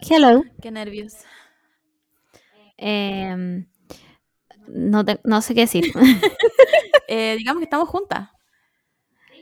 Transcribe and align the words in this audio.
Hello. 0.00 0.42
Qué 0.60 0.70
nervios. 0.70 1.14
Em, 2.76 3.66
no, 4.68 5.04
te- 5.04 5.20
no 5.24 5.40
sé 5.42 5.54
qué 5.54 5.62
decir. 5.62 5.84
Eh, 7.08 7.36
digamos 7.38 7.60
que 7.60 7.64
estamos 7.66 7.88
juntas. 7.88 8.30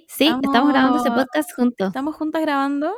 Sí, 0.07 0.27
estamos 0.27 0.68
grabando 0.71 0.98
Estamos- 0.98 1.25
podcast 1.25 1.50
juntos. 1.57 1.86
Estamos 1.86 2.14
juntas 2.14 2.43
grabando. 2.43 2.93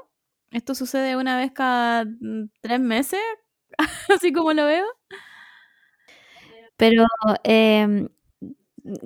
Esto 0.50 0.74
sucede 0.74 1.16
una 1.16 1.36
vez 1.38 1.52
cada 1.52 2.04
mm, 2.04 2.50
tres 2.60 2.80
meses, 2.80 3.20
así 4.12 4.32
como 4.32 4.52
lo 4.52 4.64
veo. 4.66 4.84
Pero 6.76 7.04
em, 7.44 8.08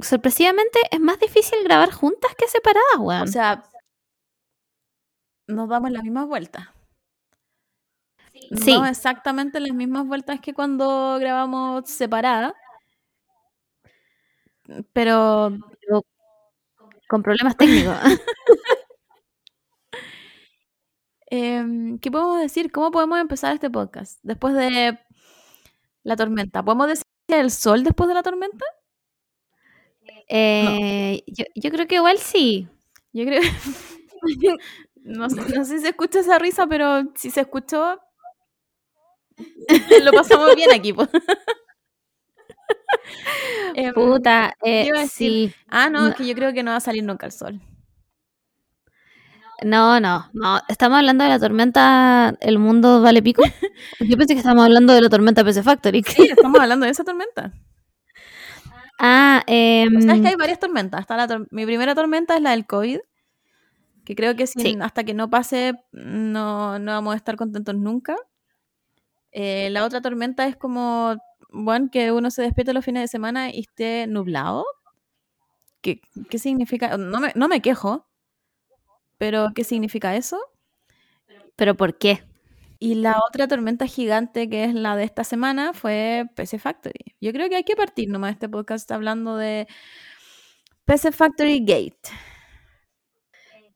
sorpresivamente 0.00 0.78
es 0.90 0.98
más 1.00 1.20
difícil 1.20 1.62
grabar 1.62 1.92
juntas 1.92 2.34
que 2.38 2.48
separadas, 2.48 2.96
weón. 2.98 3.22
O 3.24 3.26
sea, 3.26 3.62
nos 5.46 5.68
damos 5.68 5.90
las 5.90 6.02
mismas 6.02 6.26
vueltas. 6.26 6.68
Sí. 8.50 8.72
damos 8.72 8.88
exactamente 8.90 9.60
las 9.60 9.72
mismas 9.72 10.06
vueltas 10.06 10.40
que 10.40 10.52
cuando 10.54 11.18
grabamos 11.20 11.88
separadas. 11.88 12.52
Pero 14.92 15.58
Pero 15.80 16.04
con 17.08 17.22
problemas 17.22 17.56
técnicos. 17.56 17.96
Em, 21.32 21.98
¿qué 22.00 22.10
podemos 22.10 22.40
decir? 22.40 22.72
¿Cómo 22.72 22.90
podemos 22.90 23.20
empezar 23.20 23.54
este 23.54 23.70
podcast? 23.70 24.18
Después 24.22 24.54
de 24.54 24.98
la 26.02 26.16
tormenta. 26.16 26.64
¿Podemos 26.64 26.88
decir 26.88 27.04
el 27.28 27.50
sol 27.50 27.84
después 27.84 28.08
de 28.08 28.14
la 28.14 28.22
tormenta? 28.22 28.64
Eh, 30.28 31.22
yo, 31.26 31.44
yo 31.54 31.70
creo 31.70 31.86
que 31.86 31.96
igual 31.96 32.18
sí. 32.18 32.68
Yo 33.12 33.24
creo. 33.24 33.42
no, 34.96 35.30
sé, 35.30 35.40
no 35.56 35.64
sé 35.64 35.78
si 35.78 35.80
se 35.80 35.88
escucha 35.90 36.20
esa 36.20 36.38
risa, 36.38 36.66
pero 36.66 37.04
si 37.14 37.30
se 37.30 37.42
escuchó. 37.42 38.00
Lo 40.04 40.12
pasamos 40.12 40.54
bien 40.56 40.70
aquí. 40.72 40.94
Em, 43.74 43.92
Puta, 43.94 44.54
eh, 44.62 44.84
iba 44.88 44.98
a 44.98 45.02
decir- 45.02 45.50
sí. 45.50 45.54
ah, 45.68 45.88
no, 45.90 46.00
no. 46.02 46.08
es 46.08 46.14
que 46.16 46.26
yo 46.26 46.34
creo 46.34 46.52
que 46.52 46.62
no 46.62 46.72
va 46.72 46.76
a 46.78 46.80
salir 46.80 47.04
nunca 47.04 47.26
el 47.26 47.32
sol. 47.32 47.60
No, 49.62 50.00
no, 50.00 50.28
no. 50.32 50.60
Estamos 50.68 50.98
hablando 50.98 51.22
de 51.24 51.30
la 51.30 51.38
tormenta 51.38 52.34
El 52.40 52.58
Mundo 52.58 53.02
Vale 53.02 53.22
Pico. 53.22 53.42
Yo 54.00 54.16
pensé 54.16 54.32
que 54.34 54.38
estábamos 54.38 54.64
hablando 54.64 54.94
de 54.94 55.02
la 55.02 55.10
tormenta 55.10 55.44
PC 55.44 55.62
Factory. 55.62 56.02
Sí, 56.02 56.22
estamos 56.30 56.58
hablando 56.60 56.86
de 56.86 56.92
esa 56.92 57.04
tormenta. 57.04 57.52
Ah, 58.98 59.42
Sabes 59.46 60.20
que 60.22 60.28
hay 60.28 60.36
varias 60.36 60.58
tormentas. 60.60 61.00
Está 61.02 61.16
la 61.16 61.26
tor- 61.28 61.46
Mi 61.50 61.66
primera 61.66 61.94
tormenta 61.94 62.36
es 62.36 62.42
la 62.42 62.50
del 62.52 62.66
COVID. 62.66 63.00
Que 64.06 64.14
creo 64.16 64.34
que 64.34 64.46
sin- 64.46 64.62
Sí. 64.62 64.78
hasta 64.80 65.04
que 65.04 65.12
no 65.14 65.28
pase, 65.28 65.74
no, 65.92 66.78
no 66.78 66.92
vamos 66.92 67.12
a 67.12 67.16
estar 67.16 67.36
contentos 67.36 67.74
nunca. 67.74 68.16
Eh, 69.32 69.70
la 69.70 69.84
otra 69.84 70.00
tormenta 70.00 70.46
es 70.46 70.56
como, 70.56 71.16
bueno, 71.50 71.88
que 71.90 72.12
uno 72.12 72.30
se 72.30 72.42
despierte 72.42 72.72
los 72.74 72.84
fines 72.84 73.02
de 73.02 73.08
semana 73.08 73.50
y 73.50 73.60
esté 73.60 74.06
nublado. 74.06 74.64
¿Qué, 75.82 76.00
qué 76.28 76.38
significa? 76.38 76.96
No 76.96 77.20
me, 77.20 77.32
no 77.34 77.48
me 77.48 77.62
quejo, 77.62 78.06
pero 79.18 79.48
¿qué 79.54 79.64
significa 79.64 80.16
eso? 80.16 80.38
¿pero 81.60 81.76
por 81.76 81.98
qué? 81.98 82.22
Y 82.78 82.94
la 82.94 83.18
otra 83.28 83.46
tormenta 83.46 83.86
gigante, 83.86 84.48
que 84.48 84.64
es 84.64 84.72
la 84.72 84.96
de 84.96 85.04
esta 85.04 85.24
semana, 85.24 85.74
fue 85.74 86.24
PC 86.34 86.58
Factory. 86.58 87.14
Yo 87.20 87.32
creo 87.32 87.50
que 87.50 87.56
hay 87.56 87.64
que 87.64 87.76
partir 87.76 88.08
nomás 88.08 88.32
este 88.32 88.48
podcast 88.48 88.90
hablando 88.90 89.36
de 89.36 89.68
PC 90.86 91.12
Factory 91.12 91.60
Gate. 91.60 92.08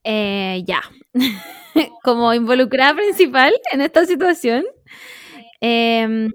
Eh, 0.03 0.63
ya. 0.67 0.81
Como 2.03 2.33
involucrada 2.33 2.95
principal 2.95 3.53
en 3.73 3.83
esta 3.83 4.07
situación. 4.07 4.65
Em, 5.65 6.31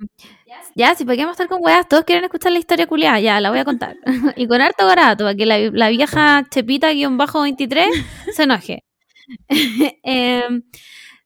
ya, 0.75 0.95
si 0.95 1.05
podríamos 1.05 1.33
estar 1.33 1.47
con 1.47 1.59
weas, 1.63 1.87
todos 1.87 2.03
quieren 2.05 2.23
escuchar 2.25 2.51
la 2.51 2.59
historia 2.59 2.87
culiada, 2.87 3.19
ya, 3.19 3.39
la 3.41 3.49
voy 3.49 3.59
a 3.59 3.65
contar. 3.65 3.97
y 4.37 4.47
con 4.47 4.61
harto 4.61 4.85
barato, 4.85 5.25
para 5.25 5.35
que 5.35 5.45
la, 5.45 5.59
la 5.71 5.89
vieja 5.89 6.43
Chepita-23 6.49 7.87
se 8.33 8.43
enoje. 8.43 8.83
Em, 10.03 10.63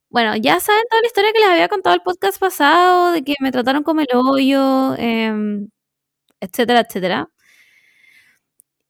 bueno, 0.09 0.36
ya 0.38 0.59
saben 0.59 0.84
toda 0.90 1.02
la 1.02 1.08
historia 1.08 1.31
que 1.34 1.40
les 1.40 1.50
había 1.50 1.69
contado 1.69 1.96
el 1.96 2.02
podcast 2.03 2.40
pasado, 2.40 3.12
de 3.14 3.24
que 3.24 3.36
me 3.41 3.52
trataron 3.52 3.84
como 3.84 4.02
el 4.02 4.08
hoyo, 4.16 4.96
em, 4.97 5.70
etcétera, 6.41 6.81
etcétera. 6.81 7.30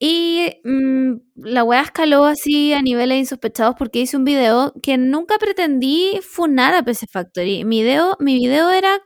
Y 0.05 0.59
mm, 0.65 1.13
la 1.35 1.63
weá 1.63 1.79
escaló 1.81 2.25
así 2.25 2.73
a 2.73 2.81
niveles 2.81 3.19
insospechados 3.19 3.75
porque 3.79 3.99
hice 3.99 4.17
un 4.17 4.25
video 4.25 4.73
que 4.83 4.97
nunca 4.97 5.37
pretendí 5.37 6.19
funar 6.21 6.75
a 6.75 6.83
PC 6.83 7.07
Factory. 7.09 7.63
Mi 7.63 7.83
video, 7.83 8.17
mi 8.19 8.35
video 8.35 8.69
era 8.69 8.99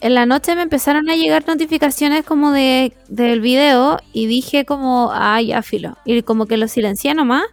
en 0.00 0.14
la 0.14 0.24
noche 0.26 0.54
me 0.54 0.62
empezaron 0.62 1.08
a 1.10 1.16
llegar 1.16 1.46
notificaciones 1.46 2.24
como 2.24 2.52
de 2.52 2.92
del 3.08 3.40
video 3.40 3.98
y 4.12 4.26
dije 4.26 4.64
como, 4.64 5.10
ah, 5.12 5.40
ya 5.42 5.62
filo. 5.62 5.96
Y 6.04 6.22
como 6.22 6.46
que 6.46 6.56
lo 6.56 6.68
silencié 6.68 7.14
nomás. 7.14 7.44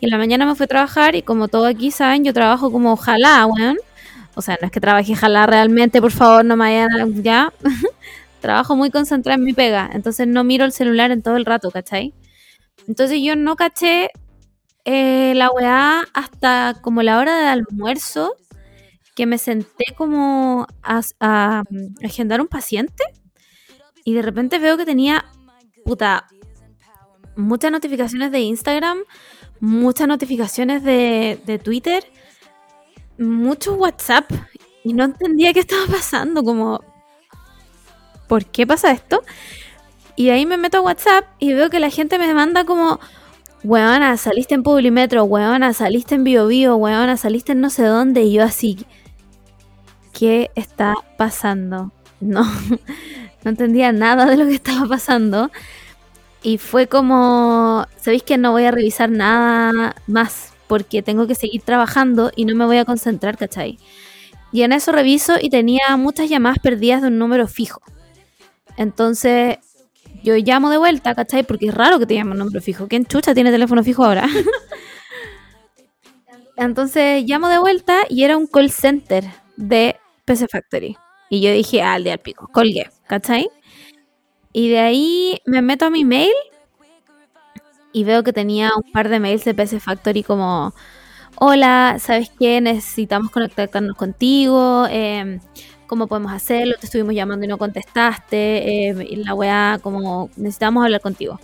Y 0.00 0.08
la 0.08 0.18
mañana 0.18 0.46
me 0.46 0.54
fui 0.54 0.64
a 0.64 0.68
trabajar 0.68 1.14
y 1.14 1.22
como 1.22 1.48
todo 1.48 1.66
aquí 1.66 1.90
saben, 1.90 2.24
yo 2.24 2.32
trabajo 2.32 2.70
como 2.70 2.92
ojalá, 2.92 3.46
weón. 3.46 3.78
O 4.34 4.42
sea, 4.42 4.58
no 4.60 4.66
es 4.66 4.72
que 4.72 4.80
trabajé 4.80 5.12
ojalá 5.12 5.46
realmente, 5.46 6.00
por 6.00 6.10
favor, 6.10 6.44
no 6.44 6.56
me 6.56 6.64
vayan, 6.64 7.22
ya. 7.22 7.52
trabajo 8.40 8.76
muy 8.76 8.90
concentrada 8.90 9.36
en 9.36 9.44
mi 9.44 9.54
pega. 9.54 9.88
Entonces 9.92 10.26
no 10.26 10.44
miro 10.44 10.64
el 10.64 10.72
celular 10.72 11.10
en 11.10 11.22
todo 11.22 11.36
el 11.36 11.46
rato, 11.46 11.70
¿cachai? 11.70 12.12
Entonces 12.86 13.20
yo 13.22 13.36
no 13.36 13.56
caché 13.56 14.10
eh, 14.84 15.32
la 15.34 15.50
weá 15.50 16.04
hasta 16.12 16.74
como 16.82 17.02
la 17.02 17.18
hora 17.18 17.38
de 17.38 17.46
almuerzo, 17.46 18.36
que 19.14 19.24
me 19.24 19.38
senté 19.38 19.86
como 19.96 20.66
a, 20.82 21.00
a, 21.20 21.62
agendar 22.02 22.40
un 22.40 22.48
paciente 22.48 23.04
y 24.04 24.12
de 24.12 24.22
repente 24.22 24.58
veo 24.58 24.76
que 24.76 24.84
tenía, 24.84 25.24
puta, 25.84 26.26
muchas 27.36 27.72
notificaciones 27.72 28.30
de 28.30 28.40
Instagram, 28.40 28.98
muchas 29.60 30.08
notificaciones 30.08 30.82
de, 30.82 31.40
de 31.46 31.58
Twitter, 31.58 32.04
mucho 33.18 33.74
WhatsApp 33.74 34.30
y 34.82 34.92
no 34.92 35.04
entendía 35.04 35.52
qué 35.52 35.60
estaba 35.60 35.86
pasando, 35.86 36.42
como, 36.42 36.82
¿por 38.28 38.44
qué 38.46 38.66
pasa 38.66 38.90
esto? 38.90 39.22
Y 40.16 40.30
ahí 40.30 40.46
me 40.46 40.56
meto 40.56 40.78
a 40.78 40.82
WhatsApp 40.82 41.24
y 41.38 41.52
veo 41.54 41.70
que 41.70 41.80
la 41.80 41.90
gente 41.90 42.18
me 42.18 42.32
manda 42.34 42.64
como, 42.64 43.00
weona, 43.64 44.16
saliste 44.16 44.54
en 44.54 44.62
Publimetro, 44.62 45.24
weona, 45.24 45.72
saliste 45.72 46.14
en 46.14 46.24
Bio 46.24 46.46
Bio, 46.46 46.76
weona, 46.76 47.16
saliste 47.16 47.52
en 47.52 47.60
no 47.60 47.70
sé 47.70 47.84
dónde. 47.84 48.22
Y 48.22 48.34
yo 48.34 48.44
así, 48.44 48.86
¿qué 50.12 50.50
está 50.54 50.94
pasando? 51.18 51.92
No, 52.20 52.42
no 52.42 53.50
entendía 53.50 53.92
nada 53.92 54.24
de 54.24 54.38
lo 54.38 54.46
que 54.46 54.54
estaba 54.54 54.86
pasando. 54.86 55.50
Y 56.44 56.58
fue 56.58 56.88
como, 56.88 57.86
¿sabéis 57.96 58.22
que 58.22 58.36
no 58.36 58.52
voy 58.52 58.64
a 58.64 58.70
revisar 58.70 59.08
nada 59.08 59.96
más? 60.06 60.52
Porque 60.66 61.02
tengo 61.02 61.26
que 61.26 61.34
seguir 61.34 61.62
trabajando 61.62 62.30
y 62.36 62.44
no 62.44 62.54
me 62.54 62.66
voy 62.66 62.76
a 62.76 62.84
concentrar, 62.84 63.38
¿cachai? 63.38 63.78
Y 64.52 64.62
en 64.62 64.72
eso 64.72 64.92
reviso 64.92 65.36
y 65.40 65.48
tenía 65.48 65.96
muchas 65.96 66.28
llamadas 66.28 66.58
perdidas 66.58 67.00
de 67.00 67.08
un 67.08 67.18
número 67.18 67.48
fijo. 67.48 67.80
Entonces 68.76 69.56
yo 70.22 70.36
llamo 70.36 70.68
de 70.68 70.76
vuelta, 70.76 71.14
¿cachai? 71.14 71.44
Porque 71.44 71.68
es 71.68 71.74
raro 71.74 71.98
que 71.98 72.04
te 72.04 72.14
llamen 72.14 72.34
un 72.34 72.40
número 72.40 72.60
fijo. 72.60 72.88
¿Quién 72.88 73.06
chucha 73.06 73.32
tiene 73.32 73.50
teléfono 73.50 73.82
fijo 73.82 74.04
ahora? 74.04 74.28
Entonces 76.58 77.24
llamo 77.24 77.48
de 77.48 77.58
vuelta 77.58 78.00
y 78.10 78.22
era 78.22 78.36
un 78.36 78.46
call 78.46 78.70
center 78.70 79.24
de 79.56 79.96
PC 80.26 80.46
Factory. 80.48 80.94
Y 81.30 81.40
yo 81.40 81.50
dije, 81.52 81.80
ah, 81.80 81.94
al 81.94 82.04
de 82.04 82.12
al 82.12 82.18
pico, 82.18 82.50
colgué, 82.52 82.90
¿cachai? 83.06 83.48
Y 84.56 84.68
de 84.68 84.78
ahí 84.78 85.42
me 85.46 85.62
meto 85.62 85.84
a 85.84 85.90
mi 85.90 86.04
mail 86.04 86.32
y 87.92 88.04
veo 88.04 88.22
que 88.22 88.32
tenía 88.32 88.70
un 88.76 88.92
par 88.92 89.08
de 89.08 89.18
mails 89.18 89.44
de 89.44 89.52
PC 89.52 89.80
Factory 89.80 90.22
como, 90.22 90.72
hola, 91.34 91.96
¿sabes 91.98 92.30
qué? 92.38 92.60
Necesitamos 92.60 93.32
conectarnos 93.32 93.96
contigo. 93.96 94.86
Eh, 94.88 95.40
¿Cómo 95.88 96.06
podemos 96.06 96.32
hacerlo? 96.32 96.76
Te 96.78 96.86
estuvimos 96.86 97.14
llamando 97.16 97.44
y 97.44 97.48
no 97.48 97.58
contestaste. 97.58 98.90
Eh, 98.90 99.16
la 99.16 99.34
weá, 99.34 99.80
como 99.82 100.30
necesitamos 100.36 100.84
hablar 100.84 101.00
contigo. 101.00 101.40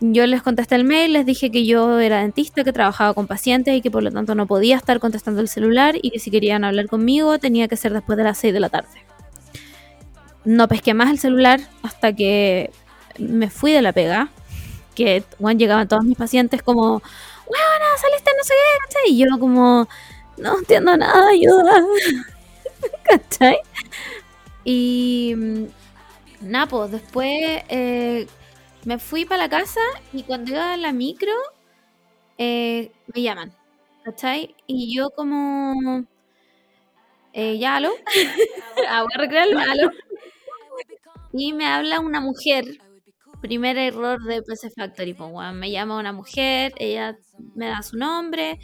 Yo 0.00 0.24
les 0.28 0.42
contesté 0.42 0.76
el 0.76 0.84
mail, 0.84 1.12
les 1.12 1.26
dije 1.26 1.50
que 1.50 1.66
yo 1.66 1.98
era 1.98 2.20
dentista, 2.20 2.62
que 2.62 2.72
trabajaba 2.72 3.14
con 3.14 3.26
pacientes 3.26 3.74
y 3.76 3.80
que 3.80 3.90
por 3.90 4.04
lo 4.04 4.12
tanto 4.12 4.36
no 4.36 4.46
podía 4.46 4.76
estar 4.76 5.00
contestando 5.00 5.40
el 5.40 5.48
celular 5.48 5.96
y 6.00 6.12
que 6.12 6.20
si 6.20 6.30
querían 6.30 6.62
hablar 6.62 6.86
conmigo 6.86 7.38
tenía 7.40 7.66
que 7.66 7.76
ser 7.76 7.92
después 7.92 8.16
de 8.16 8.24
las 8.24 8.38
6 8.38 8.54
de 8.54 8.60
la 8.60 8.68
tarde. 8.68 9.11
No 10.44 10.68
pesqué 10.68 10.94
más 10.94 11.10
el 11.10 11.18
celular 11.18 11.60
hasta 11.82 12.12
que 12.14 12.70
me 13.18 13.50
fui 13.50 13.72
de 13.72 13.82
la 13.82 13.92
pega, 13.92 14.30
que 14.94 15.24
bueno, 15.38 15.58
llegaban 15.58 15.88
todos 15.88 16.04
mis 16.04 16.16
pacientes 16.18 16.62
como, 16.62 17.00
bueno, 17.46 17.84
saliste 18.00 18.30
no 18.36 18.44
sé 18.44 18.54
qué, 19.04 19.10
Y 19.12 19.18
yo 19.18 19.38
como, 19.38 19.88
no 20.36 20.58
entiendo 20.58 20.96
nada, 20.96 21.28
ayuda. 21.30 21.84
¿Cachai? 23.04 23.58
Y 24.64 25.34
mm, 25.36 25.64
nada, 26.42 26.66
pues 26.66 26.90
después 26.92 27.28
eh, 27.68 28.26
me 28.84 28.98
fui 28.98 29.24
para 29.24 29.44
la 29.44 29.48
casa 29.48 29.80
y 30.12 30.22
cuando 30.24 30.52
iba 30.52 30.72
a 30.74 30.76
la 30.76 30.92
micro 30.92 31.32
eh, 32.38 32.90
me 33.14 33.22
llaman, 33.22 33.52
¿cachai? 34.04 34.54
Y 34.66 34.94
yo 34.96 35.10
como... 35.10 36.04
Eh, 37.34 37.58
ya, 37.58 37.76
¿aló? 37.76 37.90
ah, 38.88 39.04
voy 39.04 39.36
a. 39.36 39.92
Y 41.32 41.52
me 41.52 41.66
habla 41.66 42.00
una 42.00 42.20
mujer, 42.20 42.64
primer 43.40 43.78
error 43.78 44.22
de 44.22 44.42
PC 44.42 44.70
Factory, 44.70 45.14
pues, 45.14 45.30
me 45.54 45.70
llama 45.70 45.98
una 45.98 46.12
mujer, 46.12 46.72
ella 46.78 47.16
me 47.54 47.66
da 47.68 47.82
su 47.82 47.96
nombre, 47.96 48.58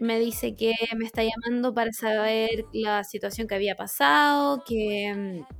me 0.00 0.18
dice 0.18 0.56
que 0.56 0.72
me 0.96 1.04
está 1.06 1.22
llamando 1.22 1.74
para 1.74 1.92
saber 1.92 2.64
la 2.72 3.04
situación 3.04 3.46
que 3.48 3.54
había 3.54 3.76
pasado, 3.76 4.62
que 4.66 5.12
mm, 5.14 5.56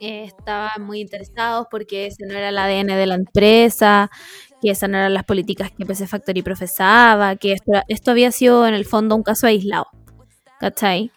eh, 0.00 0.24
estaban 0.24 0.82
muy 0.82 1.00
interesados 1.00 1.66
porque 1.70 2.06
ese 2.06 2.24
no 2.26 2.34
era 2.34 2.50
el 2.50 2.58
ADN 2.58 2.96
de 2.96 3.06
la 3.06 3.14
empresa, 3.14 4.10
que 4.62 4.70
esas 4.70 4.88
no 4.90 4.98
eran 4.98 5.14
las 5.14 5.24
políticas 5.24 5.72
que 5.72 5.86
PC 5.86 6.06
Factory 6.06 6.42
profesaba, 6.42 7.36
que 7.36 7.52
esto, 7.52 7.72
esto 7.88 8.10
había 8.12 8.30
sido 8.32 8.66
en 8.66 8.74
el 8.74 8.84
fondo 8.84 9.16
un 9.16 9.22
caso 9.22 9.46
aislado, 9.46 9.86
¿cachai? 10.60 11.10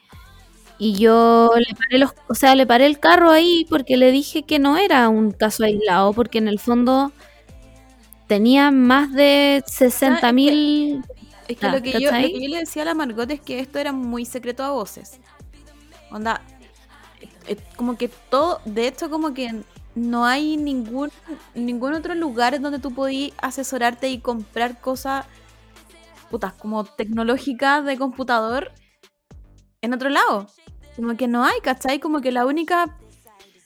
Y 0.83 0.93
yo 0.93 1.51
le 1.55 1.75
paré 1.75 1.99
los, 1.99 2.11
o 2.27 2.33
sea, 2.33 2.55
le 2.55 2.65
paré 2.65 2.87
el 2.87 2.99
carro 2.99 3.29
ahí 3.29 3.67
porque 3.69 3.97
le 3.97 4.11
dije 4.11 4.41
que 4.41 4.57
no 4.57 4.79
era 4.79 5.09
un 5.09 5.29
caso 5.29 5.63
aislado, 5.63 6.11
porque 6.11 6.39
en 6.39 6.47
el 6.47 6.57
fondo 6.57 7.11
tenía 8.25 8.71
más 8.71 9.13
de 9.13 9.63
60 9.67 10.31
mil 10.31 11.03
es 11.47 11.57
que, 11.59 11.69
lo, 11.69 11.81
que 11.83 11.91
yo, 12.01 12.09
le 12.09 12.57
decía 12.57 12.81
a 12.81 12.85
la 12.85 12.95
Margot 12.95 13.29
es 13.29 13.39
que 13.41 13.59
esto 13.59 13.77
era 13.77 13.91
muy 13.91 14.25
secreto 14.25 14.63
a 14.63 14.71
voces. 14.71 15.19
Onda, 16.09 16.41
eh, 17.47 17.57
como 17.75 17.95
que 17.95 18.07
todo, 18.07 18.59
de 18.65 18.87
hecho 18.87 19.11
como 19.11 19.35
que 19.35 19.61
no 19.93 20.25
hay 20.25 20.57
ningún, 20.57 21.11
ningún 21.53 21.93
otro 21.93 22.15
lugar 22.15 22.59
donde 22.59 22.79
tú 22.79 22.91
podías 22.91 23.33
asesorarte 23.37 24.09
y 24.09 24.17
comprar 24.17 24.81
cosas, 24.81 25.27
putas, 26.31 26.53
como 26.53 26.85
tecnológicas 26.85 27.85
de 27.85 27.99
computador 27.99 28.71
en 29.81 29.93
otro 29.93 30.09
lado. 30.09 30.47
Como 30.95 31.15
que 31.15 31.27
no 31.27 31.43
hay, 31.43 31.59
¿cachai? 31.61 31.99
Como 31.99 32.21
que 32.21 32.31
la 32.31 32.45
única 32.45 32.97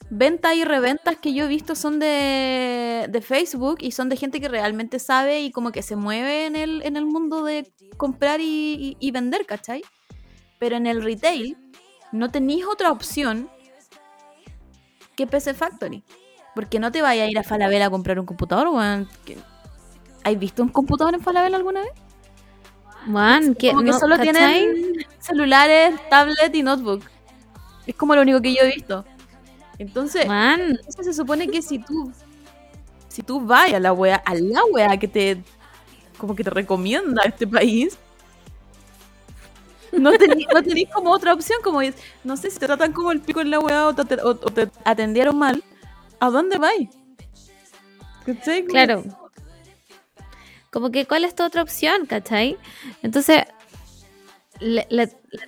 ventas 0.10 0.56
y 0.56 0.63
reventas 0.63 1.18
que 1.18 1.33
yo 1.33 1.45
he 1.45 1.48
visto 1.48 1.75
son 1.75 2.00
de, 2.00 3.24
Facebook 3.24 3.77
y 3.80 3.92
son 3.92 4.10
de 4.10 4.18
gente 4.18 4.39
que 4.39 4.48
realmente 4.48 5.00
sabe 5.00 5.42
y 5.42 5.51
como 5.51 5.72
que 5.72 5.81
se 5.81 5.95
mueve 5.95 6.45
en 6.45 6.56
el, 6.56 6.81
en 6.83 6.95
el 6.95 7.06
mundo 7.06 7.44
de 7.44 7.72
comprar 7.98 8.39
y, 8.42 9.12
vender, 9.12 9.45
¿cachai? 9.45 9.83
Pero 10.60 10.75
en 10.75 10.88
el 10.88 11.04
retail 11.04 11.57
no 12.12 12.30
tenéis 12.30 12.66
otra 12.66 12.92
opción 12.92 13.50
que 15.16 15.28
PC 15.28 15.54
Factory. 15.54 16.04
Porque 16.54 16.80
no 16.80 16.92
te 16.92 17.01
vayas 17.01 17.28
a 17.28 17.31
ir 17.31 17.38
a 17.38 17.44
Falabella 17.44 17.88
a 17.88 17.89
comprar 17.89 18.18
un 18.18 18.25
computador, 18.25 18.69
weón. 18.69 19.10
¿Has 20.24 20.39
visto 20.39 20.63
un 20.63 20.69
computador 20.69 21.13
en 21.13 21.19
Falabella 21.19 21.57
alguna 21.57 21.81
vez? 21.81 21.92
Man, 23.07 23.56
que, 23.56 23.71
como 23.71 23.83
que 23.83 23.94
solo 23.94 24.18
tienen 24.18 25.06
celulares, 25.19 25.95
tablet 26.10 26.56
y 26.56 26.63
notebook. 26.63 27.04
Es 27.86 27.96
como 27.96 28.16
lo 28.16 28.22
único 28.22 28.42
que 28.42 28.54
yo 28.54 28.62
he 28.64 28.76
visto. 28.76 29.06
Entonces, 29.78 30.26
se 30.88 31.14
supone 31.14 31.48
que 31.48 31.62
si 31.62 31.80
tú 31.80 32.12
si 33.16 33.24
tú 33.24 33.40
vas 33.40 33.72
a 33.72 33.80
la 33.80 33.94
wea, 33.94 34.18
a 34.26 34.36
la 34.36 34.66
wea 34.66 34.98
que 34.98 35.08
te 35.08 35.42
como 36.18 36.36
que 36.36 36.44
te 36.44 36.50
recomienda 36.50 37.22
este 37.24 37.48
país, 37.48 37.98
no 39.94 40.12
tenéis 40.18 40.48
no 40.54 40.94
como 40.94 41.12
otra 41.12 41.34
opción, 41.34 41.60
como 41.64 41.80
no 42.26 42.36
sé 42.36 42.52
si 42.52 42.60
te 42.60 42.66
tratan 42.66 42.92
como 42.92 43.14
el 43.14 43.22
pico 43.22 43.40
en 43.40 43.52
la 43.52 43.60
wea 43.60 43.88
o 43.88 43.94
te, 43.96 44.70
atendieron 44.84 45.38
mal, 45.38 45.64
¿a 46.20 46.30
dónde 46.30 46.58
vais? 46.58 46.90
Claro. 48.68 49.04
Como 50.70 50.92
que, 50.92 51.06
¿cuál 51.06 51.24
es 51.24 51.36
tu 51.36 51.44
otra 51.44 51.62
opción, 51.62 52.06
cachai? 52.08 52.58
Entonces, 53.02 53.44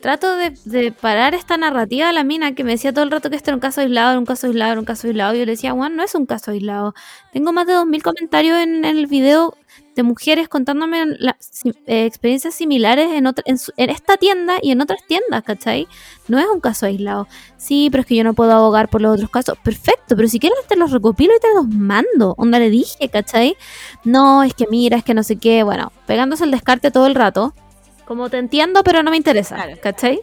trato 0.02 0.36
de, 0.36 0.92
parar 0.92 1.34
esta 1.34 1.58
narrativa 1.58 2.10
a 2.10 2.14
la 2.14 2.24
mina 2.24 2.54
que 2.54 2.64
me 2.64 2.72
decía 2.72 2.94
todo 2.94 3.04
el 3.04 3.12
rato 3.12 3.30
que 3.30 3.36
esto 3.36 3.52
era 3.52 3.56
un 3.56 3.62
caso 3.62 3.82
aislado, 3.82 4.12
era 4.12 4.20
un 4.20 4.26
caso 4.26 4.48
aislado, 4.48 4.72
era 4.72 4.80
un 4.80 4.86
caso 4.86 5.08
aislado. 5.08 5.34
Yo 5.34 5.46
le 5.46 5.52
decía, 5.52 5.72
Juan, 5.72 5.96
no 5.96 6.04
es 6.04 6.16
un 6.16 6.26
caso 6.26 6.52
aislado. 6.52 6.94
Tengo 7.34 7.54
más 7.54 7.68
de 7.68 7.74
2.000 7.74 8.02
comentarios 8.02 8.58
en, 8.58 8.86
el 8.86 9.08
video 9.08 9.56
de 9.96 10.04
mujeres 10.04 10.48
contándome 10.48 11.04
eh, 11.88 12.06
experiencias 12.06 12.54
similares 12.54 13.12
en, 13.12 13.26
en, 13.26 13.90
esta 13.90 14.18
tienda 14.18 14.58
y 14.62 14.72
en 14.72 14.82
otras 14.82 15.00
tiendas, 15.08 15.44
¿cachai? 15.44 15.88
No 16.28 16.40
es 16.40 16.46
un 16.46 16.60
caso 16.60 16.86
aislado. 16.86 17.28
Sí, 17.58 17.90
pero 17.92 18.02
es 18.02 18.08
que 18.08 18.16
yo 18.16 18.24
no 18.24 18.34
puedo 18.34 18.52
abogar 18.52 18.90
por 18.90 19.02
los 19.02 19.16
otros 19.16 19.30
casos. 19.30 19.58
Perfecto, 19.64 20.16
pero 20.16 20.28
si 20.28 20.40
quieres 20.40 20.60
te 20.68 20.76
los 20.76 20.92
recopilo 20.92 21.34
y 21.36 21.40
te 21.40 21.54
los 21.54 21.68
mando. 21.68 22.36
Onda 22.38 22.60
le 22.60 22.70
dije, 22.70 23.10
¿cachai? 23.10 23.56
No, 24.04 24.44
es 24.44 24.54
que 24.54 24.68
mira, 24.70 24.98
es 24.98 25.04
que 25.04 25.14
no 25.14 25.24
sé 25.24 25.38
qué. 25.38 25.64
Bueno, 25.64 25.92
pegándose 26.06 26.44
el 26.44 26.52
descarte 26.52 26.92
todo 26.92 27.08
el 27.08 27.16
rato. 27.16 27.54
Como 28.08 28.30
te 28.30 28.38
entiendo, 28.38 28.84
pero 28.84 29.04
no 29.04 29.12
me 29.12 29.18
interesa. 29.18 29.58
¿Cachai? 29.82 30.22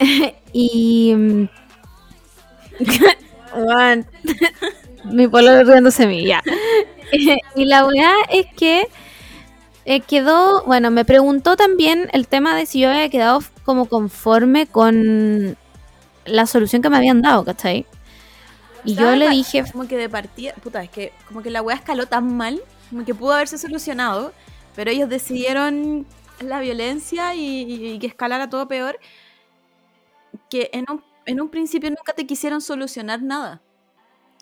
y. 0.52 1.48
Mi 5.04 5.28
polo 5.28 5.62
riéndose 5.62 6.06
mí, 6.06 6.24
ya. 6.24 6.42
y 7.12 7.64
la 7.66 7.84
verdad 7.84 8.14
es 8.30 8.46
que 8.56 8.88
eh, 9.84 10.00
quedó. 10.00 10.64
Bueno, 10.64 10.90
me 10.90 11.04
preguntó 11.04 11.56
también 11.56 12.08
el 12.12 12.26
tema 12.26 12.56
de 12.56 12.66
si 12.66 12.80
yo 12.80 12.90
había 12.90 13.08
quedado 13.10 13.40
como 13.64 13.86
conforme 13.86 14.66
con 14.66 15.56
la 16.24 16.46
solución 16.46 16.82
que 16.82 16.90
me 16.90 16.96
habían 16.96 17.22
dado, 17.22 17.44
¿cachai? 17.44 17.86
Y 18.84 18.96
yo 18.96 19.14
le 19.14 19.28
dije. 19.30 19.62
Como 19.70 19.86
que 19.86 19.96
de 19.96 20.08
partida. 20.08 20.54
Puta, 20.62 20.82
es 20.82 20.90
que 20.90 21.12
como 21.28 21.42
que 21.42 21.50
la 21.50 21.62
weá 21.62 21.76
escaló 21.76 22.06
tan 22.06 22.36
mal, 22.36 22.60
como 22.90 23.04
que 23.04 23.14
pudo 23.14 23.32
haberse 23.34 23.58
solucionado, 23.58 24.32
pero 24.74 24.90
ellos 24.90 25.08
decidieron 25.08 26.06
la 26.40 26.60
violencia 26.60 27.34
y, 27.34 27.98
que 27.98 28.06
escalara 28.06 28.48
todo 28.48 28.68
peor, 28.68 28.98
que 30.50 30.70
en 30.72 30.86
un, 30.90 31.02
en 31.26 31.40
un 31.40 31.48
principio 31.48 31.90
nunca 31.90 32.12
te 32.12 32.26
quisieron 32.26 32.60
solucionar 32.60 33.22
nada. 33.22 33.62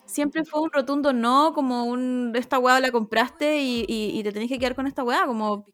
Siempre 0.05 0.43
fue 0.43 0.61
un 0.61 0.71
rotundo 0.71 1.13
no, 1.13 1.53
como 1.53 1.85
un 1.85 2.33
esta 2.35 2.59
weá 2.59 2.79
la 2.79 2.91
compraste 2.91 3.59
y, 3.61 4.21
te 4.23 4.31
tenés 4.31 4.49
que 4.49 4.59
quedar 4.59 4.75
con 4.75 4.87
esta 4.87 5.03
weá, 5.03 5.25
como 5.25 5.65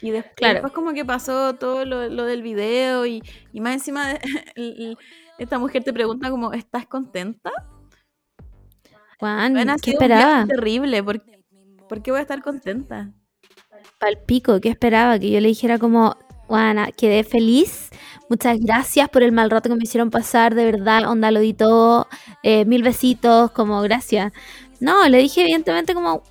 y 0.00 0.10
después, 0.10 0.72
como 0.72 0.92
que 0.92 1.04
pasó 1.04 1.54
todo 1.54 1.84
lo, 1.84 2.24
del 2.24 2.42
video 2.42 3.06
y, 3.06 3.22
más 3.54 3.74
encima 3.74 4.08
de, 4.08 4.20
esta 5.38 5.58
mujer 5.58 5.82
te 5.82 5.92
pregunta 5.92 6.30
como, 6.30 6.52
¿estás 6.52 6.86
contenta? 6.86 7.50
Juan, 9.18 9.54
¿qué 9.80 9.92
esperaba? 9.92 10.44
terrible, 10.46 11.02
¿por, 11.02 11.22
¿por 11.88 12.02
qué 12.02 12.10
voy 12.10 12.18
a 12.18 12.22
estar 12.22 12.42
contenta? 12.42 13.12
Al 14.00 14.18
pico, 14.18 14.60
¿qué 14.60 14.68
esperaba? 14.68 15.18
Que 15.18 15.30
yo 15.30 15.40
le 15.40 15.48
dijera 15.48 15.78
como, 15.78 16.16
Juana, 16.46 16.90
quedé 16.92 17.24
feliz. 17.24 17.90
Muchas 18.28 18.58
gracias 18.60 19.08
por 19.08 19.22
el 19.22 19.32
mal 19.32 19.50
rato 19.50 19.68
que 19.68 19.76
me 19.76 19.84
hicieron 19.84 20.10
pasar, 20.10 20.54
de 20.54 20.64
verdad, 20.64 21.08
onda 21.08 21.30
lo 21.30 21.40
di 21.40 21.54
todo, 21.54 22.08
eh, 22.42 22.64
mil 22.64 22.82
besitos, 22.82 23.50
como 23.52 23.80
gracias. 23.82 24.32
No, 24.80 25.08
le 25.08 25.18
dije 25.18 25.42
evidentemente 25.42 25.94
como, 25.94 26.22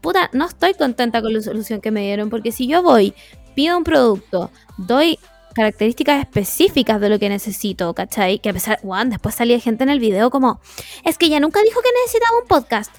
puta, 0.00 0.30
no 0.32 0.46
estoy 0.46 0.74
contenta 0.74 1.22
con 1.22 1.32
la 1.32 1.40
solución 1.40 1.80
que 1.80 1.90
me 1.90 2.02
dieron, 2.02 2.30
porque 2.30 2.52
si 2.52 2.66
yo 2.66 2.82
voy, 2.82 3.14
pido 3.54 3.76
un 3.76 3.84
producto, 3.84 4.50
doy 4.76 5.18
características 5.54 6.20
específicas 6.20 7.00
de 7.00 7.08
lo 7.08 7.18
que 7.18 7.30
necesito, 7.30 7.94
¿cachai? 7.94 8.38
Que 8.40 8.50
a 8.50 8.52
pesar, 8.52 8.78
Juan, 8.82 9.08
después 9.08 9.34
salía 9.34 9.58
gente 9.58 9.84
en 9.84 9.90
el 9.90 10.00
video 10.00 10.28
como, 10.28 10.60
es 11.04 11.16
que 11.16 11.26
ella 11.26 11.40
nunca 11.40 11.62
dijo 11.62 11.80
que 11.80 11.88
necesitaba 12.04 12.38
un 12.38 12.46
podcast. 12.46 12.94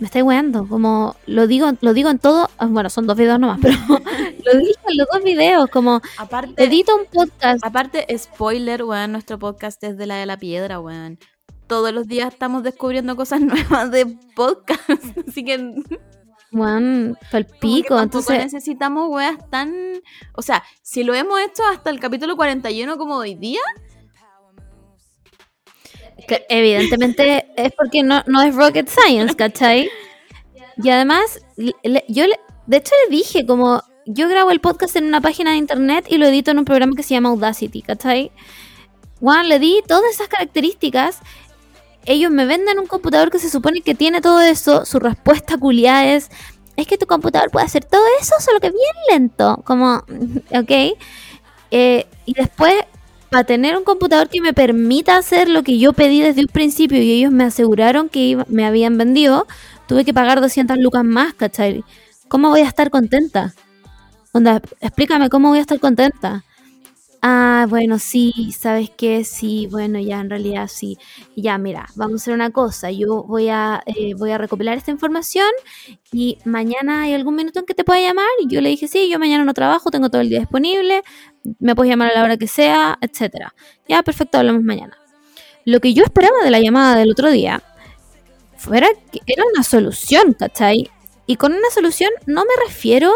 Me 0.00 0.06
estoy 0.06 0.22
weando, 0.22 0.66
como 0.66 1.14
lo 1.26 1.46
digo, 1.46 1.70
lo 1.82 1.92
digo 1.92 2.08
en 2.08 2.18
todo, 2.18 2.48
ah, 2.56 2.66
bueno, 2.66 2.88
son 2.88 3.06
dos 3.06 3.18
videos 3.18 3.38
nomás, 3.38 3.58
pero 3.60 3.74
lo 4.44 4.58
digo 4.58 4.80
en 4.88 4.96
los 4.96 5.06
dos 5.12 5.22
videos, 5.22 5.68
como 5.68 6.00
Aparte, 6.16 6.64
edito 6.64 6.96
un 6.96 7.04
podcast. 7.04 7.62
aparte, 7.62 8.06
spoiler, 8.16 8.82
weón, 8.84 9.12
nuestro 9.12 9.38
podcast 9.38 9.84
es 9.84 9.98
de 9.98 10.06
la 10.06 10.16
de 10.16 10.24
la 10.24 10.38
piedra, 10.38 10.80
weón. 10.80 11.18
Todos 11.66 11.92
los 11.92 12.08
días 12.08 12.32
estamos 12.32 12.62
descubriendo 12.62 13.14
cosas 13.14 13.40
nuevas 13.42 13.90
de 13.90 14.06
podcast. 14.34 15.04
Así 15.28 15.44
que 15.44 15.74
que 16.50 17.14
palpico, 17.30 18.00
entonces, 18.00 18.38
necesitamos 18.38 19.08
weas 19.10 19.50
tan. 19.50 20.00
O 20.32 20.40
sea, 20.40 20.64
si 20.82 21.04
lo 21.04 21.14
hemos 21.14 21.38
hecho 21.40 21.62
hasta 21.70 21.90
el 21.90 22.00
capítulo 22.00 22.36
41 22.36 22.96
como 22.96 23.16
hoy 23.16 23.34
día, 23.34 23.60
evidentemente 26.48 27.46
es 27.56 27.72
porque 27.72 28.02
no, 28.02 28.22
no 28.26 28.42
es 28.42 28.54
rocket 28.54 28.88
science, 28.88 29.34
¿cachai? 29.34 29.88
Y 30.82 30.88
además, 30.90 31.40
yo 32.08 32.24
de 32.66 32.76
hecho 32.76 32.92
le 33.04 33.16
dije 33.16 33.46
como, 33.46 33.82
yo 34.06 34.28
grabo 34.28 34.50
el 34.50 34.60
podcast 34.60 34.96
en 34.96 35.04
una 35.04 35.20
página 35.20 35.52
de 35.52 35.58
internet 35.58 36.06
y 36.08 36.16
lo 36.16 36.26
edito 36.26 36.50
en 36.50 36.58
un 36.58 36.64
programa 36.64 36.94
que 36.96 37.02
se 37.02 37.14
llama 37.14 37.28
Audacity, 37.30 37.82
¿cachai? 37.82 38.32
Juan, 39.20 39.48
le 39.48 39.58
di 39.58 39.82
todas 39.86 40.10
esas 40.10 40.28
características. 40.28 41.18
Ellos 42.06 42.30
me 42.30 42.46
venden 42.46 42.78
un 42.78 42.86
computador 42.86 43.30
que 43.30 43.38
se 43.38 43.50
supone 43.50 43.82
que 43.82 43.94
tiene 43.94 44.20
todo 44.20 44.40
eso. 44.40 44.86
Su 44.86 44.98
respuesta 44.98 45.58
culiada 45.58 46.06
es, 46.06 46.30
es 46.76 46.86
que 46.86 46.96
tu 46.96 47.06
computador 47.06 47.50
puede 47.50 47.66
hacer 47.66 47.84
todo 47.84 48.02
eso, 48.20 48.34
solo 48.40 48.58
que 48.60 48.70
bien 48.70 48.94
lento. 49.10 49.62
Como, 49.64 49.96
ok. 50.54 50.96
Eh, 51.70 52.06
y 52.24 52.32
después, 52.32 52.74
para 53.30 53.44
tener 53.44 53.76
un 53.76 53.84
computador 53.84 54.28
que 54.28 54.40
me 54.40 54.52
permita 54.52 55.16
hacer 55.16 55.48
lo 55.48 55.62
que 55.62 55.78
yo 55.78 55.92
pedí 55.92 56.20
desde 56.20 56.40
un 56.42 56.48
principio 56.48 57.00
y 57.02 57.12
ellos 57.12 57.32
me 57.32 57.44
aseguraron 57.44 58.08
que 58.08 58.20
iba- 58.20 58.46
me 58.48 58.64
habían 58.66 58.98
vendido, 58.98 59.46
tuve 59.86 60.04
que 60.04 60.12
pagar 60.14 60.40
200 60.40 60.78
lucas 60.78 61.04
más, 61.04 61.34
¿cachai? 61.34 61.84
¿Cómo 62.28 62.48
voy 62.50 62.60
a 62.60 62.66
estar 62.68 62.90
contenta? 62.90 63.54
Onda, 64.32 64.60
explícame 64.80 65.28
cómo 65.30 65.48
voy 65.48 65.58
a 65.58 65.62
estar 65.62 65.80
contenta. 65.80 66.44
Ah, 67.22 67.66
bueno, 67.68 67.98
sí, 67.98 68.50
¿sabes 68.58 68.88
qué? 68.96 69.24
Sí, 69.24 69.68
bueno, 69.70 69.98
ya 70.00 70.20
en 70.20 70.30
realidad 70.30 70.68
sí. 70.72 70.96
Ya, 71.36 71.58
mira, 71.58 71.86
vamos 71.94 72.14
a 72.14 72.24
hacer 72.24 72.34
una 72.34 72.50
cosa. 72.50 72.90
Yo 72.90 73.24
voy 73.24 73.48
a, 73.50 73.82
eh, 73.84 74.14
voy 74.14 74.30
a 74.30 74.38
recopilar 74.38 74.78
esta 74.78 74.90
información 74.90 75.46
y 76.12 76.38
mañana 76.46 77.02
hay 77.02 77.12
algún 77.12 77.34
minuto 77.36 77.60
en 77.60 77.66
que 77.66 77.74
te 77.74 77.84
pueda 77.84 78.00
llamar. 78.00 78.26
Y 78.40 78.48
yo 78.48 78.62
le 78.62 78.70
dije, 78.70 78.88
sí, 78.88 79.10
yo 79.10 79.18
mañana 79.18 79.44
no 79.44 79.52
trabajo, 79.52 79.90
tengo 79.90 80.08
todo 80.08 80.22
el 80.22 80.30
día 80.30 80.38
disponible, 80.40 81.02
me 81.58 81.74
puedes 81.74 81.90
llamar 81.90 82.10
a 82.10 82.14
la 82.14 82.24
hora 82.24 82.36
que 82.38 82.46
sea, 82.46 82.96
etcétera. 83.02 83.54
Ya, 83.86 84.02
perfecto, 84.02 84.38
hablamos 84.38 84.62
mañana. 84.62 84.96
Lo 85.66 85.80
que 85.80 85.94
yo 85.94 86.04
esperaba 86.04 86.38
de 86.44 86.50
la 86.50 86.60
llamada 86.60 86.96
del 86.96 87.10
otro 87.12 87.30
día 87.30 87.62
fuera 88.56 88.88
que 89.12 89.20
era 89.26 89.44
una 89.54 89.62
solución, 89.64 90.34
¿cachai? 90.34 90.90
Y 91.26 91.36
con 91.36 91.52
una 91.52 91.70
solución 91.70 92.10
no 92.26 92.42
me 92.42 92.66
refiero 92.66 93.12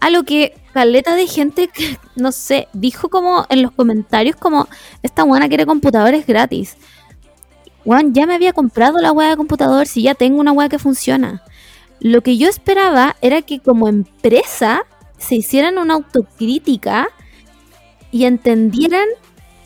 a 0.00 0.10
lo 0.10 0.24
que 0.24 0.54
caleta 0.76 1.16
de 1.16 1.26
gente 1.26 1.68
que, 1.68 1.98
no 2.16 2.32
sé, 2.32 2.68
dijo 2.74 3.08
como 3.08 3.46
en 3.48 3.62
los 3.62 3.70
comentarios 3.72 4.36
como 4.36 4.68
esta 5.02 5.24
buena 5.24 5.48
quiere 5.48 5.64
computadores 5.64 6.26
gratis. 6.26 6.76
Juan, 7.82 8.12
ya 8.12 8.26
me 8.26 8.34
había 8.34 8.52
comprado 8.52 8.98
la 8.98 9.10
hueá 9.10 9.30
de 9.30 9.36
computador 9.38 9.86
si 9.86 10.02
ya 10.02 10.14
tengo 10.14 10.38
una 10.38 10.52
hueá 10.52 10.68
que 10.68 10.78
funciona. 10.78 11.42
Lo 11.98 12.20
que 12.20 12.36
yo 12.36 12.46
esperaba 12.46 13.16
era 13.22 13.40
que 13.40 13.60
como 13.60 13.88
empresa 13.88 14.82
se 15.16 15.36
hicieran 15.36 15.78
una 15.78 15.94
autocrítica 15.94 17.08
y 18.10 18.26
entendieran 18.26 19.06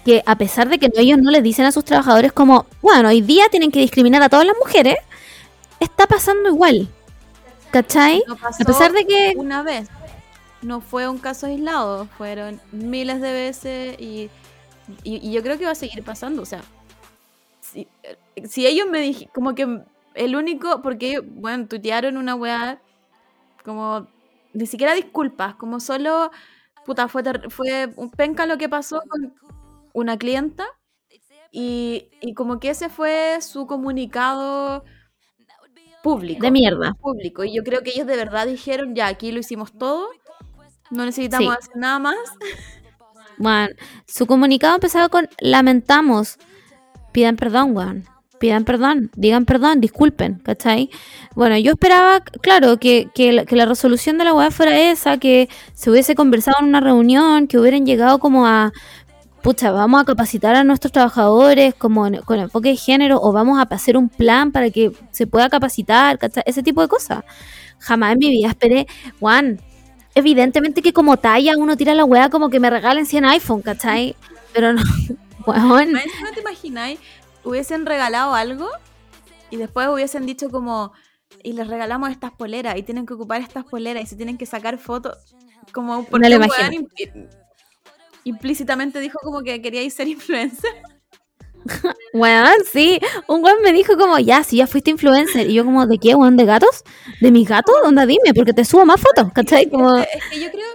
que 0.05 0.23
a 0.27 0.37
pesar 0.37 0.69
de 0.69 0.79
que 0.79 0.91
ellos 0.95 1.19
no 1.19 1.33
les 1.33 1.43
dicen 1.43 1.67
a 1.67 1.73
sus 1.73 1.85
trabajadores 1.85 2.33
como, 2.33 2.67
bueno, 2.83 3.09
hoy 3.09 3.21
día 3.21 3.49
tienen 3.51 3.73
que 3.73 3.81
discriminar 3.81 4.23
a 4.23 4.29
todas 4.29 4.47
las 4.47 4.55
mujeres, 4.65 4.95
está 5.81 6.07
pasando 6.07 6.51
igual. 6.51 6.89
¿Cachai? 7.73 8.23
no 8.29 8.37
pasó 8.37 8.63
A 8.63 8.67
pesar 8.67 8.93
de 8.93 9.05
que 9.07 9.33
una 9.37 9.65
vez. 9.65 9.89
No 10.63 10.81
fue 10.81 11.09
un 11.09 11.19
caso 11.19 11.47
aislado, 11.47 12.07
fueron 12.19 12.61
miles 12.73 13.21
de 13.21 13.33
veces 13.33 13.97
y, 14.01 14.31
y- 15.05 15.29
y 15.29 15.33
yo 15.33 15.43
creo 15.43 15.59
que 15.59 15.65
va 15.67 15.73
a 15.73 15.75
seguir 15.75 16.05
pasando. 16.05 16.43
O 16.43 16.47
sea, 16.47 16.63
si, 17.61 17.89
si 18.45 18.67
ellos 18.67 18.89
me 18.91 19.01
dijeron, 19.01 19.31
como 19.35 19.55
que 19.55 19.83
el 20.15 20.37
único, 20.37 20.83
porque 20.83 21.21
bueno, 21.21 21.67
tuitearon 21.69 22.17
una 22.17 22.35
weá, 22.35 22.81
como 23.65 24.09
ni 24.55 24.67
siquiera 24.67 24.95
disculpas, 24.95 25.55
como 25.57 25.81
solo, 25.81 26.31
puta, 26.87 27.09
fue, 27.09 27.25
fue 27.51 27.93
un 27.97 28.11
penca 28.11 28.47
lo 28.47 28.59
que 28.59 28.69
pasó 28.69 29.03
con 29.09 29.35
una 29.95 30.19
clienta 30.19 30.67
y, 31.53 32.11
y 32.21 32.35
como 32.35 32.61
que 32.61 32.71
ese 32.71 32.89
fue 32.91 33.41
su 33.43 33.67
comunicado 33.67 34.85
público 36.03 36.43
de 36.43 36.51
mierda. 36.51 36.95
público. 36.95 37.45
Y 37.45 37.55
yo 37.55 37.63
creo 37.63 37.83
que 37.83 37.91
ellos 37.91 38.07
de 38.07 38.17
verdad 38.17 38.47
dijeron, 38.47 38.95
ya, 38.95 39.07
aquí 39.09 39.33
lo 39.33 39.41
hicimos 39.41 39.73
todo, 39.73 40.09
no 40.91 41.05
necesitamos 41.05 41.53
Sí. 41.55 41.59
hacer 41.61 41.77
nada 41.77 41.99
más. 41.99 42.17
Bueno, 43.39 43.69
su 44.07 44.27
comunicado 44.27 44.75
empezaba 44.75 45.09
con 45.09 45.29
lamentamos, 45.41 46.37
pidan 47.13 47.37
perdón, 47.37 47.77
weón. 47.77 48.05
Pidan 48.39 48.65
perdón, 48.65 49.11
digan 49.17 49.45
perdón, 49.45 49.83
disculpen, 49.83 50.39
¿cachai? 50.43 50.89
Bueno, 51.35 51.59
yo 51.59 51.73
esperaba, 51.73 52.21
claro, 52.21 52.79
que, 52.79 53.11
que, 53.15 53.33
la, 53.33 53.45
que 53.45 53.55
la 53.55 53.67
resolución 53.67 54.17
de 54.17 54.25
la 54.25 54.33
weá 54.33 54.51
fuera 54.51 54.79
esa, 54.91 55.19
que 55.19 55.51
se 55.75 55.91
hubiese 55.91 56.15
conversado 56.15 56.57
en 56.61 56.69
una 56.69 56.81
reunión, 56.81 57.49
que 57.49 57.59
hubieran 57.59 57.85
llegado 57.85 58.19
como 58.19 58.47
a, 58.47 58.73
pucha, 59.43 59.73
vamos 59.73 60.01
a 60.01 60.05
capacitar 60.07 60.55
a 60.55 60.65
nuestros 60.65 60.91
trabajadores 60.91 61.75
como 61.75 62.07
en- 62.07 62.23
con 62.23 62.39
enfoque 62.39 62.71
de 62.71 62.77
género 62.77 63.21
o 63.21 63.31
vamos 63.33 63.59
a 63.59 63.65
hacer 63.75 63.99
un 63.99 64.09
plan 64.09 64.53
para 64.53 64.71
que 64.71 64.91
se 65.11 65.27
pueda 65.27 65.51
capacitar, 65.51 66.19
¿cachai? 66.19 66.43
Ese 66.47 66.63
tipo 66.63 66.81
de 66.81 66.89
cosas. 66.89 67.25
Jamás 67.79 68.13
en 68.15 68.19
mi 68.21 68.31
vida 68.31 68.49
esperé, 68.49 68.87
Juan, 69.21 69.61
evidentemente 70.15 70.83
que 70.83 70.93
como 70.93 71.17
talla 71.17 71.57
uno 71.57 71.77
tira 71.77 71.95
la 71.95 72.05
weá 72.05 72.31
como 72.31 72.51
que 72.51 72.61
me 72.61 72.71
regalen 72.71 73.07
100 73.07 73.25
iPhone, 73.27 73.63
¿cachai? 73.63 74.17
Pero 74.53 74.73
no, 74.73 74.83
weón. 75.47 75.97
Encima, 75.97 76.33
te 76.33 76.41
imagináis, 76.41 76.99
hubiesen 77.45 77.87
regalado 77.87 78.35
algo 78.35 78.69
y 79.51 79.57
después 79.57 79.89
hubiesen 79.89 80.27
dicho 80.27 80.51
como, 80.51 80.93
y 81.43 81.53
les 81.53 81.67
regalamos 81.67 82.11
estas 82.11 82.33
poleras 82.33 82.77
y 82.77 82.83
tienen 82.83 83.07
que 83.07 83.15
ocupar 83.15 83.41
estas 83.41 83.65
poleras 83.65 84.05
y 84.05 84.07
se 84.07 84.17
tienen 84.17 84.39
que 84.39 84.47
sacar 84.47 84.79
fotos. 84.79 85.17
Como 85.73 86.05
porque 86.05 86.29
lo 86.29 86.37
un 86.37 86.45
imagino. 86.45 86.89
implícitamente 88.25 88.99
dijo 89.01 89.19
como 89.23 89.43
que 89.43 89.63
queríais 89.63 89.95
ser 89.95 90.09
influencer. 90.09 90.83
Weón, 92.13 92.65
sí. 92.71 93.01
Un 93.27 93.45
weón 93.45 93.63
me 93.63 93.73
dijo 93.73 93.97
como, 93.97 94.19
ya, 94.19 94.43
si 94.45 94.57
ya 94.57 94.67
fuiste 94.67 94.91
influencer. 94.91 95.49
Y 95.51 95.55
yo 95.55 95.65
como, 95.65 95.87
¿de 95.87 95.99
qué, 95.99 96.15
weón? 96.15 96.37
¿De 96.37 96.45
gatos? 96.45 96.85
¿De 97.21 97.31
mis 97.31 97.49
gatos? 97.49 97.75
Onda, 97.85 98.07
dime, 98.07 98.35
porque 98.35 98.53
te 98.53 98.65
subo 98.65 98.85
más 98.85 99.01
fotos, 99.01 99.33
¿cachai? 99.33 99.69
Como, 99.71 99.97
Es 99.99 100.09
que 100.31 100.41
yo 100.41 100.51
creo. 100.51 100.67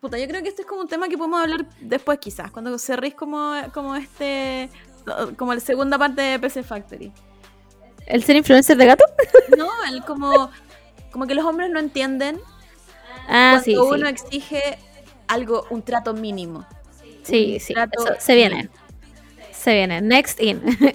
Puta, 0.00 0.18
yo 0.18 0.28
creo 0.28 0.42
que 0.42 0.48
este 0.48 0.62
es 0.62 0.68
como 0.68 0.82
un 0.82 0.88
tema 0.88 1.08
que 1.08 1.16
podemos 1.16 1.40
hablar 1.40 1.66
después, 1.80 2.18
quizás, 2.18 2.50
cuando 2.50 2.76
cerréis 2.78 3.14
como, 3.14 3.54
como 3.72 3.96
este. 3.96 4.68
como 5.36 5.54
la 5.54 5.60
segunda 5.60 5.98
parte 5.98 6.20
de 6.22 6.38
PC 6.38 6.62
Factory. 6.62 7.12
¿el 8.06 8.22
ser 8.22 8.36
influencer 8.36 8.76
de 8.76 8.86
gato? 8.86 9.04
No, 9.56 9.68
el 9.90 10.04
como. 10.04 10.50
como 11.10 11.26
que 11.26 11.34
los 11.34 11.44
hombres 11.44 11.70
no 11.70 11.80
entienden 11.80 12.38
Ah, 13.28 13.60
cuando 13.62 13.64
sí, 13.64 13.76
uno 13.76 14.06
sí. 14.06 14.12
exige 14.12 14.78
algo, 15.28 15.66
un 15.70 15.82
trato 15.82 16.14
mínimo. 16.14 16.64
Sí, 17.22 17.58
sí. 17.58 17.74
trato 17.74 18.04
eso 18.04 18.14
se 18.20 18.34
viene. 18.34 18.70
Se 19.66 19.74
viene. 19.74 20.00
Next 20.00 20.40
in. 20.40 20.62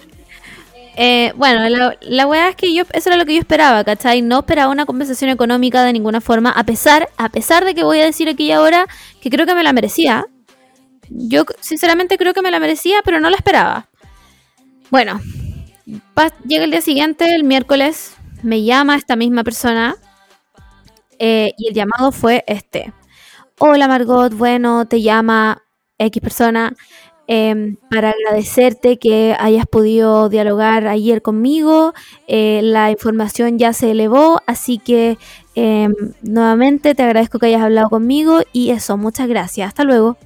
Eh, 0.97 1.31
bueno, 1.37 1.67
la, 1.69 1.97
la 2.01 2.27
weá 2.27 2.49
es 2.49 2.57
que 2.57 2.73
yo, 2.73 2.83
eso 2.91 3.09
era 3.09 3.17
lo 3.17 3.25
que 3.25 3.33
yo 3.33 3.39
esperaba, 3.39 3.81
¿cachai? 3.85 4.21
No 4.21 4.39
esperaba 4.39 4.69
una 4.69 4.85
compensación 4.85 5.31
económica 5.31 5.85
de 5.85 5.93
ninguna 5.93 6.19
forma, 6.19 6.51
a 6.51 6.65
pesar, 6.65 7.09
a 7.15 7.29
pesar 7.29 7.63
de 7.63 7.73
que 7.73 7.85
voy 7.85 8.01
a 8.01 8.05
decir 8.05 8.27
aquí 8.27 8.47
y 8.47 8.51
ahora 8.51 8.87
que 9.21 9.29
creo 9.29 9.45
que 9.45 9.55
me 9.55 9.63
la 9.63 9.71
merecía. 9.71 10.25
Yo 11.09 11.45
sinceramente 11.61 12.17
creo 12.17 12.33
que 12.33 12.41
me 12.41 12.51
la 12.51 12.59
merecía, 12.59 12.99
pero 13.05 13.21
no 13.21 13.29
la 13.29 13.37
esperaba. 13.37 13.87
Bueno, 14.89 15.21
llega 16.45 16.65
el 16.65 16.71
día 16.71 16.81
siguiente, 16.81 17.33
el 17.33 17.45
miércoles, 17.45 18.13
me 18.43 18.61
llama 18.61 18.97
esta 18.97 19.15
misma 19.15 19.45
persona 19.45 19.95
eh, 21.19 21.53
y 21.57 21.69
el 21.69 21.73
llamado 21.73 22.11
fue 22.11 22.43
este. 22.47 22.91
Hola 23.59 23.87
Margot, 23.87 24.33
bueno, 24.33 24.85
te 24.87 25.01
llama 25.01 25.63
X 25.97 26.21
persona 26.21 26.73
em, 27.27 27.77
para 27.89 28.11
agradecerte 28.11 28.97
que 28.97 29.35
hayas 29.39 29.65
podido 29.65 30.29
dialogar 30.29 30.87
ayer 30.87 31.21
conmigo. 31.21 31.93
Eh, 32.27 32.61
la 32.63 32.91
información 32.91 33.57
ya 33.57 33.73
se 33.73 33.91
elevó, 33.91 34.41
así 34.47 34.77
que 34.77 35.17
em, 35.55 35.93
nuevamente 36.21 36.95
te 36.95 37.03
agradezco 37.03 37.39
que 37.39 37.47
hayas 37.47 37.61
hablado 37.63 37.89
conmigo 37.89 38.41
y 38.53 38.71
eso, 38.71 38.97
muchas 38.97 39.27
gracias. 39.27 39.67
Hasta 39.67 39.83
luego. 39.83 40.17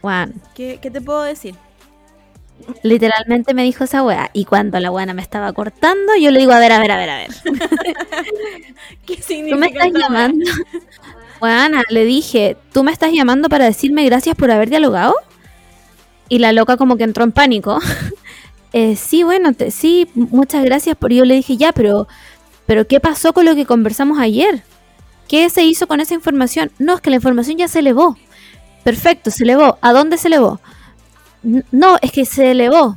Juan, 0.00 0.34
¿Qué, 0.54 0.78
qué 0.82 0.90
te 0.90 1.00
puedo 1.00 1.22
decir? 1.22 1.54
Literalmente 2.82 3.54
me 3.54 3.64
dijo 3.64 3.84
esa 3.84 4.02
weá. 4.02 4.30
Y 4.32 4.44
cuando 4.44 4.78
la 4.80 4.90
weá 4.90 5.12
me 5.12 5.22
estaba 5.22 5.52
cortando, 5.52 6.14
yo 6.20 6.30
le 6.30 6.40
digo, 6.40 6.52
a 6.52 6.58
ver, 6.58 6.72
a 6.72 6.78
ver, 6.78 6.92
a 6.92 6.96
ver, 6.96 7.10
a 7.10 7.16
ver. 7.16 7.30
¿Qué 9.06 9.16
¿Tú 9.16 9.56
me 9.56 9.66
estás 9.66 9.90
llamando? 9.92 10.44
Weana, 11.44 11.82
le 11.90 12.06
dije, 12.06 12.56
¿tú 12.72 12.84
me 12.84 12.90
estás 12.90 13.12
llamando 13.12 13.50
para 13.50 13.66
decirme 13.66 14.04
gracias 14.06 14.34
por 14.34 14.50
haber 14.50 14.70
dialogado? 14.70 15.14
Y 16.30 16.38
la 16.38 16.52
loca 16.52 16.78
como 16.78 16.96
que 16.96 17.04
entró 17.04 17.24
en 17.24 17.32
pánico. 17.32 17.78
Eh, 18.76 18.96
sí, 18.96 19.22
bueno, 19.22 19.52
sí, 19.70 20.08
muchas 20.16 20.64
gracias 20.64 20.96
por... 20.96 21.12
Yo 21.12 21.24
le 21.24 21.34
dije, 21.34 21.56
ya, 21.56 21.70
pero, 21.70 22.08
pero 22.66 22.88
¿qué 22.88 22.98
pasó 22.98 23.32
con 23.32 23.44
lo 23.44 23.54
que 23.54 23.66
conversamos 23.66 24.18
ayer? 24.18 24.64
¿Qué 25.28 25.48
se 25.48 25.62
hizo 25.62 25.86
con 25.86 26.00
esa 26.00 26.14
información? 26.14 26.72
No, 26.80 26.96
es 26.96 27.00
que 27.00 27.10
la 27.10 27.14
información 27.14 27.56
ya 27.56 27.68
se 27.68 27.78
elevó. 27.78 28.16
Perfecto, 28.82 29.30
se 29.30 29.44
elevó. 29.44 29.78
¿A 29.80 29.92
dónde 29.92 30.18
se 30.18 30.26
elevó? 30.26 30.58
No, 31.70 31.98
es 32.02 32.10
que 32.10 32.24
se 32.24 32.50
elevó. 32.50 32.96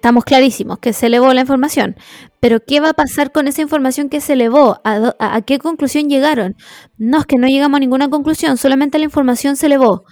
Estamos 0.00 0.24
clarísimos 0.24 0.78
que 0.78 0.94
se 0.94 1.08
elevó 1.08 1.34
la 1.34 1.42
información. 1.42 1.94
Pero 2.40 2.60
¿qué 2.66 2.80
va 2.80 2.88
a 2.88 2.94
pasar 2.94 3.32
con 3.32 3.48
esa 3.48 3.60
información 3.60 4.08
que 4.08 4.22
se 4.22 4.32
elevó? 4.32 4.80
¿A, 4.82 5.42
qué 5.42 5.58
conclusión 5.58 6.08
llegaron? 6.08 6.56
No, 6.96 7.18
es 7.18 7.26
que 7.26 7.36
no 7.36 7.46
llegamos 7.46 7.76
a 7.76 7.80
ninguna 7.80 8.08
conclusión, 8.08 8.56
solamente 8.56 8.98
la 8.98 9.04
información 9.04 9.56
se 9.56 9.66
elevó. 9.66 10.04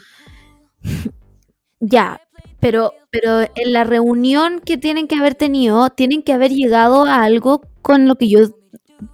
ya, 1.80 2.20
pero, 2.60 2.92
pero 3.10 3.40
en 3.54 3.72
la 3.72 3.84
reunión 3.84 4.60
que 4.60 4.76
tienen 4.76 5.08
que 5.08 5.14
haber 5.14 5.34
tenido, 5.34 5.88
tienen 5.88 6.22
que 6.22 6.34
haber 6.34 6.50
llegado 6.50 7.06
a 7.06 7.22
algo 7.22 7.62
con 7.80 8.06
lo 8.06 8.16
que 8.16 8.28
yo 8.28 8.40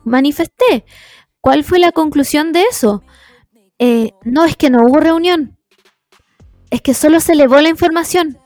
manifesté. 0.02 0.84
¿Cuál 1.40 1.62
fue 1.62 1.78
la 1.78 1.92
conclusión 1.92 2.50
de 2.50 2.64
eso? 2.68 3.04
Eh, 3.78 4.10
no, 4.24 4.44
es 4.44 4.56
que 4.56 4.70
no 4.70 4.80
hubo 4.84 4.98
reunión. 4.98 5.56
Es 6.70 6.82
que 6.82 6.94
solo 6.94 7.20
se 7.20 7.34
elevó 7.34 7.60
la 7.60 7.68
información. 7.68 8.40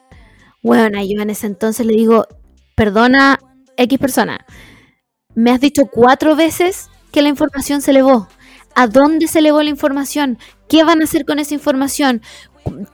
Bueno, 0.63 0.99
yo 1.03 1.21
en 1.23 1.31
ese 1.31 1.47
entonces 1.47 1.87
le 1.87 1.95
digo, 1.95 2.27
perdona, 2.75 3.39
X 3.77 3.99
persona, 3.99 4.45
me 5.35 5.51
has 5.53 5.61
dicho 5.61 5.87
cuatro 5.87 6.35
veces 6.35 6.91
que 7.13 7.23
la 7.23 7.29
información 7.29 7.81
se 7.81 7.93
elevó. 7.93 8.29
¿A 8.75 8.87
dónde 8.87 9.29
se 9.29 9.39
elevó 9.39 9.63
la 9.63 9.71
información? 9.71 10.39
¿Qué 10.69 10.85
van 10.85 11.01
a 11.01 11.05
hacer 11.05 11.25
con 11.25 11.39
esa 11.39 11.55
información? 11.55 12.23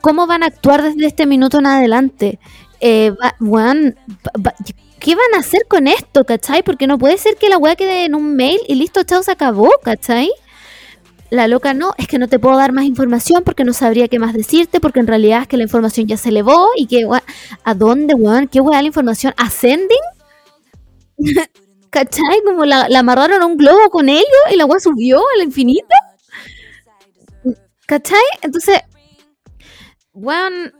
¿Cómo 0.01 0.27
van 0.27 0.43
a 0.43 0.47
actuar 0.47 0.81
desde 0.83 1.05
este 1.05 1.25
minuto 1.25 1.59
en 1.59 1.65
adelante? 1.65 2.39
Eh, 2.79 3.13
¿Qué 4.99 5.15
van 5.15 5.35
a 5.35 5.39
hacer 5.39 5.61
con 5.67 5.87
esto, 5.87 6.23
cachai? 6.23 6.63
Porque 6.63 6.87
no 6.87 6.97
puede 6.97 7.17
ser 7.17 7.35
que 7.35 7.49
la 7.49 7.57
weá 7.57 7.75
quede 7.75 8.05
en 8.05 8.15
un 8.15 8.35
mail 8.35 8.59
y 8.67 8.75
listo, 8.75 9.03
chao, 9.03 9.21
se 9.23 9.31
acabó, 9.31 9.69
cachai. 9.83 10.29
La 11.35 11.49
loca 11.49 11.73
no, 11.73 11.93
es 11.97 12.07
que 12.07 12.17
no 12.17 12.29
te 12.29 12.39
puedo 12.39 12.57
dar 12.57 12.71
más 12.71 12.85
información 12.85 13.43
porque 13.43 13.65
no 13.65 13.73
sabría 13.73 14.07
qué 14.07 14.19
más 14.19 14.33
decirte, 14.33 14.79
porque 14.79 15.01
en 15.01 15.07
realidad 15.07 15.41
es 15.41 15.47
que 15.49 15.57
la 15.57 15.63
información 15.63 16.07
ya 16.07 16.15
se 16.15 16.29
elevó 16.29 16.69
y 16.77 16.87
que, 16.87 17.05
¿a 17.63 17.73
dónde, 17.73 18.13
weón? 18.15 18.47
¿Qué 18.47 18.61
weá 18.61 18.81
la 18.81 18.87
información? 18.87 19.33
¿Ascending? 19.35 19.97
¿Cachai? 21.89 22.41
Como 22.45 22.63
la, 22.63 22.87
amarraron 22.97 23.41
a 23.41 23.45
un 23.45 23.57
globo 23.57 23.89
con 23.89 24.07
ello 24.07 24.23
y 24.49 24.55
la 24.55 24.65
weá 24.65 24.79
subió 24.79 25.21
al 25.35 25.43
infinito. 25.43 25.85
¿Cachai? 27.85 28.23
Entonces, 28.41 28.79
weón, 30.13 30.73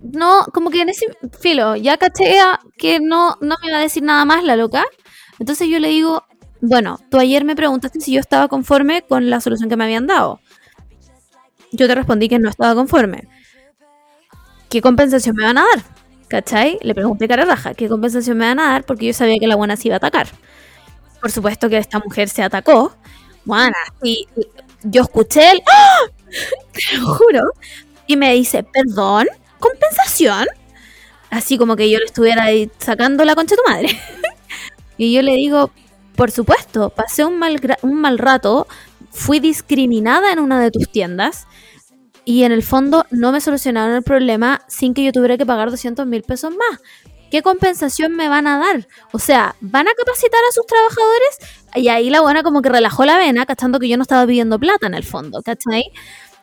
no, 0.00 0.46
como 0.54 0.70
que 0.70 0.82
en 0.82 0.88
ese 0.88 1.06
filo, 1.40 1.74
ya 1.74 1.96
caché 1.98 2.38
que 2.76 3.00
no, 3.00 3.36
no 3.40 3.56
me 3.60 3.68
iba 3.68 3.78
a 3.78 3.82
decir 3.82 4.04
nada 4.04 4.24
más 4.24 4.44
la 4.44 4.54
loca. 4.54 4.84
Entonces 5.38 5.68
yo 5.68 5.78
le 5.78 5.88
digo, 5.88 6.22
bueno, 6.60 6.98
tú 7.10 7.18
ayer 7.18 7.44
me 7.44 7.56
preguntaste 7.56 8.00
si 8.00 8.12
yo 8.12 8.20
estaba 8.20 8.48
conforme 8.48 9.02
con 9.02 9.30
la 9.30 9.40
solución 9.40 9.68
que 9.68 9.76
me 9.76 9.84
habían 9.84 10.06
dado. 10.06 10.40
Yo 11.72 11.86
te 11.86 11.94
respondí 11.94 12.28
que 12.28 12.38
no 12.38 12.48
estaba 12.48 12.74
conforme. 12.74 13.28
¿Qué 14.68 14.82
compensación 14.82 15.36
me 15.36 15.44
van 15.44 15.58
a 15.58 15.62
dar? 15.62 15.84
¿Cachai? 16.28 16.78
Le 16.82 16.94
pregunté 16.94 17.26
cara 17.26 17.44
raja, 17.44 17.74
¿qué 17.74 17.88
compensación 17.88 18.36
me 18.36 18.46
van 18.46 18.60
a 18.60 18.72
dar? 18.72 18.84
Porque 18.84 19.06
yo 19.06 19.12
sabía 19.14 19.38
que 19.38 19.46
la 19.46 19.56
buena 19.56 19.76
se 19.76 19.88
iba 19.88 19.96
a 19.96 19.98
atacar. 19.98 20.28
Por 21.20 21.30
supuesto 21.30 21.68
que 21.68 21.78
esta 21.78 21.98
mujer 21.98 22.28
se 22.28 22.42
atacó. 22.42 22.94
Buena, 23.44 23.76
y, 24.02 24.26
yo 24.82 25.02
escuché 25.02 25.52
el... 25.52 25.62
¡Ah! 25.66 26.10
Te 26.72 26.98
lo 26.98 27.14
juro. 27.14 27.40
Y 28.06 28.16
me 28.16 28.34
dice, 28.34 28.62
perdón, 28.62 29.26
compensación. 29.58 30.46
Así 31.30 31.58
como 31.58 31.76
que 31.76 31.90
yo 31.90 31.98
le 31.98 32.04
estuviera 32.04 32.44
ahí 32.44 32.70
sacando 32.78 33.24
la 33.24 33.34
concha 33.34 33.54
de 33.54 33.62
tu 33.62 33.70
madre. 33.70 34.00
y 34.98 35.14
yo 35.14 35.22
le 35.22 35.32
digo, 35.32 35.70
por 36.18 36.32
supuesto, 36.32 36.90
pasé 36.90 37.24
un 37.24 37.38
mal, 37.38 37.60
un 37.82 37.94
mal 37.94 38.18
rato, 38.18 38.66
fui 39.12 39.38
discriminada 39.38 40.32
en 40.32 40.40
una 40.40 40.60
de 40.60 40.72
tus 40.72 40.90
tiendas 40.90 41.46
y 42.24 42.42
en 42.42 42.50
el 42.50 42.64
fondo 42.64 43.06
no 43.12 43.30
me 43.30 43.40
solucionaron 43.40 43.94
el 43.94 44.02
problema 44.02 44.62
sin 44.66 44.94
que 44.94 45.04
yo 45.04 45.12
tuviera 45.12 45.38
que 45.38 45.46
pagar 45.46 45.70
200 45.70 46.04
mil 46.06 46.24
pesos 46.24 46.50
más. 46.50 46.80
¿Qué 47.30 47.40
compensación 47.40 48.16
me 48.16 48.28
van 48.28 48.48
a 48.48 48.58
dar? 48.58 48.88
O 49.12 49.20
sea, 49.20 49.54
¿van 49.60 49.86
a 49.86 49.92
capacitar 49.96 50.40
a 50.40 50.52
sus 50.52 50.66
trabajadores? 50.66 51.38
Y 51.76 51.86
ahí 51.86 52.10
la 52.10 52.20
buena 52.20 52.42
como 52.42 52.62
que 52.62 52.68
relajó 52.68 53.04
la 53.04 53.16
vena, 53.16 53.46
cachando 53.46 53.78
que 53.78 53.88
yo 53.88 53.96
no 53.96 54.02
estaba 54.02 54.26
pidiendo 54.26 54.58
plata 54.58 54.88
en 54.88 54.94
el 54.94 55.04
fondo, 55.04 55.40
¿cachai? 55.44 55.84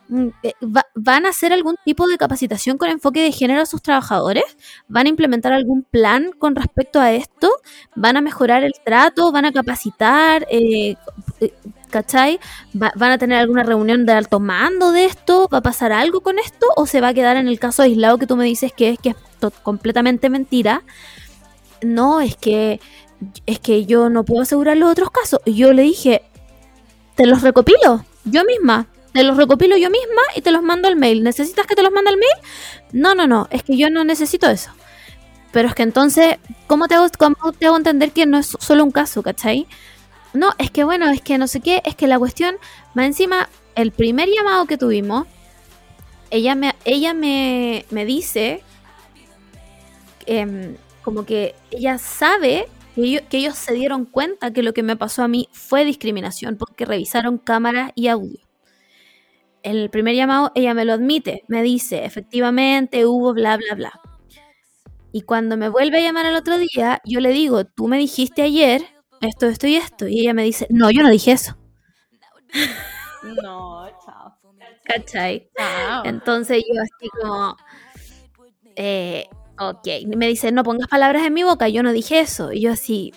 Mm, 0.08 0.28
eh, 0.44 0.54
¿Van 0.94 1.26
a 1.26 1.30
hacer 1.30 1.52
algún 1.52 1.76
tipo 1.84 2.08
de 2.08 2.18
capacitación 2.18 2.78
con 2.78 2.90
enfoque 2.90 3.22
de 3.24 3.32
género 3.32 3.62
a 3.62 3.66
sus 3.66 3.82
trabajadores? 3.82 4.44
¿Van 4.88 5.08
a 5.08 5.10
implementar 5.10 5.54
algún 5.54 5.84
plan 5.84 6.32
con 6.38 6.56
respecto 6.56 7.00
a 7.00 7.12
esto? 7.14 7.50
¿Van 7.96 8.18
a 8.18 8.22
mejorar 8.22 8.64
el 8.64 8.74
trato? 8.84 9.32
¿Van 9.32 9.46
a 9.46 9.52
capacitar? 9.52 10.46
Eh, 10.50 10.96
eh, 11.42 11.54
¿Cachai? 11.90 12.40
¿Van 12.74 13.12
a 13.12 13.18
tener 13.18 13.40
alguna 13.40 13.64
reunión 13.64 14.06
de 14.06 14.14
alto 14.14 14.40
mando 14.40 14.92
de 14.92 15.06
esto? 15.06 15.48
¿Va 15.52 15.60
a 15.60 15.62
pasar 15.62 15.92
algo 15.92 16.22
con 16.22 16.40
esto? 16.40 16.68
¿O 16.76 16.86
se 16.86 17.02
va 17.02 17.10
a 17.10 17.14
quedar 17.14 17.38
en 17.38 17.48
el 17.48 17.60
caso 17.60 17.84
aislado 17.84 18.18
que 18.18 18.28
tú 18.28 18.36
me 18.36 18.46
dices 18.46 18.74
que 18.74 18.90
es 18.90 19.00
que 19.00 19.10
es 19.10 19.16
completamente 19.64 20.30
mentira? 20.30 20.84
No, 21.82 22.22
es 22.22 22.36
que 22.36 22.80
es 23.46 23.60
que 23.60 23.86
yo 23.86 24.10
no 24.10 24.26
puedo 24.26 24.42
asegurar 24.42 24.78
los 24.78 24.92
otros 24.92 25.10
casos. 25.12 25.40
Yo 25.46 25.74
le 25.74 25.84
dije, 25.84 26.22
te 27.16 27.26
los 27.26 27.42
recopilo 27.42 28.04
yo 28.26 28.44
misma 28.44 28.88
te 29.16 29.24
los 29.24 29.38
recopilo 29.38 29.78
yo 29.78 29.90
misma 29.90 30.22
y 30.36 30.42
te 30.42 30.52
los 30.52 30.62
mando 30.62 30.90
al 30.90 30.98
mail. 30.98 31.24
¿Necesitas 31.24 31.66
que 31.66 31.74
te 31.74 31.82
los 31.82 31.92
mande 31.94 32.10
al 32.10 32.18
mail? 32.18 32.34
No, 32.92 33.16
no, 33.16 33.28
no, 33.28 33.48
es 33.50 33.64
que 33.64 33.78
yo 33.78 33.90
no 33.90 34.04
necesito 34.04 34.50
eso. 34.50 34.72
Pero 35.54 35.70
es 35.70 35.74
que 35.74 35.84
entonces, 35.84 36.36
¿cómo 36.68 36.90
te 36.90 36.96
hago, 36.96 37.08
cómo 37.18 37.54
te 37.58 37.66
hago 37.66 37.78
entender 37.78 38.12
que 38.12 38.26
no 38.26 38.38
es 38.38 38.58
solo 38.60 38.84
un 38.84 38.92
caso, 38.92 39.24
cachai? 39.24 39.68
No, 40.34 40.50
es 40.58 40.70
que 40.70 40.84
bueno, 40.84 41.10
es 41.10 41.22
que 41.22 41.38
no 41.38 41.48
sé 41.48 41.62
qué, 41.62 41.82
es 41.86 41.96
que 41.96 42.08
la 42.08 42.20
cuestión, 42.20 42.58
más 42.94 43.06
encima, 43.06 43.48
el 43.76 43.94
primer 43.94 44.28
llamado 44.28 44.66
que 44.66 44.78
tuvimos, 44.78 45.28
ella 46.30 46.54
me, 46.56 46.76
ella 46.84 47.14
me, 47.14 47.86
me 47.92 48.04
dice, 48.04 48.64
em, 50.26 50.76
como 51.04 51.26
que 51.26 51.56
ella 51.72 51.98
sabe 52.00 52.68
que 52.96 53.38
ellos 53.38 53.56
se 53.56 53.74
dieron 53.74 54.04
cuenta 54.04 54.52
que 54.52 54.62
lo 54.62 54.74
que 54.74 54.84
me 54.84 54.98
pasó 54.98 55.24
a 55.24 55.30
mí 55.30 55.48
fue 55.54 55.86
discriminación 55.86 56.58
porque 56.58 56.84
revisaron 56.84 57.38
cámaras 57.38 57.92
y 57.96 58.10
audio 58.10 58.45
el 59.66 59.90
primer 59.90 60.16
llamado 60.16 60.52
ella 60.54 60.76
me 60.76 60.86
lo 60.86 60.94
admite, 60.94 61.44
me 61.48 61.64
dice, 61.64 62.06
efectivamente 62.06 63.08
hubo 63.08 63.34
bla, 63.34 63.58
bla, 63.58 63.74
bla. 63.76 64.02
Y 65.12 65.22
cuando 65.22 65.58
me 65.58 65.70
vuelve 65.70 65.98
a 65.98 66.02
llamar 66.02 66.28
el 66.28 66.36
otro 66.36 66.58
día, 66.60 67.02
yo 67.04 67.20
le 67.20 67.30
digo, 67.30 67.66
tú 67.66 67.88
me 67.88 67.98
dijiste 67.98 68.44
ayer 68.44 68.86
esto, 69.22 69.48
esto 69.48 69.66
y 69.66 69.76
esto. 69.76 70.08
Y 70.08 70.22
ella 70.22 70.34
me 70.36 70.44
dice, 70.44 70.68
no, 70.70 70.92
yo 70.92 71.02
no 71.02 71.10
dije 71.10 71.32
eso. 71.32 71.58
No, 73.42 73.90
chao. 74.06 74.38
¿Cachai? 74.84 75.50
Entonces 76.04 76.64
yo 76.72 76.80
así 76.80 77.10
como, 77.20 77.58
eh, 78.76 79.28
ok. 79.58 79.88
me 80.16 80.28
dice, 80.28 80.52
no 80.52 80.64
pongas 80.64 80.88
palabras 80.88 81.26
en 81.26 81.34
mi 81.34 81.42
boca, 81.42 81.70
yo 81.70 81.82
no 81.82 81.92
dije 81.92 82.20
eso. 82.20 82.52
Y 82.52 82.62
yo 82.62 82.72
así, 82.72 83.14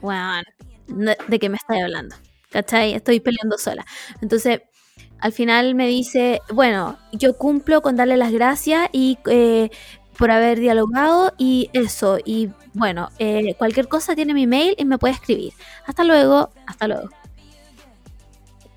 bueno, 0.00 0.42
¿de 0.86 1.38
qué 1.38 1.50
me 1.50 1.56
estás 1.56 1.82
hablando? 1.82 2.16
¿Cachai? 2.50 2.94
Estoy 2.94 3.20
peleando 3.20 3.58
sola. 3.58 3.84
Entonces 4.22 4.62
al 5.20 5.32
final 5.32 5.74
me 5.74 5.86
dice, 5.86 6.40
bueno, 6.52 6.98
yo 7.12 7.36
cumplo 7.36 7.82
con 7.82 7.96
darle 7.96 8.16
las 8.16 8.32
gracias 8.32 8.88
y 8.92 9.18
eh, 9.26 9.70
por 10.16 10.30
haber 10.30 10.60
dialogado 10.60 11.32
y 11.38 11.70
eso. 11.72 12.18
Y 12.24 12.50
bueno, 12.74 13.10
eh, 13.18 13.54
cualquier 13.58 13.88
cosa 13.88 14.14
tiene 14.14 14.34
mi 14.34 14.46
mail 14.46 14.74
y 14.78 14.84
me 14.84 14.98
puede 14.98 15.14
escribir. 15.14 15.52
Hasta 15.86 16.04
luego, 16.04 16.50
hasta 16.66 16.88
luego. 16.88 17.08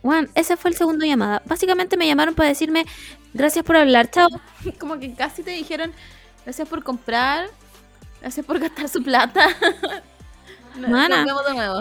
Bueno, 0.01 0.29
ese 0.35 0.55
fue 0.55 0.71
el 0.71 0.77
segundo 0.77 1.05
llamada. 1.05 1.41
Básicamente 1.45 1.97
me 1.97 2.07
llamaron 2.07 2.35
para 2.35 2.49
decirme 2.49 2.85
gracias 3.33 3.65
por 3.65 3.75
hablar, 3.75 4.09
chao. 4.09 4.29
Como 4.79 4.97
que 4.99 5.13
casi 5.13 5.43
te 5.43 5.51
dijeron 5.51 5.91
gracias 6.45 6.67
por 6.67 6.83
comprar, 6.83 7.49
gracias 8.21 8.45
por 8.45 8.59
gastar 8.59 8.87
su 8.87 9.03
plata. 9.03 9.47
Mana. 10.87 11.25
Nos 11.25 11.45
de 11.45 11.53
nuevo. 11.53 11.79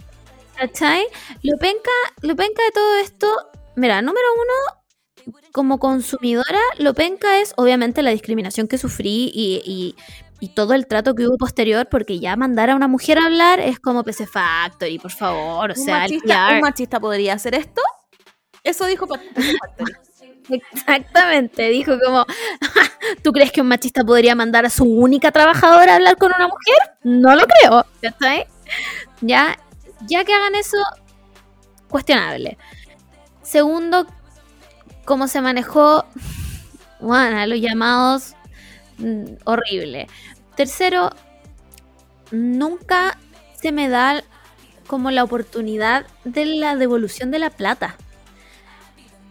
¿Cachai? 0.56 1.06
Lo 1.42 1.56
penca, 1.58 1.90
lo 2.22 2.36
penca 2.36 2.62
de 2.62 2.70
todo 2.70 2.96
esto 2.98 3.49
Mira, 3.76 4.02
número 4.02 4.26
uno, 4.34 5.34
como 5.52 5.78
consumidora, 5.78 6.60
lo 6.78 6.94
penca 6.94 7.40
es 7.40 7.52
obviamente 7.56 8.02
la 8.02 8.10
discriminación 8.10 8.68
que 8.68 8.78
sufrí 8.78 9.30
y, 9.34 9.94
todo 10.54 10.72
el 10.72 10.86
trato 10.86 11.14
que 11.14 11.26
hubo 11.26 11.36
posterior, 11.36 11.86
porque 11.90 12.18
ya 12.18 12.34
mandar 12.34 12.70
a 12.70 12.74
una 12.74 12.88
mujer 12.88 13.18
a 13.18 13.26
hablar 13.26 13.60
es 13.60 13.78
como 13.78 14.02
PC 14.04 14.26
Factory, 14.26 14.98
por 14.98 15.10
favor. 15.10 15.72
O 15.72 15.74
sea, 15.74 15.98
machista, 15.98 16.48
¿un 16.54 16.60
machista 16.60 16.98
podría 16.98 17.34
hacer 17.34 17.54
esto? 17.54 17.82
Eso 18.64 18.86
dijo 18.86 19.06
PC 19.06 19.58
Factory. 19.58 19.92
Exactamente, 20.72 21.68
dijo 21.68 21.92
como, 22.02 22.24
¿Tú 23.22 23.32
crees 23.32 23.52
que 23.52 23.60
un 23.60 23.68
machista 23.68 24.04
podría 24.04 24.34
mandar 24.34 24.64
a 24.64 24.70
su 24.70 24.84
única 24.84 25.30
trabajadora 25.30 25.92
a 25.92 25.96
hablar 25.96 26.16
con 26.16 26.32
una 26.34 26.48
mujer? 26.48 26.96
No 27.02 27.34
lo 27.34 27.42
creo. 27.46 27.86
Ya, 29.20 29.58
ya 30.06 30.24
que 30.24 30.34
hagan 30.34 30.54
eso, 30.54 30.78
cuestionable. 31.88 32.56
Segundo, 33.50 34.06
cómo 35.04 35.26
se 35.26 35.40
manejó, 35.40 36.04
bueno, 37.00 37.44
los 37.46 37.60
llamados, 37.60 38.36
mm, 38.98 39.24
horrible. 39.44 40.06
Tercero, 40.54 41.10
nunca 42.30 43.18
se 43.60 43.72
me 43.72 43.88
da 43.88 44.22
como 44.86 45.10
la 45.10 45.24
oportunidad 45.24 46.06
de 46.22 46.44
la 46.44 46.76
devolución 46.76 47.32
de 47.32 47.40
la 47.40 47.50
plata. 47.50 47.96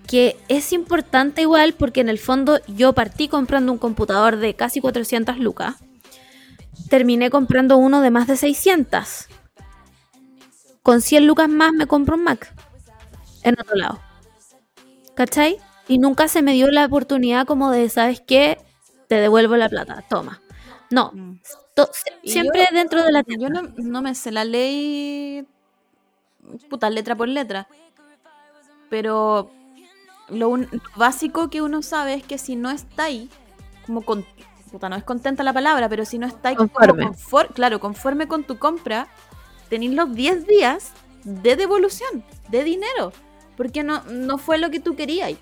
Que 0.05 0.35
es 0.49 0.73
importante 0.73 1.43
igual 1.43 1.71
porque 1.71 2.01
en 2.01 2.09
el 2.09 2.19
fondo 2.19 2.59
yo 2.67 2.91
partí 2.91 3.29
comprando 3.29 3.71
un 3.71 3.77
computador 3.77 4.35
de 4.35 4.53
casi 4.53 4.81
400 4.81 5.37
lucas. 5.37 5.75
Terminé 6.89 7.29
comprando 7.29 7.77
uno 7.77 8.01
de 8.01 8.11
más 8.11 8.27
de 8.27 8.35
600. 8.35 9.27
Con 10.83 10.99
100 10.99 11.25
lucas 11.25 11.47
más 11.47 11.71
me 11.71 11.87
compro 11.87 12.17
un 12.17 12.25
Mac. 12.25 12.53
En 13.43 13.55
otro 13.57 13.77
lado. 13.77 14.08
¿Cachai? 15.19 15.57
Y 15.89 15.97
nunca 15.97 16.29
se 16.29 16.41
me 16.41 16.53
dio 16.53 16.67
la 16.67 16.85
oportunidad 16.85 17.45
como 17.45 17.71
de, 17.71 17.89
¿sabes 17.89 18.21
qué? 18.21 18.57
Te 19.09 19.15
devuelvo 19.15 19.57
la 19.57 19.67
plata, 19.67 20.01
toma. 20.09 20.41
No, 20.89 21.11
mm. 21.13 21.41
siempre 22.23 22.65
dentro 22.71 23.03
de 23.03 23.11
la 23.11 23.23
tienda. 23.23 23.49
Yo 23.49 23.83
no, 23.83 24.01
me 24.01 24.15
sé 24.15 24.31
la 24.31 24.45
ley, 24.45 25.45
puta, 26.69 26.89
letra 26.89 27.17
por 27.17 27.27
letra. 27.27 27.67
Pero 28.89 29.51
lo, 30.29 30.57
básico 30.95 31.49
que 31.49 31.61
uno 31.61 31.81
sabe 31.81 32.13
es 32.13 32.23
que 32.23 32.37
si 32.37 32.55
no 32.55 32.71
está 32.71 33.03
ahí, 33.03 33.29
como 33.87 34.03
con, 34.03 34.25
puta, 34.71 34.87
no 34.87 34.95
es 34.95 35.03
contenta 35.03 35.43
la 35.43 35.51
palabra, 35.51 35.89
pero 35.89 36.05
si 36.05 36.17
no 36.17 36.27
está 36.27 36.47
ahí, 36.47 36.55
conforme. 36.55 37.11
claro, 37.53 37.81
conforme 37.81 38.29
con 38.29 38.45
tu 38.45 38.57
compra, 38.57 39.09
tenéis 39.67 39.91
los 39.91 40.15
10 40.15 40.47
días 40.47 40.93
de 41.25 41.57
devolución, 41.57 42.23
de 42.47 42.63
dinero, 42.63 43.11
porque 43.59 43.83
no, 43.83 44.01
no 44.05 44.37
fue 44.37 44.57
lo 44.57 44.71
que 44.71 44.79
tú 44.79 44.95
querías. 44.95 45.33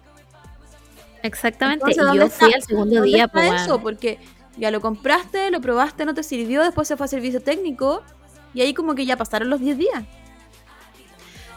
Exactamente, 1.21 1.85
y 1.91 2.17
yo 2.17 2.29
fui 2.29 2.51
al 2.51 2.63
segundo 2.63 3.03
día. 3.03 3.27
Pues, 3.27 3.61
eso? 3.61 3.79
Porque 3.79 4.17
ya 4.57 4.71
lo 4.71 4.81
compraste, 4.81 5.51
lo 5.51 5.61
probaste, 5.61 6.03
no 6.03 6.15
te 6.15 6.23
sirvió, 6.23 6.63
después 6.63 6.87
se 6.87 6.97
fue 6.97 7.05
a 7.05 7.09
servicio 7.09 7.41
técnico 7.41 8.01
y 8.55 8.61
ahí 8.61 8.73
como 8.73 8.95
que 8.95 9.05
ya 9.05 9.17
pasaron 9.17 9.51
los 9.51 9.59
10 9.59 9.77
días. 9.77 10.03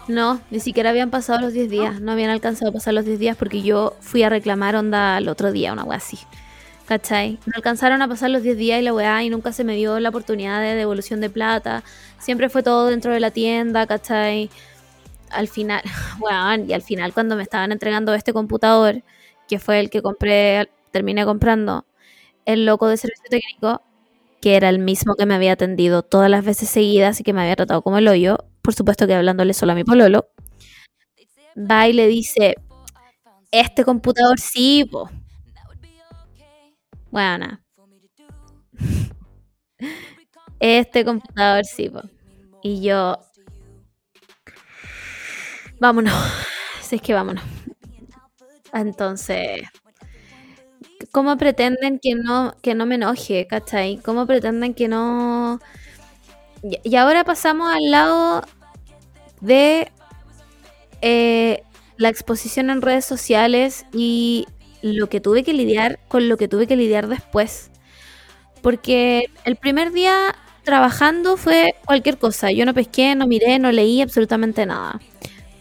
No, 0.06 0.38
ni 0.50 0.60
siquiera 0.60 0.90
habían 0.90 1.08
pasado 1.08 1.40
los 1.40 1.54
10 1.54 1.70
días, 1.70 2.00
no. 2.02 2.12
habían 2.12 2.28
alcanzado 2.28 2.72
a 2.72 2.74
pasar 2.74 2.92
los 2.92 3.06
10 3.06 3.18
días 3.18 3.36
porque 3.38 3.62
yo 3.62 3.96
fui 4.00 4.22
a 4.22 4.28
reclamar 4.28 4.76
onda 4.76 5.16
el 5.16 5.30
otro 5.30 5.52
día, 5.52 5.72
una 5.72 5.84
weá 5.84 5.96
así. 5.96 6.18
¿Cachai? 6.84 7.38
No 7.46 7.52
alcanzaron 7.54 8.02
a 8.02 8.08
pasar 8.08 8.28
los 8.28 8.42
10 8.42 8.58
días 8.58 8.80
y 8.80 8.82
la 8.82 8.92
weá 8.92 9.22
y 9.22 9.30
nunca 9.30 9.52
se 9.52 9.64
me 9.64 9.76
dio 9.76 9.98
la 9.98 10.10
oportunidad 10.10 10.60
de 10.60 10.74
devolución 10.74 11.22
de 11.22 11.30
plata. 11.30 11.84
Siempre 12.18 12.50
fue 12.50 12.62
todo 12.62 12.88
dentro 12.88 13.14
de 13.14 13.20
la 13.20 13.30
tienda, 13.30 13.86
¿cachai? 13.86 14.50
Al 15.30 15.48
final, 15.48 15.82
weón, 16.20 16.68
y 16.68 16.72
al 16.72 16.82
final 16.82 17.12
cuando 17.12 17.36
me 17.36 17.42
estaban 17.42 17.72
entregando 17.72 18.14
este 18.14 18.32
computador, 18.32 19.02
que 19.48 19.58
fue 19.58 19.80
el 19.80 19.90
que 19.90 20.02
compré, 20.02 20.70
terminé 20.92 21.24
comprando, 21.24 21.86
el 22.46 22.66
loco 22.66 22.88
de 22.88 22.96
servicio 22.96 23.24
técnico, 23.30 23.82
que 24.40 24.56
era 24.56 24.68
el 24.70 24.78
mismo 24.80 25.14
que 25.16 25.26
me 25.26 25.34
había 25.34 25.52
atendido 25.52 26.02
todas 26.02 26.30
las 26.30 26.44
veces 26.44 26.68
seguidas 26.70 27.20
y 27.20 27.24
que 27.24 27.32
me 27.34 27.42
había 27.42 27.56
tratado 27.56 27.82
como 27.82 27.98
el 27.98 28.08
hoyo, 28.08 28.38
por 28.62 28.74
supuesto 28.74 29.06
que 29.06 29.14
hablándole 29.14 29.54
solo 29.54 29.72
a 29.72 29.76
mi 29.76 29.84
pololo, 29.84 30.28
va 31.56 31.86
y 31.88 31.92
le 31.92 32.06
dice, 32.08 32.54
este 33.52 33.84
computador 33.84 34.38
sí, 34.40 34.84
po. 34.90 35.10
Bueno, 37.10 37.60
este 40.60 41.04
computador 41.04 41.64
sí, 41.64 41.88
po. 41.90 42.02
Y 42.62 42.82
yo, 42.82 43.18
vámonos, 45.80 46.14
si 46.82 46.96
es 46.96 47.02
que 47.02 47.14
vámonos. 47.14 47.44
Entonces, 48.72 49.62
¿cómo 51.10 51.36
pretenden 51.36 51.98
que 51.98 52.14
no, 52.14 52.54
que 52.62 52.74
no 52.74 52.86
me 52.86 52.96
enoje, 52.96 53.46
cachai? 53.46 53.98
¿Cómo 53.98 54.26
pretenden 54.26 54.74
que 54.74 54.88
no... 54.88 55.60
Y 56.62 56.96
ahora 56.96 57.24
pasamos 57.24 57.72
al 57.74 57.90
lado 57.90 58.42
de 59.40 59.90
eh, 61.00 61.62
la 61.96 62.10
exposición 62.10 62.68
en 62.68 62.82
redes 62.82 63.06
sociales 63.06 63.86
y 63.92 64.46
lo 64.82 65.08
que 65.08 65.20
tuve 65.20 65.42
que 65.42 65.54
lidiar 65.54 65.98
con 66.08 66.28
lo 66.28 66.36
que 66.36 66.48
tuve 66.48 66.66
que 66.66 66.76
lidiar 66.76 67.08
después. 67.08 67.70
Porque 68.62 69.24
el 69.44 69.56
primer 69.56 69.92
día 69.92 70.34
trabajando 70.64 71.38
fue 71.38 71.74
cualquier 71.86 72.18
cosa. 72.18 72.50
Yo 72.52 72.66
no 72.66 72.74
pesqué, 72.74 73.14
no 73.14 73.26
miré, 73.26 73.58
no 73.58 73.72
leí 73.72 74.02
absolutamente 74.02 74.66
nada. 74.66 75.00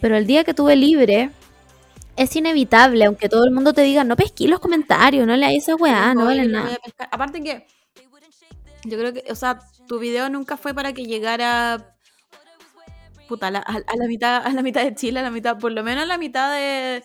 Pero 0.00 0.16
el 0.16 0.26
día 0.26 0.44
que 0.44 0.54
tuve 0.54 0.76
libre, 0.76 1.30
es 2.16 2.36
inevitable, 2.36 3.04
aunque 3.04 3.28
todo 3.28 3.44
el 3.44 3.50
mundo 3.50 3.72
te 3.72 3.82
diga, 3.82 4.04
no 4.04 4.16
pesquí 4.16 4.46
los 4.46 4.60
comentarios, 4.60 5.26
no 5.26 5.36
leáis 5.36 5.62
esa 5.62 5.76
weá, 5.76 6.14
no 6.14 6.26
vale 6.26 6.46
nada. 6.46 6.78
Aparte 7.10 7.42
que, 7.42 7.66
yo 8.84 8.98
creo 8.98 9.12
que, 9.12 9.24
o 9.30 9.34
sea, 9.34 9.58
tu 9.86 9.98
video 9.98 10.28
nunca 10.28 10.56
fue 10.56 10.74
para 10.74 10.92
que 10.92 11.04
llegara 11.04 11.96
puta, 13.26 13.46
a, 13.46 13.50
la, 13.50 13.62
mitad, 14.08 14.44
a 14.44 14.52
la 14.52 14.62
mitad 14.62 14.82
de 14.82 14.94
Chile, 14.94 15.20
a 15.20 15.22
la 15.22 15.30
mitad, 15.30 15.56
por 15.56 15.72
lo 15.72 15.82
menos 15.82 16.02
a 16.04 16.06
la 16.06 16.18
mitad 16.18 16.52
de, 16.52 17.02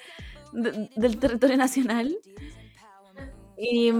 del 0.52 1.18
territorio 1.18 1.56
nacional. 1.56 2.18
Y, 3.58 3.94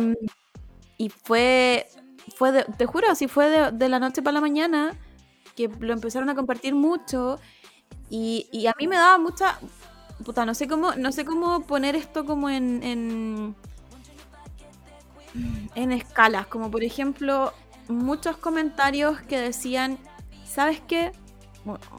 y 0.98 1.10
fue, 1.10 1.88
fue 2.36 2.66
te 2.78 2.86
juro, 2.88 3.10
así 3.10 3.28
fue 3.28 3.50
de, 3.50 3.72
de, 3.72 3.90
la 3.90 4.00
noche 4.00 4.22
para 4.22 4.34
la 4.34 4.42
mañana 4.42 4.98
que 5.56 5.70
lo 5.80 5.94
empezaron 5.94 6.30
a 6.30 6.36
compartir 6.36 6.76
mucho. 6.76 7.40
Y, 8.10 8.48
y 8.52 8.68
a 8.68 8.76
mí 8.78 8.88
me 8.88 8.96
daba 8.96 9.18
mucha, 9.18 9.60
puta, 10.24 10.46
no 10.46 10.54
sé 10.54 10.68
cómo, 10.68 10.94
no 10.96 11.12
sé 11.12 11.26
cómo 11.26 11.62
poner 11.62 11.96
esto 11.96 12.26
como 12.26 12.50
en, 12.50 13.56
en, 15.76 15.92
escalas, 15.92 16.48
como 16.48 16.72
por 16.72 16.84
ejemplo 16.84 17.54
muchos 17.88 18.38
comentarios 18.38 19.22
que 19.22 19.40
decían, 19.40 19.98
¿sabes 20.46 20.82
qué? 20.88 21.12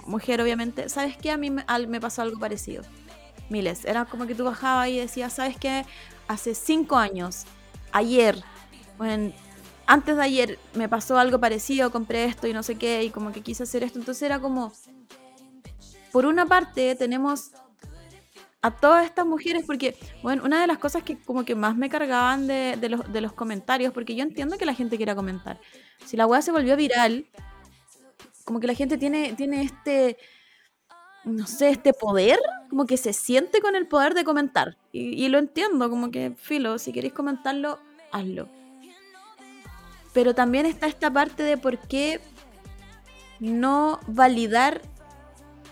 Mujer, 0.07 0.41
obviamente, 0.41 0.89
¿sabes 0.89 1.17
qué? 1.17 1.33
A 1.33 1.37
mí 1.37 1.51
me, 1.51 1.65
me 1.89 2.01
pasó 2.01 2.23
algo 2.23 2.39
parecido. 2.39 2.83
Miles. 3.49 3.85
Era 3.85 4.05
como 4.05 4.27
que 4.27 4.35
tú 4.35 4.45
bajabas 4.45 4.89
y 4.89 4.99
decías, 4.99 5.35
¿sabes 5.35 5.57
qué? 5.57 5.85
Hace 6.29 6.55
cinco 6.55 6.97
años, 6.97 7.45
ayer, 7.93 8.43
bueno, 8.99 9.33
antes 9.87 10.17
de 10.17 10.23
ayer 10.23 10.59
me 10.75 10.89
pasó 10.89 11.19
algo 11.19 11.39
parecido, 11.39 11.93
compré 11.93 12.25
esto 12.25 12.49
y 12.49 12.53
no 12.53 12.63
sé 12.63 12.77
qué, 12.77 13.05
y 13.05 13.11
como 13.11 13.33
que 13.33 13.43
quise 13.43 13.63
hacer 13.63 13.85
esto. 13.85 13.99
Entonces 13.99 14.23
era 14.23 14.41
como, 14.41 14.73
por 16.13 16.27
una 16.27 16.47
parte 16.47 16.95
tenemos 16.95 17.53
a 18.63 18.71
todas 18.71 19.05
estas 19.05 19.25
mujeres, 19.27 19.65
porque, 19.65 19.97
bueno, 20.23 20.43
una 20.45 20.61
de 20.61 20.67
las 20.67 20.79
cosas 20.79 21.03
que 21.03 21.17
como 21.19 21.45
que 21.45 21.55
más 21.55 21.77
me 21.77 21.89
cargaban 21.89 22.47
de, 22.47 22.77
los, 22.89 23.13
de 23.13 23.21
los 23.21 23.33
comentarios, 23.33 23.93
porque 23.93 24.17
yo 24.17 24.25
entiendo 24.25 24.59
que 24.59 24.67
la 24.67 24.75
gente 24.75 24.97
quiera 24.97 25.15
comentar. 25.15 25.61
Si 26.05 26.17
la 26.17 26.27
weá 26.27 26.43
se 26.43 26.51
volvió 26.51 26.77
viral, 26.77 27.27
como 28.45 28.59
que 28.59 28.67
la 28.67 28.75
gente 28.75 28.99
tiene, 28.99 29.35
tiene 29.35 29.63
este, 29.63 30.17
no 31.25 31.47
sé, 31.47 31.69
este 31.69 31.93
poder, 31.93 32.41
como 32.69 32.87
que 32.87 32.97
se 32.97 33.13
siente 33.13 33.61
con 33.61 33.77
el 33.77 33.87
poder 33.87 34.15
de 34.15 34.25
comentar. 34.25 34.77
Y, 34.91 35.25
y 35.25 35.29
lo 35.29 35.39
entiendo, 35.39 35.89
como 35.89 36.11
que, 36.11 36.33
filo, 36.37 36.79
si 36.79 36.93
queréis 36.93 37.13
comentarlo, 37.13 37.79
hazlo. 38.11 38.49
Pero 40.13 40.35
también 40.35 40.67
está 40.67 40.87
esta 40.87 41.13
parte 41.13 41.43
de 41.45 41.57
por 41.57 41.79
qué 41.79 42.21
no 43.39 44.01
validar 44.07 44.81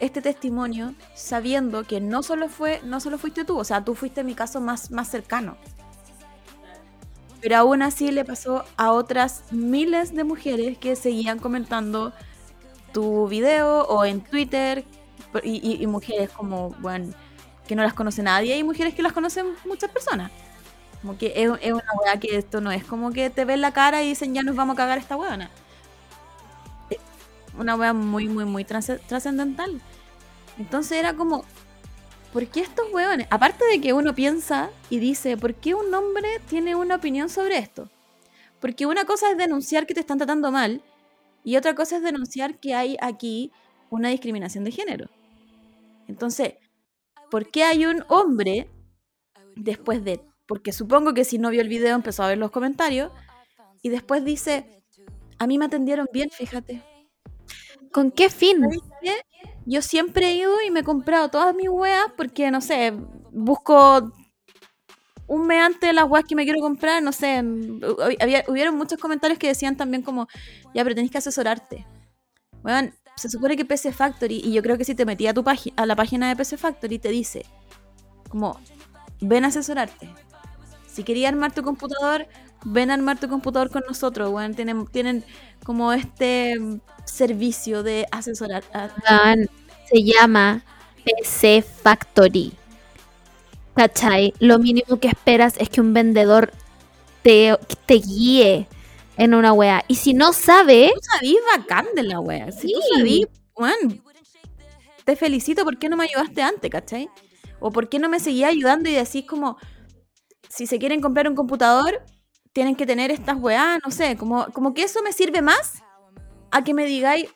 este 0.04 0.22
testimonio 0.22 0.94
sabiendo 1.14 1.84
que 1.84 2.00
no 2.00 2.22
solo 2.22 2.48
fue, 2.48 2.80
no 2.84 3.00
solo 3.00 3.18
fuiste 3.18 3.44
tú, 3.44 3.58
o 3.58 3.64
sea, 3.64 3.84
tú 3.84 3.94
fuiste 3.94 4.24
mi 4.24 4.34
caso 4.34 4.60
más, 4.60 4.90
más 4.90 5.08
cercano. 5.08 5.56
Pero 7.40 7.56
aún 7.56 7.82
así 7.82 8.10
le 8.10 8.24
pasó 8.24 8.64
a 8.76 8.92
otras 8.92 9.44
miles 9.50 10.14
de 10.14 10.24
mujeres 10.24 10.78
que 10.78 10.96
seguían 10.96 11.38
comentando 11.38 12.12
tu 12.92 13.28
video 13.28 13.82
o 13.86 14.04
en 14.04 14.22
Twitter 14.22 14.84
y, 15.42 15.86
mujeres 15.86 16.30
como, 16.30 16.70
bueno, 16.78 17.12
que 17.66 17.74
no 17.74 17.82
las 17.82 17.92
conoce 17.92 18.22
nadie 18.22 18.56
y 18.56 18.62
mujeres 18.62 18.94
que 18.94 19.02
las 19.02 19.12
conocen 19.12 19.46
muchas 19.66 19.90
personas. 19.90 20.30
Como 21.02 21.18
que 21.18 21.32
es, 21.36 21.50
es 21.60 21.72
una 21.72 21.92
weá 22.02 22.18
que 22.18 22.38
esto 22.38 22.60
no 22.60 22.70
es 22.72 22.84
como 22.84 23.10
que 23.10 23.28
te 23.28 23.44
ven 23.44 23.60
la 23.60 23.72
cara 23.72 24.02
y 24.02 24.08
dicen 24.08 24.32
ya 24.32 24.42
nos 24.42 24.56
vamos 24.56 24.74
a 24.74 24.76
cagar 24.76 24.98
esta 24.98 25.16
weona 25.16 25.50
una 27.58 27.76
wea 27.76 27.92
muy, 27.92 28.28
muy, 28.28 28.44
muy 28.44 28.64
trascendental. 28.64 29.80
Entonces 30.58 30.98
era 30.98 31.14
como, 31.14 31.44
¿por 32.32 32.46
qué 32.46 32.60
estos 32.60 32.92
weones? 32.92 33.26
Aparte 33.30 33.64
de 33.66 33.80
que 33.80 33.92
uno 33.92 34.14
piensa 34.14 34.70
y 34.90 34.98
dice, 34.98 35.36
¿por 35.36 35.54
qué 35.54 35.74
un 35.74 35.92
hombre 35.94 36.40
tiene 36.48 36.74
una 36.74 36.96
opinión 36.96 37.28
sobre 37.28 37.58
esto? 37.58 37.90
Porque 38.60 38.86
una 38.86 39.04
cosa 39.04 39.30
es 39.30 39.36
denunciar 39.36 39.86
que 39.86 39.94
te 39.94 40.00
están 40.00 40.18
tratando 40.18 40.50
mal 40.50 40.82
y 41.42 41.56
otra 41.56 41.74
cosa 41.74 41.96
es 41.96 42.02
denunciar 42.02 42.58
que 42.58 42.74
hay 42.74 42.96
aquí 43.00 43.52
una 43.90 44.08
discriminación 44.08 44.64
de 44.64 44.70
género. 44.70 45.10
Entonces, 46.08 46.54
¿por 47.30 47.50
qué 47.50 47.64
hay 47.64 47.86
un 47.86 48.04
hombre, 48.08 48.68
después 49.56 50.04
de 50.04 50.20
porque 50.46 50.72
supongo 50.72 51.14
que 51.14 51.24
si 51.24 51.38
no 51.38 51.50
vio 51.50 51.60
el 51.60 51.68
video 51.68 51.94
empezó 51.94 52.22
a 52.22 52.28
ver 52.28 52.38
los 52.38 52.50
comentarios, 52.50 53.10
y 53.82 53.88
después 53.88 54.24
dice, 54.24 54.82
a 55.38 55.46
mí 55.46 55.58
me 55.58 55.66
atendieron 55.66 56.06
bien, 56.12 56.30
fíjate. 56.30 56.82
¿Con 57.92 58.10
qué 58.10 58.30
fin? 58.30 58.62
Yo 59.66 59.82
siempre 59.82 60.28
he 60.28 60.36
ido 60.36 60.52
y 60.66 60.70
me 60.70 60.80
he 60.80 60.84
comprado 60.84 61.28
todas 61.28 61.54
mis 61.54 61.68
weas 61.68 62.06
porque, 62.16 62.50
no 62.50 62.60
sé, 62.60 62.92
busco 63.32 64.12
un 65.26 65.46
mes 65.46 65.80
de 65.80 65.92
las 65.92 66.08
weas 66.08 66.24
que 66.26 66.34
me 66.34 66.44
quiero 66.44 66.60
comprar, 66.60 67.02
no 67.02 67.12
sé, 67.12 67.42
había, 68.20 68.44
hubieron 68.48 68.76
muchos 68.76 68.98
comentarios 68.98 69.38
que 69.38 69.48
decían 69.48 69.76
también 69.76 70.02
como, 70.02 70.28
ya, 70.74 70.82
pero 70.82 70.94
tenés 70.94 71.10
que 71.10 71.18
asesorarte. 71.18 71.86
Bueno, 72.62 72.92
se 73.16 73.30
supone 73.30 73.56
que 73.56 73.64
PC 73.64 73.92
Factory, 73.92 74.42
y 74.44 74.52
yo 74.52 74.62
creo 74.62 74.76
que 74.76 74.84
si 74.84 74.94
te 74.94 75.06
metí 75.06 75.26
a, 75.26 75.34
tu 75.34 75.44
a 75.76 75.86
la 75.86 75.96
página 75.96 76.28
de 76.28 76.36
PC 76.36 76.56
Factory, 76.56 76.98
te 76.98 77.08
dice, 77.08 77.46
como, 78.28 78.60
ven 79.20 79.44
a 79.44 79.48
asesorarte. 79.48 80.08
Si 80.86 81.04
querías 81.04 81.32
armar 81.32 81.52
tu 81.52 81.62
computador, 81.62 82.26
ven 82.64 82.90
a 82.90 82.94
armar 82.94 83.18
tu 83.18 83.28
computador 83.28 83.70
con 83.70 83.82
nosotros, 83.86 84.30
bueno, 84.30 84.54
tienen, 84.54 84.86
tienen 84.86 85.24
como 85.64 85.92
este 85.92 86.58
servicio 87.04 87.82
de 87.82 88.06
asesorar. 88.10 88.64
se 89.90 90.02
llama 90.02 90.62
PC 91.04 91.62
Factory. 91.62 92.52
¿Cachai? 93.74 94.32
Lo 94.38 94.58
mínimo 94.58 95.00
que 95.00 95.08
esperas 95.08 95.54
es 95.58 95.68
que 95.68 95.80
un 95.80 95.92
vendedor 95.92 96.52
te, 97.22 97.58
te 97.86 97.94
guíe 97.94 98.68
en 99.16 99.34
una 99.34 99.52
wea. 99.52 99.84
Y 99.88 99.96
si 99.96 100.14
no 100.14 100.32
sabe. 100.32 100.92
Tú 100.94 101.00
sabís 101.12 101.36
bacán 101.56 101.86
de 101.94 102.04
la 102.04 102.20
wea. 102.20 102.52
Si 102.52 102.68
sí. 102.68 102.74
tú 102.74 102.80
sabís, 102.94 103.26
te 105.04 105.16
felicito, 105.16 105.64
¿por 105.64 105.78
qué 105.78 105.88
no 105.88 105.96
me 105.96 106.04
ayudaste 106.04 106.42
antes, 106.42 106.70
cachai? 106.70 107.08
O 107.60 107.70
por 107.70 107.88
qué 107.88 107.98
no 107.98 108.08
me 108.08 108.20
seguía 108.20 108.48
ayudando 108.48 108.88
y 108.88 108.92
decís 108.92 109.24
como, 109.26 109.58
si 110.48 110.66
se 110.66 110.78
quieren 110.78 111.00
comprar 111.00 111.28
un 111.28 111.34
computador, 111.34 112.02
tienen 112.54 112.76
que 112.76 112.86
tener 112.86 113.10
estas 113.10 113.36
weas, 113.36 113.80
no 113.84 113.90
sé, 113.90 114.16
como, 114.16 114.46
como 114.52 114.72
que 114.72 114.84
eso 114.84 115.02
me 115.02 115.12
sirve 115.12 115.42
más 115.42 115.82
a 116.50 116.62
que 116.62 116.72
me 116.72 116.86
digáis, 116.86 117.28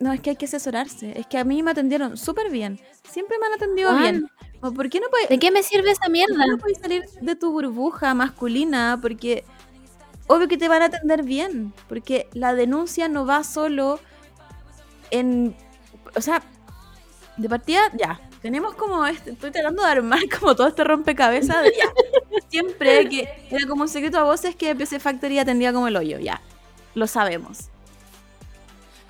no, 0.00 0.12
es 0.12 0.20
que 0.20 0.30
hay 0.30 0.36
que 0.36 0.46
asesorarse. 0.46 1.18
Es 1.18 1.26
que 1.26 1.38
a 1.38 1.44
mí 1.44 1.62
me 1.62 1.70
atendieron 1.70 2.16
súper 2.16 2.50
bien. 2.50 2.80
Siempre 3.08 3.38
me 3.38 3.46
han 3.46 3.52
atendido 3.52 3.96
bien. 3.96 4.26
¿Por 4.60 4.88
qué 4.88 4.98
no 4.98 5.08
puedes, 5.10 5.28
¿De 5.28 5.38
qué 5.38 5.50
me 5.50 5.62
sirve 5.62 5.90
esa 5.90 6.08
mierda? 6.08 6.46
no 6.46 6.58
puedes 6.58 6.78
salir 6.78 7.04
de 7.20 7.36
tu 7.36 7.52
burbuja 7.52 8.14
masculina? 8.14 8.98
Porque 9.00 9.44
obvio 10.26 10.48
que 10.48 10.56
te 10.56 10.68
van 10.68 10.82
a 10.82 10.86
atender 10.86 11.22
bien. 11.22 11.74
Porque 11.88 12.28
la 12.32 12.54
denuncia 12.54 13.08
no 13.08 13.26
va 13.26 13.44
solo 13.44 14.00
en. 15.10 15.54
O 16.16 16.20
sea, 16.20 16.42
de 17.36 17.48
partida, 17.48 17.82
ya. 17.96 18.20
Tenemos 18.44 18.74
como. 18.74 19.06
Este, 19.06 19.30
estoy 19.30 19.50
tratando 19.52 19.82
de 19.82 19.88
armar 19.88 20.20
como 20.38 20.54
todo 20.54 20.66
este 20.66 20.84
rompecabezas 20.84 21.62
de 21.62 21.72
ya. 21.78 21.90
Siempre 22.50 23.08
que 23.08 23.26
era 23.50 23.66
como 23.66 23.84
un 23.84 23.88
secreto 23.88 24.18
a 24.18 24.24
voces 24.24 24.54
que 24.54 24.76
PC 24.76 25.00
Factory 25.00 25.38
atendía 25.38 25.72
como 25.72 25.88
el 25.88 25.96
hoyo, 25.96 26.18
ya. 26.18 26.42
Lo 26.94 27.06
sabemos. 27.06 27.70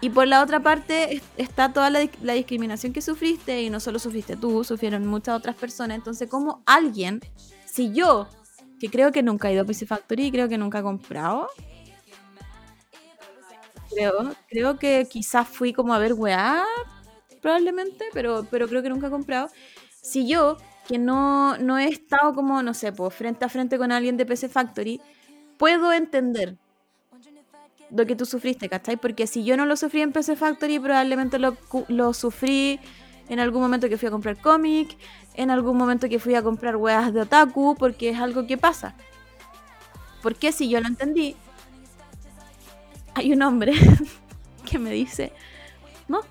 Y 0.00 0.10
por 0.10 0.28
la 0.28 0.40
otra 0.40 0.60
parte 0.60 1.20
está 1.36 1.72
toda 1.72 1.90
la, 1.90 1.98
discriminación 1.98 2.92
que 2.92 3.02
sufriste 3.02 3.60
y 3.60 3.70
no 3.70 3.80
solo 3.80 3.98
sufriste 3.98 4.36
tú, 4.36 4.62
sufrieron 4.62 5.04
muchas 5.04 5.36
otras 5.36 5.56
personas. 5.56 5.96
Entonces, 5.96 6.28
como 6.30 6.62
alguien, 6.64 7.20
si 7.66 7.92
yo, 7.92 8.28
que 8.78 8.88
creo 8.88 9.10
que 9.10 9.24
nunca 9.24 9.50
he 9.50 9.54
ido 9.54 9.62
a 9.62 9.66
PC 9.66 9.84
Factory, 9.84 10.30
creo 10.30 10.48
que 10.48 10.58
nunca 10.58 10.78
he 10.78 10.82
comprado, 10.82 11.48
creo, 13.90 14.32
creo 14.48 14.78
que 14.78 15.08
quizás 15.10 15.48
fui 15.48 15.72
como 15.72 15.92
a 15.92 15.98
ver 15.98 16.12
weá, 16.12 16.64
probablemente, 17.44 18.06
pero, 18.14 18.46
pero 18.50 18.66
creo 18.68 18.82
que 18.82 18.88
nunca 18.88 19.08
he 19.08 19.10
comprado. 19.10 19.50
Si 20.00 20.26
yo, 20.26 20.56
que 20.88 20.96
no, 20.96 21.58
no 21.58 21.76
he 21.76 21.88
estado 21.88 22.34
como, 22.34 22.62
no 22.62 22.72
sé, 22.72 22.90
pues 22.90 23.12
frente 23.12 23.44
a 23.44 23.50
frente 23.50 23.76
con 23.76 23.92
alguien 23.92 24.16
de 24.16 24.24
PC 24.24 24.48
Factory, 24.48 24.98
puedo 25.58 25.92
entender 25.92 26.56
lo 27.90 28.06
que 28.06 28.16
tú 28.16 28.24
sufriste, 28.24 28.70
¿cachai? 28.70 28.96
Porque 28.96 29.26
si 29.26 29.44
yo 29.44 29.58
no 29.58 29.66
lo 29.66 29.76
sufrí 29.76 30.00
en 30.00 30.12
PC 30.12 30.36
Factory, 30.36 30.78
probablemente 30.78 31.38
lo, 31.38 31.54
lo 31.88 32.14
sufrí 32.14 32.80
en 33.28 33.38
algún 33.40 33.60
momento 33.60 33.90
que 33.90 33.98
fui 33.98 34.08
a 34.08 34.10
comprar 34.10 34.38
cómic, 34.38 34.96
en 35.34 35.50
algún 35.50 35.76
momento 35.76 36.08
que 36.08 36.18
fui 36.18 36.34
a 36.36 36.42
comprar 36.42 36.76
weas 36.76 37.12
de 37.12 37.20
otaku, 37.20 37.76
porque 37.78 38.08
es 38.08 38.18
algo 38.18 38.46
que 38.46 38.56
pasa. 38.56 38.94
Porque 40.22 40.50
si 40.50 40.70
yo 40.70 40.80
lo 40.80 40.86
entendí, 40.88 41.36
hay 43.12 43.34
un 43.34 43.42
hombre 43.42 43.74
que 44.64 44.78
me 44.78 44.92
dice, 44.92 45.30
no, 46.08 46.22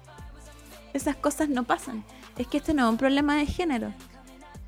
esas 0.93 1.15
cosas 1.15 1.49
no 1.49 1.63
pasan. 1.63 2.03
Es 2.38 2.47
que 2.47 2.58
este 2.58 2.73
no 2.73 2.86
es 2.86 2.89
un 2.89 2.97
problema 2.97 3.36
de 3.36 3.45
género. 3.45 3.93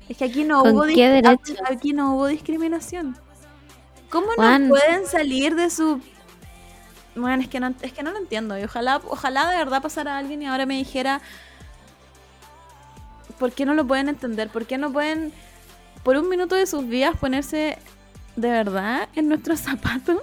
Es 0.08 0.16
que 0.16 0.24
aquí 0.24 0.44
no, 0.44 0.62
hubo, 0.62 0.82
aquí 0.82 1.92
no 1.92 2.14
hubo 2.14 2.26
discriminación. 2.26 3.16
¿Cómo 4.08 4.28
no 4.38 4.68
pueden 4.68 5.06
salir 5.06 5.56
de 5.56 5.68
su 5.68 6.00
bueno, 7.16 7.42
es 7.42 7.48
que 7.48 7.60
no, 7.60 7.74
es 7.80 7.92
que 7.92 8.02
no 8.02 8.12
lo 8.12 8.18
entiendo. 8.18 8.58
Y 8.58 8.64
ojalá, 8.64 9.00
ojalá 9.08 9.48
de 9.48 9.56
verdad 9.56 9.82
pasara 9.82 10.18
alguien 10.18 10.42
y 10.42 10.46
ahora 10.46 10.66
me 10.66 10.76
dijera. 10.76 11.20
¿Por 13.38 13.52
qué 13.52 13.66
no 13.66 13.74
lo 13.74 13.86
pueden 13.86 14.08
entender? 14.08 14.48
¿Por 14.48 14.66
qué 14.66 14.78
no 14.78 14.92
pueden, 14.92 15.32
por 16.02 16.16
un 16.16 16.28
minuto 16.28 16.54
de 16.54 16.66
sus 16.66 16.86
vidas, 16.86 17.16
ponerse 17.18 17.76
de 18.36 18.50
verdad 18.50 19.08
en 19.14 19.28
nuestros 19.28 19.60
zapatos? 19.60 20.20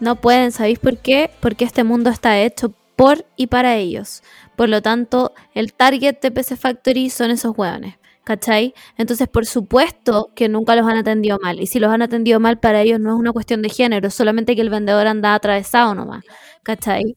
No 0.00 0.16
pueden, 0.16 0.52
¿sabéis 0.52 0.78
por 0.78 0.98
qué? 0.98 1.30
Porque 1.40 1.64
este 1.64 1.84
mundo 1.84 2.10
está 2.10 2.38
hecho 2.38 2.74
por 2.96 3.26
y 3.36 3.46
para 3.48 3.76
ellos. 3.76 4.22
Por 4.56 4.68
lo 4.68 4.82
tanto, 4.82 5.34
el 5.54 5.72
target 5.74 6.20
de 6.20 6.30
PC 6.30 6.56
Factory 6.56 7.10
son 7.10 7.30
esos 7.30 7.56
hueones. 7.56 7.96
¿cachai? 8.26 8.74
Entonces, 8.98 9.28
por 9.28 9.46
supuesto 9.46 10.32
que 10.34 10.48
nunca 10.48 10.74
los 10.74 10.84
han 10.88 10.96
atendido 10.96 11.38
mal. 11.40 11.60
Y 11.60 11.66
si 11.68 11.78
los 11.78 11.92
han 11.92 12.02
atendido 12.02 12.40
mal, 12.40 12.58
para 12.58 12.82
ellos 12.82 12.98
no 12.98 13.14
es 13.14 13.20
una 13.20 13.32
cuestión 13.32 13.62
de 13.62 13.68
género, 13.68 14.10
solamente 14.10 14.56
que 14.56 14.62
el 14.62 14.68
vendedor 14.68 15.06
anda 15.06 15.32
atravesado 15.32 15.94
nomás, 15.94 16.24
¿cachai? 16.64 17.16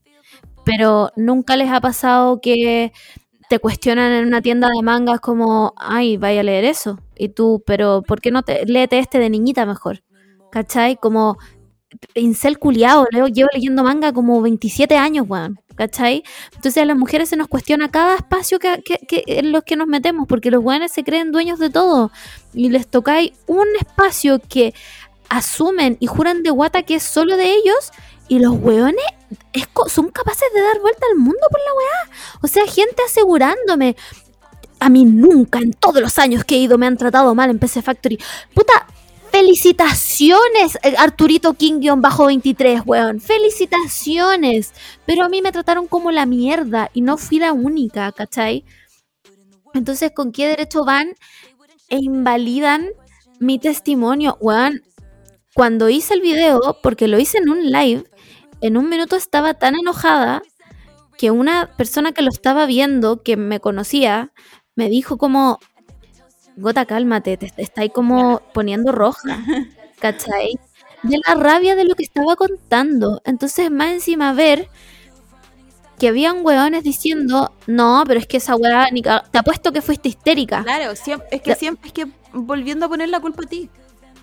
Pero 0.66 1.12
nunca 1.16 1.58
les 1.58 1.72
ha 1.72 1.82
pasado 1.82 2.40
que 2.42 2.94
te 3.50 3.58
cuestionan 3.58 4.12
en 4.12 4.28
una 4.28 4.44
tienda 4.44 4.70
de 4.70 4.84
mangas 4.84 5.20
como, 5.20 5.74
ay, 5.78 6.18
vaya 6.18 6.42
a 6.42 6.44
leer 6.44 6.66
eso. 6.66 7.00
Y 7.18 7.30
tú, 7.30 7.64
pero 7.66 8.04
¿por 8.04 8.22
qué 8.22 8.30
no 8.30 8.44
te 8.44 8.64
léete 8.68 9.00
este 9.00 9.18
de 9.18 9.32
niñita 9.32 9.66
mejor? 9.66 10.04
¿Cachai? 10.52 10.96
Como 10.98 11.38
incel 12.14 12.60
culiado, 12.60 13.08
llevo 13.34 13.50
leyendo 13.52 13.84
manga 13.84 14.14
como 14.14 14.42
27 14.44 14.96
años, 14.96 15.26
weón. 15.28 15.60
¿Cachai? 15.80 16.24
Entonces 16.56 16.84
a 16.84 16.86
las 16.86 16.98
mujeres 16.98 17.30
se 17.30 17.38
nos 17.38 17.48
cuestiona 17.48 17.90
cada 17.90 18.18
espacio 18.18 18.60
que, 18.60 18.84
en 19.28 19.54
los 19.54 19.64
que 19.64 19.78
nos 19.78 19.88
metemos, 19.88 20.28
porque 20.28 20.52
los 20.52 20.62
weones 20.62 20.92
se 20.92 21.06
creen 21.06 21.32
dueños 21.32 21.58
de 21.58 21.70
todo 21.70 22.12
y 22.54 22.68
les 22.68 22.86
tocáis 22.86 23.32
un 23.48 23.66
espacio 23.80 24.42
que 24.42 24.74
asumen 25.30 25.96
y 26.02 26.08
juran 26.08 26.44
de 26.44 26.50
guata 26.50 26.84
que 26.84 26.96
es 26.96 27.04
solo 27.04 27.38
de 27.38 27.54
ellos 27.54 27.92
y 28.28 28.40
los 28.40 28.58
weones 28.58 29.06
son 29.88 30.10
capaces 30.10 30.50
de 30.54 30.62
dar 30.62 30.82
vuelta 30.82 31.06
al 31.10 31.18
mundo 31.18 31.40
por 31.50 31.62
la 31.62 31.74
weá. 31.74 32.18
O 32.42 32.48
sea, 32.48 32.68
gente 32.68 33.02
asegurándome. 33.08 33.96
A 34.82 34.90
mí 34.90 35.06
nunca 35.06 35.60
en 35.60 35.72
todos 35.72 36.02
los 36.02 36.20
años 36.20 36.44
que 36.44 36.56
he 36.56 36.58
ido 36.58 36.78
me 36.78 36.88
han 36.88 36.98
tratado 36.98 37.34
mal 37.36 37.50
en 37.50 37.58
PC 37.58 37.82
Factory. 37.82 38.20
Puta, 38.54 38.86
Felicitaciones, 39.32 40.78
eh, 40.84 40.96
Arturito 40.98 41.54
King-23, 41.54 42.84
weón. 42.86 43.20
Felicitaciones. 43.20 44.74
Pero 45.06 45.24
a 45.24 45.30
mí 45.30 45.42
me 45.42 45.52
trataron 45.52 45.88
como 45.88 46.12
la 46.12 46.26
mierda 46.26 46.90
y 46.94 47.02
no 47.02 47.18
fui 47.18 47.40
la 47.40 47.54
única, 47.54 48.12
¿cachai? 48.12 48.66
Entonces, 49.74 50.12
¿con 50.16 50.32
qué 50.32 50.48
derecho 50.48 50.84
van 50.84 51.10
e 51.90 51.98
invalidan 51.98 52.90
mi 53.40 53.60
testimonio? 53.60 54.38
Weón, 54.42 54.82
cuando 55.54 55.90
hice 55.90 56.14
el 56.14 56.22
video, 56.22 56.78
porque 56.82 57.08
lo 57.08 57.20
hice 57.20 57.38
en 57.38 57.50
un 57.50 57.72
live, 57.72 58.04
en 58.62 58.78
un 58.78 58.90
minuto 58.90 59.16
estaba 59.16 59.54
tan 59.54 59.76
enojada 59.76 60.42
que 61.18 61.32
una 61.32 61.76
persona 61.76 62.14
que 62.14 62.22
lo 62.22 62.30
estaba 62.30 62.66
viendo, 62.66 63.22
que 63.24 63.38
me 63.38 63.60
conocía, 63.60 64.32
me 64.76 64.90
dijo 64.90 65.18
como, 65.18 65.60
Gota, 66.60 66.86
cálmate, 66.86 67.38
te, 67.38 67.52
está 67.58 67.82
ahí 67.82 67.90
como 67.90 68.42
poniendo 68.54 68.92
roja, 68.92 69.40
¿cachai? 70.00 70.60
De 71.04 71.18
la 71.26 71.36
rabia 71.36 71.76
de 71.76 71.86
lo 71.86 71.96
que 71.96 72.04
estaba 72.04 72.36
contando. 72.36 73.22
Entonces, 73.24 73.72
más 73.72 73.92
encima 73.92 74.34
ver 74.34 74.68
que 75.98 76.10
habían 76.10 76.46
hueones 76.46 76.84
diciendo, 76.84 77.54
no, 77.68 78.04
pero 78.06 78.20
es 78.20 78.28
que 78.28 78.38
esa 78.38 78.56
hueá, 78.56 78.88
te 79.32 79.38
apuesto 79.38 79.72
que 79.72 79.82
fuiste 79.82 80.10
histérica. 80.10 80.64
Claro, 80.64 80.92
es 80.92 81.42
que 81.42 81.56
siempre, 81.56 81.88
es 81.88 81.94
que 81.94 82.08
volviendo 82.34 82.86
a 82.86 82.90
poner 82.90 83.10
la 83.10 83.20
culpa 83.20 83.44
a 83.44 83.48
ti. 83.48 83.70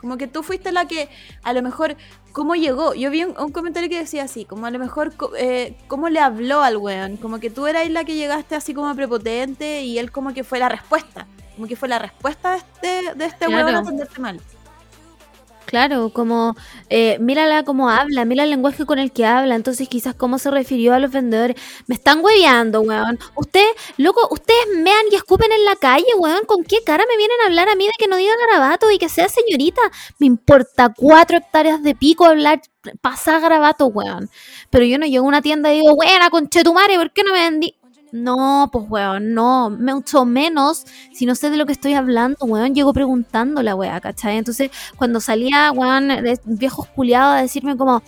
Como 0.00 0.18
que 0.18 0.26
tú 0.26 0.42
fuiste 0.42 0.72
la 0.72 0.86
que, 0.86 1.08
a 1.42 1.52
lo 1.54 1.62
mejor, 1.62 1.96
¿cómo 2.32 2.54
llegó? 2.54 2.94
Yo 2.94 3.10
vi 3.10 3.24
un, 3.24 3.50
comentario 3.50 3.88
que 3.88 3.98
decía 3.98 4.24
así, 4.24 4.44
como 4.44 4.66
a 4.66 4.70
lo 4.70 4.78
mejor, 4.78 5.14
eh, 5.38 5.74
¿cómo 5.88 6.10
le 6.10 6.20
habló 6.20 6.62
al 6.62 6.76
weón? 6.76 7.16
Como 7.16 7.40
que 7.40 7.48
tú 7.48 7.66
eras 7.66 7.88
la 7.90 8.04
que 8.04 8.14
llegaste 8.14 8.54
así 8.54 8.74
como 8.74 8.94
prepotente 8.94 9.82
y 9.82 9.98
él 9.98 10.12
como 10.12 10.34
que 10.34 10.44
fue 10.44 10.58
la 10.58 10.68
respuesta. 10.68 11.26
Como 11.56 11.66
que 11.66 11.74
fue 11.74 11.88
la 11.88 11.98
respuesta 11.98 12.52
de 12.52 12.58
este, 12.58 13.14
de 13.14 13.24
este 13.24 13.44
a 13.46 13.78
atenderte 13.78 14.20
mal. 14.20 14.40
Claro, 15.66 16.10
como 16.10 16.56
eh, 16.90 17.18
mírala 17.18 17.64
cómo 17.64 17.90
habla, 17.90 18.24
mira 18.24 18.44
el 18.44 18.50
lenguaje 18.50 18.86
con 18.86 19.00
el 19.00 19.10
que 19.10 19.26
habla, 19.26 19.56
entonces 19.56 19.88
quizás 19.88 20.14
cómo 20.14 20.38
se 20.38 20.50
refirió 20.52 20.94
a 20.94 21.00
los 21.00 21.10
vendedores. 21.10 21.56
Me 21.88 21.96
están 21.96 22.24
hueveando, 22.24 22.82
weón. 22.82 23.18
Usted, 23.34 23.66
loco, 23.96 24.28
ustedes 24.30 24.68
mean 24.76 25.06
y 25.10 25.16
escupen 25.16 25.50
en 25.50 25.64
la 25.64 25.74
calle, 25.74 26.06
weón. 26.18 26.44
¿Con 26.46 26.62
qué 26.62 26.78
cara 26.86 27.04
me 27.08 27.16
vienen 27.16 27.36
a 27.42 27.46
hablar 27.46 27.68
a 27.68 27.74
mí 27.74 27.84
de 27.84 27.92
que 27.98 28.06
no 28.06 28.16
diga 28.16 28.32
garabato 28.46 28.90
y 28.92 28.98
que 28.98 29.08
sea 29.08 29.28
señorita? 29.28 29.82
Me 30.20 30.26
importa 30.28 30.94
cuatro 30.96 31.38
hectáreas 31.38 31.82
de 31.82 31.96
pico 31.96 32.26
hablar, 32.26 32.60
pasar 33.00 33.40
garabato, 33.40 33.86
weón. 33.86 34.30
Pero 34.70 34.84
yo 34.84 34.98
no 34.98 35.06
llego 35.06 35.24
a 35.24 35.28
una 35.28 35.42
tienda 35.42 35.72
y 35.72 35.80
digo, 35.80 35.96
buena, 35.96 36.30
conchetumare, 36.30 36.96
¿por 36.96 37.12
qué 37.12 37.24
no 37.24 37.32
me 37.32 37.40
vendí? 37.40 37.75
No, 38.12 38.68
pues 38.72 38.84
weón, 38.88 39.34
no, 39.34 39.68
mucho 39.68 40.24
menos 40.24 40.86
si 41.12 41.26
no 41.26 41.34
sé 41.34 41.50
de 41.50 41.56
lo 41.56 41.66
que 41.66 41.72
estoy 41.72 41.94
hablando, 41.94 42.38
weón, 42.46 42.74
llego 42.74 42.92
preguntando 42.92 43.62
la 43.62 43.74
weá, 43.74 44.00
¿cachai? 44.00 44.38
Entonces, 44.38 44.70
cuando 44.96 45.20
salía, 45.20 45.72
weón, 45.72 46.08
viejo 46.44 46.86
culiado 46.94 47.32
a 47.32 47.42
decirme 47.42 47.76
como 47.76 48.02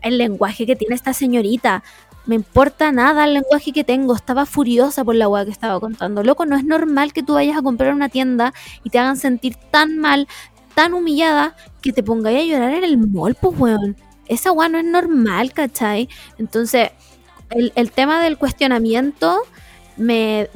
el 0.00 0.18
lenguaje 0.18 0.66
que 0.66 0.74
tiene 0.74 0.94
esta 0.94 1.12
señorita, 1.12 1.82
me 2.24 2.34
importa 2.34 2.92
nada 2.92 3.24
el 3.24 3.34
lenguaje 3.34 3.72
que 3.72 3.84
tengo, 3.84 4.14
estaba 4.14 4.46
furiosa 4.46 5.04
por 5.04 5.16
la 5.16 5.28
weá 5.28 5.44
que 5.44 5.50
estaba 5.50 5.78
contando. 5.80 6.22
Loco, 6.22 6.46
no 6.46 6.56
es 6.56 6.64
normal 6.64 7.12
que 7.12 7.22
tú 7.22 7.34
vayas 7.34 7.58
a 7.58 7.62
comprar 7.62 7.92
una 7.92 8.08
tienda 8.08 8.54
y 8.84 8.90
te 8.90 8.98
hagan 8.98 9.16
sentir 9.16 9.56
tan 9.70 9.98
mal, 9.98 10.28
tan 10.74 10.94
humillada, 10.94 11.56
que 11.82 11.92
te 11.92 12.02
pongáis 12.02 12.38
a 12.38 12.52
llorar 12.52 12.72
en 12.74 12.84
el 12.84 12.96
mall, 12.96 13.34
pues 13.34 13.58
weón. 13.58 13.96
Esa 14.26 14.52
weá 14.52 14.68
no 14.68 14.78
es 14.78 14.84
normal, 14.84 15.52
¿cachai? 15.52 16.08
Entonces 16.38 16.90
el, 17.54 17.90
tema 17.90 18.22
del 18.22 18.38
cuestionamiento 18.38 19.42
me, 19.96 20.48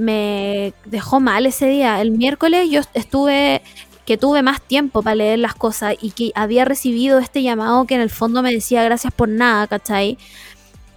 dejó 0.85 1.21
mal 1.21 1.47
ese 1.47 1.67
día. 1.67 2.01
El 2.01 2.11
miércoles 2.11 2.69
yo 2.71 2.81
estuve 2.95 3.63
que 4.05 4.17
tuve 4.17 4.41
más 4.41 4.63
tiempo 4.63 5.03
para 5.03 5.17
leer 5.17 5.41
las 5.41 5.57
cosas 5.57 5.97
y 6.01 6.13
que 6.13 6.31
había 6.37 6.65
recibido 6.65 7.19
este 7.19 7.43
llamado 7.43 7.87
que 7.87 7.97
en 7.97 8.01
el 8.01 8.11
fondo 8.11 8.41
me 8.41 8.53
decía 8.53 8.85
gracias 8.85 9.13
por 9.13 9.29
nada, 9.29 9.67
¿cachai? 9.67 10.17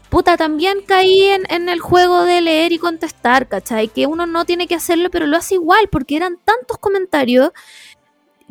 Puta, 0.09 0.37
también 0.37 0.81
caí 0.85 1.23
en, 1.23 1.69
el 1.69 1.79
juego 1.79 2.23
de 2.23 2.41
leer 2.41 2.71
y 2.71 2.77
contestar, 2.77 3.47
¿cachai? 3.47 3.87
Que 3.87 4.05
uno 4.05 4.27
no 4.27 4.45
tiene 4.45 4.67
que 4.67 4.75
hacerlo, 4.75 5.09
pero 5.09 5.25
lo 5.25 5.37
hace 5.37 5.55
igual, 5.55 5.87
porque 5.89 6.17
eran 6.17 6.37
tantos 6.43 6.77
comentarios 6.77 7.51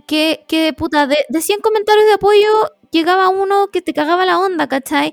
que, 0.06 0.44
que 0.48 0.72
puta, 0.72 1.06
de, 1.06 1.16
de 1.28 1.40
100 1.40 1.60
comentarios 1.60 2.06
de 2.06 2.14
apoyo 2.14 2.48
llegaba 2.90 3.28
uno 3.28 3.68
que 3.68 3.82
te 3.82 3.94
cagaba 3.94 4.26
la 4.26 4.38
onda, 4.38 4.68
¿cachai? 4.68 5.12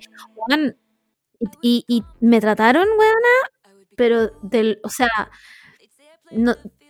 Y, 1.61 2.03
me 2.19 2.39
trataron, 2.39 2.87
weona, 2.97 3.73
pero 3.95 4.31
del, 4.41 4.79
o 4.83 4.89
sea, 4.89 5.29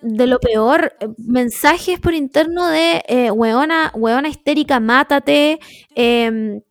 de 0.01 0.27
lo 0.27 0.39
peor, 0.39 0.93
eh, 0.99 1.08
mensajes 1.17 1.99
por 1.99 2.13
interno 2.13 2.67
de 2.67 3.03
eh, 3.08 3.31
weona, 3.31 3.91
weona 3.95 4.29
histérica, 4.29 4.79
mátate, 4.79 5.60
eh, 5.95 6.62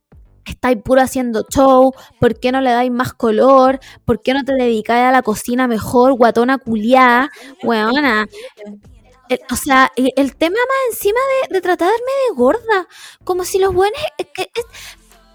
estáis 0.47 0.79
puro 0.83 1.01
haciendo 1.01 1.45
show, 1.49 1.93
¿por 2.21 2.39
qué 2.39 2.53
no 2.53 2.61
le 2.61 2.71
dais 2.71 2.91
más 2.91 3.13
color? 3.15 3.81
¿Por 4.05 4.23
qué 4.23 4.35
no 4.35 4.45
te 4.45 4.55
dedicáis 4.55 5.07
a 5.07 5.13
la 5.13 5.23
cocina 5.23 5.67
mejor, 5.67 6.15
guatona 6.15 6.59
culiá, 6.59 7.31
weona? 7.63 8.29
O 9.51 9.57
sea, 9.57 9.91
el, 9.97 10.37
tema 10.37 10.57
más 10.57 10.95
encima 10.95 11.19
de, 11.51 11.61
tratarme 11.63 11.95
de 11.95 12.37
gorda, 12.37 12.87
como 13.25 13.45
si 13.45 13.59
los 13.59 13.73
buenos... 13.73 13.99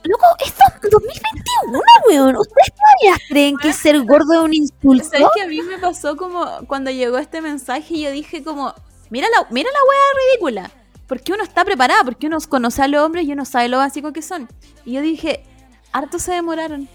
Loco, 0.04 0.26
esto 0.46 0.64
es 0.68 0.90
2021, 0.90 1.82
weón. 2.08 2.36
¿Ustedes 2.38 2.74
todavía 2.74 3.26
creen 3.28 3.58
que 3.58 3.74
ser 3.74 4.02
gordo 4.06 4.34
es 4.34 4.40
un 4.40 4.54
insulto? 4.54 5.04
¿Sabes 5.04 5.28
que 5.36 5.42
a 5.42 5.48
mí 5.48 5.62
me 5.62 5.78
pasó 5.78 6.16
como 6.16 6.46
cuando 6.68 6.90
llegó 6.90 7.18
este 7.18 7.42
mensaje 7.42 7.94
y 7.96 8.04
yo 8.04 8.12
dije 8.12 8.44
como, 8.44 8.74
mira 9.10 9.28
la, 9.30 9.48
mira 9.50 9.70
la 9.72 9.80
wea 9.90 10.00
ridícula. 10.32 10.72
Porque 11.08 11.34
uno 11.34 11.44
está 11.44 11.66
preparado, 11.66 12.06
porque 12.06 12.28
uno 12.28 12.38
conoce 12.48 12.84
a 12.84 12.88
los 12.88 13.04
hombres 13.04 13.26
y 13.26 13.34
uno 13.34 13.44
sabe 13.44 13.68
lo 13.68 13.78
básico 13.78 14.14
que 14.14 14.22
son. 14.22 14.48
Y 14.86 14.94
yo 14.94 15.02
dije, 15.02 15.44
harto 15.92 16.20
se 16.20 16.34
demoraron. 16.34 16.88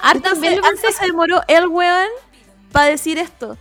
harto, 0.00 0.34
se, 0.36 0.48
harto 0.48 0.92
se 0.92 1.06
demoró 1.06 1.40
el 1.48 1.66
weón 1.66 2.08
para 2.72 2.86
decir 2.86 3.18
esto. 3.18 3.56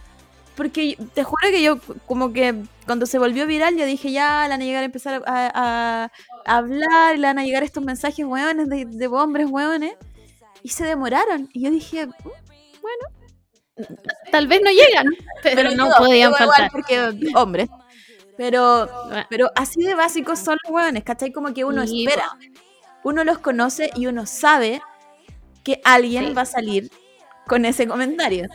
Porque 0.56 0.98
te 1.14 1.24
juro 1.24 1.50
que 1.50 1.64
yo, 1.64 1.80
como 2.06 2.34
que 2.34 2.56
cuando 2.86 3.06
se 3.06 3.20
volvió 3.20 3.46
viral, 3.48 3.78
yo 3.78 3.86
dije, 3.86 4.12
ya, 4.12 4.44
le 4.44 4.50
van 4.50 4.62
a 4.62 4.66
llegar 4.66 4.84
a 4.84 4.86
empezar 4.86 5.24
a, 5.26 6.12
hablar, 6.46 7.18
le 7.18 7.28
van 7.28 7.40
a 7.40 7.44
llegar 7.44 7.64
estos 7.64 7.84
mensajes 7.84 8.26
hueones 8.26 8.70
de, 8.70 9.08
hombres 9.08 9.48
hueones. 9.50 9.94
Y 10.64 10.70
se 10.70 10.86
demoraron. 10.86 11.50
Y 11.54 11.64
yo 11.64 11.72
dije, 11.72 12.08
mm, 12.08 12.12
bueno, 12.82 13.88
tal 14.32 14.48
vez 14.48 14.62
no 14.64 14.72
llegan, 14.72 15.08
pero, 15.44 15.72
no 15.72 15.90
podían 15.98 16.34
faltar. 16.34 16.72
Porque 16.72 17.12
hombres. 17.36 17.70
Pero, 18.38 18.90
pero 19.30 19.50
así 19.56 19.82
de 19.84 19.96
básicos 19.96 20.40
son 20.40 20.58
los 20.64 20.74
hueones, 20.74 21.04
¿cachai? 21.04 21.32
Como 21.32 21.54
que 21.54 21.64
uno 21.64 21.84
espera. 21.84 22.38
Uno 23.04 23.24
los 23.24 23.38
conoce 23.38 23.92
y 23.96 24.08
uno 24.08 24.26
sabe 24.26 24.82
que 25.64 25.80
alguien 25.84 26.36
va 26.36 26.42
a 26.42 26.46
salir 26.46 26.92
con 27.48 27.66
ese 27.66 27.88
comentario. 27.88 28.48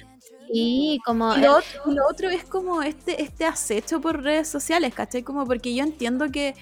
Y 0.53 0.99
como... 1.05 1.37
lo, 1.37 1.61
otro, 2.09 2.29
es 2.29 2.45
como 2.45 2.83
este, 2.83 3.23
este 3.23 3.45
acecho 3.45 4.01
por 4.01 4.23
redes 4.23 4.49
sociales, 4.49 4.93
¿cachai? 4.93 5.23
Como 5.23 5.47
porque 5.47 5.75
yo 5.75 5.85
entiendo 5.85 6.31
que 6.31 6.57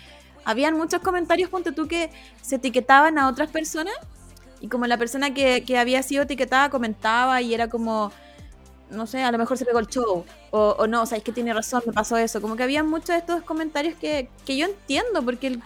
habían 0.44 0.76
muchos 0.76 1.00
comentarios, 1.00 1.50
ponte 1.50 1.72
tú, 1.72 1.88
que 1.88 2.10
se 2.42 2.56
etiquetaban 2.56 3.18
a 3.18 3.28
otras 3.28 3.50
personas 3.50 3.94
y 4.60 4.68
como 4.68 4.86
la 4.86 4.96
persona 4.96 5.32
que, 5.34 5.64
había 5.78 6.02
sido 6.02 6.24
etiquetada 6.24 6.70
comentaba 6.70 7.40
y 7.42 7.54
era 7.54 7.68
como, 7.68 8.10
no 8.90 9.06
sé, 9.06 9.22
a 9.22 9.30
lo 9.30 9.38
mejor 9.38 9.56
se 9.56 9.64
pegó 9.64 9.78
el 9.78 9.86
show 9.86 10.24
o, 10.50 10.86
no, 10.86 11.02
o 11.02 11.06
que 11.22 11.32
tiene 11.32 11.54
razón, 11.54 11.82
me 11.86 11.92
pasó 11.92 12.16
eso. 12.16 12.40
Como 12.40 12.56
que 12.56 12.62
había 12.62 12.82
muchos 12.82 13.08
de 13.08 13.18
estos 13.18 13.42
comentarios 13.42 13.94
que, 13.96 14.28
yo 14.46 14.66
entiendo, 14.66 15.22
porque 15.22 15.58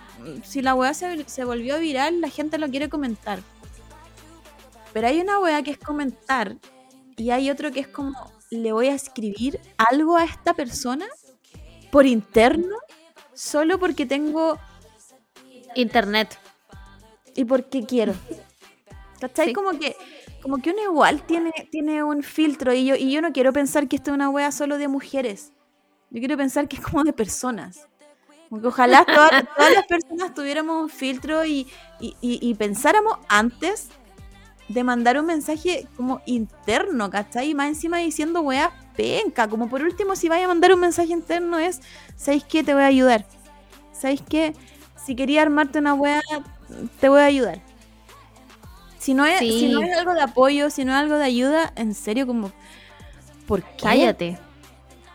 si 0.44 0.62
la 0.62 0.74
weá 0.74 0.92
se, 0.94 1.24
se 1.28 1.44
volvió 1.44 1.78
viral, 1.78 2.20
la 2.20 2.28
gente 2.28 2.58
lo 2.58 2.68
quiere 2.68 2.88
comentar. 2.88 3.40
Pero 4.92 5.06
hay 5.06 5.20
una 5.20 5.38
weá 5.38 5.62
que 5.62 5.70
es 5.70 5.78
comentar 5.78 6.56
y 7.16 7.30
hay 7.30 7.50
otro 7.50 7.70
que 7.72 7.80
es 7.80 7.88
como, 7.88 8.14
le 8.50 8.72
voy 8.72 8.88
a 8.88 8.94
escribir 8.94 9.58
algo 9.78 10.16
a 10.16 10.24
esta 10.24 10.52
persona 10.52 11.06
por 11.90 12.06
interno, 12.06 12.76
solo 13.42 13.78
porque 13.78 14.06
tengo 14.06 14.58
internet. 15.74 16.38
Y 17.34 17.44
porque 17.44 17.84
quiero. 17.84 18.14
¿Cachai? 19.20 19.52
Como 19.52 19.78
que 19.78 19.96
como 20.42 20.58
que 20.58 20.70
uno 20.70 20.82
igual 20.82 21.24
tiene, 21.24 21.52
tiene 21.70 22.02
un 22.02 22.24
filtro 22.24 22.72
y 22.72 22.84
yo, 22.84 22.96
y 22.96 23.12
yo 23.12 23.22
no 23.22 23.32
quiero 23.32 23.52
pensar 23.52 23.86
que 23.86 23.94
esto 23.94 24.10
es 24.10 24.16
una 24.16 24.28
wea 24.28 24.50
solo 24.50 24.76
de 24.76 24.88
mujeres. 24.88 25.52
Yo 26.10 26.18
quiero 26.18 26.36
pensar 26.36 26.66
que 26.66 26.76
es 26.76 26.82
como 26.82 27.04
de 27.04 27.12
personas. 27.12 27.86
Ojalá 28.50 29.04
todas, 29.06 29.72
las 29.72 29.86
personas 29.86 30.34
tuviéramos 30.34 30.82
un 30.82 30.88
filtro 30.88 31.44
y, 31.44 31.68
y 32.00 32.54
pensáramos 32.54 33.18
antes 33.28 33.88
de 34.68 34.84
mandar 34.84 35.18
un 35.18 35.26
mensaje 35.26 35.86
como 35.96 36.22
interno, 36.26 37.10
¿cachai? 37.10 37.50
Y 37.50 37.54
más 37.54 37.68
encima 37.68 37.98
diciendo 37.98 38.40
weá 38.40 38.72
penca. 38.96 39.48
Como 39.48 39.68
por 39.68 39.82
último, 39.82 40.16
si 40.16 40.28
vaya 40.28 40.44
a 40.44 40.48
mandar 40.48 40.72
un 40.72 40.80
mensaje 40.80 41.12
interno 41.12 41.58
es, 41.58 41.80
¿sabéis 42.22 42.44
qué? 42.44 42.62
Te 42.62 42.72
voy 42.72 42.82
a 42.84 42.86
ayudar. 42.86 43.26
¿Sabéis 43.92 44.22
qué? 44.28 44.54
Si 45.04 45.16
quería 45.16 45.42
armarte 45.42 45.80
una 45.80 45.94
weá, 45.94 46.20
te 47.00 47.08
voy 47.08 47.20
a 47.20 47.24
ayudar. 47.24 47.60
Si 48.98 49.14
no, 49.14 49.26
es, 49.26 49.40
si 49.40 49.68
no 49.68 49.82
es 49.82 49.98
algo 49.98 50.14
de 50.14 50.20
apoyo, 50.20 50.70
si 50.70 50.84
no 50.84 50.92
es 50.92 50.98
algo 50.98 51.16
de 51.16 51.24
ayuda, 51.24 51.72
en 51.74 51.92
serio, 51.92 52.24
como, 52.26 52.52
¿por 53.48 53.62
qué? 53.62 53.82
Cállate. 53.82 54.38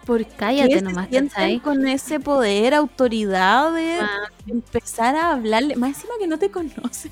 ¿Por 0.06 0.26
Cállate 0.26 0.76
qué 0.76 0.82
nomás, 0.82 1.10
se 1.10 1.60
con 1.62 1.86
ese 1.88 2.20
poder, 2.20 2.74
autoridad 2.74 3.74
de 3.74 4.00
ah. 4.00 4.30
empezar 4.46 5.16
a 5.16 5.32
hablarle? 5.32 5.76
Más 5.76 5.96
encima 5.96 6.14
que 6.20 6.28
no 6.28 6.38
te 6.38 6.50
conocen. 6.50 7.12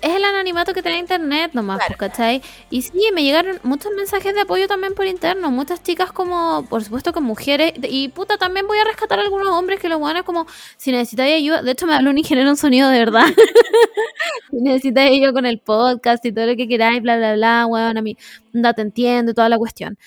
Es 0.00 0.16
el 0.16 0.24
anonimato 0.24 0.72
que 0.72 0.82
tiene 0.82 0.98
internet 0.98 1.50
nomás, 1.54 1.80
pues, 1.86 1.98
¿cachai? 1.98 2.42
Y 2.70 2.82
sí, 2.82 3.10
me 3.14 3.22
llegaron 3.22 3.58
muchos 3.62 3.92
mensajes 3.96 4.34
de 4.34 4.40
apoyo 4.40 4.66
también 4.68 4.94
por 4.94 5.06
interno. 5.06 5.50
Muchas 5.50 5.82
chicas 5.82 6.12
como, 6.12 6.66
por 6.68 6.82
supuesto, 6.82 7.12
con 7.12 7.24
mujeres. 7.24 7.72
Y 7.82 8.08
puta, 8.08 8.38
también 8.38 8.66
voy 8.66 8.78
a 8.78 8.84
rescatar 8.84 9.18
a 9.18 9.22
algunos 9.22 9.48
hombres 9.48 9.80
que 9.80 9.88
lo 9.88 9.98
bueno 9.98 10.24
como, 10.24 10.46
si 10.76 10.92
necesitáis 10.92 11.36
ayuda. 11.36 11.62
De 11.62 11.72
hecho, 11.72 11.86
me 11.86 11.94
habló 11.94 12.10
un 12.10 12.18
ingeniero 12.18 12.50
en 12.50 12.56
sonido 12.56 12.88
de 12.88 12.98
verdad. 12.98 13.26
si 14.50 14.56
necesitáis 14.56 15.12
ayuda 15.12 15.32
con 15.32 15.46
el 15.46 15.58
podcast 15.58 16.24
y 16.24 16.32
todo 16.32 16.46
lo 16.46 16.56
que 16.56 16.68
queráis, 16.68 17.02
bla, 17.02 17.16
bla, 17.16 17.34
bla, 17.34 17.66
weón, 17.66 17.98
a 17.98 18.02
mí, 18.02 18.16
da, 18.52 18.74
te 18.74 18.82
entiendo, 18.82 19.34
toda 19.34 19.48
la 19.48 19.58
cuestión. 19.58 19.98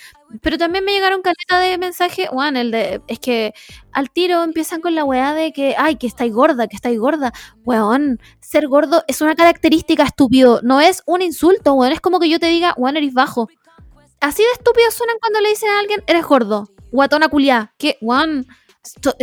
Pero 0.41 0.57
también 0.57 0.83
me 0.83 0.91
llegaron 0.91 1.21
caleta 1.21 1.59
de 1.59 1.77
mensaje, 1.77 2.27
Juan, 2.27 2.57
el 2.57 2.71
de, 2.71 3.01
es 3.07 3.19
que 3.19 3.53
al 3.91 4.09
tiro 4.09 4.43
empiezan 4.43 4.81
con 4.81 4.95
la 4.95 5.03
weá 5.03 5.33
de 5.33 5.51
que, 5.53 5.75
ay, 5.77 5.95
que 5.95 6.07
estáis 6.07 6.33
gorda, 6.33 6.67
que 6.67 6.75
estáis 6.75 6.99
gorda. 6.99 7.31
Weón, 7.63 8.19
ser 8.39 8.67
gordo 8.67 9.03
es 9.07 9.21
una 9.21 9.35
característica 9.35 10.03
estúpido, 10.03 10.59
no 10.63 10.81
es 10.81 11.03
un 11.05 11.21
insulto, 11.21 11.73
weón, 11.73 11.93
es 11.93 12.01
como 12.01 12.19
que 12.19 12.29
yo 12.29 12.39
te 12.39 12.47
diga, 12.47 12.73
weón, 12.77 12.97
eres 12.97 13.13
bajo. 13.13 13.47
Así 14.19 14.43
de 14.43 14.51
estúpido 14.53 14.89
suenan 14.91 15.17
cuando 15.19 15.41
le 15.41 15.49
dicen 15.49 15.69
a 15.69 15.79
alguien, 15.79 16.03
eres 16.07 16.25
gordo, 16.25 16.69
guatona 16.91 17.29
culiá, 17.29 17.73
que, 17.77 17.97
weón, 18.01 18.47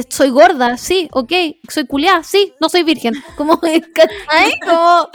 soy 0.09 0.31
gorda, 0.31 0.77
sí, 0.77 1.09
ok, 1.13 1.33
soy 1.69 1.87
culiá, 1.87 2.23
sí, 2.23 2.55
no 2.61 2.69
soy 2.69 2.83
virgen. 2.83 3.15
Como, 3.37 3.61
¿cachai? 3.95 4.59
Como, 4.61 5.09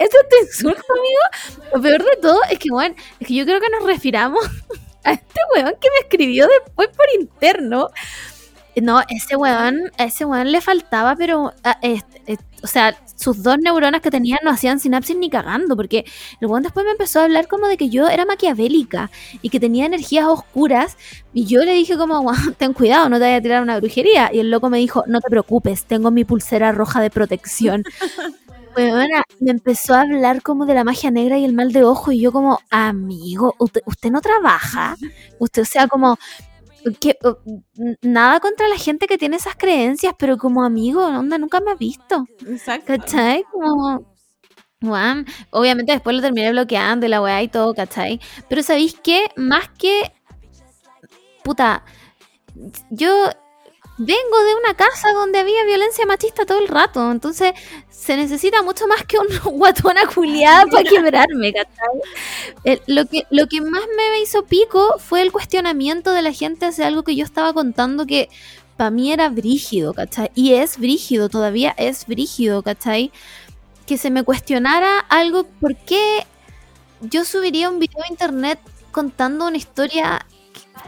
¿eso 0.00 0.18
te 0.30 0.38
insulto, 0.42 0.82
amigo? 0.92 1.72
Lo 1.74 1.82
peor 1.82 2.04
de 2.04 2.16
todo 2.20 2.38
es 2.50 2.58
que, 2.58 2.70
bueno, 2.70 2.94
es 3.20 3.26
que 3.26 3.34
yo 3.34 3.44
creo 3.44 3.60
que 3.60 3.70
nos 3.70 3.84
refiramos 3.84 4.44
a 5.04 5.12
este 5.12 5.40
weón 5.54 5.74
que 5.80 5.88
me 5.90 5.98
escribió 6.00 6.48
después 6.48 6.88
por 6.88 7.06
interno. 7.18 7.88
No, 8.76 9.00
ese 9.08 9.36
weón, 9.36 9.90
a 9.96 10.04
ese 10.04 10.26
weón 10.26 10.52
le 10.52 10.60
faltaba, 10.60 11.16
pero, 11.16 11.54
ah, 11.64 11.78
este, 11.80 12.22
eh, 12.26 12.36
o 12.66 12.68
sea, 12.68 12.96
sus 13.14 13.44
dos 13.44 13.58
neuronas 13.58 14.00
que 14.00 14.10
tenían 14.10 14.40
no 14.42 14.50
hacían 14.50 14.80
sinapsis 14.80 15.16
ni 15.16 15.30
cagando, 15.30 15.76
porque 15.76 16.04
el 16.40 16.48
weón 16.48 16.64
después 16.64 16.84
me 16.84 16.90
empezó 16.90 17.20
a 17.20 17.24
hablar 17.24 17.46
como 17.46 17.68
de 17.68 17.76
que 17.76 17.88
yo 17.88 18.08
era 18.08 18.26
maquiavélica 18.26 19.08
y 19.40 19.50
que 19.50 19.60
tenía 19.60 19.86
energías 19.86 20.26
oscuras, 20.26 20.96
y 21.32 21.46
yo 21.46 21.62
le 21.64 21.74
dije 21.74 21.96
como, 21.96 22.18
weón, 22.22 22.54
ten 22.58 22.72
cuidado, 22.72 23.08
no 23.08 23.18
te 23.18 23.22
vayas 23.22 23.38
a 23.38 23.42
tirar 23.42 23.62
una 23.62 23.78
brujería, 23.78 24.30
y 24.32 24.40
el 24.40 24.50
loco 24.50 24.68
me 24.68 24.78
dijo, 24.78 25.04
no 25.06 25.20
te 25.20 25.30
preocupes, 25.30 25.84
tengo 25.84 26.10
mi 26.10 26.24
pulsera 26.24 26.72
roja 26.72 27.00
de 27.00 27.10
protección. 27.10 27.84
Weona, 28.76 29.22
me 29.38 29.52
empezó 29.52 29.94
a 29.94 30.00
hablar 30.00 30.42
como 30.42 30.66
de 30.66 30.74
la 30.74 30.82
magia 30.82 31.12
negra 31.12 31.38
y 31.38 31.44
el 31.44 31.54
mal 31.54 31.72
de 31.72 31.84
ojo, 31.84 32.10
y 32.10 32.20
yo 32.20 32.32
como, 32.32 32.58
amigo, 32.70 33.54
usted, 33.60 33.80
usted 33.86 34.10
no 34.10 34.20
trabaja, 34.20 34.96
usted, 35.38 35.62
o 35.62 35.64
sea, 35.64 35.86
como, 35.86 36.18
que, 37.00 37.16
uh, 37.24 37.94
nada 38.02 38.40
contra 38.40 38.68
la 38.68 38.76
gente 38.76 39.06
que 39.06 39.18
tiene 39.18 39.36
esas 39.36 39.56
creencias, 39.56 40.14
pero 40.18 40.36
como 40.36 40.64
amigo, 40.64 41.04
onda, 41.04 41.38
nunca 41.38 41.60
me 41.60 41.72
ha 41.72 41.74
visto. 41.74 42.24
Exacto. 42.46 42.86
¿Cachai? 42.86 43.44
Como. 43.50 44.14
Obviamente 45.50 45.92
después 45.92 46.14
lo 46.14 46.22
terminé 46.22 46.50
bloqueando 46.52 47.06
y 47.06 47.08
la 47.08 47.20
weá 47.20 47.42
y 47.42 47.48
todo, 47.48 47.74
¿cachai? 47.74 48.20
Pero 48.48 48.62
¿sabéis 48.62 48.94
qué? 49.02 49.28
Más 49.36 49.68
que. 49.70 50.12
Puta. 51.42 51.84
Yo 52.90 53.30
vengo 53.98 54.44
de 54.44 54.54
una 54.56 54.74
casa 54.74 55.12
donde 55.12 55.38
había 55.38 55.64
violencia 55.64 56.04
machista 56.06 56.44
todo 56.44 56.58
el 56.58 56.68
rato. 56.68 57.10
Entonces 57.10 57.52
se 57.90 58.16
necesita 58.16 58.62
mucho 58.62 58.86
más 58.86 59.04
que 59.04 59.18
un 59.18 59.26
guatona 59.58 60.06
culiada 60.06 60.66
para 60.66 60.84
quebrarme, 60.84 61.52
¿cachai? 61.52 62.80
Lo, 62.86 63.06
que, 63.06 63.24
lo 63.30 63.46
que 63.46 63.60
más 63.60 63.82
me 63.96 64.20
hizo 64.20 64.44
pico 64.44 64.96
fue 64.98 65.22
el 65.22 65.32
cuestionamiento 65.32 66.12
de 66.12 66.22
la 66.22 66.32
gente 66.32 66.66
hacia 66.66 66.86
algo 66.86 67.02
que 67.02 67.16
yo 67.16 67.24
estaba 67.24 67.52
contando 67.52 68.06
que 68.06 68.28
para 68.76 68.90
mí 68.90 69.10
era 69.10 69.30
brígido, 69.30 69.94
¿cachai? 69.94 70.30
Y 70.34 70.54
es 70.54 70.78
brígido, 70.78 71.28
todavía 71.28 71.74
es 71.78 72.06
brígido, 72.06 72.62
¿cachai? 72.62 73.10
Que 73.86 73.96
se 73.96 74.10
me 74.10 74.22
cuestionara 74.22 74.98
algo, 74.98 75.44
¿por 75.44 75.76
qué 75.76 76.26
yo 77.00 77.24
subiría 77.24 77.70
un 77.70 77.78
video 77.78 78.02
a 78.04 78.10
internet 78.10 78.58
contando 78.92 79.46
una 79.46 79.56
historia 79.56 80.26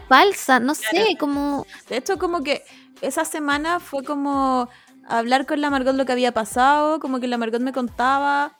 falsa? 0.09 0.61
No 0.61 0.75
sé, 0.75 1.17
como... 1.19 1.67
De 1.89 1.97
hecho, 1.97 2.19
como 2.19 2.43
que 2.43 2.63
esa 3.01 3.25
semana 3.25 3.81
fue 3.81 4.05
como 4.05 4.69
hablar 5.09 5.47
con 5.47 5.61
la 5.61 5.71
Margot 5.71 5.95
lo 5.95 6.05
que 6.05 6.13
había 6.13 6.33
pasado, 6.33 7.01
como 7.01 7.21
que 7.21 7.29
la 7.29 7.39
Margot 7.39 7.61
me 7.61 7.73
contaba, 7.73 8.59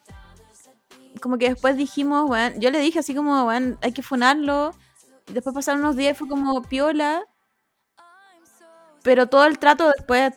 como 1.21 1.39
que 1.39 1.51
después 1.51 1.77
dijimos, 1.77 2.27
bueno, 2.27 2.57
yo 2.59 2.71
le 2.71 2.81
dije 2.81 3.01
así 3.01 3.15
como, 3.15 3.45
bueno, 3.45 3.77
hay 3.83 3.93
que 3.93 4.03
funarlo. 4.03 4.73
Después 5.27 5.55
pasaron 5.55 5.83
unos 5.83 5.97
días 5.97 6.17
fue 6.17 6.29
como 6.29 6.63
piola. 6.63 7.25
Pero 9.03 9.27
todo 9.29 9.45
el 9.47 9.59
trato 9.59 9.91
después, 9.97 10.35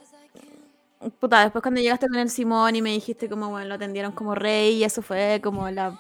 puta, 1.20 1.42
después 1.42 1.62
cuando 1.62 1.82
llegaste 1.82 2.08
con 2.08 2.18
el 2.18 2.30
Simón 2.30 2.76
y 2.76 2.82
me 2.82 2.92
dijiste 2.92 3.30
como, 3.30 3.50
bueno, 3.50 3.68
lo 3.68 3.76
atendieron 3.76 4.12
como 4.12 4.36
rey 4.36 4.76
y 4.78 4.84
eso 4.84 5.02
fue 5.02 5.40
como 5.44 5.70
la, 5.70 6.00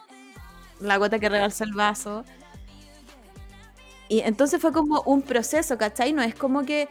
la 0.80 0.97
gota 0.97 1.20
que 1.20 1.30
rebalsó 1.30 1.64
el 1.64 1.74
vaso. 1.74 2.24
Y 4.10 4.20
entonces 4.22 4.62
fue 4.62 4.74
como 4.74 5.02
un 5.04 5.22
proceso, 5.22 5.78
¿cachai? 5.78 6.12
No 6.14 6.22
es 6.22 6.36
como 6.36 6.64
que 6.64 6.89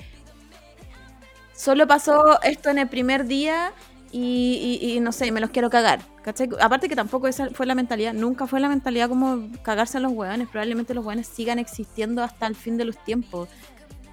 solo 1.61 1.87
pasó 1.87 2.41
esto 2.43 2.71
en 2.71 2.79
el 2.79 2.89
primer 2.89 3.27
día 3.27 3.73
y, 4.13 4.79
y- 4.83 4.93
y 4.97 5.01
no 5.01 5.13
sé, 5.13 5.31
me 5.33 5.41
los 5.41 5.51
quiero 5.51 5.71
cagar. 5.71 6.01
¿cachai? 6.23 6.49
Aparte 6.61 6.89
que 6.89 6.97
tampoco 6.97 7.29
esa 7.29 7.51
fue 7.51 7.67
la 7.67 7.75
mentalidad, 7.75 8.13
nunca 8.15 8.47
fue 8.47 8.61
la 8.61 8.69
mentalidad 8.69 9.09
como 9.09 9.49
cagarse 9.63 9.99
a 9.99 10.01
los 10.01 10.13
hueones. 10.13 10.49
Probablemente 10.49 10.95
los 10.95 11.05
hueones 11.05 11.27
sigan 11.29 11.59
existiendo 11.59 12.23
hasta 12.23 12.47
el 12.47 12.57
fin 12.57 12.77
de 12.77 12.85
los 12.85 12.97
tiempos. 13.05 13.49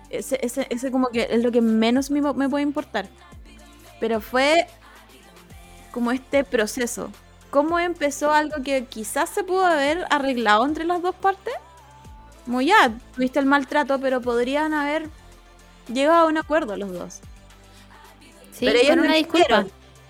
Ese, 0.10 0.40
ese, 0.42 0.68
ese 0.70 0.92
como 0.92 1.10
que 1.10 1.28
es 1.32 1.44
lo 1.44 1.52
que 1.52 1.62
menos 1.62 2.12
me, 2.12 2.22
me 2.22 2.50
puede 2.50 2.64
importar. 2.64 3.08
Pero 4.00 4.22
fue 4.22 4.68
como 5.92 6.12
este 6.12 6.44
proceso. 6.44 7.12
¿Cómo 7.50 7.80
empezó 7.80 8.32
algo 8.34 8.62
que 8.64 8.86
quizás 8.86 9.30
se 9.30 9.44
pudo 9.44 9.66
haber 9.66 10.06
arreglado 10.10 10.66
entre 10.66 10.86
las 10.86 11.02
dos 11.02 11.16
partes? 11.16 11.54
Como 12.46 12.62
ya, 12.62 12.98
tuviste 13.16 13.40
el 13.40 13.46
maltrato, 13.48 14.00
pero 14.00 14.22
podrían 14.22 14.74
haber 14.74 15.10
llegado 15.94 16.26
a 16.26 16.30
un 16.30 16.38
acuerdo 16.38 16.78
los 16.78 16.92
dos. 16.94 17.22
Sí, 18.58 18.66
pero 18.66 18.80
ellos 18.80 18.96
no 18.96 19.04
una 19.04 19.16
disculpa. 19.16 19.66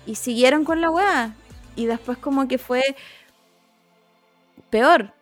Y 0.06 0.14
siguieron 0.14 0.64
con 0.64 0.80
la 0.80 0.90
weá. 0.90 1.34
Y 1.76 1.86
después 1.86 2.18
como 2.18 2.48
que 2.48 2.58
fue 2.58 2.82
peor. 4.70 5.12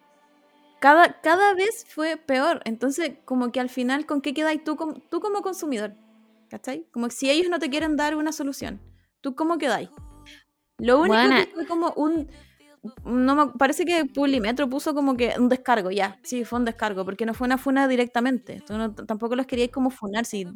Cada, 0.78 1.20
cada 1.20 1.54
vez 1.54 1.86
fue 1.88 2.16
peor. 2.16 2.62
Entonces, 2.64 3.12
como 3.24 3.50
que 3.50 3.60
al 3.60 3.70
final, 3.70 4.06
¿con 4.06 4.20
qué 4.20 4.34
quedáis 4.34 4.62
tú, 4.62 4.76
com- 4.76 5.00
tú 5.10 5.20
como 5.20 5.42
consumidor? 5.42 5.94
¿Cachai? 6.48 6.86
Como 6.92 7.08
que 7.08 7.14
si 7.14 7.30
ellos 7.30 7.48
no 7.50 7.58
te 7.58 7.70
quieren 7.70 7.96
dar 7.96 8.14
una 8.14 8.30
solución, 8.32 8.80
¿tú 9.20 9.34
cómo 9.34 9.58
quedáis? 9.58 9.88
Lo 10.78 10.98
único 11.00 11.14
Buena. 11.16 11.46
que 11.46 11.52
fue 11.52 11.66
como 11.66 11.92
un... 11.96 12.30
No 13.04 13.34
me, 13.34 13.46
parece 13.52 13.84
que 13.84 14.04
Publimetro 14.04 14.68
puso 14.68 14.94
como 14.94 15.16
que 15.16 15.34
un 15.38 15.48
descargo, 15.48 15.90
ya. 15.90 16.18
Sí, 16.22 16.44
fue 16.44 16.58
un 16.58 16.64
descargo, 16.64 17.04
porque 17.04 17.26
no 17.26 17.34
fue 17.34 17.46
una 17.46 17.58
funa 17.58 17.88
directamente. 17.88 18.62
No- 18.68 18.92
tampoco 18.94 19.36
los 19.36 19.46
queríais 19.46 19.70
como 19.70 19.90
funar. 19.90 20.24
Si, 20.24 20.46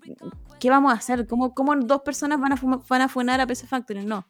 ¿Qué 0.59 0.71
vamos 0.71 0.93
a 0.93 0.97
hacer? 0.97 1.27
¿Cómo, 1.27 1.55
cómo 1.55 1.75
dos 1.77 2.03
personas 2.03 2.41
van 2.41 2.53
a, 2.53 2.57
fuma- 2.57 2.83
van 2.89 3.03
a 3.03 3.09
funar 3.09 3.41
a 3.41 3.47
PC 3.47 3.67
Factory? 3.67 4.05
No. 4.05 4.27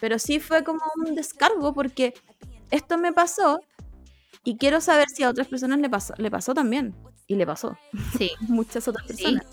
Pero 0.00 0.18
sí 0.18 0.40
fue 0.40 0.64
como 0.64 0.80
un 1.06 1.14
descargo 1.14 1.72
porque 1.72 2.14
esto 2.70 2.98
me 2.98 3.12
pasó 3.12 3.60
y 4.42 4.56
quiero 4.56 4.80
saber 4.80 5.08
si 5.08 5.22
a 5.22 5.30
otras 5.30 5.46
personas 5.48 5.78
le 5.78 5.88
pasó, 5.88 6.14
le 6.18 6.30
pasó 6.30 6.52
también. 6.54 6.94
Y 7.26 7.36
le 7.36 7.46
pasó. 7.46 7.78
Sí, 8.18 8.30
Muchas 8.48 8.86
otras 8.88 9.06
Sí. 9.08 9.14
personas. 9.24 9.46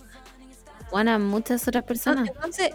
bueno, 0.92 1.12
a 1.12 1.20
muchas 1.20 1.66
otras 1.68 1.84
personas. 1.86 2.28
Entonces, 2.28 2.72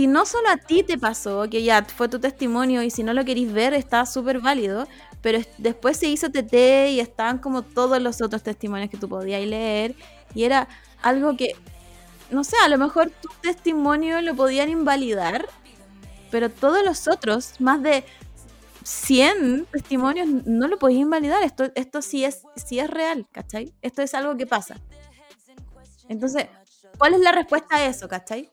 si 0.00 0.06
no 0.06 0.24
solo 0.24 0.48
a 0.48 0.56
ti 0.56 0.82
te 0.82 0.96
pasó, 0.96 1.46
que 1.50 1.62
ya 1.62 1.84
fue 1.84 2.08
tu 2.08 2.18
testimonio 2.18 2.82
y 2.82 2.90
si 2.90 3.02
no 3.02 3.12
lo 3.12 3.22
queréis 3.22 3.52
ver 3.52 3.74
está 3.74 4.06
súper 4.06 4.40
válido, 4.40 4.88
pero 5.20 5.36
es- 5.36 5.48
después 5.58 5.98
se 5.98 6.08
hizo 6.08 6.30
TT 6.30 6.90
y 6.92 7.00
estaban 7.00 7.36
como 7.38 7.60
todos 7.62 8.00
los 8.00 8.22
otros 8.22 8.42
testimonios 8.42 8.88
que 8.90 8.96
tú 8.96 9.10
podías 9.10 9.44
leer 9.46 9.94
y 10.34 10.44
era 10.44 10.68
algo 11.02 11.36
que, 11.36 11.54
no 12.30 12.44
sé, 12.44 12.56
a 12.64 12.68
lo 12.68 12.78
mejor 12.78 13.10
tu 13.10 13.28
testimonio 13.42 14.22
lo 14.22 14.34
podían 14.34 14.70
invalidar, 14.70 15.46
pero 16.30 16.48
todos 16.48 16.82
los 16.82 17.06
otros, 17.06 17.60
más 17.60 17.82
de 17.82 18.02
100 18.82 19.66
testimonios, 19.70 20.28
no 20.46 20.66
lo 20.66 20.78
podías 20.78 21.02
invalidar. 21.02 21.42
Esto, 21.42 21.64
esto 21.74 22.00
sí, 22.00 22.24
es, 22.24 22.42
sí 22.56 22.78
es 22.78 22.88
real, 22.88 23.26
¿cachai? 23.32 23.74
Esto 23.82 24.00
es 24.00 24.14
algo 24.14 24.34
que 24.38 24.46
pasa. 24.46 24.80
Entonces, 26.08 26.46
¿cuál 26.98 27.14
es 27.14 27.20
la 27.20 27.32
respuesta 27.32 27.76
a 27.76 27.84
eso, 27.86 28.08
cachai? 28.08 28.50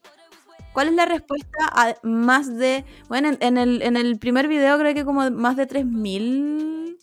¿Cuál 0.78 0.90
es 0.90 0.94
la 0.94 1.06
respuesta 1.08 1.58
a 1.72 1.96
más 2.04 2.56
de... 2.56 2.86
Bueno, 3.10 3.30
en, 3.30 3.38
en 3.42 3.58
el, 3.58 3.82
en 3.82 3.98
el 3.98 4.20
primer 4.20 4.48
video 4.48 4.78
creo 4.78 4.94
que 4.94 5.06
como 5.06 5.32
más 5.32 5.58
de 5.58 5.68
3.000 5.68 6.98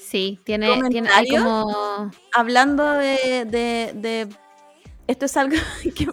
Sí, 0.00 0.40
tiene, 0.44 0.70
tiene 0.90 1.08
hay 1.10 1.28
como... 1.28 2.10
hablando 2.32 2.90
de, 2.94 3.44
de, 3.46 3.92
de... 3.94 4.28
Esto 5.06 5.26
es 5.26 5.36
algo 5.36 5.54
que... 5.94 6.08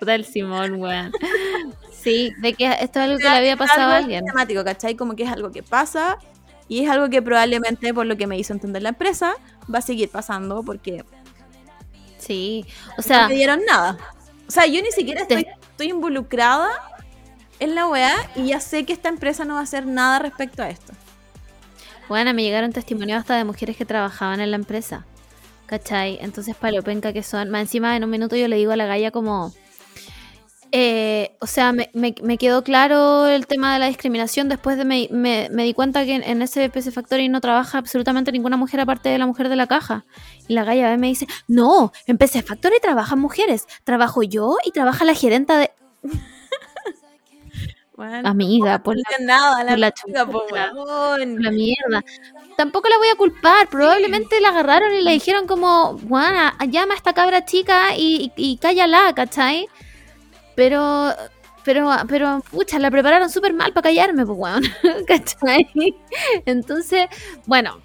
Puta 0.00 0.16
el 0.16 0.24
Simón, 0.24 0.80
weón. 0.80 1.12
Sí, 1.92 2.32
de 2.40 2.54
que 2.54 2.66
esto 2.66 2.98
es 2.98 3.04
algo 3.04 3.18
que 3.18 3.30
le 3.30 3.36
había 3.36 3.56
pasado 3.56 3.92
a 3.92 3.98
alguien. 3.98 4.24
sistemático, 4.24 4.64
¿cachai? 4.64 4.96
Como 4.96 5.14
que 5.14 5.22
es 5.22 5.30
algo 5.30 5.52
que 5.52 5.62
pasa 5.62 6.18
y 6.66 6.82
es 6.82 6.90
algo 6.90 7.08
que 7.10 7.22
probablemente, 7.22 7.94
por 7.94 8.06
lo 8.06 8.16
que 8.16 8.26
me 8.26 8.36
hizo 8.36 8.52
entender 8.52 8.82
la 8.82 8.88
empresa, 8.88 9.34
va 9.72 9.78
a 9.78 9.82
seguir 9.82 10.08
pasando 10.08 10.64
porque 10.64 11.04
Sí, 12.26 12.64
o 12.92 12.94
no 12.98 13.02
sea, 13.02 13.28
me 13.28 13.34
dieron 13.34 13.62
nada. 13.66 13.98
O 14.46 14.50
sea, 14.50 14.66
yo 14.66 14.80
ni 14.82 14.90
siquiera 14.92 15.26
Te- 15.26 15.34
estoy, 15.34 15.52
estoy 15.70 15.88
involucrada 15.90 16.68
en 17.58 17.74
la 17.74 17.86
weá 17.88 18.14
y 18.36 18.46
ya 18.48 18.60
sé 18.60 18.84
que 18.84 18.92
esta 18.92 19.08
empresa 19.08 19.44
no 19.44 19.54
va 19.54 19.60
a 19.60 19.64
hacer 19.64 19.86
nada 19.86 20.18
respecto 20.18 20.62
a 20.62 20.68
esto. 20.68 20.92
bueno, 22.08 22.32
me 22.34 22.42
llegaron 22.42 22.72
testimonios 22.72 23.18
hasta 23.20 23.36
de 23.36 23.44
mujeres 23.44 23.76
que 23.76 23.84
trabajaban 23.84 24.40
en 24.40 24.50
la 24.50 24.56
empresa. 24.56 25.04
¿Cachai? 25.66 26.18
Entonces, 26.20 26.54
palopenca 26.54 27.12
que 27.14 27.22
son. 27.22 27.48
Más 27.48 27.62
encima, 27.62 27.96
en 27.96 28.04
un 28.04 28.10
minuto 28.10 28.36
yo 28.36 28.46
le 28.46 28.56
digo 28.56 28.72
a 28.72 28.76
la 28.76 28.86
galla 28.86 29.10
como... 29.10 29.52
eh, 30.72 31.36
o 31.40 31.46
sea, 31.46 31.72
me, 31.72 31.90
me- 31.92 32.14
me 32.22 32.38
quedó 32.38 32.64
claro 32.64 33.26
el 33.26 33.46
tema 33.46 33.72
de 33.74 33.78
la 33.78 33.86
discriminación. 33.86 34.48
Después 34.48 34.76
de 34.78 34.84
me, 34.84 35.08
me- 35.10 35.48
me 35.50 35.64
di 35.64 35.74
cuenta 35.74 36.04
que 36.04 36.14
en, 36.14 36.22
en 36.24 36.42
ese 36.42 36.68
PC 36.70 36.90
Factory 36.92 37.28
no 37.28 37.40
trabaja 37.40 37.78
absolutamente 37.78 38.32
ninguna 38.32 38.56
mujer 38.56 38.80
aparte 38.80 39.08
de 39.10 39.18
la 39.18 39.26
mujer 39.26 39.48
de 39.48 39.56
la 39.56 39.66
caja. 39.66 40.04
Y 40.48 40.54
la 40.54 40.64
galla 40.64 40.96
me 40.96 41.08
dice, 41.08 41.26
no, 41.46 41.92
en 42.06 42.18
PC 42.18 42.42
Factory 42.42 42.76
trabajan 42.80 43.20
mujeres. 43.20 43.66
Trabajo 43.84 44.22
yo 44.22 44.56
y 44.64 44.70
trabaja 44.72 45.04
la 45.04 45.14
gerenta 45.14 45.58
de... 45.58 45.70
Bueno, 47.94 48.26
Amiga, 48.28 48.82
por 48.82 48.96
la, 48.96 49.02
nada, 49.24 49.62
la, 49.62 49.70
por 49.72 49.78
la 49.78 49.90
chica, 49.92 50.26
po, 50.26 50.44
chucha. 50.48 50.72
weón. 50.74 51.40
la 51.42 51.50
mierda. 51.50 52.02
Tampoco 52.56 52.88
la 52.88 52.96
voy 52.96 53.08
a 53.08 53.16
culpar. 53.16 53.68
Probablemente 53.68 54.40
la 54.40 54.48
agarraron 54.48 54.94
y 54.94 55.02
le 55.02 55.12
dijeron 55.12 55.46
como, 55.46 55.98
guana, 55.98 56.56
llama 56.68 56.94
a 56.94 56.96
esta 56.96 57.12
cabra 57.12 57.44
chica 57.44 57.94
y, 57.94 58.32
y, 58.34 58.52
y 58.52 58.56
cállala, 58.56 59.12
¿cachai? 59.14 59.68
Pero, 60.54 61.12
pero, 61.64 61.90
pero, 62.08 62.42
pucha, 62.50 62.78
la 62.78 62.90
prepararon 62.90 63.30
súper 63.30 63.54
mal 63.54 63.72
para 63.72 63.84
callarme, 63.84 64.26
pues, 64.26 64.38
weón. 64.38 64.62
¿Cachai? 65.06 65.68
Entonces, 66.46 67.06
bueno, 67.46 67.80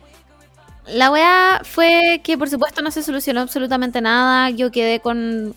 La 0.87 1.11
weá 1.11 1.61
fue 1.63 2.21
que 2.23 2.37
por 2.37 2.49
supuesto 2.49 2.81
no 2.81 2.91
se 2.91 3.03
solucionó 3.03 3.41
absolutamente 3.41 4.01
nada. 4.01 4.49
Yo 4.51 4.71
quedé 4.71 4.99
con 5.01 5.53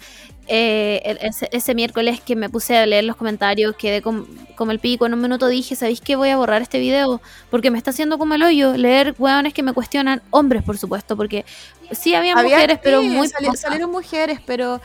eh, 0.52 1.18
ese, 1.52 1.74
miércoles 1.76 2.20
que 2.20 2.34
me 2.34 2.50
puse 2.50 2.76
a 2.76 2.84
leer 2.84 3.04
los 3.04 3.14
comentarios, 3.14 3.76
quedé 3.76 4.02
con, 4.02 4.26
como 4.56 4.72
el 4.72 4.80
pico. 4.80 5.06
En 5.06 5.14
un 5.14 5.20
minuto 5.20 5.46
dije, 5.46 5.76
¿sabéis 5.76 6.00
qué? 6.00 6.16
Voy 6.16 6.30
a 6.30 6.36
borrar 6.36 6.60
este 6.60 6.80
video 6.80 7.20
porque 7.50 7.70
me 7.70 7.78
está 7.78 7.90
haciendo 7.90 8.18
como 8.18 8.34
el 8.34 8.42
hoyo 8.42 8.76
leer 8.76 9.14
weones 9.16 9.54
que 9.54 9.62
me 9.62 9.72
cuestionan, 9.72 10.20
hombres 10.30 10.64
por 10.64 10.76
supuesto, 10.76 11.16
porque 11.16 11.44
sí 11.92 12.16
había, 12.16 12.34
mujeres, 12.34 12.80
pero 12.82 13.00
muy 13.00 13.28
Salieron 13.28 13.92
mujeres, 13.92 14.40
pero... 14.44 14.80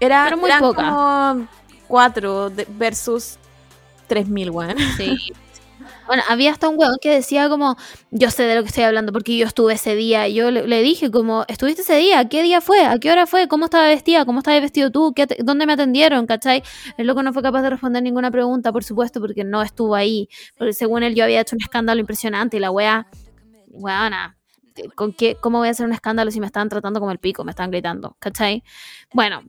Era, 0.00 0.36
muy 0.36 0.50
eran 0.50 0.60
como 0.60 1.48
cuatro 1.88 2.52
versus 2.76 3.38
3.000, 4.08 4.50
weón. 4.50 4.76
Sí. 4.96 5.32
Bueno, 6.06 6.22
había 6.28 6.52
hasta 6.52 6.68
un 6.68 6.78
weón 6.78 6.96
que 7.00 7.10
decía 7.10 7.48
como, 7.48 7.76
yo 8.10 8.30
sé 8.30 8.44
de 8.44 8.54
lo 8.54 8.62
que 8.62 8.68
estoy 8.68 8.84
hablando 8.84 9.12
porque 9.12 9.36
yo 9.36 9.46
estuve 9.46 9.74
ese 9.74 9.96
día. 9.96 10.28
Y 10.28 10.34
yo 10.34 10.50
le, 10.50 10.82
dije 10.82 11.10
como, 11.10 11.44
¿estuviste 11.48 11.82
ese 11.82 11.96
día? 11.96 12.28
¿Qué 12.28 12.42
día 12.42 12.60
fue? 12.60 12.84
¿A 12.86 12.98
qué 12.98 13.10
hora 13.10 13.26
fue? 13.26 13.48
¿Cómo 13.48 13.64
estaba 13.64 13.88
vestida? 13.88 14.24
¿Cómo 14.24 14.38
estaba 14.38 14.58
vestido 14.60 14.90
tú? 14.90 15.12
¿Dónde 15.40 15.66
me 15.66 15.72
atendieron? 15.72 16.26
¿Cachai? 16.26 16.62
El 16.96 17.08
loco 17.08 17.22
no 17.22 17.32
fue 17.32 17.42
capaz 17.42 17.62
de 17.62 17.70
responder 17.70 18.02
ninguna 18.02 18.30
pregunta, 18.30 18.72
por 18.72 18.84
supuesto, 18.84 19.20
porque 19.20 19.42
no 19.42 19.62
estuvo 19.62 19.94
ahí. 19.96 20.28
Porque 20.56 20.72
según 20.72 21.02
él 21.02 21.14
yo 21.14 21.24
había 21.24 21.40
hecho 21.40 21.56
un 21.56 21.62
escándalo 21.62 22.00
impresionante 22.00 22.56
y 22.56 22.60
la 22.60 22.70
wea, 22.70 23.08
weona, 23.68 24.36
¿con 24.94 25.12
qué, 25.12 25.36
¿cómo 25.40 25.58
voy 25.58 25.68
a 25.68 25.70
hacer 25.72 25.86
un 25.86 25.92
escándalo 25.92 26.30
si 26.30 26.40
me 26.40 26.46
estaban 26.46 26.68
tratando 26.68 27.00
como 27.00 27.12
el 27.12 27.18
pico? 27.18 27.44
Me 27.44 27.50
estaban 27.50 27.70
gritando, 27.70 28.16
¿cachai? 28.20 28.62
Bueno, 29.12 29.42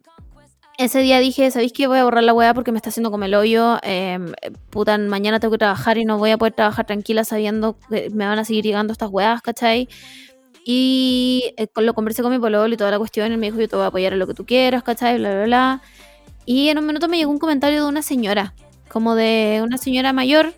ese 0.78 1.00
día 1.00 1.20
dije, 1.20 1.50
¿sabéis 1.50 1.74
qué? 1.74 1.88
Voy 1.88 1.98
a 1.98 2.04
borrar 2.04 2.24
la 2.24 2.34
weá 2.34 2.54
porque 2.54 2.72
me 2.72 2.78
está 2.78 2.90
haciendo 2.90 3.10
como 3.10 3.26
el 3.26 3.34
hoyo. 3.34 3.78
Em, 3.82 4.32
puta, 4.70 4.98
mañana 5.00 5.40
tengo 5.40 5.52
que 5.52 5.58
trabajar 5.58 5.98
y 5.98 6.06
no 6.06 6.20
voy 6.20 6.32
a 6.32 6.38
poder 6.38 6.54
trabajar 6.54 6.86
tranquila 6.86 7.24
sabiendo 7.24 7.78
que 7.90 8.10
me 8.12 8.28
van 8.28 8.38
a 8.38 8.46
seguir 8.46 8.64
llegando 8.64 8.94
estas 8.94 9.10
weas, 9.10 9.42
¿cachai? 9.42 9.90
Y 10.64 11.54
eh, 11.58 11.68
lo 11.78 11.94
conversé 11.96 12.22
con 12.22 12.32
mi 12.32 12.38
pololo 12.40 12.72
y 12.72 12.78
toda 12.78 12.92
la 12.92 13.00
cuestión. 13.00 13.32
Y 13.34 13.38
me 13.38 13.48
dijo, 13.48 13.60
yo 13.60 13.68
te 13.68 13.76
voy 13.76 13.86
a 13.86 13.88
apoyar 13.88 14.14
en 14.14 14.20
lo 14.20 14.28
que 14.28 14.36
tú 14.36 14.46
quieras, 14.46 14.84
¿cachai? 14.84 15.18
Bla, 15.18 15.32
bla, 15.34 15.44
bla. 15.46 15.82
Y 16.46 16.70
en 16.70 16.78
un 16.78 16.86
minuto 16.86 17.08
me 17.08 17.18
llegó 17.18 17.32
un 17.32 17.40
comentario 17.40 17.84
de 17.84 17.90
una 17.90 18.04
señora, 18.04 18.54
como 18.88 19.16
de 19.16 19.62
una 19.64 19.78
señora 19.78 20.14
mayor, 20.14 20.54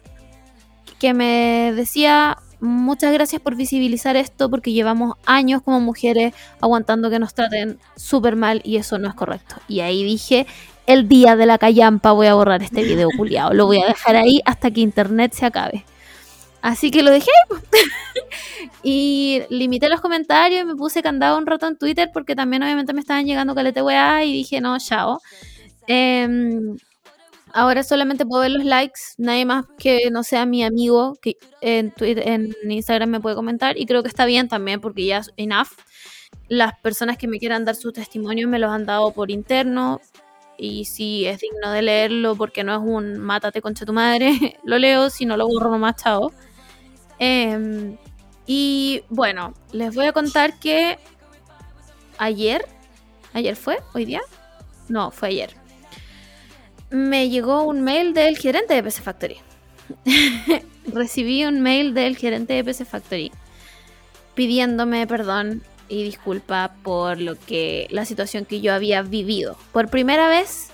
que 1.00 1.14
me 1.14 1.72
decía, 1.76 2.38
muchas 2.62 3.14
gracias 3.14 3.42
por 3.42 3.56
visibilizar 3.56 4.16
esto 4.16 4.50
porque 4.50 4.74
llevamos 4.74 5.16
años 5.26 5.62
como 5.62 5.80
mujeres 5.80 6.34
aguantando 6.62 7.10
que 7.10 7.20
nos 7.20 7.34
traten 7.34 7.80
súper 7.96 8.36
mal 8.36 8.62
y 8.64 8.78
eso 8.78 8.98
no 8.98 9.08
es 9.08 9.16
correcto. 9.16 9.56
Y 9.68 9.80
ahí 9.82 10.04
dije, 10.04 10.46
el 10.86 11.08
día 11.08 11.36
de 11.36 11.46
la 11.46 11.58
callampa 11.58 12.12
voy 12.12 12.28
a 12.28 12.34
borrar 12.34 12.64
este 12.64 12.84
video 12.84 13.10
culiado, 13.16 13.54
lo 13.54 13.66
voy 13.66 13.82
a 13.82 13.88
dejar 13.88 14.16
ahí 14.16 14.42
hasta 14.46 14.72
que 14.72 14.82
internet 14.82 15.34
se 15.34 15.46
acabe. 15.46 15.86
Así 16.62 16.92
que 16.92 17.04
lo 17.04 17.12
dejé 17.12 17.32
y 18.84 19.42
limité 19.50 19.88
los 19.88 20.02
comentarios, 20.02 20.66
me 20.66 20.76
puse 20.76 21.02
candado 21.02 21.38
un 21.38 21.46
rato 21.46 21.68
en 21.68 21.78
Twitter 21.78 22.10
porque 22.14 22.36
también 22.36 22.64
obviamente 22.64 22.94
me 22.94 23.00
estaban 23.00 23.26
llegando 23.26 23.56
calete 23.56 23.82
weá 23.82 24.26
y 24.26 24.34
dije, 24.34 24.60
no, 24.60 24.78
chao. 24.80 25.22
Eh, 25.88 26.28
Ahora 27.54 27.84
solamente 27.84 28.26
puedo 28.26 28.42
ver 28.42 28.52
los 28.52 28.64
likes, 28.64 29.00
nadie 29.18 29.46
más 29.46 29.66
que 29.78 30.12
no 30.12 30.24
sea 30.24 30.46
mi 30.46 30.64
amigo 30.64 31.16
que 31.22 31.38
en 31.62 31.92
Twitter, 31.92 32.28
en 32.28 32.56
Instagram 32.70 33.10
me 33.10 33.20
puede 33.20 33.36
comentar 33.36 33.78
y 33.78 33.86
creo 33.86 34.04
que 34.04 34.10
está 34.10 34.26
bien 34.26 34.48
también 34.48 34.82
porque 34.82 35.06
ya 35.06 35.18
es 35.20 35.32
enough. 35.38 35.70
Las 36.48 36.78
personas 36.80 37.18
que 37.18 37.28
me 37.28 37.40
quieran 37.40 37.66
dar 37.66 37.76
su 37.76 37.92
testimonio 37.92 38.48
me 38.48 38.60
los 38.60 38.72
han 38.72 38.86
dado 38.86 39.12
por 39.12 39.32
interno 39.32 40.00
y 40.58 40.86
si 40.86 41.26
es 41.26 41.40
digno 41.40 41.72
de 41.72 41.82
leerlo 41.82 42.36
porque 42.36 42.64
no 42.64 42.74
es 42.74 42.82
un 42.84 43.18
mátate 43.18 43.62
concha 43.62 43.86
tu 43.86 43.94
madre, 43.94 44.60
lo 44.64 44.78
leo, 44.78 45.10
si 45.10 45.26
no 45.26 45.36
lo 45.36 45.48
borro 45.48 45.72
nomás 45.72 45.96
chao. 45.96 46.32
Em, 47.18 47.98
y 48.46 49.04
bueno, 49.10 49.54
les 49.72 49.94
voy 49.96 50.06
a 50.06 50.14
contar 50.14 50.60
que 50.60 51.00
ayer, 52.18 52.66
ayer 53.34 53.56
fue, 53.56 53.80
hoy 53.94 54.06
día, 54.06 54.22
no, 54.88 55.12
fue 55.12 55.30
ayer 55.30 55.59
me 56.90 57.30
llegó 57.30 57.64
un 57.64 57.82
mail 57.82 58.14
del 58.14 58.38
gerente 58.38 58.74
de 58.74 58.84
PC 58.84 59.02
Factory. 59.02 59.38
Recibí 60.94 61.46
un 61.46 61.62
mail 61.62 61.94
del 61.94 62.18
gerente 62.18 62.54
de 62.54 62.64
PC 62.64 62.86
Factory 62.86 63.32
pidiéndome 64.36 65.06
perdón 65.06 65.64
y 65.90 66.04
disculpa 66.04 66.76
por 66.84 67.20
lo 67.20 67.38
que 67.38 67.88
la 67.90 68.06
situación 68.06 68.46
que 68.46 68.62
yo 68.62 68.74
había 68.74 69.02
vivido. 69.02 69.58
Por 69.74 69.90
primera 69.90 70.30
vez 70.30 70.70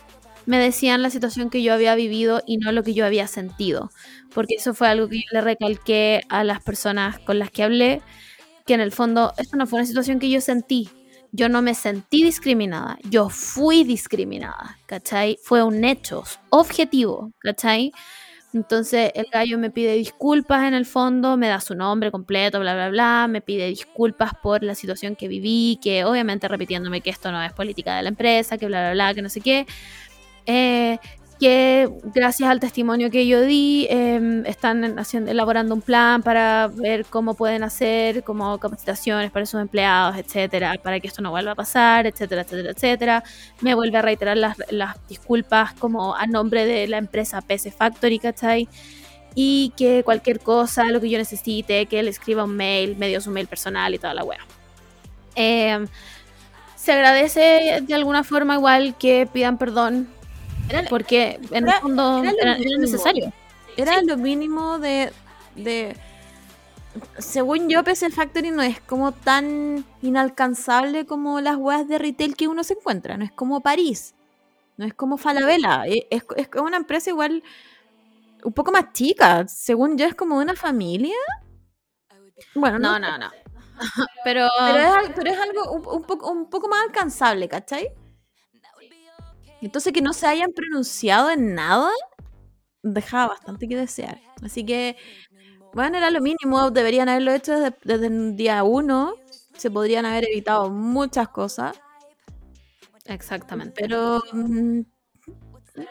me 0.46 0.60
decían 0.60 1.02
la 1.02 1.10
situación 1.10 1.50
que 1.50 1.64
yo 1.64 1.74
había 1.74 1.96
vivido 1.96 2.44
y 2.46 2.58
no 2.58 2.72
lo 2.72 2.84
que 2.84 2.94
yo 2.94 3.06
había 3.06 3.28
sentido, 3.28 3.92
porque 4.34 4.56
eso 4.56 4.74
fue 4.74 4.88
algo 4.88 5.10
que 5.10 5.18
yo 5.18 5.28
le 5.32 5.42
recalqué 5.42 6.22
a 6.30 6.44
las 6.44 6.62
personas 6.62 7.18
con 7.20 7.40
las 7.40 7.50
que 7.50 7.64
hablé, 7.64 8.02
que 8.68 8.76
en 8.76 8.82
el 8.82 8.92
fondo 8.92 9.34
esto 9.38 9.58
no 9.58 9.66
fue 9.66 9.80
una 9.80 9.88
situación 9.88 10.20
que 10.20 10.30
yo 10.30 10.42
sentí, 10.42 10.90
yo 11.36 11.50
no 11.50 11.62
me 11.62 11.74
sentí 11.74 12.24
discriminada, 12.24 12.98
yo 13.10 13.30
fui 13.30 13.84
discriminada, 13.84 14.78
¿cachai? 14.86 15.38
Fue 15.44 15.62
un 15.64 15.84
hecho 15.84 16.24
objetivo, 16.50 17.32
¿cachai? 17.40 17.92
Entonces 18.54 19.12
el 19.16 19.26
gallo 19.30 19.58
me 19.58 19.70
pide 19.70 19.96
disculpas 19.96 20.64
en 20.64 20.74
el 20.74 20.86
fondo, 20.86 21.36
me 21.36 21.50
da 21.50 21.60
su 21.60 21.76
nombre 21.76 22.10
completo, 22.10 22.62
bla, 22.62 22.74
bla, 22.74 22.90
bla, 22.90 23.28
me 23.30 23.42
pide 23.42 23.68
disculpas 23.68 24.32
por 24.42 24.64
la 24.64 24.76
situación 24.76 25.18
que 25.18 25.28
viví, 25.28 25.78
que 25.84 26.06
obviamente 26.06 26.48
repitiéndome 26.48 27.02
que 27.02 27.10
esto 27.10 27.34
no 27.34 27.44
es 27.44 27.52
política 27.52 27.98
de 27.98 28.04
la 28.04 28.10
empresa, 28.10 28.58
que 28.58 28.68
bla, 28.68 28.80
bla, 28.80 28.94
bla, 28.94 29.14
que 29.14 29.22
no 29.22 29.30
sé 29.30 29.42
qué. 29.42 29.66
Eh, 30.46 30.98
que 31.40 31.90
gracias 32.14 32.50
al 32.50 32.60
testimonio 32.60 33.12
que 33.12 33.28
yo 33.28 33.42
di 33.42 33.88
em, 33.90 34.46
están 34.46 34.98
haciendo, 34.98 35.32
elaborando 35.32 35.76
un 35.76 35.82
plan 35.82 36.24
para 36.24 36.68
ver 36.74 37.06
cómo 37.06 37.34
pueden 37.34 37.64
hacer 37.64 38.24
como 38.24 38.58
capacitaciones 38.58 39.32
para 39.32 39.46
sus 39.46 39.60
empleados, 39.60 40.18
etcétera, 40.18 40.76
para 40.82 41.00
que 41.00 41.08
esto 41.08 41.22
no 41.22 41.32
vuelva 41.32 41.52
a 41.52 41.56
pasar, 41.56 42.08
etcétera, 42.08 42.42
etcétera, 42.42 42.72
etcétera. 42.72 43.24
Me 43.62 43.76
vuelve 43.76 43.98
a 43.98 44.02
reiterar 44.02 44.38
las, 44.38 44.56
las 44.70 44.96
disculpas 45.08 45.74
como 45.74 46.16
a 46.16 46.26
nombre 46.26 46.66
de 46.66 46.88
la 46.88 46.98
empresa 46.98 47.42
PC 47.42 47.72
Factory, 47.72 48.20
¿cachai? 48.20 48.70
Y 49.36 49.74
que 49.76 50.04
cualquier 50.04 50.40
cosa, 50.40 50.86
lo 50.92 51.02
que 51.02 51.10
yo 51.10 51.18
necesite, 51.18 51.86
que 51.88 52.00
él 52.00 52.08
escriba 52.08 52.46
un 52.46 52.56
mail, 52.56 52.96
me 52.96 53.10
dio 53.10 53.20
su 53.20 53.32
mail 53.32 53.48
personal 53.48 53.94
y 53.94 54.00
toda 54.00 54.14
la 54.14 54.24
wea. 54.24 54.40
Em, 55.36 55.88
se 56.78 56.94
agradece 56.94 57.82
de 57.82 57.94
alguna 57.94 58.24
forma 58.24 58.54
igual 58.56 58.96
que 58.98 59.28
pidan 59.32 59.58
perdón 59.58 60.08
porque 60.90 61.40
en 61.52 61.68
el 61.68 61.74
fondo 61.76 62.24
era, 62.24 62.58
necesario. 62.58 63.32
Era 63.78 64.02
lo 64.02 64.18
mínimo 64.18 64.80
de, 64.80 65.12
de. 65.56 65.96
Según 67.18 67.70
yo, 67.70 67.84
PC 67.84 68.10
Factory 68.10 68.52
no 68.52 68.62
es 68.62 68.80
como 68.82 69.12
tan 69.12 69.86
inalcanzable 70.02 71.06
como 71.06 71.42
las 71.42 71.58
weas 71.58 71.88
de 71.88 71.98
retail 71.98 72.36
que 72.36 72.48
uno 72.48 72.64
se 72.64 72.74
encuentra. 72.74 73.18
No 73.18 73.26
es 73.26 73.32
como 73.32 73.62
París. 73.62 74.14
No 74.78 74.86
es 74.86 74.94
como 74.94 75.18
Falabella. 75.18 75.86
E, 75.88 76.08
es, 76.10 76.24
es, 76.36 76.50
una 76.60 76.78
empresa 76.78 77.10
igual 77.10 77.44
un 78.44 78.54
poco 78.54 78.72
más 78.72 78.94
chica. 78.94 79.48
Según 79.48 79.98
yo, 79.98 80.06
es 80.06 80.16
como 80.16 80.38
una 80.38 80.56
familia. 80.56 81.16
Bueno, 82.54 82.80
no, 82.80 83.00
no, 83.00 83.18
no. 83.18 83.30
pero... 84.24 84.48
Pero, 84.58 85.02
es, 85.02 85.12
pero 85.16 85.32
es 85.32 85.38
algo 85.38 85.72
un, 85.92 86.04
poco, 86.04 86.32
un 86.32 86.50
poco 86.50 86.68
más 86.70 86.82
alcanzable, 86.86 87.48
¿cachai? 87.48 87.90
Entonces 89.62 89.94
que 89.94 90.02
no 90.02 90.14
se 90.14 90.28
hayan 90.28 90.52
pronunciado 90.52 91.32
en 91.32 91.56
nada 91.56 91.90
dejaba 92.84 93.34
bastante 93.34 93.68
que 93.68 93.76
desear. 93.76 94.20
Así 94.44 94.66
que, 94.66 94.96
bueno, 95.74 95.98
era 95.98 96.12
lo 96.12 96.22
mínimo, 96.22 96.72
deberían 96.72 97.10
haberlo 97.10 97.34
hecho 97.34 97.54
desde, 97.84 98.08
el 98.08 98.36
día 98.36 98.64
uno, 98.64 99.16
se 99.58 99.72
podrían 99.72 100.06
haber 100.06 100.26
evitado 100.30 100.70
muchas 100.70 101.30
cosas. 101.30 101.80
Exactamente. 103.06 103.82
Pero... 103.82 104.22
Mm, 104.32 104.82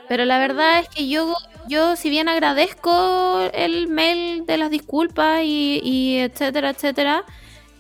pero 0.08 0.24
la 0.24 0.38
verdad 0.38 0.80
es 0.80 0.88
que 0.88 1.08
yo, 1.08 1.34
yo 1.68 1.94
si 1.96 2.08
bien 2.08 2.28
agradezco 2.30 3.40
el 3.52 3.86
mail 3.88 4.46
de 4.46 4.56
las 4.56 4.70
disculpas 4.70 5.42
y, 5.44 6.16
etcétera, 6.18 6.70
etcétera, 6.70 7.24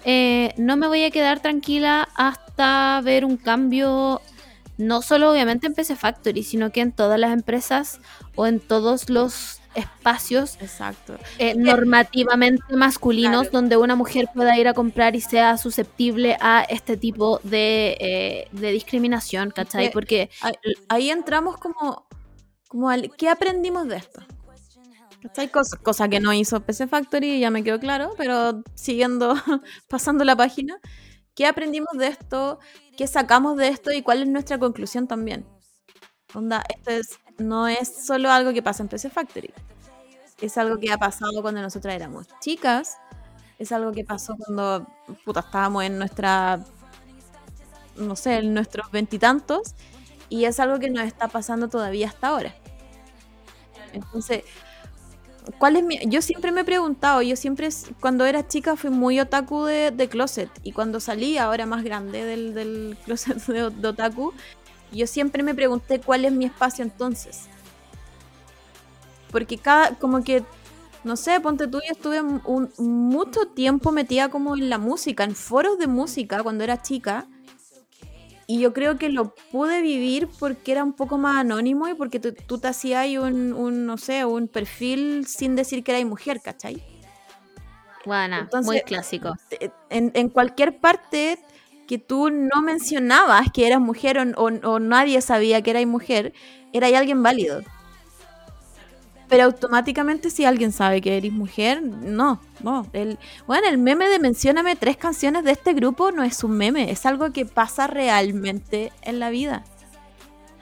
eh, 0.04 0.52
no 0.58 0.76
me 0.76 0.86
voy 0.86 1.04
a 1.04 1.10
quedar 1.10 1.40
tranquila 1.40 2.06
hasta 2.14 3.00
ver 3.02 3.24
un 3.24 3.38
cambio 3.38 4.20
no 4.76 5.02
solo 5.02 5.30
obviamente 5.30 5.66
en 5.66 5.74
PC 5.74 5.96
Factory, 5.96 6.42
sino 6.42 6.70
que 6.70 6.80
en 6.80 6.92
todas 6.92 7.18
las 7.18 7.32
empresas 7.32 8.00
o 8.34 8.46
en 8.46 8.60
todos 8.60 9.10
los 9.10 9.60
espacios 9.74 10.56
Exacto. 10.60 11.18
Eh, 11.38 11.54
normativamente 11.56 12.76
masculinos 12.76 13.50
donde 13.50 13.76
una 13.76 13.96
mujer 13.96 14.28
pueda 14.34 14.56
ir 14.58 14.68
a 14.68 14.74
comprar 14.74 15.16
y 15.16 15.20
sea 15.20 15.58
susceptible 15.58 16.36
a 16.40 16.62
este 16.62 16.96
tipo 16.96 17.40
de, 17.42 17.96
eh, 18.00 18.48
discriminación, 18.52 19.50
¿cachai? 19.50 19.90
Porque 19.90 20.30
ahí, 20.88 21.10
entramos 21.10 21.56
como, 21.58 22.06
como 22.68 22.88
al, 22.88 23.10
¿qué 23.16 23.28
aprendimos 23.28 23.88
de 23.88 23.96
esto? 23.96 24.22
¿Cachai? 25.22 25.48
Cosa, 25.48 25.76
cosa 25.78 26.08
que 26.08 26.20
no 26.20 26.32
hizo 26.32 26.60
PC 26.60 26.86
Factory, 26.86 27.40
ya 27.40 27.50
me 27.50 27.64
quedó 27.64 27.80
claro, 27.80 28.12
pero 28.16 28.62
siguiendo, 28.74 29.34
pasando 29.88 30.24
la 30.24 30.36
página, 30.36 30.78
¿qué 31.34 31.46
aprendimos 31.46 31.92
de 31.98 32.08
esto? 32.08 32.58
qué 32.96 33.08
sacamos 33.08 33.56
de 33.56 33.68
esto 33.68 33.90
y 33.92 34.02
cuál 34.02 34.22
es 34.22 34.28
nuestra 34.28 34.58
conclusión 34.58 35.08
también. 35.08 35.44
Onda, 36.32 36.62
esto 36.68 36.90
es, 36.90 37.18
no 37.38 37.66
es 37.66 38.06
solo 38.06 38.30
algo 38.30 38.52
que 38.52 38.62
pasa 38.62 38.84
en 38.84 38.88
PC 38.88 39.10
Factory. 39.10 39.52
Es 40.40 40.56
algo 40.58 40.78
que 40.78 40.92
ha 40.92 40.98
pasado 40.98 41.42
cuando 41.42 41.60
nosotras 41.60 41.94
éramos 41.94 42.26
chicas 42.40 42.98
es 43.58 43.72
algo 43.72 43.92
que 43.92 44.04
pasó 44.04 44.36
cuando 44.36 44.86
puta, 45.24 45.40
estábamos 45.40 45.84
en 45.84 45.98
nuestra, 45.98 46.64
no 47.96 48.16
sé, 48.16 48.38
en 48.38 48.54
nuestros 48.54 48.90
veintitantos, 48.90 49.74
y, 50.28 50.46
es 50.46 50.58
algo 50.58 50.78
que 50.78 50.90
nos 50.90 51.04
está 51.04 51.28
pasando 51.28 51.68
todavía 51.68 52.08
hasta 52.08 52.28
ahora. 52.28 52.54
Entonces, 53.92 54.42
¿cuál 55.58 55.76
es 55.76 55.84
mi...? 55.84 55.98
Yo 56.06 56.22
siempre 56.22 56.52
me 56.52 56.62
he 56.62 56.64
preguntado, 56.64 57.22
yo 57.22 57.36
siempre, 57.36 57.68
cuando 58.00 58.24
era 58.24 58.46
chica, 58.46 58.76
fui 58.76 58.90
muy 58.90 59.20
otaku 59.20 59.64
de, 59.64 60.08
closet, 60.10 60.50
y 60.62 60.72
cuando 60.72 61.00
salí, 61.00 61.38
ahora 61.38 61.66
más 61.66 61.84
grande 61.84 62.24
del, 62.24 62.54
del 62.54 62.96
closet 63.04 63.38
de 63.44 63.88
otaku, 63.88 64.32
yo 64.92 65.06
siempre 65.06 65.42
me 65.42 65.54
pregunté 65.54 66.00
cuál 66.00 66.24
es 66.24 66.32
mi 66.32 66.44
espacio 66.44 66.84
entonces. 66.84 67.48
Porque 69.30 69.58
cada, 69.58 69.96
como 69.96 70.22
que 70.22 70.44
no 71.04 71.16
sé, 71.16 71.38
ponte 71.40 71.68
tú, 71.68 71.80
yo 71.86 71.92
estuve 71.92 72.22
un, 72.22 72.72
mucho 72.78 73.46
tiempo 73.48 73.92
metida 73.92 74.30
como 74.30 74.56
en 74.56 74.70
la 74.70 74.78
música, 74.78 75.22
en 75.24 75.34
foros 75.34 75.78
de 75.78 75.86
música 75.86 76.42
cuando 76.42 76.64
era 76.64 76.80
chica. 76.80 77.26
Y 78.46 78.60
yo 78.60 78.72
creo 78.72 78.98
que 78.98 79.08
lo 79.08 79.34
pude 79.34 79.80
vivir 79.80 80.28
porque 80.38 80.72
era 80.72 80.84
un 80.84 80.92
poco 80.92 81.16
más 81.16 81.36
anónimo 81.36 81.88
y 81.88 81.94
porque 81.94 82.20
tú, 82.20 82.58
te 82.58 82.68
hacías 82.68 83.06
un, 83.18 83.52
un, 83.52 83.86
no 83.86 83.96
sé, 83.96 84.24
un 84.24 84.48
perfil 84.48 85.26
sin 85.26 85.56
decir 85.56 85.82
que 85.82 85.92
eras 85.92 86.04
mujer, 86.04 86.40
¿cachai? 86.42 86.82
Bueno, 88.04 88.48
muy 88.62 88.80
clásico. 88.82 89.34
En, 89.88 90.12
en, 90.14 90.28
cualquier 90.28 90.78
parte 90.78 91.38
que 91.86 91.98
tú 91.98 92.30
no 92.30 92.60
mencionabas 92.62 93.50
que 93.52 93.66
eras 93.66 93.80
mujer 93.80 94.18
o, 94.18 94.44
o, 94.44 94.78
nadie 94.78 95.20
sabía 95.20 95.62
que 95.62 95.70
eras 95.70 95.86
mujer, 95.86 96.32
era 96.72 96.86
alguien 96.98 97.22
válido. 97.22 97.62
Pero 99.28 99.44
automáticamente 99.44 100.30
si 100.30 100.44
alguien 100.44 100.72
sabe 100.72 101.00
que 101.00 101.16
eres 101.16 101.32
mujer, 101.32 101.82
no, 101.82 102.40
no. 102.62 102.86
El, 102.92 103.18
bueno, 103.46 103.66
el 103.68 103.78
meme 103.78 104.08
de 104.08 104.18
mencióname 104.18 104.76
tres 104.76 104.96
canciones 104.96 105.44
de 105.44 105.52
este 105.52 105.72
grupo 105.72 106.12
no 106.12 106.22
es 106.22 106.44
un 106.44 106.52
meme, 106.52 106.90
es 106.90 107.06
algo 107.06 107.32
que 107.32 107.46
pasa 107.46 107.86
realmente 107.86 108.92
en 109.02 109.18
la 109.18 109.30
vida. 109.30 109.64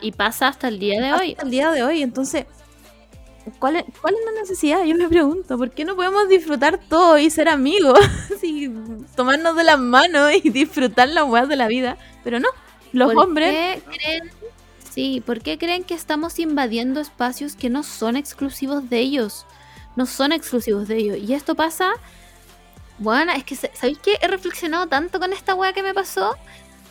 Y 0.01 0.13
pasa 0.13 0.49
hasta 0.49 0.69
el 0.69 0.79
día 0.79 1.01
de 1.01 1.13
hoy. 1.13 1.31
Hasta 1.33 1.45
el 1.45 1.51
día 1.51 1.71
de 1.71 1.83
hoy, 1.83 2.03
entonces, 2.03 2.47
¿cuál 3.59 3.77
es, 3.77 3.85
¿cuál 4.01 4.15
es 4.15 4.21
la 4.25 4.41
necesidad? 4.41 4.85
Yo 4.85 4.97
me 4.97 5.09
pregunto, 5.09 5.59
¿por 5.59 5.71
qué 5.71 5.85
no 5.85 5.97
podemos 5.97 6.29
disfrutar 6.29 6.79
todo 6.79 7.19
y 7.19 7.31
ser 7.31 7.49
amigos? 7.49 7.99
sí, 8.41 8.73
tomarnos 9.17 9.57
de 9.57 9.65
las 9.65 9.79
manos 9.79 10.33
y 10.43 10.51
disfrutar 10.51 11.09
las 11.09 11.25
weas 11.25 11.49
de 11.49 11.57
la 11.57 11.69
vida. 11.69 11.97
Pero 12.25 12.39
no, 12.41 12.49
los 12.93 13.15
hombres... 13.15 13.83
creen 13.85 14.42
Sí, 14.93 15.23
¿por 15.25 15.41
qué 15.41 15.57
creen 15.57 15.85
que 15.85 15.95
estamos 15.95 16.39
invadiendo 16.39 17.01
espacios 17.01 17.57
que 17.57 17.71
no 17.71 17.83
son 17.83 18.15
exclusivos 18.15 18.91
de 18.91 18.99
ellos? 18.99 19.47
No 19.97 20.05
son 20.05 20.33
exclusivos 20.33 20.87
de 20.87 20.99
ellos. 20.99 21.17
Y 21.17 21.33
esto 21.33 21.55
pasa. 21.55 21.93
Bueno, 22.99 23.33
es 23.33 23.43
que, 23.45 23.57
¿sabéis 23.57 23.99
qué? 24.01 24.19
He 24.21 24.29
reflexionado 24.29 24.89
tanto 24.89 25.19
con 25.19 25.33
esta 25.33 25.55
weá 25.55 25.73
que 25.73 25.83
me 25.83 25.95
pasó 25.95 26.37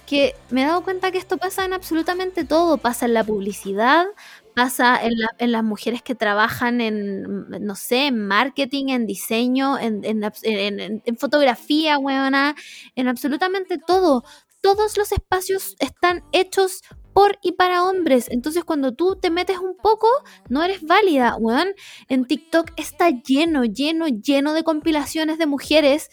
que 0.07 0.35
me 0.49 0.63
he 0.63 0.65
dado 0.65 0.83
cuenta 0.83 1.11
que 1.11 1.19
esto 1.19 1.37
pasa 1.37 1.63
en 1.63 1.73
absolutamente 1.73 2.43
todo. 2.43 2.79
Pasa 2.79 3.05
en 3.05 3.13
la 3.13 3.23
publicidad, 3.23 4.07
pasa 4.55 4.99
en, 5.01 5.51
las 5.51 5.63
mujeres 5.63 6.01
que 6.01 6.15
trabajan 6.15 6.81
en, 6.81 7.47
no 7.49 7.75
sé, 7.75 8.07
en 8.07 8.27
marketing, 8.27 8.89
en 8.89 9.05
diseño, 9.05 9.77
en, 9.79 10.01
en 10.03 11.17
fotografía, 11.17 11.99
weona, 11.99 12.55
en 12.95 13.07
absolutamente 13.07 13.77
todo. 13.77 14.23
Todos 14.59 14.97
los 14.97 15.11
espacios 15.11 15.75
están 15.79 16.23
hechos 16.33 16.81
por 17.13 17.37
y 17.41 17.53
para 17.53 17.83
hombres. 17.83 18.27
Entonces, 18.29 18.63
cuando 18.63 18.93
tú 18.93 19.17
te 19.21 19.29
metes 19.29 19.59
un 19.59 19.75
poco, 19.75 20.07
no 20.49 20.63
eres 20.63 20.81
válida, 20.83 21.35
weón. 21.37 21.69
En 22.09 22.25
TikTok 22.25 22.71
está 22.77 23.09
lleno, 23.09 23.65
lleno, 23.65 24.07
lleno 24.07 24.53
de 24.53 24.63
compilaciones 24.63 25.37
de 25.37 25.45
mujeres 25.45 26.09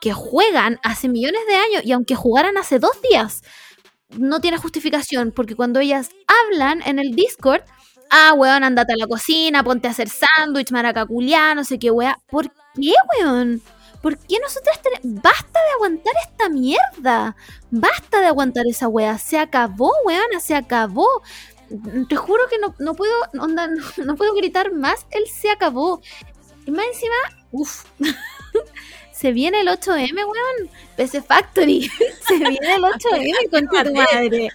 que 0.00 0.12
juegan 0.12 0.78
hace 0.82 1.08
millones 1.08 1.40
de 1.48 1.54
años 1.54 1.82
y 1.84 1.92
aunque 1.92 2.14
jugaran 2.14 2.56
hace 2.58 2.78
dos 2.78 3.00
días, 3.10 3.42
no 4.10 4.40
tiene 4.40 4.58
justificación 4.58 5.32
porque 5.32 5.56
cuando 5.56 5.80
ellas 5.80 6.10
hablan 6.26 6.82
en 6.86 6.98
el 6.98 7.14
Discord, 7.14 7.62
ah, 8.10 8.34
weón, 8.36 8.64
andate 8.64 8.92
a 8.92 8.96
la 8.96 9.06
cocina, 9.06 9.64
ponte 9.64 9.88
a 9.88 9.92
hacer 9.92 10.08
sándwich, 10.08 10.70
maracaculiá, 10.72 11.54
no 11.54 11.64
sé 11.64 11.78
qué, 11.78 11.90
weón. 11.90 12.14
¿Por 12.28 12.50
qué, 12.74 12.92
weón? 13.18 13.62
¿Por 14.04 14.18
qué 14.18 14.38
nosotras 14.38 14.82
tenemos... 14.82 15.22
Basta 15.22 15.60
de 15.60 15.72
aguantar 15.76 16.12
esta 16.28 16.50
mierda. 16.50 17.34
Basta 17.70 18.20
de 18.20 18.26
aguantar 18.26 18.66
esa 18.66 18.86
weá. 18.86 19.16
Se 19.16 19.38
acabó, 19.38 19.90
weona, 20.04 20.40
se 20.40 20.54
acabó. 20.54 21.08
Te 22.10 22.14
juro 22.14 22.42
que 22.50 22.58
no, 22.58 22.94
puedo, 22.94 23.14
no, 23.32 24.16
puedo 24.16 24.34
gritar 24.34 24.72
más. 24.74 25.06
Él 25.10 25.22
se 25.26 25.48
acabó. 25.50 26.02
Y 26.66 26.70
más 26.70 26.84
encima, 26.92 27.14
uff. 27.50 27.86
se 29.14 29.32
viene 29.32 29.62
el 29.62 29.68
8M, 29.68 30.14
weón. 30.14 30.70
PC 30.98 31.22
Factory. 31.22 31.90
se 32.28 32.36
viene 32.36 32.74
el 32.74 32.82
8M 32.82 33.50
con 33.50 33.84
tu 33.84 33.94
madre. 33.94 34.50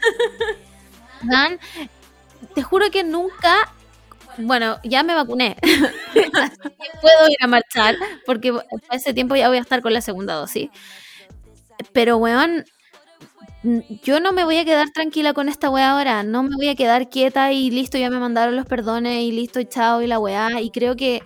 Man, 1.23 1.59
te 2.53 2.61
juro 2.61 2.91
que 2.91 3.03
nunca 3.03 3.73
bueno, 4.39 4.77
ya 4.83 5.03
me 5.03 5.13
vacuné. 5.13 5.55
Puedo 7.01 7.29
ir 7.29 7.37
a 7.41 7.47
marchar 7.47 7.95
porque 8.25 8.53
a 8.89 8.95
ese 8.95 9.13
tiempo 9.13 9.35
ya 9.35 9.49
voy 9.49 9.57
a 9.57 9.61
estar 9.61 9.81
con 9.81 9.93
la 9.93 10.01
segunda 10.01 10.35
dosis. 10.35 10.69
Pero, 11.93 12.17
weón, 12.17 12.65
yo 14.03 14.19
no 14.19 14.31
me 14.31 14.45
voy 14.45 14.57
a 14.57 14.65
quedar 14.65 14.89
tranquila 14.91 15.33
con 15.33 15.49
esta 15.49 15.69
weá 15.69 15.91
ahora. 15.91 16.23
No 16.23 16.43
me 16.43 16.55
voy 16.55 16.69
a 16.69 16.75
quedar 16.75 17.09
quieta 17.09 17.51
y 17.51 17.69
listo, 17.69 17.97
ya 17.97 18.09
me 18.09 18.19
mandaron 18.19 18.55
los 18.55 18.65
perdones 18.65 19.21
y 19.23 19.31
listo, 19.31 19.59
y 19.59 19.65
chao, 19.65 20.01
y 20.01 20.07
la 20.07 20.19
weá. 20.19 20.61
Y 20.61 20.71
creo 20.71 20.95
que. 20.95 21.21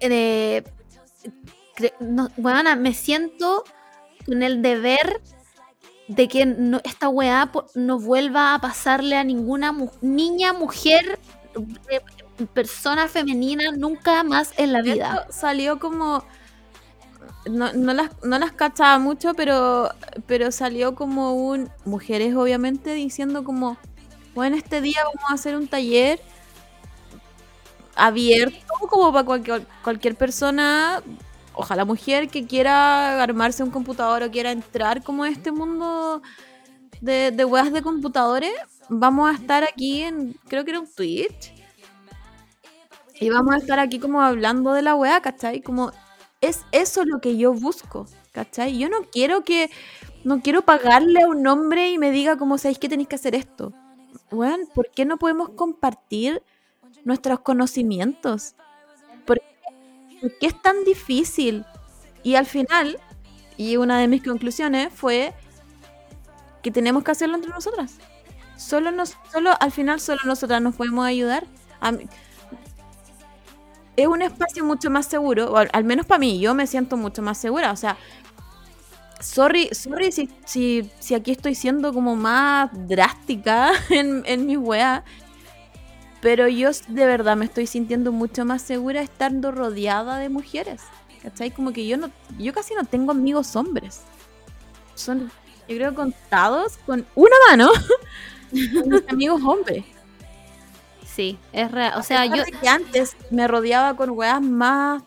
Eh, 0.00 0.62
me 2.78 2.92
siento 2.92 3.64
con 4.26 4.42
el 4.42 4.62
deber 4.62 5.20
de 6.08 6.28
que 6.28 6.56
esta 6.84 7.08
weá 7.08 7.50
no 7.74 7.98
vuelva 7.98 8.54
a 8.54 8.60
pasarle 8.60 9.16
a 9.16 9.24
ninguna 9.24 9.74
niña, 10.00 10.52
mujer 10.52 11.18
persona 12.54 13.08
femenina 13.08 13.72
nunca 13.72 14.22
más 14.24 14.52
en 14.56 14.72
la 14.72 14.82
vida. 14.82 15.26
salió 15.30 15.78
como. 15.78 16.24
No, 17.50 17.72
no, 17.72 17.92
las, 17.92 18.10
no 18.22 18.38
las 18.38 18.52
cachaba 18.52 18.98
mucho, 18.98 19.34
pero, 19.34 19.90
pero 20.26 20.52
salió 20.52 20.94
como 20.94 21.34
un. 21.34 21.70
Mujeres, 21.84 22.34
obviamente, 22.34 22.94
diciendo 22.94 23.44
como. 23.44 23.76
Bueno, 24.34 24.56
este 24.56 24.80
día 24.80 25.00
vamos 25.04 25.30
a 25.30 25.34
hacer 25.34 25.56
un 25.56 25.68
taller 25.68 26.20
abierto, 27.94 28.74
como 28.88 29.12
para 29.12 29.26
cualquier, 29.26 29.66
cualquier 29.82 30.16
persona. 30.16 31.02
Ojalá 31.54 31.84
mujer 31.84 32.28
que 32.28 32.46
quiera 32.46 33.22
armarse 33.22 33.62
un 33.62 33.70
computador 33.70 34.22
o 34.22 34.30
quiera 34.30 34.52
entrar 34.52 35.02
como 35.02 35.24
a 35.24 35.28
este 35.28 35.52
mundo 35.52 36.22
de, 37.02 37.30
de 37.30 37.44
weas 37.44 37.72
de 37.72 37.82
computadores, 37.82 38.52
vamos 38.92 39.30
a 39.30 39.34
estar 39.34 39.64
aquí 39.64 40.02
en, 40.02 40.34
creo 40.48 40.64
que 40.64 40.70
era 40.70 40.80
un 40.80 40.92
Twitch. 40.92 41.54
Y 43.20 43.30
vamos 43.30 43.54
a 43.54 43.58
estar 43.58 43.78
aquí 43.78 43.98
como 43.98 44.20
hablando 44.20 44.72
de 44.72 44.82
la 44.82 44.94
weá, 44.94 45.20
¿cachai? 45.20 45.62
Como 45.62 45.92
es 46.40 46.64
eso 46.72 47.04
lo 47.04 47.20
que 47.20 47.36
yo 47.36 47.54
busco, 47.54 48.06
¿cachai? 48.32 48.76
Yo 48.78 48.88
no 48.88 49.02
quiero 49.10 49.44
que, 49.44 49.70
no 50.24 50.42
quiero 50.42 50.62
pagarle 50.62 51.22
a 51.22 51.28
un 51.28 51.46
hombre 51.46 51.90
y 51.90 51.98
me 51.98 52.10
diga 52.10 52.36
como, 52.36 52.58
¿sabéis 52.58 52.78
que 52.78 52.88
tenéis 52.88 53.08
que 53.08 53.16
hacer 53.16 53.34
esto? 53.34 53.72
Bueno, 54.30 54.66
¿por 54.74 54.90
qué 54.90 55.04
no 55.04 55.18
podemos 55.18 55.50
compartir 55.50 56.42
nuestros 57.04 57.40
conocimientos? 57.40 58.56
¿Por 59.24 59.40
qué 60.40 60.46
es 60.46 60.60
tan 60.60 60.84
difícil? 60.84 61.64
Y 62.24 62.34
al 62.34 62.46
final, 62.46 62.98
y 63.56 63.76
una 63.76 63.98
de 64.00 64.08
mis 64.08 64.22
conclusiones 64.22 64.92
fue 64.92 65.32
que 66.62 66.70
tenemos 66.70 67.04
que 67.04 67.10
hacerlo 67.12 67.36
entre 67.36 67.50
nosotras. 67.50 67.98
Solo, 68.62 68.90
nos, 68.90 69.16
solo 69.32 69.50
al 69.60 69.72
final 69.72 70.00
solo 70.00 70.20
nosotras 70.24 70.62
nos 70.62 70.74
podemos 70.74 71.04
ayudar. 71.06 71.44
es 73.96 74.06
un 74.06 74.22
espacio 74.22 74.64
mucho 74.64 74.88
más 74.90 75.06
seguro, 75.06 75.56
al, 75.56 75.84
menos 75.84 76.06
para 76.06 76.18
mí, 76.18 76.40
yo 76.40 76.54
me 76.54 76.66
siento 76.66 76.96
mucho 76.96 77.22
más 77.22 77.38
segura. 77.38 77.72
O 77.72 77.76
sea, 77.76 77.96
sorry, 79.20 79.68
sorry 79.72 80.12
si, 80.12 80.30
si, 80.44 80.90
si 81.00 81.14
aquí 81.14 81.32
estoy 81.32 81.54
siendo 81.54 81.92
como 81.92 82.16
más 82.16 82.70
drástica 82.88 83.72
en, 83.90 84.22
en 84.26 84.46
mis 84.46 84.58
weas. 84.58 85.02
Pero 86.20 86.46
yo 86.46 86.70
de 86.86 87.06
verdad 87.06 87.36
me 87.36 87.46
estoy 87.46 87.66
sintiendo 87.66 88.12
mucho 88.12 88.44
más 88.44 88.62
segura 88.62 89.02
estando 89.02 89.50
rodeada 89.50 90.18
de 90.18 90.28
mujeres. 90.28 90.82
¿Cachai? 91.20 91.50
Como 91.50 91.72
que 91.72 91.86
yo 91.86 91.96
no, 91.96 92.10
yo 92.38 92.52
casi 92.52 92.74
no 92.74 92.84
tengo 92.84 93.10
amigos 93.10 93.54
hombres. 93.56 94.02
Son, 94.94 95.30
yo 95.68 95.76
creo, 95.76 95.94
contados 95.94 96.78
con 96.86 97.06
una 97.14 97.36
mano 97.48 97.70
mis 98.52 99.08
amigos 99.08 99.42
hombres. 99.44 99.84
Sí, 101.06 101.38
es 101.52 101.70
real. 101.70 101.94
O 101.98 102.02
sea, 102.02 102.26
yo. 102.26 102.42
Que 102.60 102.68
antes 102.68 103.16
me 103.30 103.46
rodeaba 103.48 103.96
con 103.96 104.10
weas 104.10 104.40
más, 104.40 105.02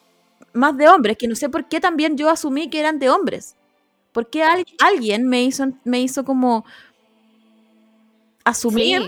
más 0.54 0.78
de 0.78 0.88
hombres, 0.88 1.18
que 1.18 1.28
no 1.28 1.36
sé 1.36 1.50
por 1.50 1.68
qué 1.68 1.80
también 1.80 2.18
yo 2.18 2.30
asumí 2.30 2.70
que 2.70 2.80
eran 2.80 3.00
de 3.00 3.10
hombres. 3.10 3.56
Porque 4.12 4.44
alguien 4.80 5.28
me 5.28 5.44
hizo, 5.44 5.66
me 5.84 6.02
hizo 6.02 6.24
como 6.24 6.66
asumir 8.44 9.02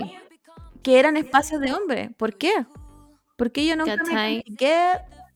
que 0.82 0.98
eran 0.98 1.16
espacios 1.16 1.60
de 1.60 1.72
hombres. 1.72 2.10
¿Por 2.16 2.36
qué? 2.36 2.52
Porque 3.36 3.64
yo 3.64 3.76
nunca 3.76 3.96
me 3.96 4.44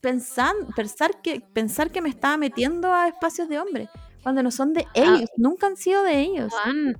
pensar, 0.01 0.53
pensar, 0.75 1.21
que, 1.21 1.39
pensar 1.39 1.89
que 1.89 2.01
me 2.01 2.09
estaba 2.09 2.35
metiendo 2.35 2.93
a 2.93 3.07
espacios 3.07 3.47
de 3.47 3.57
hombres, 3.57 3.89
cuando 4.21 4.43
no 4.43 4.51
son 4.51 4.73
de 4.73 4.85
ellos, 4.93 5.29
nunca 5.37 5.67
han 5.67 5.77
sido 5.77 6.03
de 6.03 6.19
ellos. 6.19 6.51
Juan, 6.51 6.97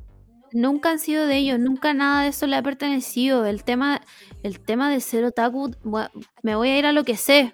nunca 0.54 0.90
han 0.92 1.00
sido 1.00 1.26
de 1.28 1.38
ellos, 1.38 1.60
nunca 1.60 1.94
nada 1.94 2.24
de 2.24 2.30
eso 2.30 2.48
le 2.48 2.56
ha 2.56 2.62
pertenecido. 2.64 3.46
El 3.46 3.64
tema, 3.64 4.02
el 4.44 4.60
tema 4.60 4.90
de 4.90 5.00
ser 5.02 5.24
otaku, 5.26 5.72
me 6.44 6.56
voy 6.56 6.70
a 6.70 6.78
ir 6.80 6.86
a 6.86 6.92
lo 6.92 7.04
que 7.04 7.18
sé. 7.18 7.54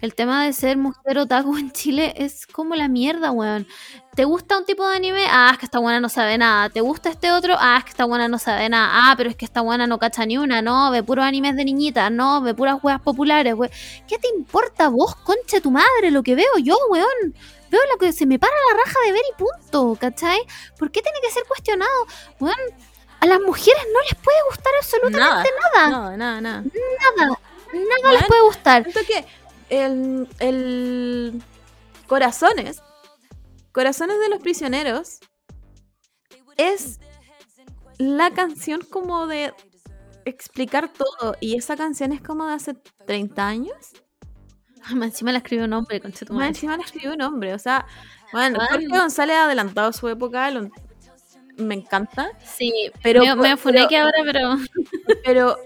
El 0.00 0.14
tema 0.14 0.44
de 0.44 0.52
ser 0.52 0.76
mujer 0.76 1.16
otaku 1.18 1.56
en 1.56 1.70
Chile 1.72 2.12
es 2.16 2.46
como 2.46 2.74
la 2.74 2.88
mierda, 2.88 3.30
weón. 3.30 3.66
¿Te 4.14 4.24
gusta 4.24 4.58
un 4.58 4.64
tipo 4.66 4.86
de 4.86 4.96
anime? 4.96 5.24
Ah, 5.30 5.50
es 5.52 5.58
que 5.58 5.64
esta 5.64 5.78
buena 5.78 5.98
no 5.98 6.08
sabe 6.10 6.36
nada. 6.36 6.68
¿Te 6.68 6.82
gusta 6.82 7.08
este 7.08 7.32
otro? 7.32 7.56
Ah, 7.58 7.76
es 7.78 7.84
que 7.84 7.90
esta 7.90 8.04
buena 8.04 8.28
no 8.28 8.38
sabe 8.38 8.68
nada. 8.68 8.90
Ah, 8.92 9.14
pero 9.16 9.30
es 9.30 9.36
que 9.36 9.46
esta 9.46 9.62
buena 9.62 9.86
no 9.86 9.98
cacha 9.98 10.26
ni 10.26 10.36
una. 10.36 10.60
No, 10.62 10.90
ve 10.90 11.02
puros 11.02 11.24
animes 11.24 11.56
de 11.56 11.64
niñitas. 11.64 12.12
No, 12.12 12.42
ve 12.42 12.54
puras 12.54 12.78
weas 12.82 13.00
populares, 13.00 13.54
we- 13.54 13.70
¿Qué 14.06 14.18
te 14.18 14.28
importa 14.36 14.88
vos, 14.88 15.16
concha 15.16 15.60
tu 15.62 15.70
madre, 15.70 16.10
lo 16.10 16.22
que 16.22 16.34
veo 16.34 16.58
yo, 16.62 16.76
weón? 16.90 17.34
Veo 17.74 17.80
lo 17.92 17.98
que 17.98 18.12
se 18.12 18.24
me 18.24 18.38
para 18.38 18.52
la 18.70 18.76
raja 18.84 19.00
de 19.04 19.12
ver 19.12 19.22
y 19.32 19.36
punto, 19.36 19.96
¿cachai? 20.00 20.38
¿Por 20.78 20.92
qué 20.92 21.02
tiene 21.02 21.18
que 21.20 21.32
ser 21.32 21.42
cuestionado? 21.48 21.90
Weón, 22.38 22.54
a 23.18 23.26
las 23.26 23.40
mujeres 23.40 23.82
no 23.92 24.00
les 24.02 24.14
puede 24.14 24.36
gustar 24.48 24.72
absolutamente 24.78 25.50
Nada, 25.74 25.74
nada. 25.74 25.90
no, 25.90 26.16
nada, 26.16 26.40
nada. 26.40 26.64
Nada. 27.16 27.40
Nada 27.72 28.12
les 28.12 28.24
puede 28.26 28.42
gustar. 28.42 28.86
Que 28.86 29.26
el, 29.70 30.28
el 30.38 31.42
Corazones, 32.06 32.80
Corazones 33.72 34.20
de 34.20 34.28
los 34.28 34.38
Prisioneros, 34.40 35.18
es 36.56 37.00
la 37.98 38.30
canción 38.30 38.82
como 38.82 39.26
de 39.26 39.52
explicar 40.24 40.92
todo. 40.92 41.34
Y 41.40 41.56
esa 41.56 41.76
canción 41.76 42.12
es 42.12 42.20
como 42.20 42.46
de 42.46 42.54
hace 42.54 42.74
30 43.04 43.44
años. 43.44 43.74
Más 44.94 45.08
encima 45.10 45.32
la 45.32 45.38
escribió 45.38 45.64
un 45.64 45.72
hombre, 45.72 46.00
concha 46.00 46.24
tu 46.26 46.32
Más 46.32 46.40
madre. 46.40 46.48
encima 46.50 46.76
la 46.76 46.82
escribió 46.84 47.14
un 47.14 47.22
hombre. 47.22 47.54
O 47.54 47.58
sea, 47.58 47.86
bueno. 48.32 48.58
Jorge 48.70 48.88
González 48.88 49.36
ha 49.36 49.44
adelantado 49.44 49.92
su 49.92 50.08
época. 50.08 50.50
lo- 50.50 50.70
me 51.56 51.74
encanta. 51.74 52.30
Sí, 52.44 52.72
Pero- 53.02 53.20
me, 53.24 53.36
me 53.36 53.56
pero- 53.56 53.88
que 53.88 53.96
ahora, 53.98 54.18
pero 54.24 54.56
Pero, 55.24 55.56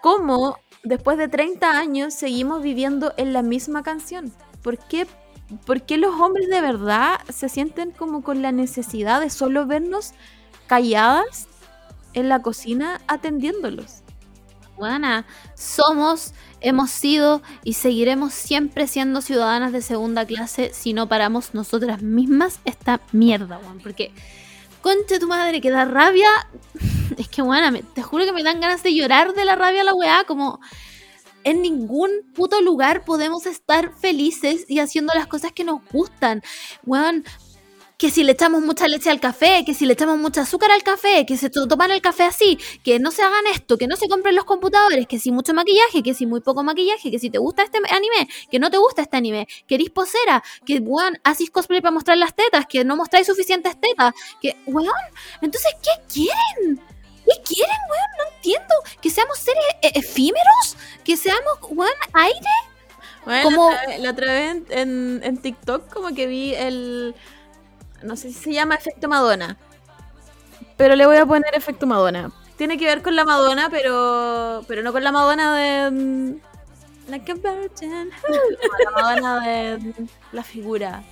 ¿cómo 0.00 0.58
después 0.82 1.16
de 1.16 1.28
30 1.28 1.78
años 1.78 2.12
seguimos 2.14 2.60
viviendo 2.62 3.14
en 3.16 3.32
la 3.32 3.42
misma 3.42 3.82
canción? 3.84 4.32
¿Por 4.62 4.78
qué, 4.78 5.06
por 5.64 5.82
qué 5.82 5.96
los 5.96 6.18
hombres 6.20 6.48
de 6.48 6.60
verdad 6.60 7.20
se 7.28 7.48
sienten 7.48 7.92
como 7.92 8.22
con 8.22 8.42
la 8.42 8.50
necesidad 8.52 9.20
de 9.20 9.30
solo 9.30 9.64
vernos 9.66 10.12
calladas 10.66 11.46
en 12.14 12.28
la 12.28 12.42
cocina 12.42 13.00
atendiéndolos? 13.06 14.01
Buena, 14.76 15.26
somos, 15.54 16.32
hemos 16.60 16.90
sido 16.90 17.42
y 17.62 17.74
seguiremos 17.74 18.32
siempre 18.32 18.86
siendo 18.86 19.20
ciudadanas 19.20 19.72
de 19.72 19.82
segunda 19.82 20.26
clase 20.26 20.70
si 20.72 20.92
no 20.92 21.08
paramos 21.08 21.54
nosotras 21.54 22.02
mismas 22.02 22.60
esta 22.64 23.00
mierda, 23.12 23.58
weón. 23.58 23.80
Porque, 23.80 24.12
concha 24.80 25.18
tu 25.18 25.28
madre, 25.28 25.60
que 25.60 25.70
da 25.70 25.84
rabia. 25.84 26.28
Es 27.18 27.28
que, 27.28 27.42
buena, 27.42 27.70
te 27.94 28.02
juro 28.02 28.24
que 28.24 28.32
me 28.32 28.42
dan 28.42 28.60
ganas 28.60 28.82
de 28.82 28.94
llorar 28.94 29.34
de 29.34 29.44
la 29.44 29.54
rabia 29.54 29.82
a 29.82 29.84
la 29.84 29.92
weá. 29.92 30.24
Como 30.24 30.60
en 31.44 31.60
ningún 31.60 32.10
puto 32.34 32.60
lugar 32.62 33.04
podemos 33.04 33.44
estar 33.44 33.92
felices 34.00 34.64
y 34.68 34.78
haciendo 34.78 35.12
las 35.14 35.26
cosas 35.26 35.52
que 35.52 35.64
nos 35.64 35.80
gustan. 35.92 36.42
Weón, 36.86 37.24
que 38.02 38.10
si 38.10 38.24
le 38.24 38.32
echamos 38.32 38.62
mucha 38.62 38.88
leche 38.88 39.10
al 39.10 39.20
café, 39.20 39.62
que 39.64 39.74
si 39.74 39.86
le 39.86 39.92
echamos 39.92 40.18
mucha 40.18 40.40
azúcar 40.40 40.72
al 40.72 40.82
café, 40.82 41.24
que 41.24 41.36
se 41.36 41.50
to- 41.50 41.68
toman 41.68 41.92
el 41.92 42.02
café 42.02 42.24
así, 42.24 42.58
que 42.82 42.98
no 42.98 43.12
se 43.12 43.22
hagan 43.22 43.46
esto, 43.54 43.78
que 43.78 43.86
no 43.86 43.94
se 43.94 44.08
compren 44.08 44.34
los 44.34 44.44
computadores, 44.44 45.06
que 45.06 45.20
si 45.20 45.30
mucho 45.30 45.54
maquillaje, 45.54 46.02
que 46.02 46.12
si 46.12 46.26
muy 46.26 46.40
poco 46.40 46.64
maquillaje, 46.64 47.12
que 47.12 47.20
si 47.20 47.30
te 47.30 47.38
gusta 47.38 47.62
este 47.62 47.78
anime, 47.90 48.28
que 48.50 48.58
no 48.58 48.70
te 48.72 48.78
gusta 48.78 49.02
este 49.02 49.16
anime, 49.16 49.46
que 49.68 49.76
eres 49.76 49.90
posera, 49.90 50.42
que 50.66 50.78
weón, 50.80 51.16
haces 51.22 51.48
cosplay 51.50 51.80
para 51.80 51.92
mostrar 51.92 52.18
las 52.18 52.34
tetas, 52.34 52.66
que 52.66 52.84
no 52.84 52.96
mostráis 52.96 53.28
suficientes 53.28 53.80
tetas, 53.80 54.12
que 54.40 54.56
weón, 54.66 54.88
entonces 55.40 55.70
¿qué 55.80 55.90
quieren? 56.12 56.80
¿Qué 57.24 57.40
quieren, 57.54 57.76
weón? 57.88 58.10
No 58.18 58.34
entiendo. 58.36 58.74
Que 59.00 59.10
seamos 59.10 59.38
seres 59.38 59.62
e- 59.80 59.92
efímeros, 60.00 60.76
que 61.04 61.16
seamos, 61.16 61.56
weón, 61.70 61.92
aire. 62.14 62.40
Bueno, 63.24 63.44
Como- 63.44 63.70
la, 64.00 64.10
otra 64.10 64.32
vez- 64.32 64.62
en- 64.70 65.20
en 65.22 65.36
TikTok 65.40 65.88
como 65.94 66.12
que 66.16 66.26
vi 66.26 66.52
el... 66.56 67.14
No 68.02 68.16
sé 68.16 68.28
si 68.32 68.34
se 68.34 68.52
llama 68.52 68.74
efecto 68.74 69.08
Madonna. 69.08 69.56
Pero 70.76 70.96
le 70.96 71.06
voy 71.06 71.16
a 71.16 71.26
poner 71.26 71.54
efecto 71.54 71.86
Madonna. 71.86 72.30
Tiene 72.56 72.78
que 72.78 72.86
ver 72.86 73.02
con 73.02 73.16
la 73.16 73.24
Madonna, 73.24 73.68
pero 73.70 74.64
pero 74.68 74.82
no 74.82 74.92
con 74.92 75.04
la 75.04 75.12
Madonna 75.12 75.56
de... 75.56 76.40
Like 77.08 77.32
a 77.32 77.34
virgin. 77.34 78.10
La 78.84 78.90
Madonna 78.90 79.40
de 79.40 79.78
mm, 79.78 80.08
la 80.32 80.42
figura 80.44 81.02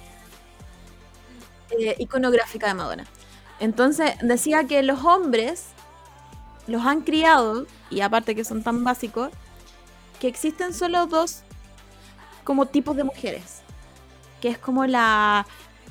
eh, 1.70 1.96
iconográfica 1.98 2.68
de 2.68 2.74
Madonna. 2.74 3.06
Entonces 3.58 4.12
decía 4.22 4.64
que 4.64 4.82
los 4.82 5.04
hombres 5.04 5.66
los 6.66 6.86
han 6.86 7.02
criado, 7.02 7.66
y 7.90 8.00
aparte 8.00 8.34
que 8.34 8.44
son 8.44 8.62
tan 8.62 8.84
básicos, 8.84 9.30
que 10.20 10.28
existen 10.28 10.72
solo 10.72 11.06
dos 11.06 11.42
como 12.44 12.66
tipos 12.66 12.96
de 12.96 13.04
mujeres. 13.04 13.62
Que 14.40 14.48
es 14.48 14.58
como 14.58 14.86
la. 14.86 15.46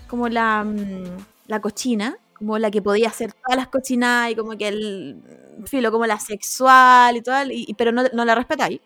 Como 0.10 0.30
la. 0.30 0.64
mm, 0.64 1.18
la 1.48 1.62
cochina. 1.62 2.18
Como 2.36 2.58
la 2.58 2.72
que 2.72 2.82
podía 2.82 3.10
hacer 3.10 3.34
todas 3.34 3.58
las 3.58 3.68
cochinas 3.68 4.32
y 4.32 4.36
como 4.36 4.58
que 4.58 4.68
el. 4.70 5.22
filo, 5.66 5.92
como 5.92 6.06
la 6.08 6.20
sexual 6.20 7.18
y 7.18 7.22
todo. 7.22 7.36
Y, 7.52 7.74
pero 7.78 7.92
no, 7.92 8.04
no 8.14 8.26
la 8.26 8.36
respetáis. 8.36 8.80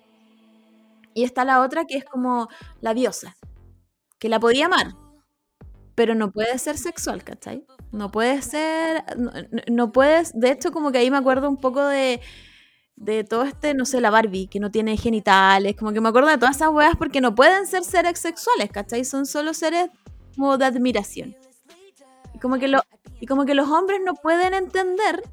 Y 1.14 1.24
está 1.24 1.46
la 1.46 1.62
otra 1.62 1.86
que 1.86 1.98
es 1.98 2.06
como 2.06 2.50
la 2.82 2.94
diosa. 2.94 3.36
Que 4.20 4.30
la 4.30 4.40
podía 4.40 4.66
amar. 4.68 4.96
Pero 5.96 6.16
no 6.16 6.32
puede 6.32 6.58
ser 6.58 6.78
sexual, 6.78 7.24
¿cachai? 7.24 7.66
No 7.92 8.10
puede 8.12 8.42
ser. 8.42 9.04
No- 9.18 9.32
no 9.70 9.92
puedes. 9.92 10.32
De 10.34 10.52
hecho, 10.52 10.72
como 10.72 10.92
que 10.92 10.98
ahí 11.00 11.12
me 11.12 11.18
acuerdo 11.18 11.50
un 11.50 11.58
poco 11.58 11.86
de 11.86 12.22
de 12.96 13.24
todo 13.24 13.44
este, 13.44 13.74
no 13.74 13.86
sé, 13.86 14.02
la 14.02 14.12
Barbie, 14.12 14.48
que 14.48 14.60
no 14.60 14.72
tiene 14.72 14.98
genitales, 14.98 15.76
como 15.76 15.94
que 15.94 16.02
me 16.02 16.10
acuerdo 16.10 16.30
de 16.30 16.38
todas 16.38 16.58
esas 16.58 16.70
weas 16.70 16.96
porque 16.98 17.22
no 17.22 17.36
pueden 17.36 17.68
ser 17.68 17.84
seres 17.84 18.20
sexuales, 18.20 18.70
¿cachai? 18.72 19.04
Son 19.06 19.26
solo 19.26 19.54
seres 19.56 19.90
como 20.36 20.58
de 20.58 20.66
admiración. 20.66 21.36
Y 22.34 22.40
como 22.40 22.58
que, 22.58 22.68
lo, 22.68 22.82
y 23.20 23.26
como 23.26 23.46
que 23.46 23.54
los 23.54 23.70
hombres 23.70 24.02
no 24.04 24.16
pueden 24.16 24.54
entender 24.54 25.24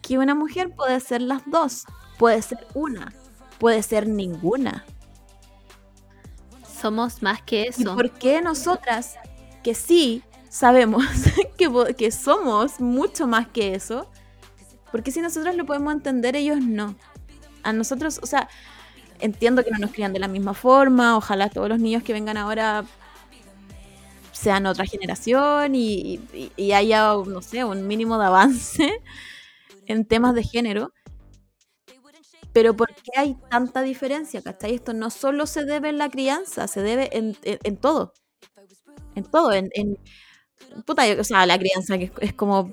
que 0.00 0.18
una 0.18 0.34
mujer 0.34 0.74
puede 0.74 0.98
ser 1.00 1.22
las 1.22 1.42
dos, 1.46 1.84
puede 2.18 2.42
ser 2.42 2.66
una, 2.74 3.12
puede 3.58 3.82
ser 3.82 4.08
ninguna. 4.08 4.84
Somos 6.80 7.22
más 7.22 7.42
que 7.42 7.62
¿Y 7.62 7.68
eso. 7.68 7.94
por 7.94 8.10
qué 8.10 8.42
nosotras, 8.42 9.16
que 9.62 9.74
sí 9.74 10.22
sabemos 10.48 11.04
que, 11.56 11.94
que 11.96 12.10
somos 12.10 12.80
mucho 12.80 13.26
más 13.26 13.48
que 13.48 13.74
eso, 13.74 14.10
porque 14.90 15.10
si 15.10 15.20
nosotros 15.20 15.54
lo 15.56 15.64
podemos 15.64 15.94
entender, 15.94 16.36
ellos 16.36 16.60
no? 16.60 16.96
A 17.62 17.72
nosotros, 17.72 18.20
o 18.22 18.26
sea, 18.26 18.48
entiendo 19.20 19.64
que 19.64 19.70
no 19.70 19.78
nos 19.78 19.92
crían 19.92 20.12
de 20.12 20.18
la 20.18 20.28
misma 20.28 20.52
forma, 20.52 21.16
ojalá 21.16 21.48
todos 21.48 21.68
los 21.68 21.78
niños 21.78 22.02
que 22.02 22.12
vengan 22.12 22.36
ahora 22.36 22.84
sean 24.42 24.66
otra 24.66 24.84
generación 24.86 25.74
y, 25.74 26.20
y- 26.32 26.52
y 26.56 26.72
haya, 26.72 27.14
no 27.26 27.42
sé, 27.42 27.64
un 27.64 27.86
mínimo 27.86 28.18
de 28.18 28.26
avance 28.26 28.92
en 29.86 30.04
temas 30.06 30.34
de 30.34 30.42
género. 30.44 30.92
Pero 32.52 32.74
¿por 32.76 32.88
qué 32.94 33.12
hay 33.16 33.36
tanta 33.50 33.80
diferencia? 33.82 34.42
¿Cachai? 34.42 34.74
Esto 34.74 34.92
no 34.92 35.08
solo 35.10 35.46
se 35.46 35.64
debe 35.64 35.88
en 35.88 35.98
la 35.98 36.10
crianza, 36.10 36.68
se 36.68 36.82
debe 36.82 37.16
en, 37.16 37.36
en- 37.44 37.58
en 37.62 37.76
todo. 37.78 38.12
En 39.14 39.24
todo. 39.24 39.52
En, 39.52 39.70
en- 39.74 39.96
puta, 40.86 41.04
o 41.18 41.24
sea, 41.24 41.46
la 41.46 41.58
crianza 41.58 41.96
que 41.98 42.04
es, 42.04 42.12
es 42.20 42.34
como 42.34 42.70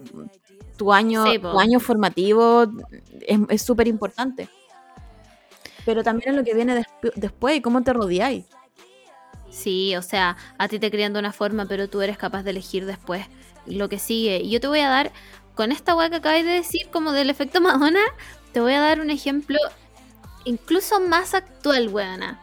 tu 0.77 0.91
año, 0.93 1.25
Sí, 1.25 1.39
tu 1.39 1.59
año 1.59 1.79
formativo 1.79 2.65
es 3.49 3.61
súper 3.61 3.87
importante. 3.87 4.49
Pero 5.85 6.03
también 6.03 6.29
en 6.31 6.35
lo 6.37 6.43
que 6.43 6.53
viene 6.53 6.75
despu- 6.77 7.13
después 7.15 7.55
y 7.57 7.61
cómo 7.61 7.81
te 7.81 7.93
rodeáis. 7.93 8.45
Sí, 9.51 9.95
o 9.95 10.01
sea, 10.01 10.37
a 10.57 10.67
ti 10.67 10.79
te 10.79 10.91
crían 10.91 11.13
de 11.13 11.19
una 11.19 11.33
forma, 11.33 11.65
pero 11.65 11.87
tú 11.87 12.01
eres 12.01 12.17
capaz 12.17 12.43
de 12.43 12.51
elegir 12.51 12.85
después 12.85 13.25
lo 13.65 13.89
que 13.89 13.99
sigue. 13.99 14.41
Y 14.43 14.49
yo 14.49 14.59
te 14.59 14.67
voy 14.67 14.79
a 14.79 14.89
dar, 14.89 15.11
con 15.55 15.71
esta 15.71 15.95
weá 15.95 16.09
que 16.09 16.17
acabas 16.17 16.43
de 16.43 16.51
decir, 16.51 16.87
como 16.91 17.11
del 17.11 17.29
efecto 17.29 17.61
Madonna, 17.61 18.03
te 18.53 18.59
voy 18.59 18.73
a 18.73 18.79
dar 18.79 18.99
un 18.99 19.09
ejemplo 19.09 19.57
incluso 20.45 20.99
más 20.99 21.33
actual, 21.33 21.89
weona. 21.89 22.39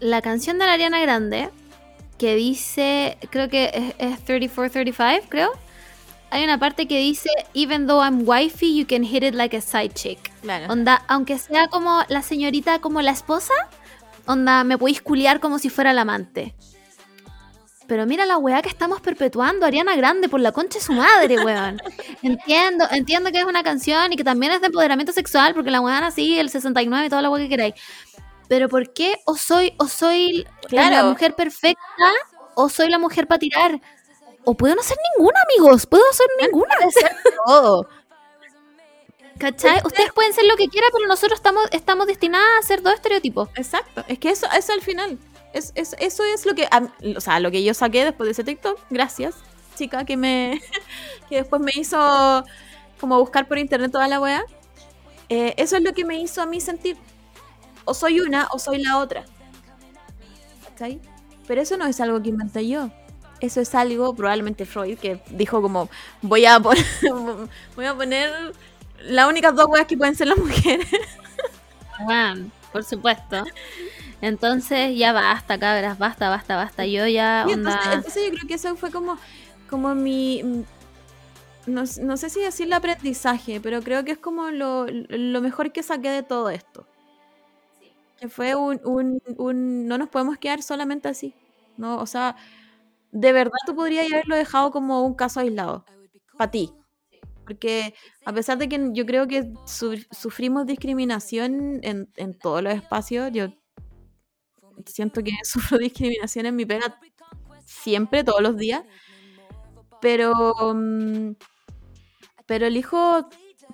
La 0.00 0.22
canción 0.22 0.58
de 0.58 0.66
la 0.66 0.74
Ariana 0.74 1.00
Grande, 1.00 1.50
que 2.18 2.34
dice, 2.34 3.18
creo 3.30 3.48
que 3.48 3.70
es, 3.72 3.94
es 3.98 4.24
3435, 4.24 5.26
creo. 5.28 5.52
Hay 6.30 6.42
una 6.42 6.58
parte 6.58 6.88
que 6.88 6.98
dice, 6.98 7.30
even 7.54 7.86
though 7.86 8.02
I'm 8.02 8.28
wifey, 8.28 8.76
you 8.76 8.86
can 8.86 9.04
hit 9.04 9.22
it 9.22 9.34
like 9.34 9.56
a 9.56 9.60
side 9.60 9.94
chick. 9.94 10.32
Claro. 10.42 10.72
Onda, 10.72 11.02
aunque 11.06 11.38
sea 11.38 11.68
como 11.68 12.02
la 12.08 12.22
señorita, 12.22 12.80
como 12.80 13.00
la 13.00 13.12
esposa, 13.12 13.54
onda, 14.26 14.64
me 14.64 14.78
podéis 14.78 15.00
culiar 15.02 15.40
como 15.40 15.58
si 15.58 15.70
fuera 15.70 15.92
la 15.92 16.02
amante. 16.02 16.54
Pero 17.86 18.04
mira 18.04 18.26
la 18.26 18.36
weá 18.36 18.62
que 18.62 18.68
estamos 18.68 19.00
perpetuando, 19.00 19.64
Ariana 19.64 19.94
Grande, 19.94 20.28
por 20.28 20.40
la 20.40 20.50
concha 20.50 20.78
de 20.80 20.84
su 20.84 20.92
madre, 20.92 21.36
weón. 21.44 21.80
Entiendo, 22.22 22.84
entiendo 22.90 23.30
que 23.30 23.38
es 23.38 23.44
una 23.44 23.62
canción 23.62 24.12
y 24.12 24.16
que 24.16 24.24
también 24.24 24.52
es 24.52 24.60
de 24.60 24.66
empoderamiento 24.66 25.12
sexual, 25.12 25.54
porque 25.54 25.70
la 25.70 25.80
weá 25.80 25.98
así, 26.04 26.38
el 26.38 26.50
69 26.50 27.06
y 27.06 27.08
toda 27.10 27.22
la 27.22 27.30
weá 27.30 27.42
que 27.44 27.48
queráis. 27.48 27.74
pero 28.48 28.68
¿por 28.68 28.92
qué? 28.92 29.20
O 29.24 29.36
soy, 29.36 29.74
o 29.78 29.86
soy 29.86 30.44
la 30.44 30.68
Claro. 30.68 31.08
mujer 31.10 31.34
perfecta, 31.36 31.80
o 32.56 32.68
soy 32.68 32.88
la 32.88 32.98
mujer 32.98 33.26
para 33.28 33.38
tirar. 33.38 33.80
O 34.48 34.54
puedo 34.54 34.74
no 34.76 34.82
ser 34.82 34.96
ninguna, 35.16 35.40
amigos. 35.42 35.86
Puedo 35.86 36.04
ser 36.12 36.26
ninguna. 36.40 36.74
Todo. 37.46 37.88
¿Cachai? 39.38 39.80
Ustedes 39.84 40.12
pueden 40.12 40.32
ser 40.32 40.44
lo 40.46 40.56
que 40.56 40.68
quieran, 40.68 40.90
pero 40.92 41.06
nosotros 41.06 41.38
estamos, 41.38 41.66
estamos 41.72 42.06
destinadas 42.06 42.64
a 42.64 42.66
ser 42.66 42.82
dos 42.82 42.94
estereotipos. 42.94 43.48
Exacto. 43.56 44.04
Es 44.08 44.18
que 44.18 44.30
eso, 44.30 44.46
eso 44.56 44.72
al 44.72 44.80
final. 44.80 45.18
Es, 45.52 45.72
es- 45.74 45.94
eso 45.98 46.24
es 46.24 46.46
lo 46.46 46.54
que. 46.54 46.66
a- 46.70 46.88
o 47.16 47.20
sea, 47.20 47.38
lo 47.40 47.50
que 47.50 47.62
yo 47.62 47.74
saqué 47.74 48.04
después 48.04 48.26
de 48.26 48.32
ese 48.32 48.44
TikTok. 48.44 48.78
Gracias, 48.90 49.34
chica, 49.76 50.04
que 50.04 50.16
me. 50.16 50.60
que 51.28 51.36
después 51.36 51.60
me 51.60 51.72
hizo 51.74 52.44
como 53.00 53.18
buscar 53.18 53.46
por 53.46 53.58
internet 53.58 53.92
toda 53.92 54.08
la 54.08 54.20
weá. 54.20 54.44
Eh, 55.28 55.54
eso 55.58 55.76
es 55.76 55.82
lo 55.82 55.92
que 55.92 56.04
me 56.04 56.18
hizo 56.18 56.40
a 56.40 56.46
mí 56.46 56.60
sentir. 56.60 56.96
O 57.84 57.94
soy 57.94 58.20
una 58.20 58.48
o 58.52 58.58
soy 58.58 58.82
la 58.82 58.98
otra. 58.98 59.24
¿Cachai? 60.70 61.00
Pero 61.46 61.60
eso 61.60 61.76
no 61.76 61.86
es 61.86 62.00
algo 62.00 62.22
que 62.22 62.30
inventé 62.30 62.66
yo. 62.66 62.90
Eso 63.40 63.60
es 63.60 63.74
algo, 63.74 64.14
probablemente 64.14 64.64
Freud, 64.64 64.98
que 64.98 65.20
dijo 65.30 65.60
como, 65.60 65.90
voy 66.22 66.46
a 66.46 66.58
poner, 66.58 66.84
voy 67.76 67.84
a 67.84 67.94
poner 67.94 68.54
las 69.02 69.28
únicas 69.28 69.54
dos 69.54 69.66
weas 69.68 69.86
que 69.86 69.96
pueden 69.96 70.14
ser 70.14 70.28
las 70.28 70.38
mujeres. 70.38 70.86
Bueno, 72.04 72.50
por 72.72 72.84
supuesto. 72.84 73.42
Entonces 74.20 74.96
ya 74.98 75.14
basta, 75.14 75.58
cabras, 75.58 75.98
basta, 75.98 76.28
basta, 76.28 76.54
basta. 76.54 76.84
Yo 76.84 77.06
ya 77.06 77.46
onda... 77.48 77.54
entonces, 77.70 77.94
entonces 77.94 78.24
yo 78.26 78.30
creo 78.32 78.48
que 78.48 78.54
eso 78.54 78.76
fue 78.76 78.90
como, 78.90 79.16
como 79.70 79.94
mi, 79.94 80.42
no, 81.66 81.86
sé 81.86 82.30
si 82.30 82.40
decirle 82.40 82.74
aprendizaje, 82.76 83.60
pero 83.60 83.82
creo 83.82 84.04
que 84.04 84.12
es 84.12 84.18
como 84.18 84.50
lo, 84.50 84.86
lo 84.88 85.40
mejor 85.40 85.72
que 85.72 85.82
saqué 85.82 86.10
de 86.10 86.22
todo 86.22 86.50
esto. 86.50 86.86
Que 88.20 88.28
fue 88.28 88.54
un, 88.54 88.80
un, 88.84 89.22
un- 89.36 89.86
no 89.86 89.98
nos 89.98 90.08
podemos 90.08 90.38
quedar 90.38 90.62
solamente 90.62 91.08
así, 91.08 91.34
¿no? 91.76 91.98
O 91.98 92.06
sea, 92.06 92.36
de 93.10 93.32
verdad 93.32 93.52
tú 93.66 93.74
podrías 93.74 94.10
haberlo 94.10 94.36
dejado 94.36 94.70
como 94.70 95.02
un 95.04 95.14
caso 95.14 95.40
aislado, 95.40 95.84
para 96.36 96.50
ti. 96.50 96.72
Porque 97.46 97.94
a 98.26 98.32
pesar 98.34 98.58
de 98.58 98.68
que 98.68 98.90
yo 98.92 99.06
creo 99.06 99.26
que 99.28 99.52
su- 99.66 100.04
sufrimos 100.10 100.66
discriminación 100.66 101.80
en, 101.84 102.10
en 102.16 102.38
todos 102.38 102.62
los 102.62 102.74
espacios, 102.74 103.30
yo 103.32 103.48
siento 104.86 105.22
que 105.22 105.32
sufro 105.44 105.78
discriminación 105.78 106.46
en 106.46 106.56
mi 106.56 106.66
pega 106.66 106.98
siempre, 107.64 108.24
todos 108.24 108.42
los 108.42 108.56
días. 108.56 108.84
Pero. 110.00 110.32
mm, 110.74 111.34
Pero 112.46 112.66
elijo, 112.66 113.28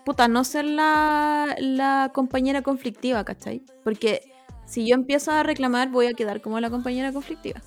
puta, 0.04 0.28
no 0.28 0.44
ser 0.44 0.64
la, 0.64 1.54
la 1.58 2.10
compañera 2.14 2.62
conflictiva, 2.62 3.24
¿cachai? 3.24 3.64
Porque 3.82 4.22
si 4.64 4.88
yo 4.88 4.94
empiezo 4.94 5.32
a 5.32 5.42
reclamar, 5.42 5.90
voy 5.90 6.06
a 6.06 6.14
quedar 6.14 6.40
como 6.40 6.60
la 6.60 6.70
compañera 6.70 7.12
conflictiva. 7.12 7.62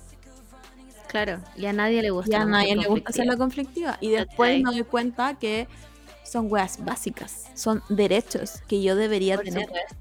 Claro, 1.07 1.43
y 1.55 1.65
a 1.65 1.73
nadie 1.73 2.01
le 2.01 2.09
gusta. 2.09 2.37
Y 2.37 2.41
a 2.41 2.45
nadie 2.45 2.75
le 2.75 2.87
gusta 2.87 3.11
ser 3.11 3.25
la 3.27 3.37
conflictiva. 3.37 3.97
Y 4.01 4.09
después 4.11 4.57
me 4.59 4.71
doy 4.71 4.83
cuenta 4.83 5.37
que 5.37 5.69
son 6.25 6.51
weas 6.51 6.83
básicas, 6.83 7.45
son 7.55 7.81
derechos 7.89 8.61
que 8.67 8.81
yo 8.81 8.95
debería 8.95 9.35
Por 9.35 9.45
tener. 9.45 9.65
supuesto. 9.67 9.95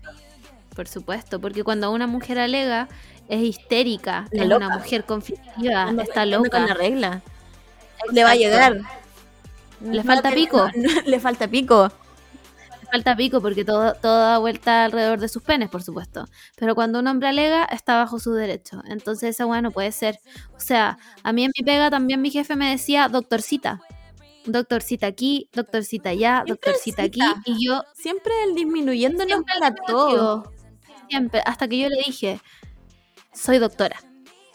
Por 0.74 0.88
supuesto, 0.88 1.40
porque 1.40 1.62
cuando 1.62 1.92
una 1.92 2.06
mujer 2.08 2.38
alega 2.38 2.88
es 3.28 3.42
histérica, 3.42 4.26
La 4.32 4.42
es 4.42 4.48
loca. 4.48 4.66
una 4.66 4.78
mujer 4.78 5.04
conflictiva, 5.04 5.90
está 6.02 6.22
con 6.22 6.30
loca. 6.30 6.60
la 6.66 6.74
regla. 6.74 7.22
Le 8.12 8.24
va 8.24 8.30
a 8.30 8.34
llegar. 8.34 8.80
Le 9.80 9.98
No 9.98 10.02
falta 10.04 10.30
pico. 10.32 10.68
no, 10.74 10.88
le 11.06 11.20
falta 11.20 11.46
pico. 11.48 11.90
Le 12.82 12.86
falta 12.90 13.16
pico 13.16 13.40
porque 13.40 13.64
todo, 13.64 13.94
todo 13.94 14.18
da 14.18 14.38
vuelta 14.38 14.84
alrededor 14.84 15.18
de 15.20 15.28
sus 15.28 15.42
penes, 15.42 15.68
por 15.68 15.82
supuesto. 15.82 16.26
Pero 16.56 16.74
cuando 16.74 16.98
un 17.00 17.06
hombre 17.06 17.28
alega, 17.28 17.64
está 17.64 17.96
bajo 17.96 18.18
su 18.18 18.32
derecho. 18.34 18.82
Entonces 18.88 19.30
esa 19.30 19.46
weá 19.46 19.62
no 19.62 19.70
puede 19.70 19.90
ser. 19.92 20.18
O 20.56 20.60
sea, 20.60 20.98
a 21.22 21.32
mí 21.32 21.44
en 21.44 21.52
mi 21.56 21.64
pega 21.64 21.90
también 21.90 22.20
mi 22.22 22.30
jefe 22.30 22.56
me 22.56 22.70
decía 22.70 23.08
doctorcita. 23.08 23.80
Doctorcita 24.46 25.06
aquí, 25.06 25.48
doctorcita 25.52 26.10
allá, 26.10 26.44
doctorcita 26.46 27.02
aquí. 27.02 27.20
Y 27.46 27.66
yo 27.66 27.82
Siempre 27.94 28.32
el 28.46 28.54
disminuyéndonos 28.54 29.26
Siempre 29.26 29.54
para 29.58 29.74
todo. 29.74 30.52
Siempre, 31.08 31.42
hasta 31.44 31.68
que 31.68 31.78
yo 31.78 31.88
le 31.88 32.02
dije, 32.04 32.40
soy 33.32 33.58
doctora. 33.58 34.00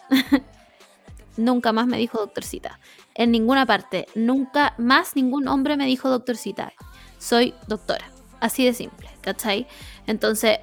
nunca 1.37 1.71
más 1.73 1.87
me 1.87 1.97
dijo 1.97 2.19
doctorcita. 2.19 2.79
En 3.15 3.31
ninguna 3.31 3.65
parte, 3.65 4.07
nunca 4.15 4.75
más 4.77 5.15
ningún 5.15 5.47
hombre 5.47 5.77
me 5.77 5.85
dijo 5.85 6.09
doctorcita. 6.09 6.73
Soy 7.17 7.53
doctora. 7.67 8.09
Así 8.39 8.65
de 8.65 8.73
simple, 8.73 9.09
¿cachai? 9.21 9.67
Entonces, 10.07 10.59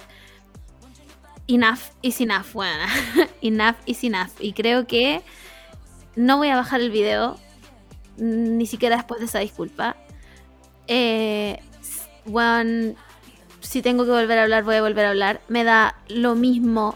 enough 1.47 1.91
is 2.01 2.21
enough, 2.21 2.53
bueno. 2.53 2.85
enough 3.41 3.75
is 3.85 4.03
enough. 4.03 4.31
Y 4.39 4.53
creo 4.53 4.87
que 4.87 5.21
no 6.15 6.37
voy 6.37 6.49
a 6.49 6.55
bajar 6.55 6.81
el 6.81 6.89
video, 6.89 7.37
ni 8.17 8.65
siquiera 8.65 8.95
después 8.97 9.19
de 9.19 9.25
esa 9.27 9.39
disculpa. 9.39 9.95
Eh, 10.87 11.59
si 13.61 13.81
tengo 13.81 14.05
que 14.05 14.11
volver 14.11 14.37
a 14.39 14.43
hablar, 14.43 14.63
voy 14.63 14.75
a 14.75 14.81
volver 14.81 15.05
a 15.05 15.09
hablar. 15.09 15.41
Me 15.47 15.63
da 15.63 15.95
lo 16.09 16.35
mismo 16.35 16.95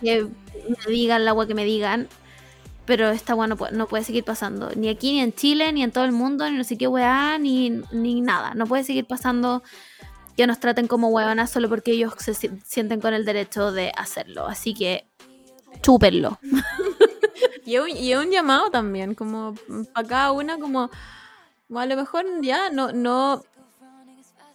que 0.00 0.24
me 0.24 0.92
digan 0.92 1.24
la 1.24 1.30
agua 1.32 1.46
que 1.46 1.54
me 1.54 1.64
digan. 1.64 2.08
Pero 2.86 3.08
esta 3.10 3.32
agua 3.32 3.46
no, 3.46 3.56
puede- 3.56 4.04
seguir 4.04 4.24
pasando. 4.24 4.70
Ni 4.76 4.88
aquí, 4.90 5.12
ni 5.12 5.20
en 5.20 5.32
Chile, 5.32 5.72
ni 5.72 5.82
en 5.82 5.90
todo 5.90 6.04
el 6.04 6.12
mundo, 6.12 6.48
ni 6.50 6.56
no 6.58 6.64
sé 6.64 6.76
qué 6.76 6.86
weá, 6.86 7.38
ni, 7.38 7.70
nada. 8.20 8.52
No 8.54 8.66
puede 8.66 8.84
seguir 8.84 9.06
pasando 9.06 9.62
que 10.36 10.46
nos 10.46 10.60
traten 10.60 10.86
como 10.86 11.08
huevonas 11.08 11.50
solo 11.50 11.68
porque 11.70 11.92
ellos 11.92 12.12
se 12.18 12.34
si- 12.34 12.50
sienten 12.64 13.00
con 13.00 13.14
el 13.14 13.24
derecho 13.24 13.72
de 13.72 13.90
hacerlo. 13.96 14.46
Así 14.46 14.74
que, 14.74 15.06
chúpenlo. 15.80 16.38
Y 17.64 18.12
es 18.12 18.18
un, 18.18 18.30
llamado 18.30 18.70
también, 18.70 19.14
como 19.14 19.54
para 19.92 20.08
cada 20.08 20.32
una, 20.32 20.58
como, 20.58 20.90
como 21.68 21.80
a 21.80 21.86
lo 21.86 21.96
mejor 21.96 22.24
ya 22.42 22.70
no, 22.70 22.92
no, 22.92 23.42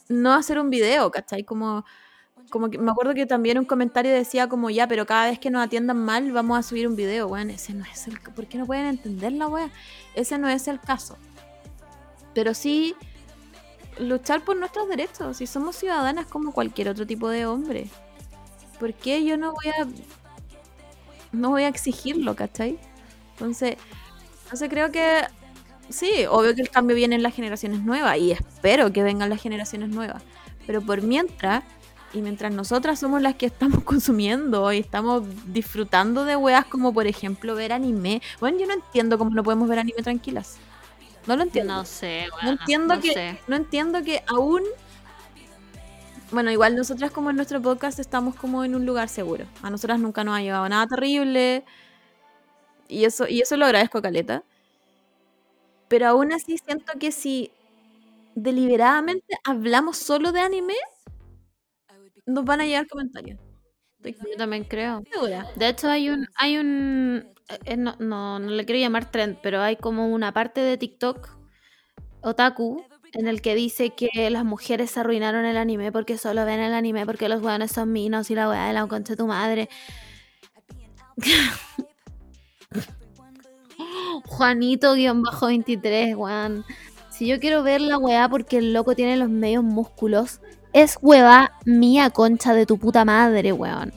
no 0.08 0.34
hacer 0.34 0.60
un 0.60 0.70
video, 0.70 1.10
¿cachai? 1.12 1.44
Como, 1.44 1.86
como 2.50 2.70
que 2.70 2.78
me 2.78 2.92
acuerdo 2.92 3.14
que 3.14 3.26
también 3.26 3.58
un 3.58 3.66
comentario 3.66 4.12
decía 4.12 4.48
como 4.48 4.70
ya, 4.70 4.88
pero 4.88 5.06
cada 5.06 5.30
vez 5.30 5.40
que 5.40 5.50
nos 5.50 5.66
atiendan 5.66 5.98
mal 5.98 6.32
vamos 6.32 6.58
a 6.58 6.64
subir 6.64 6.88
un 6.88 6.96
video, 6.96 7.28
weón, 7.28 7.50
ese 7.50 7.74
no 7.74 7.86
es 7.86 8.08
el, 8.08 8.20
¿por 8.20 8.48
qué 8.48 8.58
no 8.58 8.66
pueden 8.66 8.86
entender 8.86 9.32
la 9.34 9.48
weá? 9.48 9.70
Ese 10.16 10.38
no 10.38 10.50
es 10.50 10.68
el 10.68 10.80
caso. 10.80 11.18
Pero 12.34 12.54
sí 12.54 12.96
luchar 14.00 14.44
por 14.44 14.56
nuestros 14.58 14.88
derechos, 14.88 15.38
si 15.38 15.48
somos 15.48 15.76
ciudadanas 15.76 16.26
como 16.26 16.54
cualquier 16.54 16.90
otro 16.90 17.06
tipo 17.06 17.30
de 17.30 17.46
hombre. 17.46 17.90
¿Por 18.80 18.94
qué 18.94 19.24
yo 19.26 19.38
no 19.38 19.54
voy 19.54 19.68
a 19.68 19.88
no 21.32 21.50
voy 21.52 21.64
a 21.64 21.68
exigirlo, 21.68 22.36
¿cachai? 22.36 22.80
Entonces, 23.34 23.78
entonces 24.44 24.70
creo 24.70 24.92
que 24.92 25.22
sí, 25.90 26.26
obvio 26.30 26.56
que 26.56 26.62
el 26.62 26.70
cambio 26.70 26.96
viene 26.96 27.16
en 27.16 27.24
las 27.24 27.34
generaciones 27.36 27.82
nuevas 27.82 28.18
y 28.18 28.32
espero 28.32 28.92
que 28.94 29.04
vengan 29.04 29.30
las 29.30 29.42
generaciones 29.42 29.90
nuevas. 29.90 30.24
Pero 30.68 30.82
por 30.82 31.02
mientras, 31.02 31.64
y 32.14 32.22
mientras 32.22 32.52
nosotras 32.54 33.00
somos 33.00 33.22
las 33.22 33.36
que 33.36 33.46
estamos 33.48 33.84
consumiendo 33.86 34.72
y 34.74 34.80
estamos 34.80 35.24
disfrutando 35.54 36.26
de 36.26 36.36
weas 36.36 36.66
como 36.66 36.94
por 36.94 37.08
ejemplo 37.08 37.56
ver 37.56 37.74
anime, 37.74 38.22
bueno, 38.40 38.60
yo 38.60 38.68
no 38.68 38.74
entiendo 38.74 39.18
cómo 39.18 39.32
no 39.32 39.44
podemos 39.44 39.68
ver 39.70 39.80
anime 39.80 40.02
tranquilas. 40.04 40.58
No 41.28 41.36
lo 41.36 41.44
entiendo. 41.44 41.74
No 41.76 41.86
sé, 41.86 42.28
No 42.42 42.50
weona, 42.50 42.52
entiendo 42.52 42.96
no 42.96 43.02
que 43.02 43.14
sé. 43.14 43.40
no 43.48 43.56
entiendo 43.56 44.04
que 44.04 44.24
aún 44.28 44.64
bueno, 46.32 46.52
igual 46.52 46.76
nosotras 46.76 47.12
como 47.12 47.30
en 47.30 47.36
nuestro 47.36 47.62
podcast 47.62 48.00
estamos 48.00 48.36
como 48.36 48.64
en 48.64 48.76
un 48.76 48.86
lugar 48.86 49.10
seguro. 49.10 49.46
A 49.62 49.70
nosotras 49.70 50.00
nunca 50.00 50.24
nos 50.24 50.38
ha 50.38 50.42
llegado 50.42 50.68
nada 50.70 50.86
terrible. 50.88 51.66
Y 52.88 53.06
eso 53.06 53.28
y 53.28 53.42
eso 53.42 53.58
lo 53.58 53.66
agradezco 53.66 54.02
caleta. 54.02 54.44
Pero 55.88 56.08
aún 56.08 56.32
así 56.34 56.58
siento 56.58 56.94
que 57.00 57.12
si 57.12 57.52
deliberadamente 58.36 59.38
hablamos 59.44 59.98
solo 59.98 60.32
de 60.32 60.42
anime, 60.42 60.76
nos 62.26 62.46
van 62.46 62.62
a 62.62 62.66
llegar 62.66 62.88
comentarios. 62.88 63.40
Yo 64.04 64.38
también 64.38 64.64
creo. 64.64 65.04
segura. 65.12 65.48
De 65.56 65.68
hecho, 65.68 65.90
hay 65.90 66.10
un, 66.10 66.28
hay 66.36 66.58
un, 66.58 67.34
eh, 67.66 67.76
no, 67.76 67.96
no, 68.00 68.40
no 68.40 68.52
le 68.52 68.66
quiero 68.66 68.80
llamar 68.80 69.12
trend, 69.12 69.40
pero 69.42 69.62
hay 69.62 69.76
como 69.76 70.08
una 70.08 70.32
parte 70.32 70.62
de 70.62 70.78
TikTok, 70.78 71.30
otaku, 72.22 72.86
en 73.14 73.28
el 73.28 73.42
que 73.42 73.56
dice 73.56 73.92
que 73.92 74.30
las 74.30 74.46
mujeres 74.46 74.92
se 74.92 75.00
arruinaron 75.00 75.46
el 75.46 75.58
anime 75.58 75.92
porque 75.92 76.18
solo 76.18 76.46
ven 76.46 76.60
el 76.60 76.74
anime 76.74 77.06
porque 77.06 77.30
los 77.30 77.42
weones 77.42 77.72
son 77.72 77.92
minos 77.92 78.30
y 78.32 78.36
la 78.36 78.50
weá 78.50 78.68
de 78.68 78.74
la 78.74 78.86
concha 78.88 79.14
de 79.14 79.18
tu 79.18 79.28
madre. 79.28 79.70
Juanito-23, 84.26 86.16
weón. 86.16 86.66
Si 87.10 87.28
yo 87.28 87.40
quiero 87.40 87.64
ver 87.64 87.82
la 87.82 87.98
weá 87.98 88.30
porque 88.30 88.58
el 88.60 88.74
loco 88.74 88.96
tiene 88.96 89.18
los 89.18 89.30
medios 89.30 89.64
músculos, 89.64 90.42
es 90.74 90.98
hueva 91.02 91.52
mía, 91.66 92.10
concha 92.12 92.54
de 92.54 92.66
tu 92.66 92.78
puta 92.78 93.04
madre, 93.06 93.52
weón. 93.52 93.92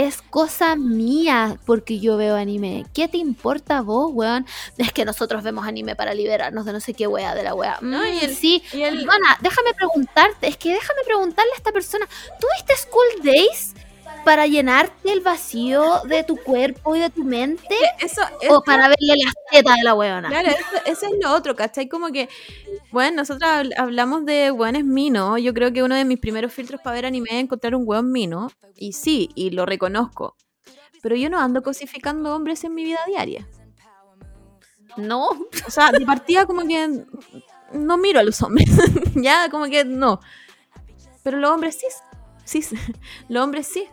Es 0.00 0.22
cosa 0.22 0.76
mía 0.76 1.58
porque 1.66 1.98
yo 2.00 2.16
veo 2.16 2.34
anime. 2.36 2.86
¿Qué 2.94 3.06
te 3.06 3.18
importa 3.18 3.78
a 3.78 3.80
vos, 3.82 4.10
weón? 4.14 4.46
Es 4.78 4.92
que 4.92 5.04
nosotros 5.04 5.42
vemos 5.42 5.66
anime 5.66 5.94
para 5.94 6.14
liberarnos 6.14 6.64
de 6.64 6.72
no 6.72 6.80
sé 6.80 6.94
qué 6.94 7.06
weá 7.06 7.34
de 7.34 7.42
la 7.42 7.54
weá. 7.54 7.76
No, 7.82 8.06
y 8.06 8.12
Mm, 8.12 8.18
el- 8.22 8.34
sí, 8.34 8.62
y 8.72 8.80
el- 8.82 9.02
Ivana, 9.02 9.36
déjame 9.42 9.74
preguntarte, 9.74 10.48
es 10.48 10.56
que 10.56 10.70
déjame 10.72 11.02
preguntarle 11.04 11.50
a 11.52 11.56
esta 11.56 11.70
persona, 11.72 12.06
¿tú 12.40 12.46
viste 12.56 12.74
School 12.76 13.22
Days? 13.24 13.74
Para 14.24 14.46
llenarte 14.46 15.12
el 15.12 15.20
vacío 15.20 16.02
de 16.04 16.24
tu 16.24 16.36
cuerpo 16.36 16.94
y 16.96 17.00
de 17.00 17.10
tu 17.10 17.24
mente 17.24 17.74
Eso, 18.00 18.22
o 18.22 18.42
eso- 18.42 18.62
para 18.64 18.88
verle 18.88 19.14
las 19.24 19.34
tetas 19.50 19.76
de 19.76 19.82
la 19.84 19.94
huevona. 19.94 20.28
Claro, 20.28 20.48
eso, 20.48 20.82
eso 20.86 21.06
es 21.06 21.12
lo 21.22 21.32
otro, 21.32 21.56
¿cachai? 21.56 21.88
Como 21.88 22.08
que, 22.08 22.28
bueno, 22.92 23.18
nosotros 23.18 23.48
habl- 23.50 23.74
hablamos 23.76 24.24
de 24.24 24.50
hueones 24.50 24.84
mino. 24.84 25.38
Yo 25.38 25.54
creo 25.54 25.72
que 25.72 25.82
uno 25.82 25.94
de 25.94 26.04
mis 26.04 26.18
primeros 26.18 26.52
filtros 26.52 26.80
para 26.82 26.94
ver 26.94 27.06
anime 27.06 27.30
es 27.32 27.36
encontrar 27.44 27.74
un 27.74 27.82
hueón 27.86 28.10
mino. 28.12 28.48
Y 28.76 28.92
sí, 28.92 29.30
y 29.34 29.50
lo 29.50 29.66
reconozco. 29.66 30.36
Pero 31.02 31.16
yo 31.16 31.30
no 31.30 31.38
ando 31.40 31.62
cosificando 31.62 32.34
hombres 32.34 32.62
en 32.64 32.74
mi 32.74 32.84
vida 32.84 33.00
diaria. 33.06 33.46
No, 34.96 35.28
O 35.66 35.70
sea, 35.70 35.92
de 35.92 36.04
partida 36.04 36.46
como 36.46 36.66
que 36.66 37.04
no 37.72 37.96
miro 37.96 38.20
a 38.20 38.22
los 38.24 38.42
hombres. 38.42 38.68
ya, 39.14 39.48
como 39.50 39.66
que 39.66 39.84
no. 39.84 40.20
Pero 41.22 41.38
los 41.38 41.50
hombres 41.50 41.78
sí. 41.78 41.86
Sí, 42.44 42.76
los 43.28 43.44
hombres 43.44 43.66
sí. 43.68 43.86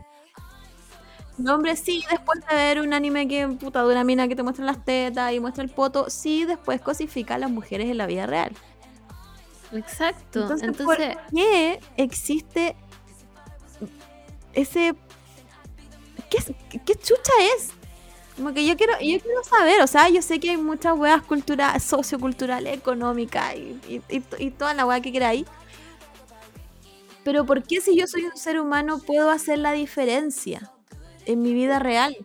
Los 1.38 1.54
hombres 1.56 1.80
sí, 1.84 2.04
después 2.10 2.40
de 2.50 2.56
ver 2.56 2.82
un 2.82 2.94
anime 2.94 3.28
que, 3.28 3.48
puta, 3.48 3.84
de 3.86 3.92
una 3.92 4.04
mina 4.04 4.28
que 4.28 4.36
te 4.36 4.44
muestra 4.44 4.66
las 4.66 4.84
tetas 4.84 5.34
y 5.34 5.40
muestra 5.40 5.64
el 5.64 5.70
poto, 5.70 6.10
sí, 6.10 6.46
después 6.46 6.82
cosifica 6.82 7.36
a 7.36 7.38
las 7.38 7.52
mujeres 7.52 7.90
en 7.90 7.98
la 7.98 8.08
vida 8.08 8.26
real. 8.26 8.58
exacto. 9.72 10.40
Entonces, 10.40 10.68
Entonces, 10.68 10.86
¿por 10.86 10.98
qué 11.34 11.80
existe 11.96 12.76
ese... 14.54 14.96
¿Qué, 16.30 16.96
chucha 16.96 17.32
es? 17.56 17.70
Como 18.36 18.54
que 18.54 18.66
yo 18.66 18.76
quiero, 18.78 18.94
yo 19.00 19.20
quiero 19.20 19.44
saber, 19.44 19.82
o 19.82 19.88
sea, 19.88 20.10
yo 20.10 20.22
sé 20.22 20.40
que 20.40 20.52
hay 20.52 20.58
muchas 20.58 20.98
weas 20.98 21.24
culturales, 21.24 21.84
socioculturales, 21.84 22.78
económicas 22.78 23.56
y, 23.56 23.80
y, 23.88 24.02
y- 24.10 24.24
y 24.40 24.52
toda 24.52 24.74
la 24.74 24.86
wea 24.86 25.02
que 25.02 25.12
queráis. 25.12 25.46
Pero 27.24 27.46
¿por 27.46 27.64
qué 27.64 27.82
si 27.82 27.96
yo 27.96 28.08
soy 28.08 28.26
un 28.26 28.38
ser 28.38 28.60
humano 28.60 29.00
puedo 29.00 29.30
hacer 29.30 29.60
la 29.60 29.74
diferencia 29.74 30.72
en 31.28 31.42
mi 31.42 31.54
vida 31.54 31.80
real? 31.80 32.16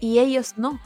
Y 0.00 0.18
ellos 0.18 0.54
no. 0.56 0.80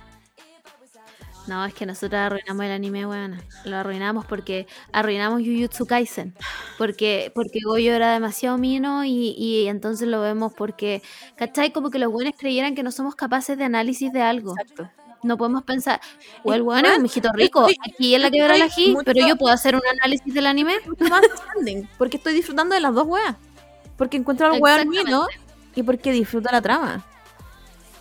no, 1.47 1.65
es 1.65 1.75
que 1.75 1.85
nosotros 1.85 2.19
arruinamos 2.21 2.65
el 2.65 2.71
anime, 2.71 3.07
weona. 3.07 3.43
Lo 3.65 3.77
arruinamos 3.77 4.25
porque 4.25 4.67
arruinamos 4.93 5.43
Jujutsu 5.43 5.87
Kaisen. 5.87 6.35
Porque, 6.79 7.33
porque 7.35 7.59
Goyo 7.65 7.93
era 7.93 8.13
demasiado 8.13 8.57
mino 8.57 9.05
y, 9.05 9.35
y 9.37 9.67
entonces 9.67 10.07
lo 10.07 10.21
vemos 10.21 10.53
porque, 10.55 11.03
¿cachai? 11.37 11.73
Como 11.73 11.91
que 11.91 11.99
los 11.99 12.13
buenos 12.13 12.35
creyeran 12.39 12.75
que 12.75 12.83
no 12.83 12.93
somos 12.93 13.15
capaces 13.17 13.59
de 13.59 13.65
análisis 13.65 14.13
de 14.13 14.23
algo. 14.23 14.53
Exacto. 14.59 14.89
No 15.23 15.37
podemos 15.37 15.65
pensar, 15.65 16.01
o 16.45 16.55
el 16.55 16.63
bueno 16.63 16.81
es 16.89 16.93
un 16.93 16.93
weón, 16.93 17.03
mijito 17.03 17.31
rico, 17.35 17.67
aquí 17.87 18.15
es 18.15 18.21
la 18.23 18.31
que 18.31 18.41
verá 18.41 18.57
la 18.57 18.69
mucho- 18.69 19.03
pero 19.05 19.27
yo 19.29 19.37
puedo 19.37 19.53
hacer 19.53 19.75
un 19.75 19.83
análisis 19.99 20.33
del 20.33 20.47
anime. 20.47 20.77
mucho 20.87 21.05
más 21.11 21.21
porque 21.99 22.17
estoy 22.17 22.33
disfrutando 22.33 22.75
de 22.75 22.81
las 22.81 22.95
dos 22.95 23.07
weas. 23.07 23.37
Porque 23.99 24.17
encuentro 24.17 24.47
al 24.47 24.63
weón 24.63 24.89
mío 24.89 25.27
y 25.75 25.83
porque 25.83 26.13
disfruto 26.13 26.49
la 26.51 26.61
trama. 26.61 27.05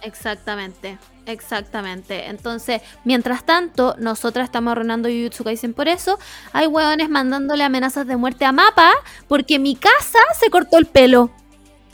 Exactamente, 0.02 0.98
exactamente. 1.26 2.28
Entonces, 2.30 2.82
mientras 3.04 3.44
tanto, 3.46 3.96
nosotras 4.00 4.46
estamos 4.46 4.72
arruinando 4.72 5.10
Jujutsu 5.10 5.44
Kaisen 5.44 5.74
por 5.74 5.88
eso. 5.88 6.18
Hay 6.54 6.68
hueones 6.68 7.10
mandándole 7.10 7.64
amenazas 7.64 8.08
de 8.08 8.16
muerte 8.16 8.46
a 8.46 8.52
Mapa 8.52 8.92
porque 9.28 9.60
mi 9.60 9.76
casa 9.76 10.20
se 10.40 10.50
cortó 10.50 10.78
el 10.78 10.86
pelo. 10.86 11.32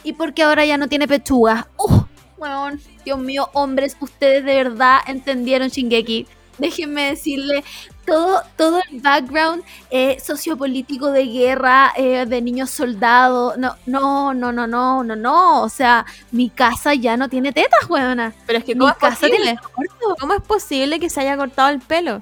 Y 0.04 0.14
porque 0.14 0.44
ahora 0.44 0.66
ya 0.66 0.78
no 0.78 0.88
tiene 0.88 1.08
pechuga. 1.08 1.68
¡Uh! 1.78 2.04
Hueón, 2.38 2.80
Dios 3.04 3.18
mío, 3.18 3.50
hombres, 3.54 3.98
ustedes 4.00 4.46
de 4.46 4.56
verdad 4.56 5.00
entendieron 5.08 5.70
Shingeki. 5.70 6.28
Déjenme 6.58 7.10
decirle, 7.10 7.64
todo, 8.06 8.42
todo 8.56 8.82
el 8.92 9.02
background 9.02 9.64
eh, 9.90 10.18
sociopolítico 10.20 11.12
de 11.12 11.26
guerra, 11.26 11.94
eh, 11.98 12.26
de 12.26 12.42
niños 12.42 12.70
soldados, 12.70 13.58
no, 13.58 13.76
no, 13.86 14.34
no, 14.34 14.52
no, 14.52 14.68
no, 14.68 15.04
no, 15.04 15.16
no. 15.16 15.64
O 15.64 15.70
sea, 15.70 16.06
mi 16.32 16.50
casa 16.50 16.94
ya 16.94 17.18
no 17.18 17.30
tiene 17.30 17.52
tetas, 17.52 17.90
huevona. 17.90 18.34
Pero 18.46 18.60
es 18.60 18.66
que 18.66 18.76
Mi 18.76 18.80
¿cómo 18.80 18.92
es 18.92 18.98
casa 18.98 19.28
tiene 19.28 19.58
posible? 19.58 20.16
¿Cómo 20.20 20.34
es 20.34 20.42
posible 20.42 21.00
que 21.00 21.10
se 21.10 21.22
haya 21.22 21.38
cortado 21.38 21.70
el 21.70 21.80
pelo? 21.80 22.22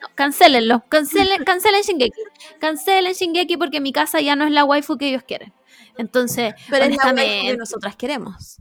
No, 0.00 0.08
cancélenlo, 0.14 0.84
cancelen, 0.88 1.44
cancelen 1.44 1.82
Shingeki. 1.82 2.20
Cancelen 2.58 3.12
Shingeki 3.12 3.56
porque 3.56 3.80
mi 3.80 3.92
casa 3.92 4.20
ya 4.20 4.36
no 4.36 4.44
es 4.44 4.50
la 4.50 4.64
waifu 4.64 4.98
que 4.98 5.08
ellos 5.08 5.22
quieren. 5.26 5.52
Entonces, 5.98 6.54
Pero 6.68 6.84
es 6.84 6.96
la 6.96 7.12
waifu 7.12 7.46
que 7.46 7.56
nosotras 7.56 7.96
queremos. 7.96 8.58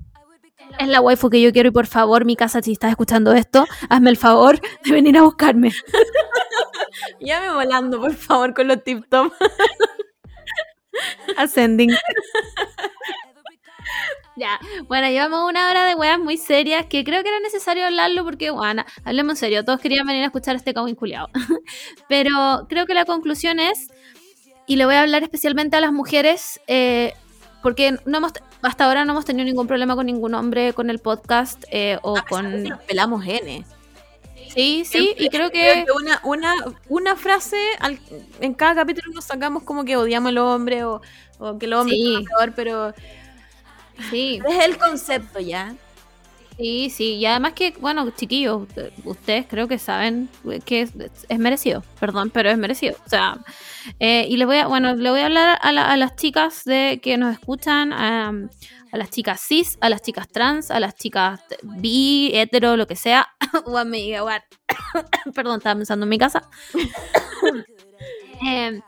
Es 0.80 0.88
la 0.88 1.02
waifu 1.02 1.30
que 1.30 1.42
yo 1.42 1.52
quiero 1.52 1.70
y 1.70 1.72
por 1.72 1.88
favor, 1.88 2.26
mi 2.26 2.36
casa, 2.36 2.62
si 2.62 2.74
estás 2.74 2.92
escuchando 2.92 3.34
esto, 3.34 3.66
hazme 3.90 4.10
el 4.10 4.18
favor 4.18 4.60
de 4.84 4.92
venir 4.92 5.18
a 5.18 5.24
buscarme. 5.24 5.72
Llame 7.20 7.54
volando, 7.54 8.00
por 8.00 8.14
favor, 8.14 8.54
con 8.54 8.68
los 8.68 8.84
tip 8.84 9.06
top. 9.10 9.34
Ascending. 11.38 11.92
Ya, 14.38 14.60
bueno, 14.90 15.08
llevamos 15.08 15.50
una 15.50 15.70
hora 15.70 15.86
de 15.86 15.96
weas 15.96 16.20
muy 16.20 16.36
serias 16.36 16.88
que 16.88 17.06
creo 17.06 17.24
que 17.24 17.30
era 17.30 17.40
necesario 17.40 17.86
hablarlo 17.86 18.26
porque, 18.26 18.50
bueno, 18.50 18.84
hablemos 19.06 19.34
en 19.34 19.38
serio, 19.38 19.64
todos 19.64 19.80
querían 19.80 20.06
venir 20.06 20.24
a 20.24 20.26
escuchar 20.26 20.58
este 20.58 20.74
cabo 20.74 20.90
inculiado. 20.90 21.30
Pero 22.10 22.66
creo 22.68 22.86
que 22.86 22.94
la 22.94 23.06
conclusión 23.06 23.62
es, 23.62 23.88
y 24.68 24.76
le 24.76 24.86
voy 24.86 24.96
a 24.96 25.04
hablar 25.04 25.24
especialmente 25.24 25.78
a 25.78 25.80
las 25.80 25.94
mujeres, 25.94 26.60
eh, 26.68 27.14
porque 27.64 27.98
no 28.06 28.18
hemos, 28.18 28.34
hasta 28.66 28.86
ahora 28.86 29.06
no 29.06 29.14
hemos 29.14 29.26
tenido 29.26 29.46
ningún 29.46 29.68
problema 29.68 29.96
con 29.96 30.06
ningún 30.06 30.34
hombre 30.34 30.74
con 30.74 30.90
el 30.90 31.00
podcast 31.00 31.64
eh, 31.72 31.98
o 32.02 32.16
con... 32.28 32.64
Nos 32.64 32.82
pelamos 32.82 33.26
N. 33.26 33.64
Sí, 34.54 34.84
sí, 34.86 35.14
y 35.18 35.30
creo 35.30 35.52
que... 35.52 35.86
una, 35.96 36.20
una, 36.24 36.54
una 36.88 37.16
frase 37.16 37.58
al- 37.80 38.00
en 38.40 38.54
cada 38.54 38.76
capítulo 38.76 39.12
nos 39.14 39.26
sacamos 39.26 39.64
como 39.64 39.84
que 39.84 39.98
odiamos 39.98 40.30
al 40.30 40.38
hombre 40.38 40.84
o, 40.86 41.02
o 41.40 41.58
que 41.58 41.66
el 41.66 41.74
hombre 41.74 41.96
Sí. 41.96 42.16
es 42.22 42.28
peor, 42.30 42.54
pero 42.56 42.94
Sí, 44.10 44.42
es 44.48 44.64
el 44.66 44.78
concepto 44.78 45.40
ya. 45.40 45.74
Sí, 46.58 46.90
sí, 46.90 47.16
y 47.16 47.26
además 47.26 47.52
que, 47.52 47.74
bueno, 47.82 48.10
chiquillos, 48.12 48.66
eh, 48.78 48.94
ustedes 49.04 49.46
creo 49.50 49.68
que 49.68 49.78
saben 49.78 50.30
que 50.64 50.82
es, 50.84 50.94
merecido, 51.38 51.84
perdón, 52.00 52.30
pero 52.30 52.50
es 52.50 52.58
merecido. 52.58 52.96
O 53.06 53.10
sea, 53.10 53.40
eh, 54.00 54.26
y 54.30 54.38
les 54.38 54.48
voy 54.48 54.58
a, 54.58 54.68
bueno, 54.68 54.96
le 54.96 55.10
voy 55.10 55.20
a 55.20 55.26
hablar 55.26 55.60
a, 55.62 55.72
la- 55.74 55.98
las 55.98 56.16
chicas 56.16 56.64
de 56.64 57.02
que 57.04 57.18
nos 57.18 57.34
escuchan, 57.34 57.92
a, 57.92 58.32
las 58.94 59.10
chicas 59.10 59.42
cis, 59.46 59.78
a 59.82 59.90
las 59.90 60.02
chicas 60.02 60.30
trans, 60.30 60.72
a 60.72 60.80
las 60.80 60.96
chicas 60.96 61.42
bi, 61.62 62.32
hetero, 62.34 62.78
lo 62.78 62.88
que 62.88 62.96
sea. 62.96 63.28
perdón, 65.36 65.58
estaba 65.58 65.76
pensando 65.76 66.06
en 66.06 66.10
mi 66.10 66.18
casa. 66.18 66.50
Eh, 68.46 68.82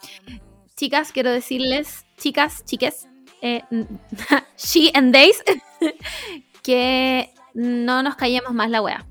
chicas, 0.76 1.11
quiero 1.11 1.32
decirles, 1.32 2.05
chicas, 2.18 2.63
chiques, 2.65 3.07
eh, 3.41 3.63
she 4.57 4.91
and 4.93 5.13
days, 5.13 5.43
que 6.63 7.34
no 7.58 8.03
nos 8.03 8.16
callemos 8.16 8.53
más 8.53 8.70
la 8.70 8.84
wea. 8.84 9.03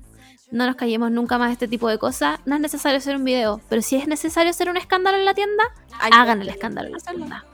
No 0.51 0.65
nos 0.65 0.77
callemos 0.77 1.11
nunca 1.11 1.37
más 1.37 1.51
este 1.51 1.67
tipo 1.67 1.89
de 1.89 1.97
cosas. 1.97 2.39
No 2.45 2.55
es 2.55 2.61
necesario 2.61 2.97
hacer 2.97 3.17
un 3.17 3.25
video, 3.25 3.59
pero 3.67 3.81
si 3.81 3.97
es 3.97 4.07
necesario 4.07 4.51
hacer 4.51 4.69
un 4.69 4.77
escándalo 4.77 5.17
en 5.17 5.25
la 5.25 5.33
tienda, 5.33 5.65
hagan 5.99 6.41
el 6.41 6.47
escándalo 6.47 6.87
en 6.87 6.93
la 6.93 6.99
tienda. 6.99 7.45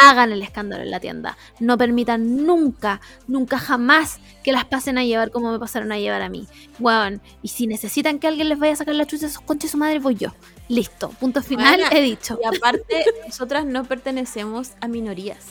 Hagan 0.00 0.32
el 0.32 0.40
escándalo 0.40 0.84
en 0.84 0.90
la 0.90 1.00
tienda. 1.00 1.36
No 1.60 1.76
permitan 1.76 2.46
nunca, 2.46 3.02
nunca 3.28 3.58
jamás 3.58 4.20
que 4.42 4.52
las 4.52 4.64
pasen 4.64 4.96
a 4.96 5.04
llevar 5.04 5.30
como 5.30 5.52
me 5.52 5.58
pasaron 5.58 5.92
a 5.92 5.98
llevar 5.98 6.22
a 6.22 6.30
mí. 6.30 6.48
Weón, 6.78 7.20
y 7.42 7.48
si 7.48 7.66
necesitan 7.66 8.18
que 8.18 8.26
alguien 8.26 8.48
les 8.48 8.58
vaya 8.58 8.72
a 8.72 8.76
sacar 8.76 8.94
la 8.94 9.04
chucha 9.04 9.26
de 9.26 9.32
sus 9.32 9.42
conchas 9.42 9.72
su 9.72 9.76
madre, 9.76 9.98
voy 9.98 10.14
yo. 10.14 10.34
Listo, 10.68 11.10
punto 11.10 11.42
final, 11.42 11.78
he 11.90 12.00
dicho. 12.00 12.38
Y 12.42 12.56
aparte, 12.56 13.04
nosotras 13.26 13.66
no 13.66 13.84
pertenecemos 13.84 14.70
a 14.80 14.88
minorías. 14.88 15.44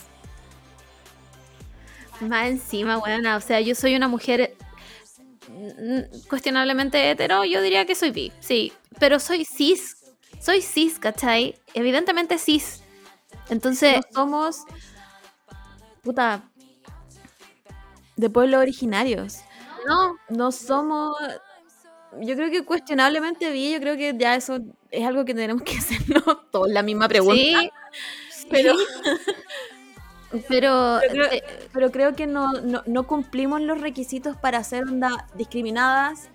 Más 2.22 2.48
encima, 2.48 2.98
weona, 2.98 3.36
o 3.36 3.42
sea, 3.42 3.62
yo 3.62 3.76
soy 3.76 3.96
una 3.96 4.08
mujer 4.08 4.56
cuestionablemente 6.28 7.12
hetero, 7.12 7.43
yo 7.45 7.62
diría 7.62 7.86
que 7.86 7.95
soy 7.95 8.12
bi, 8.12 8.32
sí, 8.39 8.74
pero 8.99 9.20
soy 9.20 9.45
cis, 9.45 9.97
soy 10.39 10.62
cis, 10.62 10.99
¿cachai? 10.99 11.55
Evidentemente 11.74 12.38
cis. 12.38 12.84
Entonces, 13.49 13.95
no 13.95 14.01
somos 14.14 14.64
puta 16.01 16.43
de 18.16 18.30
pueblos 18.30 18.59
originarios. 18.62 19.39
no, 19.88 20.16
No 20.30 20.51
somos 20.51 21.16
yo 22.20 22.36
creo 22.36 22.51
que 22.51 22.64
cuestionablemente 22.66 23.49
vi, 23.51 23.72
yo 23.72 23.80
creo 23.80 23.95
que 23.95 24.14
ya 24.18 24.36
eso 24.36 24.59
es 24.89 25.05
algo 25.05 25.24
que 25.26 25.34
tenemos 25.34 25.64
que 25.64 25.78
hacernos 25.78 26.24
todos 26.51 26.70
la 26.70 26.84
misma 26.84 27.07
pregunta. 27.07 27.62
sí, 28.30 28.47
pero, 28.49 28.74
pero, 30.48 31.00
pero, 31.02 31.12
creo, 31.12 31.26
eh, 31.32 31.44
pero 31.74 31.92
creo 31.92 32.16
que 32.16 32.28
no, 32.28 32.54
no, 32.54 32.84
no 32.86 33.08
cumplimos 33.08 33.62
los 33.62 33.82
requisitos 33.82 34.38
para 34.38 34.64
ser 34.64 34.84
onda 34.84 35.28
discriminadas. 35.36 36.30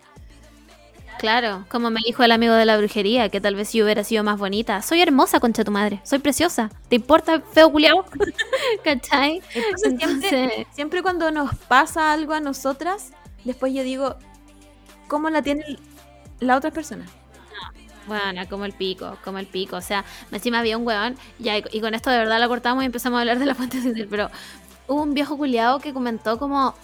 claro, 1.18 1.64
como 1.70 1.90
me 1.90 2.00
dijo 2.04 2.22
el 2.22 2.32
amigo 2.32 2.54
de 2.54 2.64
la 2.64 2.76
brujería, 2.76 3.28
que 3.28 3.40
tal 3.40 3.54
vez 3.54 3.72
yo 3.72 3.84
hubiera 3.84 4.04
sido 4.04 4.22
más 4.22 4.38
bonita. 4.38 4.82
Soy 4.82 5.00
hermosa, 5.00 5.40
concha 5.40 5.64
tu 5.64 5.70
madre, 5.70 6.00
soy 6.04 6.18
preciosa. 6.18 6.70
¿Te 6.88 6.96
importa, 6.96 7.40
feo 7.40 7.70
culiao? 7.70 8.04
¿Cachai? 8.84 9.42
Entonces, 9.54 9.98
siempre, 9.98 10.66
siempre 10.72 11.02
cuando 11.02 11.30
nos 11.30 11.54
pasa 11.54 12.12
algo 12.12 12.34
a 12.34 12.40
nosotras, 12.40 13.12
después 13.44 13.72
yo 13.72 13.82
digo, 13.82 14.16
¿cómo 15.08 15.30
la 15.30 15.42
tiene 15.42 15.78
la 16.40 16.56
otra 16.56 16.70
persona? 16.70 17.06
Bueno, 18.06 18.42
como 18.48 18.64
el 18.64 18.72
pico, 18.72 19.16
como 19.24 19.38
el 19.38 19.46
pico. 19.46 19.76
O 19.76 19.80
sea, 19.80 20.04
encima 20.30 20.60
había 20.60 20.78
un 20.78 20.86
weón, 20.86 21.16
ya, 21.38 21.58
y 21.58 21.80
con 21.80 21.94
esto 21.94 22.10
de 22.10 22.18
verdad 22.18 22.38
la 22.38 22.48
cortamos 22.48 22.82
y 22.82 22.86
empezamos 22.86 23.18
a 23.18 23.20
hablar 23.20 23.38
de 23.38 23.46
la 23.46 23.54
fuente 23.54 23.82
sutil, 23.82 24.06
pero 24.08 24.30
hubo 24.86 25.02
un 25.02 25.14
viejo 25.14 25.36
culiado 25.36 25.80
que 25.80 25.92
comentó 25.92 26.38
como 26.38 26.74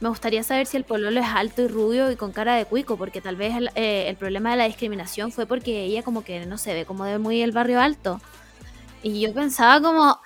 me 0.00 0.08
gustaría 0.08 0.42
saber 0.44 0.66
si 0.66 0.76
el 0.76 0.84
pololo 0.84 1.18
es 1.18 1.26
alto 1.26 1.62
y 1.62 1.68
rubio 1.68 2.10
y 2.10 2.16
con 2.16 2.32
cara 2.32 2.54
de 2.54 2.64
cuico, 2.66 2.96
porque 2.96 3.20
tal 3.20 3.36
vez 3.36 3.56
el, 3.56 3.70
eh, 3.74 4.04
el 4.08 4.16
problema 4.16 4.52
de 4.52 4.56
la 4.56 4.64
discriminación 4.64 5.32
fue 5.32 5.46
porque 5.46 5.84
ella 5.84 6.02
como 6.02 6.22
que 6.22 6.46
no 6.46 6.56
se 6.56 6.72
ve 6.72 6.84
como 6.84 7.04
de 7.04 7.18
muy 7.18 7.42
el 7.42 7.52
barrio 7.52 7.80
alto. 7.80 8.20
Y 9.02 9.20
yo 9.20 9.32
pensaba 9.32 9.80
como, 9.80 10.20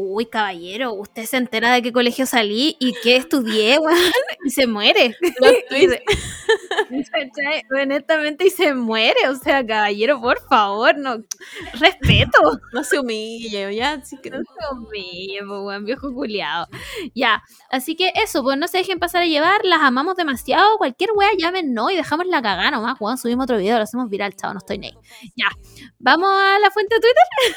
uy, 0.00 0.26
caballero, 0.26 0.92
usted 0.94 1.24
se 1.24 1.36
entera 1.38 1.72
de 1.72 1.82
qué 1.82 1.92
colegio 1.92 2.24
salí 2.24 2.76
y 2.78 2.94
qué 3.02 3.16
estudié, 3.16 3.78
weón, 3.80 3.98
y 4.44 4.50
se 4.50 4.66
muere. 4.66 5.16
Y 5.70 5.88
se- 5.88 6.02
¿cachai? 7.12 7.62
Honestamente, 7.82 8.46
y 8.46 8.50
se 8.50 8.72
muere. 8.74 9.28
O 9.28 9.34
sea, 9.34 9.66
caballero, 9.66 10.20
por 10.20 10.40
favor, 10.48 10.96
no. 10.96 11.16
Respeto. 11.74 12.60
No 12.72 12.84
se 12.84 12.98
humille, 12.98 13.74
ya. 13.74 13.92
Así 13.94 14.16
que... 14.18 14.30
No 14.30 14.38
se 14.38 14.74
humille, 14.74 15.42
weón, 15.44 15.84
viejo 15.84 16.12
culiado. 16.14 16.66
Ya, 17.14 17.42
así 17.70 17.96
que 17.96 18.12
eso, 18.14 18.42
pues 18.42 18.56
no 18.56 18.68
se 18.68 18.78
dejen 18.78 18.98
pasar 18.98 19.22
a 19.22 19.26
llevar, 19.26 19.64
las 19.64 19.80
amamos 19.82 20.16
demasiado. 20.16 20.78
Cualquier 20.78 21.10
wea 21.14 21.30
llamen 21.38 21.74
no 21.74 21.90
y 21.90 21.96
dejamos 21.96 22.26
la 22.26 22.40
cagada 22.40 22.70
nomás, 22.70 22.96
weón. 23.00 23.18
Subimos 23.18 23.44
otro 23.44 23.58
video, 23.58 23.76
lo 23.76 23.82
hacemos 23.82 24.08
viral, 24.08 24.34
chao, 24.36 24.52
no 24.52 24.58
estoy 24.58 24.78
ni. 24.78 24.92
Ya, 25.36 25.48
vamos 25.98 26.30
a 26.32 26.58
la 26.60 26.70
fuente 26.70 26.94
de 26.94 27.00
Twitter. 27.00 27.56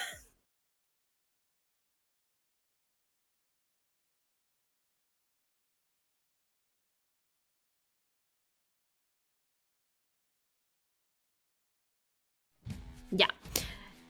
Ya. 13.12 13.28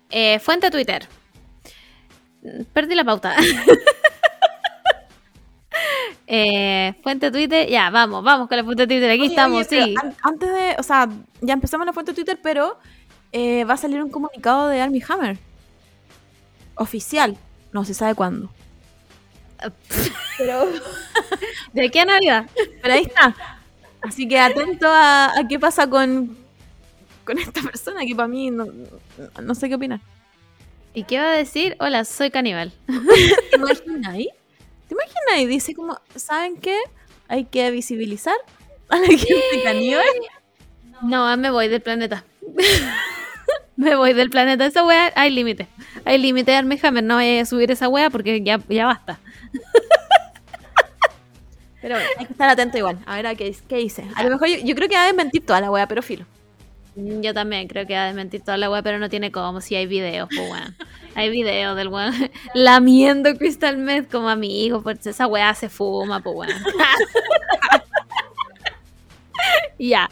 Eh, 0.09 0.39
fuente 0.39 0.69
Twitter. 0.71 1.07
Perdí 2.73 2.95
la 2.95 3.03
pauta. 3.03 3.35
Eh, 6.33 6.93
fuente 7.03 7.29
Twitter, 7.29 7.67
ya, 7.67 7.89
vamos, 7.89 8.23
vamos 8.23 8.47
con 8.47 8.55
la 8.57 8.63
fuente 8.63 8.87
Twitter. 8.87 9.09
Aquí 9.11 9.21
Oye, 9.21 9.29
estamos, 9.31 9.67
oye, 9.67 9.83
sí. 9.83 9.95
an- 10.01 10.15
antes 10.23 10.49
de, 10.53 10.75
o 10.79 10.83
sea, 10.83 11.09
ya 11.41 11.53
empezamos 11.53 11.85
la 11.85 11.91
fuente 11.91 12.13
Twitter, 12.13 12.39
pero 12.41 12.79
eh, 13.33 13.65
va 13.65 13.73
a 13.73 13.77
salir 13.77 14.01
un 14.01 14.09
comunicado 14.09 14.69
de 14.69 14.79
Army 14.81 15.01
Hammer. 15.09 15.37
Oficial. 16.75 17.35
No 17.73 17.83
se 17.83 17.93
sabe 17.93 18.15
cuándo. 18.15 18.49
Pero, 20.37 20.67
¿De 21.73 21.91
qué 21.91 22.03
Navidad? 22.05 22.47
pero 22.81 22.93
ahí 22.95 23.03
está. 23.03 23.35
Así 24.01 24.27
que 24.27 24.39
atento 24.39 24.87
a, 24.87 25.37
a 25.37 25.47
qué 25.47 25.59
pasa 25.59 25.85
con, 25.87 26.35
con 27.23 27.39
esta 27.39 27.61
persona 27.71 28.05
que 28.05 28.15
para 28.15 28.27
mí 28.27 28.51
no, 28.51 28.67
no 29.41 29.55
sé 29.55 29.69
qué 29.69 29.75
opinar. 29.75 29.99
¿Y 30.93 31.03
qué 31.03 31.19
va 31.19 31.31
a 31.31 31.37
decir? 31.37 31.75
Hola, 31.79 32.03
soy 32.03 32.31
caníbal. 32.31 32.73
¿Te 32.87 33.57
imaginas 33.57 34.13
ahí? 34.13 34.29
¿Te 34.87 34.95
imaginas? 34.95 35.39
Y 35.39 35.45
dice 35.45 35.73
como, 35.73 35.99
¿saben 36.15 36.57
qué? 36.57 36.77
Hay 37.27 37.45
que 37.45 37.71
visibilizar 37.71 38.35
a 38.89 38.97
la 38.97 39.07
gente 39.07 39.63
caníbal. 39.63 40.03
No, 41.01 41.35
me 41.37 41.49
voy 41.49 41.69
del 41.69 41.81
planeta. 41.81 42.25
me 43.77 43.95
voy 43.95 44.13
del 44.13 44.29
planeta. 44.29 44.65
Esa 44.65 44.83
wea, 44.83 45.13
hay 45.15 45.29
límite. 45.29 45.67
Hay 46.03 46.17
límite, 46.17 46.53
Armie 46.53 46.77
Hammer. 46.83 47.03
No 47.03 47.15
voy 47.15 47.39
a 47.39 47.45
subir 47.45 47.71
esa 47.71 47.87
wea 47.87 48.09
porque 48.09 48.41
ya, 48.43 48.59
ya 48.67 48.85
basta. 48.85 49.19
Pero 51.81 51.95
bueno, 51.95 52.09
hay 52.19 52.25
que 52.25 52.33
estar 52.33 52.49
atento 52.49 52.77
igual. 52.77 52.99
A 53.05 53.15
ver 53.15 53.27
a 53.27 53.35
qué, 53.35 53.55
qué 53.67 53.77
dice. 53.77 54.05
A 54.15 54.23
lo 54.23 54.29
mejor 54.29 54.49
yo, 54.49 54.57
yo 54.57 54.75
creo 54.75 54.89
que 54.89 54.95
va 54.95 55.07
a 55.07 55.41
toda 55.45 55.61
la 55.61 55.71
wea, 55.71 55.87
pero 55.87 56.03
filo. 56.03 56.25
Mm, 56.95 57.21
Yo 57.21 57.33
también 57.33 57.67
creo 57.67 57.85
que 57.87 57.95
ha 57.95 58.05
de 58.05 58.13
mentir 58.13 58.43
toda 58.43 58.57
la 58.57 58.69
wea, 58.69 58.81
pero 58.81 58.99
no 58.99 59.09
tiene 59.09 59.31
como 59.31 59.61
si 59.61 59.75
hay 59.75 59.85
videos, 59.87 60.29
pues 60.33 60.49
weón. 60.49 60.75
Hay 61.13 61.29
videos 61.29 61.75
del 61.75 61.89
weón 61.89 62.13
lamiendo 62.53 63.35
Crystal 63.37 63.77
Meth 63.77 64.09
como 64.09 64.29
amigo, 64.29 64.81
pues 64.81 65.05
esa 65.05 65.27
wea 65.27 65.53
se 65.55 65.67
fuma, 65.69 66.21
pues 66.21 66.35
weón. 66.37 66.63
ya. 69.79 70.09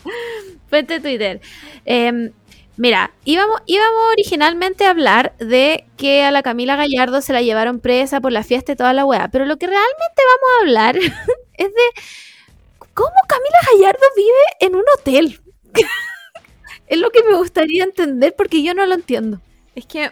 Fuente 0.70 1.00
Twitter. 1.00 1.42
Em, 1.86 2.32
mira, 2.78 3.12
íbamos, 3.26 3.62
íbamos 3.66 4.02
originalmente 4.14 4.86
a 4.86 4.92
hablar 4.92 5.36
de 5.40 5.86
que 5.98 6.24
a 6.24 6.32
la 6.32 6.44
Camila 6.44 6.76
Gallardo 6.76 7.22
se 7.22 7.34
la 7.34 7.42
llevaron 7.42 7.80
presa 7.80 8.22
por 8.22 8.32
la 8.32 8.44
fiesta 8.44 8.74
y 8.74 8.76
toda 8.76 8.94
la 8.94 9.06
wea, 9.06 9.30
pero 9.30 9.46
lo 9.46 9.58
que 9.58 9.68
realmente 9.68 10.16
vamos 10.18 10.50
a 10.58 10.62
hablar 10.62 10.98
es 10.98 11.68
de 11.70 12.04
cómo 12.94 13.16
Camila 13.28 13.60
Gallardo 13.74 14.06
vive 14.16 14.46
en 14.60 14.76
un 14.76 14.84
hotel. 14.98 15.42
Es 16.90 17.00
lo 17.00 17.12
que 17.12 17.24
me 17.24 17.38
gustaría 17.38 17.84
entender 17.84 18.36
porque 18.36 18.64
yo 18.64 18.74
no 18.74 18.86
lo 18.86 18.96
entiendo. 18.96 19.40
Es 19.76 19.86
que 19.86 20.12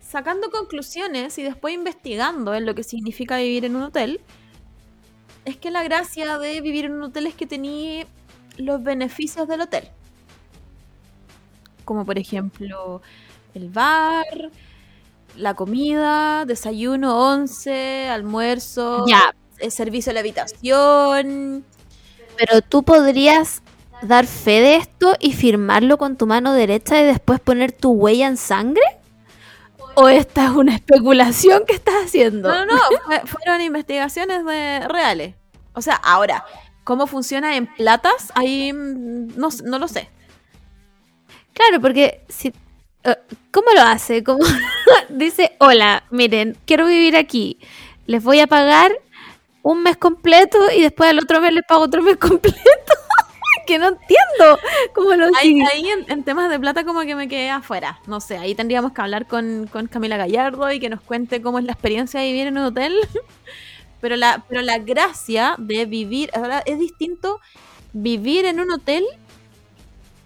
sacando 0.00 0.50
conclusiones 0.50 1.38
y 1.38 1.42
después 1.42 1.74
investigando 1.74 2.54
en 2.54 2.66
lo 2.66 2.74
que 2.74 2.82
significa 2.82 3.38
vivir 3.38 3.64
en 3.64 3.76
un 3.76 3.82
hotel, 3.84 4.20
es 5.44 5.56
que 5.56 5.70
la 5.70 5.82
gracia 5.82 6.38
de 6.38 6.60
vivir 6.60 6.84
en 6.84 6.92
un 6.92 7.04
hotel 7.04 7.26
es 7.26 7.34
que 7.34 7.46
tenía 7.46 8.06
los 8.58 8.82
beneficios 8.82 9.48
del 9.48 9.62
hotel. 9.62 9.88
Como 11.84 12.04
por 12.04 12.18
ejemplo 12.18 13.00
el 13.54 13.70
bar, 13.70 14.50
la 15.36 15.54
comida, 15.54 16.44
desayuno, 16.44 17.18
once, 17.32 18.08
almuerzo, 18.08 19.06
Ya, 19.08 19.34
el 19.58 19.72
servicio 19.72 20.10
de 20.10 20.14
la 20.14 20.20
habitación. 20.20 21.64
pero 22.36 22.60
tú 22.62 22.82
podrías 22.82 23.62
dar 24.02 24.26
fe 24.26 24.60
de 24.60 24.76
esto 24.76 25.14
y 25.20 25.32
firmarlo 25.32 25.98
con 25.98 26.16
tu 26.16 26.26
mano 26.26 26.52
derecha 26.52 27.00
y 27.00 27.04
después 27.04 27.40
poner 27.40 27.72
tu 27.72 27.90
huella 27.92 28.26
en 28.26 28.36
sangre? 28.36 28.82
¿O 29.94 30.08
esta 30.08 30.44
es 30.46 30.50
una 30.50 30.74
especulación 30.74 31.64
que 31.66 31.74
estás 31.74 31.94
haciendo? 32.06 32.48
No, 32.48 32.64
no, 32.64 32.74
no, 32.76 32.80
fue- 33.04 33.22
fueron 33.26 33.60
investigaciones 33.60 34.44
de, 34.44 34.86
reales. 34.88 35.34
O 35.74 35.82
sea, 35.82 35.94
ahora, 35.96 36.44
¿cómo 36.84 37.06
funciona 37.06 37.56
en 37.56 37.66
platas? 37.66 38.32
Ahí 38.34 38.72
mm, 38.72 39.36
no, 39.36 39.48
no 39.64 39.78
lo 39.78 39.88
sé. 39.88 40.08
Claro, 41.52 41.80
porque 41.80 42.24
si 42.28 42.52
eh, 43.04 43.16
¿cómo 43.50 43.66
lo 43.74 43.82
hace? 43.82 44.22
¿Cómo 44.24 44.44
dice, 45.08 45.52
"Hola, 45.58 46.04
miren, 46.10 46.56
quiero 46.66 46.86
vivir 46.86 47.16
aquí. 47.16 47.58
Les 48.06 48.22
voy 48.22 48.40
a 48.40 48.46
pagar 48.46 48.92
un 49.62 49.82
mes 49.82 49.96
completo 49.96 50.58
y 50.74 50.82
después 50.82 51.10
al 51.10 51.18
otro 51.18 51.40
mes 51.40 51.52
les 51.52 51.64
pago 51.66 51.82
otro 51.82 52.02
mes 52.02 52.16
completo." 52.16 52.58
Que 53.70 53.78
no 53.78 53.88
entiendo 53.88 54.58
cómo 54.94 55.14
lo 55.14 55.26
Ahí, 55.38 55.60
ahí 55.72 55.88
en, 55.88 56.10
en 56.10 56.24
temas 56.24 56.50
de 56.50 56.58
plata 56.58 56.84
como 56.84 57.02
que 57.02 57.14
me 57.14 57.28
quedé 57.28 57.50
afuera. 57.50 58.00
No 58.06 58.20
sé, 58.20 58.36
ahí 58.36 58.54
tendríamos 58.56 58.92
que 58.92 59.00
hablar 59.00 59.26
con, 59.26 59.68
con 59.72 59.86
Camila 59.86 60.16
Gallardo 60.16 60.72
y 60.72 60.80
que 60.80 60.88
nos 60.88 61.00
cuente 61.00 61.40
cómo 61.40 61.60
es 61.60 61.64
la 61.64 61.72
experiencia 61.72 62.18
de 62.18 62.26
vivir 62.26 62.48
en 62.48 62.58
un 62.58 62.64
hotel. 62.64 62.94
Pero 64.00 64.16
la, 64.16 64.42
pero 64.48 64.62
la 64.62 64.78
gracia 64.78 65.56
de 65.58 65.84
vivir, 65.84 66.30
ahora 66.32 66.62
es 66.64 66.78
distinto 66.78 67.38
vivir 67.92 68.46
en 68.46 68.58
un 68.58 68.70
hotel 68.70 69.04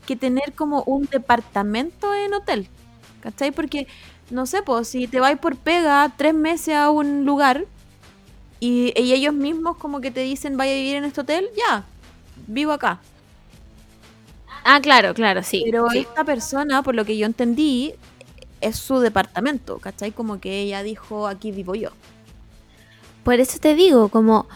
que 0.07 0.17
tener 0.17 0.53
como 0.55 0.83
un 0.85 1.07
departamento 1.07 2.15
en 2.15 2.35
hotel. 2.35 2.69
¿Cachai? 3.21 3.51
Porque, 3.51 3.89
no 4.31 4.47
sé, 4.47 4.63
pues 4.63 4.89
si 4.89 5.09
te 5.09 5.19
vas 5.19 5.37
por 5.39 5.57
pega 5.57 6.13
tres 6.17 6.35
meses 6.35 6.75
a 6.77 6.91
un 6.91 7.25
lugar 7.25 7.65
y, 8.61 8.93
y 9.01 9.13
ellos 9.13 9.35
mismos 9.35 9.77
como 9.77 10.01
que 10.01 10.11
te 10.11 10.21
dicen 10.21 10.57
vaya 10.57 10.73
a 10.73 10.77
vivir 10.77 10.97
en 10.97 11.05
este 11.05 11.23
hotel, 11.23 11.49
ya, 11.57 11.85
vivo 12.47 12.73
acá. 12.73 13.01
Ah, 14.65 14.81
claro, 14.81 15.13
claro, 15.13 15.43
sí. 15.43 15.63
Pero 15.65 15.89
sí. 15.91 15.99
esta 15.99 16.25
persona, 16.25 16.83
por 16.83 16.95
lo 16.95 17.05
que 17.05 17.17
yo 17.17 17.27
entendí, 17.27 17.95
es 18.63 18.77
su 18.77 18.99
departamento, 18.99 19.79
¿cachai? 19.79 20.11
Como 20.11 20.41
que 20.41 20.63
ella 20.63 20.83
dijo, 20.83 21.29
aquí 21.29 21.53
vivo 21.53 21.75
yo. 21.75 21.91
Por 23.23 23.35
eso 23.35 23.59
te 23.59 23.75
digo, 23.75 24.09
como, 24.09 24.49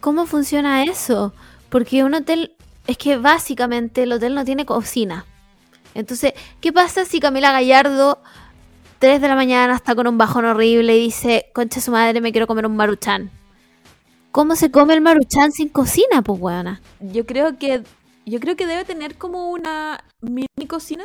¿cómo 0.00 0.26
funciona 0.26 0.82
eso? 0.82 1.32
Porque 1.68 2.02
un 2.02 2.14
hotel, 2.14 2.54
es 2.88 2.98
que 2.98 3.16
básicamente 3.16 4.02
el 4.02 4.12
hotel 4.12 4.34
no 4.34 4.44
tiene 4.44 4.66
cocina. 4.66 5.24
Entonces, 5.94 6.32
¿qué 6.60 6.72
pasa 6.72 7.04
si 7.04 7.20
Camila 7.20 7.52
Gallardo, 7.52 8.20
3 8.98 9.20
de 9.20 9.28
la 9.28 9.36
mañana, 9.36 9.76
está 9.76 9.94
con 9.94 10.08
un 10.08 10.18
bajón 10.18 10.44
horrible 10.44 10.96
y 10.96 11.04
dice, 11.04 11.46
concha 11.54 11.80
su 11.80 11.92
madre, 11.92 12.20
me 12.20 12.32
quiero 12.32 12.48
comer 12.48 12.66
un 12.66 12.76
maruchan? 12.76 13.30
¿Cómo 14.32 14.56
se 14.56 14.70
come 14.70 14.94
el 14.94 15.00
maruchan 15.00 15.52
sin 15.52 15.68
cocina, 15.68 16.20
pues, 16.22 16.40
weona? 16.40 16.80
Yo 17.00 17.24
creo 17.26 17.58
que 17.58 17.82
yo 18.26 18.40
creo 18.40 18.56
que 18.56 18.66
debe 18.66 18.84
tener 18.84 19.16
como 19.16 19.50
una 19.50 20.04
mini 20.20 20.66
cocina. 20.68 21.04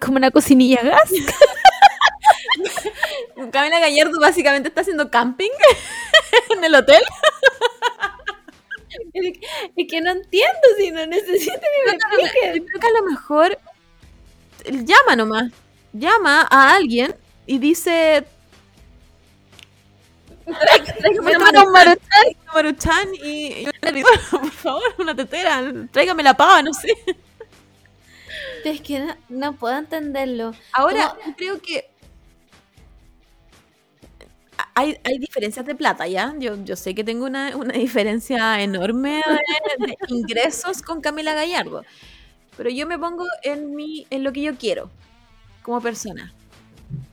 Como 0.00 0.16
una 0.16 0.30
cocinilla 0.30 0.82
gas. 0.82 1.10
Camila 3.52 3.80
Gallardo 3.80 4.18
básicamente 4.20 4.68
está 4.68 4.82
haciendo 4.82 5.10
camping 5.10 5.50
en 6.50 6.64
el 6.64 6.74
hotel. 6.74 7.02
Es 9.76 9.86
que 9.90 10.00
no 10.00 10.10
entiendo 10.10 10.62
si 10.78 10.90
no 10.90 11.04
necesito 11.06 11.52
ni 11.52 11.92
me 11.92 11.98
creo 11.98 12.64
que 12.80 12.86
a 12.86 13.00
lo 13.00 13.10
mejor 13.10 13.58
llama 14.64 15.16
nomás. 15.16 15.52
Llama 15.92 16.46
a 16.50 16.74
alguien 16.74 17.14
y 17.46 17.58
dice 17.58 18.24
Tráigame 20.98 21.36
un 21.64 21.72
maruchan. 21.72 22.26
maruchan 22.54 23.08
y, 23.14 23.46
y 23.46 23.68
por 24.30 24.50
favor, 24.50 24.94
una 24.98 25.14
tetera, 25.14 25.62
tráigame 25.90 26.22
la 26.22 26.34
pava, 26.34 26.62
no 26.62 26.72
sé. 26.72 26.94
Es 28.64 28.80
que 28.80 29.00
no, 29.00 29.16
no 29.28 29.52
puedo 29.54 29.76
entenderlo. 29.76 30.52
Ahora, 30.72 31.16
creo 31.36 31.60
que. 31.60 31.90
hay, 34.74 34.98
hay 35.04 35.18
diferencias 35.18 35.64
de 35.66 35.74
plata, 35.74 36.06
¿ya? 36.06 36.34
Yo, 36.38 36.62
yo 36.64 36.76
sé 36.76 36.94
que 36.94 37.04
tengo 37.04 37.24
una, 37.26 37.56
una 37.56 37.72
diferencia 37.74 38.60
enorme 38.60 39.22
de, 39.78 39.86
de 39.86 39.96
ingresos 40.08 40.82
con 40.82 41.00
Camila 41.00 41.34
Gallardo. 41.34 41.84
Pero 42.56 42.70
yo 42.70 42.86
me 42.86 42.98
pongo 42.98 43.24
en, 43.42 43.74
mi, 43.74 44.06
en 44.10 44.24
lo 44.24 44.32
que 44.32 44.42
yo 44.42 44.56
quiero 44.56 44.90
como 45.62 45.80
persona. 45.80 46.32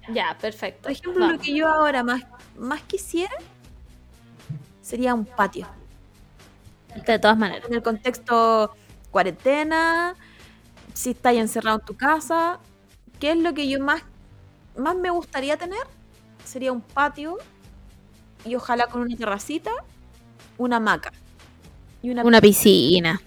Ya, 0.09 0.37
perfecto. 0.39 0.83
Por 0.83 0.91
ejemplo, 0.91 1.27
lo 1.27 1.39
que 1.39 1.55
yo 1.55 1.67
ahora 1.67 2.03
más, 2.03 2.21
más 2.57 2.81
quisiera 2.81 3.33
sería 4.81 5.13
un 5.13 5.25
patio. 5.25 5.67
De 7.07 7.17
todas 7.17 7.37
maneras. 7.37 7.65
En 7.67 7.73
el 7.73 7.81
contexto 7.81 8.75
cuarentena, 9.09 10.15
si 10.93 11.11
estás 11.11 11.33
encerrado 11.35 11.79
en 11.79 11.85
tu 11.85 11.95
casa, 11.95 12.59
¿qué 13.19 13.31
es 13.31 13.37
lo 13.37 13.53
que 13.53 13.67
yo 13.67 13.79
más, 13.79 14.03
más 14.77 14.95
me 14.95 15.09
gustaría 15.09 15.57
tener? 15.57 15.79
Sería 16.45 16.71
un 16.71 16.81
patio 16.81 17.37
y 18.45 18.55
ojalá 18.55 18.87
con 18.87 19.01
una 19.01 19.15
terracita, 19.15 19.71
una 20.57 20.77
hamaca. 20.77 21.11
Y 22.01 22.11
una, 22.11 22.23
Una 22.23 22.41
piscina. 22.41 23.21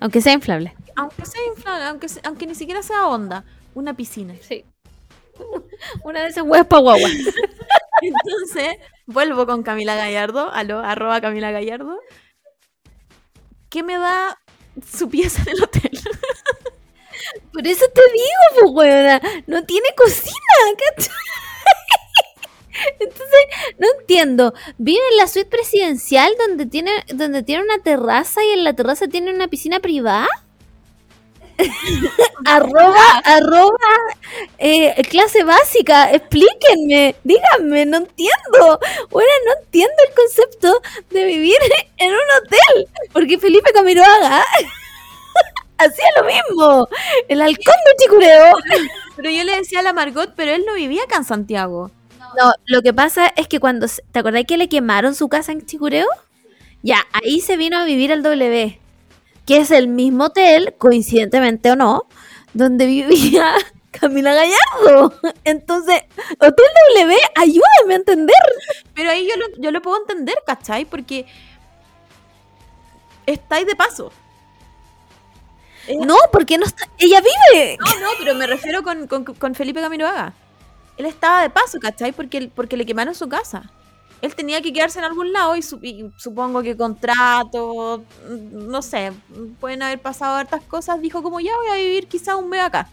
Aunque 0.00 0.20
sea 0.20 0.32
inflable. 0.32 0.74
aunque 0.96 1.26
sea 1.26 1.40
inflable, 1.48 1.84
aunque, 1.86 2.06
aunque 2.22 2.46
ni 2.46 2.54
siquiera 2.54 2.82
sea 2.82 3.08
onda, 3.08 3.44
una 3.74 3.94
piscina. 3.94 4.34
Sí. 4.40 4.64
Una 6.04 6.22
de 6.22 6.28
esas 6.28 6.44
huevas 6.44 6.66
pa' 6.68 6.78
guagua. 6.78 7.08
Entonces, 8.06 8.76
vuelvo 9.06 9.46
con 9.46 9.62
Camila 9.62 9.96
Gallardo, 9.96 10.50
aló, 10.52 10.80
arroba 10.80 11.20
Camila 11.20 11.50
Gallardo. 11.50 11.98
¿Qué 13.70 13.82
me 13.82 13.98
da 13.98 14.38
su 14.86 15.08
pieza 15.08 15.42
en 15.42 15.48
el 15.56 15.62
hotel? 15.62 15.90
Por 17.52 17.66
eso 17.66 17.84
te 17.94 18.02
digo, 18.12 18.74
pues. 18.74 19.20
No 19.46 19.64
tiene 19.64 19.88
cocina, 19.96 20.34
¿cachai? 20.96 21.14
Entonces, 23.00 23.74
no 23.78 23.86
entiendo. 23.98 24.54
Vive 24.78 25.00
en 25.10 25.16
la 25.16 25.28
suite 25.28 25.48
presidencial 25.48 26.32
donde 26.38 26.66
tiene, 26.66 26.90
donde 27.14 27.42
tiene 27.42 27.64
una 27.64 27.78
terraza 27.82 28.44
y 28.44 28.50
en 28.50 28.64
la 28.64 28.74
terraza 28.74 29.06
tiene 29.08 29.32
una 29.32 29.48
piscina 29.48 29.80
privada. 29.80 30.28
arroba, 32.44 33.18
arroba, 33.24 33.88
eh, 34.58 34.94
clase 35.08 35.44
básica. 35.44 36.12
Explíquenme, 36.12 37.14
díganme, 37.24 37.86
no 37.86 37.98
entiendo. 37.98 38.80
Bueno, 39.10 39.30
no 39.46 39.52
entiendo 39.62 39.94
el 40.08 40.14
concepto 40.14 40.80
de 41.10 41.24
vivir 41.24 41.56
en 41.98 42.10
un 42.10 42.16
hotel. 42.38 42.88
Porque 43.12 43.38
Felipe 43.38 43.72
Camiroaga 43.72 44.44
hacía 45.78 46.06
lo 46.16 46.24
mismo. 46.24 46.88
El 47.28 47.40
halcón 47.40 47.74
de 47.86 48.04
Chicureo. 48.04 48.52
Pero 49.16 49.30
yo 49.30 49.44
le 49.44 49.56
decía 49.56 49.80
a 49.80 49.82
la 49.82 49.92
Margot, 49.92 50.32
pero 50.34 50.52
él 50.52 50.64
no 50.66 50.74
vivía 50.74 51.04
acá 51.04 51.16
en 51.16 51.24
Santiago. 51.24 51.90
No, 52.36 52.52
lo 52.66 52.82
que 52.82 52.92
pasa 52.92 53.32
es 53.36 53.46
que 53.46 53.60
cuando. 53.60 53.86
¿Te 54.12 54.18
acordás 54.18 54.44
que 54.46 54.56
le 54.56 54.68
quemaron 54.68 55.14
su 55.14 55.28
casa 55.28 55.52
en 55.52 55.64
Chicureo? 55.64 56.06
Ya, 56.82 56.98
ahí 57.12 57.40
se 57.40 57.56
vino 57.56 57.78
a 57.78 57.84
vivir 57.84 58.12
al 58.12 58.22
W. 58.22 58.78
Que 59.46 59.58
es 59.58 59.70
el 59.70 59.88
mismo 59.88 60.24
hotel, 60.24 60.74
coincidentemente 60.78 61.70
o 61.70 61.76
no, 61.76 62.06
donde 62.54 62.86
vivía 62.86 63.54
Camila 63.90 64.34
Gallardo. 64.34 65.14
Entonces, 65.44 66.02
Hotel 66.40 66.66
W, 66.96 67.16
ayúdame 67.36 67.94
a 67.94 67.96
entender. 67.96 68.36
Pero 68.94 69.10
ahí 69.10 69.28
yo 69.28 69.36
lo, 69.36 69.62
yo 69.62 69.70
lo 69.70 69.82
puedo 69.82 69.98
entender, 69.98 70.36
¿cachai? 70.46 70.84
Porque 70.84 71.26
estáis 73.26 73.66
de 73.66 73.76
paso. 73.76 74.12
No, 76.00 76.16
porque 76.32 76.56
no 76.58 76.64
está. 76.64 76.88
Ella 76.98 77.20
vive. 77.20 77.76
No, 77.78 78.00
no, 78.00 78.08
pero 78.18 78.34
me 78.34 78.46
refiero 78.46 78.82
con, 78.82 79.06
con, 79.06 79.24
con 79.24 79.54
Felipe 79.54 79.80
Camiroaga. 79.80 80.32
Él 80.96 81.06
estaba 81.06 81.42
de 81.42 81.50
paso, 81.50 81.78
¿cachai? 81.80 82.12
Porque, 82.12 82.50
porque 82.54 82.76
le 82.76 82.86
quemaron 82.86 83.14
su 83.14 83.28
casa. 83.28 83.70
Él 84.24 84.34
tenía 84.34 84.62
que 84.62 84.72
quedarse 84.72 84.98
en 84.98 85.04
algún 85.04 85.32
lado 85.32 85.56
y, 85.56 85.62
su- 85.62 85.80
y 85.82 86.10
supongo 86.16 86.62
que 86.62 86.76
contrato, 86.76 88.04
no 88.52 88.82
sé, 88.82 89.12
pueden 89.60 89.82
haber 89.82 90.00
pasado 90.00 90.36
hartas 90.36 90.62
cosas. 90.62 91.00
Dijo 91.00 91.22
como 91.22 91.40
ya 91.40 91.52
voy 91.56 91.68
a 91.68 91.76
vivir 91.76 92.06
quizá 92.08 92.36
un 92.36 92.48
mes 92.48 92.62
acá. 92.62 92.88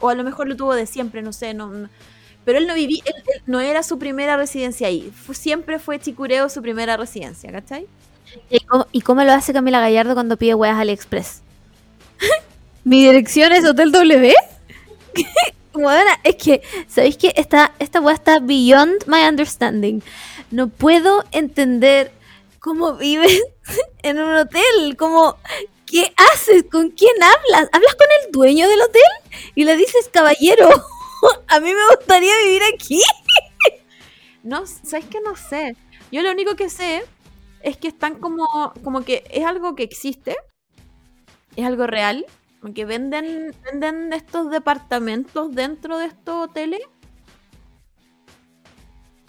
O 0.00 0.08
a 0.08 0.14
lo 0.14 0.24
mejor 0.24 0.48
lo 0.48 0.56
tuvo 0.56 0.74
de 0.74 0.86
siempre, 0.86 1.22
no 1.22 1.32
sé. 1.32 1.54
No, 1.54 1.70
Pero 2.44 2.58
él 2.58 2.66
no 2.66 2.74
vivía, 2.74 3.02
él, 3.06 3.42
no 3.46 3.60
era 3.60 3.82
su 3.82 3.98
primera 3.98 4.36
residencia 4.36 4.88
ahí. 4.88 5.12
Siempre 5.32 5.78
fue 5.78 5.98
Chicureo 5.98 6.48
su 6.48 6.62
primera 6.62 6.96
residencia, 6.96 7.50
¿cachai? 7.52 7.86
¿Y 8.50 8.60
cómo, 8.60 8.86
y 8.92 9.00
cómo 9.02 9.22
lo 9.24 9.32
hace 9.32 9.52
Camila 9.52 9.80
Gallardo 9.80 10.14
cuando 10.14 10.36
pide 10.36 10.54
weas 10.54 10.78
AliExpress? 10.78 11.42
Mi 12.84 13.06
dirección 13.06 13.52
es 13.52 13.64
Hotel 13.64 13.92
W. 13.92 14.34
Bueno, 15.74 16.10
es 16.22 16.36
que, 16.36 16.62
¿sabéis 16.86 17.16
que 17.16 17.32
esta, 17.36 17.72
esta 17.80 18.00
wea 18.00 18.14
está 18.14 18.38
beyond 18.38 19.06
my 19.06 19.22
understanding? 19.28 20.00
No 20.52 20.68
puedo 20.68 21.24
entender 21.32 22.12
cómo 22.60 22.94
vives 22.94 23.42
en 24.02 24.20
un 24.20 24.34
hotel. 24.36 24.96
Como, 24.96 25.36
¿qué 25.84 26.14
haces? 26.32 26.64
¿Con 26.70 26.90
quién 26.90 27.14
hablas? 27.20 27.68
¿Hablas 27.72 27.94
con 27.96 28.06
el 28.22 28.30
dueño 28.30 28.68
del 28.68 28.82
hotel? 28.82 29.02
Y 29.56 29.64
le 29.64 29.76
dices, 29.76 30.08
caballero, 30.12 30.68
a 31.48 31.58
mí 31.60 31.74
me 31.74 31.96
gustaría 31.96 32.32
vivir 32.44 32.62
aquí. 32.74 33.00
No, 34.44 34.66
¿sabes 34.66 35.06
qué? 35.06 35.22
No 35.22 35.36
sé. 35.36 35.74
Yo 36.12 36.20
lo 36.20 36.30
único 36.30 36.54
que 36.54 36.68
sé 36.68 37.02
es 37.62 37.78
que 37.78 37.88
están 37.88 38.16
como, 38.16 38.74
como 38.84 39.02
que 39.02 39.24
es 39.30 39.42
algo 39.46 39.74
que 39.74 39.84
existe, 39.84 40.36
es 41.56 41.64
algo 41.64 41.86
real, 41.86 42.26
que 42.72 42.84
venden, 42.84 43.54
venden 43.64 44.12
estos 44.12 44.50
departamentos 44.50 45.54
dentro 45.54 45.98
de 45.98 46.06
estos 46.06 46.48
hoteles. 46.48 46.80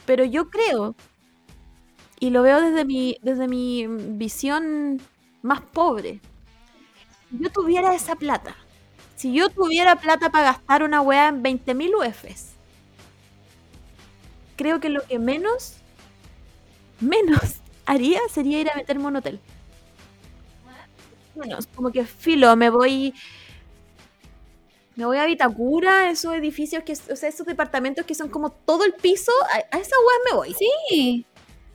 Pero 0.06 0.24
yo 0.24 0.50
creo, 0.50 0.96
y 2.20 2.30
lo 2.30 2.44
veo 2.44 2.62
desde 2.62 2.86
mi, 2.86 3.18
desde 3.22 3.48
mi 3.48 3.88
visión 3.88 5.02
más 5.42 5.62
pobre, 5.62 6.22
si 7.30 7.40
yo 7.40 7.52
tuviera 7.52 7.94
esa 7.94 8.16
plata, 8.16 8.56
si 9.16 9.34
yo 9.34 9.50
tuviera 9.50 9.96
plata 9.96 10.30
para 10.30 10.52
gastar 10.52 10.84
una 10.84 11.02
weá 11.02 11.30
en 11.30 11.44
20.000 11.44 11.94
UFs, 11.96 12.54
creo 14.56 14.80
que 14.80 14.90
lo 14.90 15.02
que 15.04 15.20
menos, 15.20 15.78
menos 17.00 17.60
haría 17.86 18.20
sería 18.30 18.62
ir 18.62 18.70
a 18.70 18.76
meterme 18.76 19.06
a 19.06 19.08
un 19.08 19.16
hotel. 19.18 19.40
Menos, 21.36 21.68
como 21.68 21.92
que 21.92 22.06
filo, 22.06 22.56
me 22.56 22.70
voy. 22.70 23.14
Me 24.96 25.06
voy 25.06 25.18
a 25.18 25.26
Vitacura, 25.26 26.10
esos 26.10 26.34
edificios 26.36 26.84
que, 26.84 26.94
o 26.94 27.16
sea, 27.16 27.28
esos 27.28 27.46
departamentos 27.46 28.06
que 28.06 28.16
son 28.16 28.30
como 28.30 28.50
todo 28.52 28.86
el 28.86 28.94
piso, 28.94 29.32
a, 29.52 29.76
a 29.76 29.80
esa 29.80 29.96
weá 29.98 30.32
me 30.32 30.38
voy. 30.38 30.54
Sí. 30.54 31.26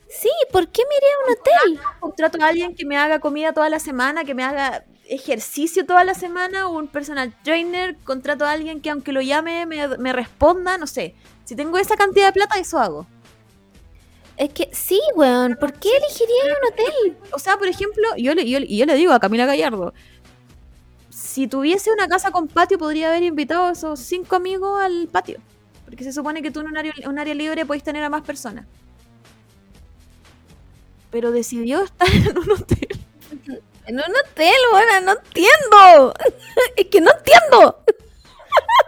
Sí, 0.09 0.29
¿por 0.51 0.67
qué 0.67 0.81
me 0.89 0.95
iría 0.97 1.09
a 1.09 1.25
un 1.25 1.31
hotel? 1.31 1.87
Contrato 1.99 2.43
a 2.43 2.47
alguien 2.47 2.75
que 2.75 2.85
me 2.85 2.97
haga 2.97 3.19
comida 3.19 3.53
toda 3.53 3.69
la 3.69 3.79
semana, 3.79 4.25
que 4.25 4.33
me 4.33 4.43
haga 4.43 4.83
ejercicio 5.07 5.85
toda 5.85 6.03
la 6.03 6.13
semana, 6.15 6.67
un 6.67 6.87
personal 6.87 7.33
trainer, 7.43 7.95
contrato 8.03 8.45
a 8.45 8.51
alguien 8.51 8.81
que 8.81 8.89
aunque 8.89 9.13
lo 9.13 9.21
llame 9.21 9.65
me, 9.65 9.87
me 9.97 10.11
responda, 10.13 10.77
no 10.77 10.87
sé. 10.87 11.15
Si 11.45 11.55
tengo 11.55 11.77
esa 11.77 11.95
cantidad 11.95 12.27
de 12.27 12.33
plata, 12.33 12.59
eso 12.59 12.79
hago. 12.79 13.07
Es 14.41 14.51
que 14.51 14.69
sí, 14.71 14.99
weón. 15.13 15.55
¿Por 15.55 15.71
qué 15.73 15.95
elegiría 15.95 16.43
un 16.45 16.73
hotel? 16.73 17.17
O 17.31 17.37
sea, 17.37 17.57
por 17.57 17.67
ejemplo, 17.67 18.03
yo 18.17 18.33
le, 18.33 18.49
yo, 18.49 18.59
le 18.59 18.95
digo 18.95 19.13
a 19.13 19.19
Camila 19.19 19.45
Gallardo, 19.45 19.93
si 21.11 21.45
tuviese 21.45 21.91
una 21.91 22.07
casa 22.07 22.31
con 22.31 22.47
patio, 22.47 22.79
podría 22.79 23.09
haber 23.09 23.21
invitado 23.21 23.67
a 23.67 23.73
esos 23.73 23.99
cinco 23.99 24.35
amigos 24.37 24.81
al 24.81 25.07
patio. 25.11 25.39
Porque 25.85 26.03
se 26.03 26.11
supone 26.11 26.41
que 26.41 26.49
tú 26.49 26.61
en 26.61 26.69
un 26.69 26.77
área, 26.77 26.91
un 27.05 27.19
área 27.19 27.35
libre 27.35 27.67
podéis 27.67 27.83
tener 27.83 28.03
a 28.03 28.09
más 28.09 28.23
personas. 28.23 28.65
Pero 31.11 31.31
decidió 31.31 31.83
estar 31.83 32.09
en 32.11 32.35
un 32.35 32.49
hotel. 32.49 32.99
En 33.85 33.95
un 33.95 34.15
hotel, 34.25 34.57
weón, 34.73 35.05
no 35.05 35.11
entiendo. 35.11 36.13
es 36.77 36.87
que 36.87 36.99
no 36.99 37.11
entiendo. 37.15 37.83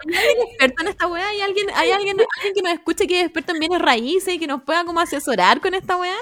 ¿Hay 0.08 0.28
alguien 0.30 0.48
experto 0.48 0.82
en 0.82 0.88
esta 0.90 1.08
weá? 1.08 1.28
¿Hay 1.28 1.42
alguien, 1.42 1.68
hay 1.76 1.92
alguien, 1.92 2.18
alguien 2.38 2.54
que 2.54 2.62
nos 2.62 2.74
escuche 2.74 3.08
que 3.08 3.20
es 3.20 3.26
experto 3.26 3.54
en 3.54 3.60
bienes 3.60 3.80
raíces 3.80 4.34
y 4.34 4.40
que 4.40 4.48
nos 4.48 4.64
pueda 4.64 4.84
como 4.86 5.00
asesorar 5.00 5.62
con 5.62 5.74
esta 5.74 5.98
weá? 5.98 6.16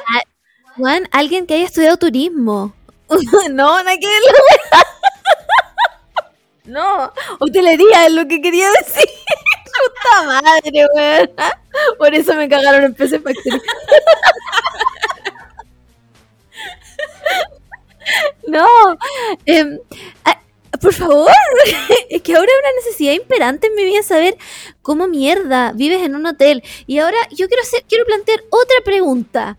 Juan, 0.78 1.08
alguien 1.12 1.46
que 1.46 1.56
haya 1.56 1.66
estudiado 1.66 1.98
turismo. 1.98 2.74
no, 3.50 3.84
nada 3.84 3.98
que 3.98 4.08
la. 4.08 4.84
No, 6.64 7.12
hotelería 7.40 8.06
es 8.06 8.14
lo 8.14 8.28
que 8.28 8.42
quería 8.42 8.70
decir. 8.80 9.04
Puta 9.66 10.42
madre, 10.42 10.86
weón. 10.96 11.32
Por 11.98 12.14
eso 12.14 12.36
me 12.36 12.48
cagaron 12.48 12.84
en 12.84 12.94
PC 12.94 13.20
Factory. 13.20 13.62
no, 18.48 18.68
em, 19.46 19.80
ah, 20.24 20.41
por 20.82 20.94
favor, 20.94 21.30
es 22.10 22.22
que 22.22 22.36
ahora 22.36 22.52
es 22.52 22.60
una 22.60 22.76
necesidad 22.84 23.14
imperante 23.14 23.68
en 23.68 23.76
mi 23.76 23.84
vida 23.84 24.04
saber 24.04 24.38
cómo 24.82 25.08
mierda 25.08 25.72
vives 25.74 26.02
en 26.02 26.16
un 26.16 26.26
hotel. 26.26 26.64
Y 26.88 27.00
ahora 27.00 27.18
yo 27.30 27.48
quiero 27.48 27.64
hacer, 27.64 27.84
quiero 27.88 28.06
plantear 28.06 28.42
otra 28.50 28.78
pregunta 28.84 29.58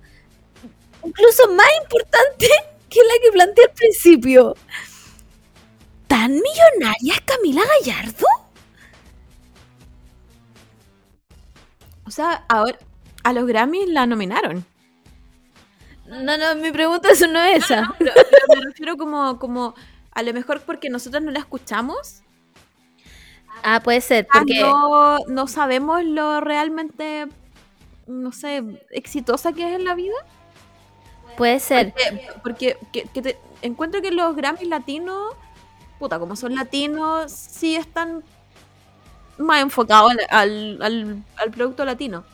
incluso 1.04 1.48
más 1.52 1.66
importante 1.82 2.48
que 2.88 3.00
la 3.00 3.14
que 3.22 3.32
planteé 3.32 3.64
al 3.64 3.72
principio. 3.72 4.56
¿Tan 6.06 6.32
millonaria 6.32 7.14
es 7.14 7.20
Camila 7.22 7.62
Gallardo? 7.80 8.26
O 12.04 12.10
sea, 12.10 12.44
ahora, 12.48 12.78
a 13.24 13.32
los 13.32 13.46
Grammys 13.46 13.88
la 13.88 14.06
nominaron. 14.06 14.66
No, 16.06 16.36
no, 16.36 16.54
mi 16.56 16.70
pregunta 16.70 17.10
eso 17.10 17.26
no 17.26 17.40
es 17.40 17.64
esa. 17.64 17.94
Pero, 17.98 18.12
pero 18.14 18.60
me 18.60 18.66
refiero 18.66 18.96
como, 18.98 19.38
como 19.38 19.74
a 20.14 20.22
lo 20.22 20.32
mejor 20.32 20.60
porque 20.62 20.90
nosotros 20.90 21.22
no 21.22 21.30
la 21.30 21.38
escuchamos. 21.40 22.22
Ah, 23.62 23.80
puede 23.82 24.00
ser, 24.00 24.26
ah, 24.30 24.38
porque 24.38 24.60
No, 24.60 25.18
no 25.28 25.46
sabemos 25.46 26.02
lo 26.04 26.40
realmente, 26.40 27.28
no 28.06 28.32
sé, 28.32 28.62
exitosa 28.90 29.52
que 29.52 29.68
es 29.68 29.74
en 29.74 29.84
la 29.84 29.94
vida. 29.94 30.14
puede 31.36 31.60
ser. 31.60 31.92
Porque, 31.94 32.28
porque 32.42 32.76
que- 32.92 33.02
que 33.04 33.22
te- 33.22 33.38
encuentro 33.62 34.02
que 34.02 34.10
los 34.10 34.36
Grammys 34.36 34.68
latinos, 34.68 35.34
puta, 35.98 36.18
como 36.18 36.36
son 36.36 36.54
latinos, 36.54 37.30
sí 37.32 37.74
están 37.76 38.22
más 39.38 39.62
enfocados 39.62 40.12
al, 40.12 40.20
al, 40.30 40.82
al- 40.82 41.24
al 41.36 41.50
producto 41.50 41.84
latino. 41.86 42.24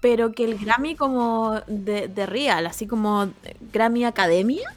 Pero 0.00 0.32
que 0.32 0.44
el 0.44 0.58
Grammy 0.58 0.94
como 0.94 1.60
de, 1.66 2.08
de 2.08 2.26
Real, 2.26 2.66
así 2.66 2.86
como 2.86 3.30
Grammy 3.72 4.04
Academia, 4.04 4.74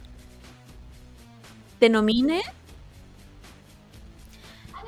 te 1.80 1.88
nomine 1.88 2.42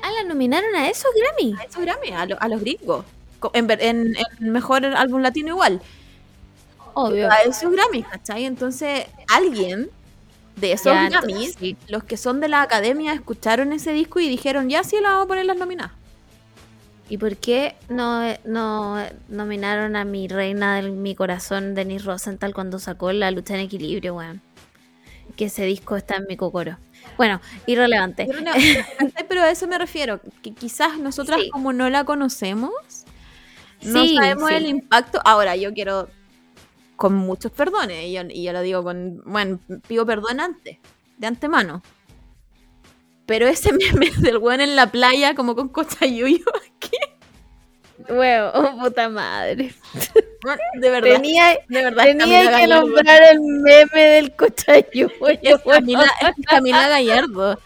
Ah, 0.01 0.11
la 0.11 0.23
nominaron 0.27 0.75
a 0.75 0.89
esos 0.89 1.09
Grammy. 1.15 1.55
a 1.59 1.63
esos 1.63 1.81
Grammy, 1.81 2.09
a, 2.11 2.25
lo- 2.25 2.41
a 2.41 2.47
los 2.49 2.59
gringos. 2.61 3.05
En, 3.53 3.67
ver- 3.67 3.81
en, 3.81 4.15
en 4.39 4.51
mejor 4.51 4.85
álbum 4.85 5.21
latino 5.21 5.49
igual. 5.49 5.81
Obvio. 6.93 7.29
A 7.31 7.37
esos 7.37 7.71
Grammys, 7.71 8.05
¿cachai? 8.07 8.45
Entonces, 8.45 9.05
alguien 9.33 9.89
de 10.57 10.73
esos 10.73 10.93
Ya, 10.93 11.09
Grammys, 11.09 11.35
entonces, 11.35 11.55
sí. 11.59 11.77
los 11.87 12.03
que 12.03 12.17
son 12.17 12.39
de 12.39 12.47
la 12.49 12.61
academia, 12.61 13.13
escucharon 13.13 13.73
ese 13.73 13.91
disco 13.93 14.19
y 14.19 14.29
dijeron, 14.29 14.69
ya 14.69 14.83
sí, 14.83 14.97
la 15.01 15.09
vamos 15.09 15.25
a 15.25 15.27
poner 15.27 15.45
las 15.45 15.57
nominadas. 15.57 15.91
¿Y 17.09 17.17
por 17.17 17.35
qué 17.37 17.75
no, 17.89 18.21
no 18.45 18.97
nominaron 19.29 19.95
a 19.95 20.05
mi 20.05 20.27
reina 20.27 20.81
de 20.81 20.89
mi 20.91 21.15
corazón, 21.15 21.75
Denise 21.75 22.05
Rosenthal, 22.05 22.53
cuando 22.53 22.77
sacó 22.79 23.11
La 23.11 23.31
lucha 23.31 23.55
en 23.55 23.61
equilibrio, 23.61 24.15
weón? 24.15 24.41
Que 25.35 25.45
ese 25.45 25.65
disco 25.65 25.95
está 25.95 26.15
en 26.17 26.25
mi 26.27 26.37
cocoro. 26.37 26.77
Bueno, 27.17 27.41
irrelevante. 27.65 28.25
Pero, 28.27 28.41
no, 28.41 28.51
¿cachai? 28.97 29.27
Pero 29.27 29.41
a 29.41 29.51
eso 29.51 29.67
me 29.67 29.77
refiero, 29.77 30.19
que 30.41 30.53
quizás 30.53 30.97
nosotras 30.99 31.41
Sí. 31.41 31.49
como 31.49 31.73
no 31.73 31.89
la 31.89 32.03
conocemos, 32.05 32.71
no 33.81 34.03
Sí, 34.03 34.15
sabemos 34.15 34.49
sí. 34.49 34.55
el 34.55 34.67
impacto. 34.67 35.19
Ahora, 35.25 35.55
yo 35.55 35.73
quiero, 35.73 36.09
con 36.95 37.13
muchos 37.15 37.51
perdones, 37.51 38.05
y 38.05 38.13
yo, 38.13 38.21
y 38.29 38.43
yo 38.43 38.53
lo 38.53 38.61
digo 38.61 38.83
con, 38.83 39.21
bueno, 39.25 39.59
pido 39.87 40.05
perdón 40.05 40.39
antes, 40.39 40.77
de 41.17 41.27
antemano. 41.27 41.81
Pero 43.25 43.47
ese 43.47 43.71
meme 43.73 44.11
del 44.19 44.37
weón 44.37 44.61
en 44.61 44.75
la 44.75 44.91
playa, 44.91 45.35
como 45.35 45.55
con 45.55 45.69
cochayuyo, 45.69 46.45
Huevo, 48.09 48.51
oh, 48.53 48.79
puta 48.79 49.07
madre. 49.09 49.73
de 50.73 50.89
verdad, 50.89 51.09
Tenía, 51.13 51.49
de 51.67 51.83
verdad, 51.83 52.07
es 52.07 52.17
tenía 52.17 52.43
Camila 52.43 52.51
que 52.51 52.67
Gallardo. 52.67 52.81
nombrar 52.87 53.21
el 53.31 53.39
meme 53.41 54.01
del 54.01 54.35
cochayuyo. 54.35 55.09
Es 55.41 55.61
Camila, 55.61 56.05
es 56.21 56.45
Camila 56.45 56.87
Gallardo. 56.87 57.59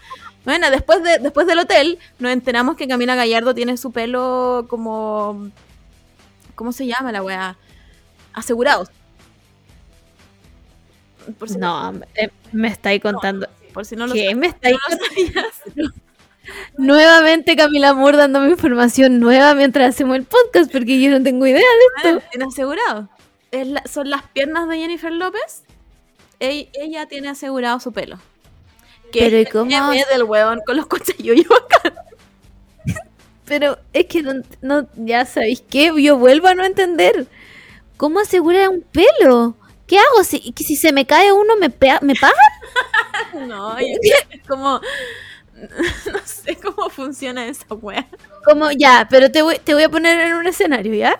Bueno, 0.44 0.70
después, 0.70 1.02
de, 1.02 1.18
después 1.18 1.46
del 1.46 1.58
hotel 1.58 1.98
nos 2.18 2.32
enteramos 2.32 2.76
que 2.76 2.88
Camila 2.88 3.14
Gallardo 3.14 3.54
tiene 3.54 3.76
su 3.76 3.92
pelo 3.92 4.66
como... 4.68 5.50
¿Cómo 6.54 6.72
se 6.72 6.86
llama 6.86 7.12
la 7.12 7.22
weá? 7.22 7.56
Asegurados. 8.32 8.90
Por 11.38 11.48
si 11.48 11.58
No, 11.58 11.92
eh, 12.14 12.30
me 12.52 12.68
estáis 12.68 13.02
contando. 13.02 13.48
por 13.74 13.84
si 13.84 13.96
no 13.96 14.06
lo 14.06 14.14
¿Qué 14.14 14.34
me 14.34 14.46
estáis 14.48 14.76
no 14.88 14.96
sabías. 15.06 15.62
Nuevamente 16.76 17.56
Camila 17.56 17.94
Moore 17.94 18.16
dándome 18.18 18.50
información 18.50 19.18
nueva 19.18 19.54
mientras 19.54 19.88
hacemos 19.94 20.16
el 20.16 20.24
podcast, 20.24 20.70
porque 20.70 21.00
yo 21.00 21.10
no 21.10 21.22
tengo 21.22 21.46
idea 21.46 21.58
de 22.02 22.10
esto. 22.10 22.22
tiene 22.30 22.44
asegurado. 22.46 23.08
Es 23.50 23.66
la- 23.66 23.82
son 23.90 24.10
las 24.10 24.22
piernas 24.32 24.68
de 24.68 24.78
Jennifer 24.78 25.12
López. 25.12 25.62
Ella, 26.40 27.06
tiene 27.06 27.28
asegurado 27.28 27.80
su 27.80 27.92
pelo. 27.92 28.18
Que 29.10 29.20
Pero, 29.20 29.36
¿y 29.38 29.40
es 29.42 29.50
cómo? 29.50 29.92
del 29.92 30.22
huevón 30.24 30.60
con 30.66 30.76
los 30.76 30.86
cochayuyos 30.86 31.46
acá. 31.50 31.94
Pero 33.46 33.78
es 33.94 34.04
que 34.06 34.22
no, 34.22 34.34
no- 34.60 34.86
ya 34.96 35.24
sabéis 35.24 35.62
qué, 35.68 35.90
yo 36.02 36.18
vuelvo 36.18 36.48
a 36.48 36.54
no 36.54 36.64
entender. 36.64 37.26
¿Cómo 37.96 38.20
asegurar 38.20 38.68
un 38.68 38.82
pelo? 38.82 39.56
¿Qué 39.86 39.98
hago? 39.98 40.22
Si, 40.22 40.52
si 40.56 40.76
se 40.76 40.92
me 40.92 41.06
cae 41.06 41.32
uno, 41.32 41.56
¿me, 41.56 41.68
¿me 42.02 42.14
pagan? 42.14 42.36
No, 43.48 43.76
es 43.78 43.88
como... 44.46 44.80
No 46.12 46.18
sé 46.24 46.56
cómo 46.56 46.90
funciona 46.90 47.46
esa 47.46 47.66
wea. 47.74 48.06
Como 48.44 48.70
ya, 48.70 49.06
pero 49.10 49.30
te 49.30 49.42
voy, 49.42 49.58
te 49.58 49.74
voy 49.74 49.84
a 49.84 49.88
poner 49.88 50.18
en 50.20 50.34
un 50.34 50.46
escenario, 50.46 50.94
¿ya? 50.94 51.18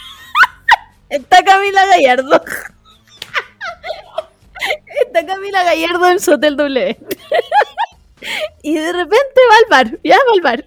Está 1.08 1.42
Camila 1.44 1.86
Gallardo. 1.86 2.42
Está 5.06 5.26
Camila 5.26 5.62
Gallardo 5.62 6.08
en 6.08 6.20
su 6.20 6.32
hotel 6.32 6.56
W. 6.56 6.96
Y 8.62 8.74
de 8.74 8.92
repente 8.92 9.40
va 9.50 9.56
al 9.56 9.66
bar, 9.70 9.98
ya 10.02 10.16
va 10.16 10.32
al 10.34 10.40
bar. 10.40 10.64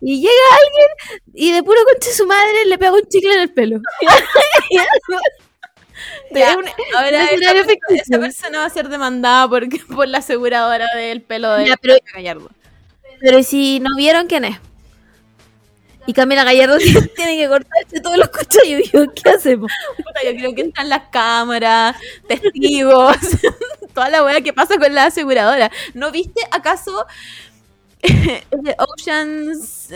Y 0.00 0.20
llega 0.20 0.32
alguien 0.32 0.88
y 1.34 1.52
de 1.52 1.62
puro 1.62 1.80
conche 1.84 2.12
su 2.12 2.26
madre 2.26 2.64
le 2.66 2.78
pega 2.78 2.92
un 2.92 3.06
chicle 3.08 3.34
en 3.34 3.40
el 3.40 3.52
pelo. 3.52 3.80
Ya, 6.34 6.52
Ahora 6.96 7.24
esa, 7.24 8.18
persona- 8.18 8.58
va 8.58 8.64
a 8.66 8.70
ser 8.70 8.88
demandada 8.88 9.48
por, 9.48 9.66
por 9.94 10.08
la 10.08 10.18
aseguradora 10.18 10.86
del 10.96 11.22
pelo 11.22 11.52
de 11.54 11.66
Ya, 11.68 11.76
pero- 11.80 11.94
Gallardo. 12.14 12.50
Pero 13.20 13.38
¿y 13.38 13.42
si 13.44 13.80
no 13.80 13.96
vieron 13.96 14.26
quién 14.26 14.44
es? 14.44 14.58
Y 16.06 16.12
Camila 16.14 16.44
Gallardo 16.44 16.78
tiene 17.16 17.36
que 17.36 17.48
cortarse 17.48 18.00
todos 18.00 18.16
los 18.16 18.28
cochayuyos. 18.28 19.08
¿Qué 19.14 19.30
hacemos? 19.30 19.70
Puta, 19.96 20.20
yo 20.24 20.30
creo 20.38 20.54
que 20.54 20.62
entran 20.62 20.88
las 20.88 21.08
cámaras, 21.10 21.96
testigos, 22.26 23.16
toda 23.92 24.08
la 24.08 24.24
wea 24.24 24.40
que 24.40 24.52
pasa 24.54 24.78
con 24.78 24.94
la 24.94 25.06
aseguradora. 25.06 25.70
¿No 25.94 26.10
viste 26.10 26.40
acaso 26.50 27.06
Oceans? 28.78 29.88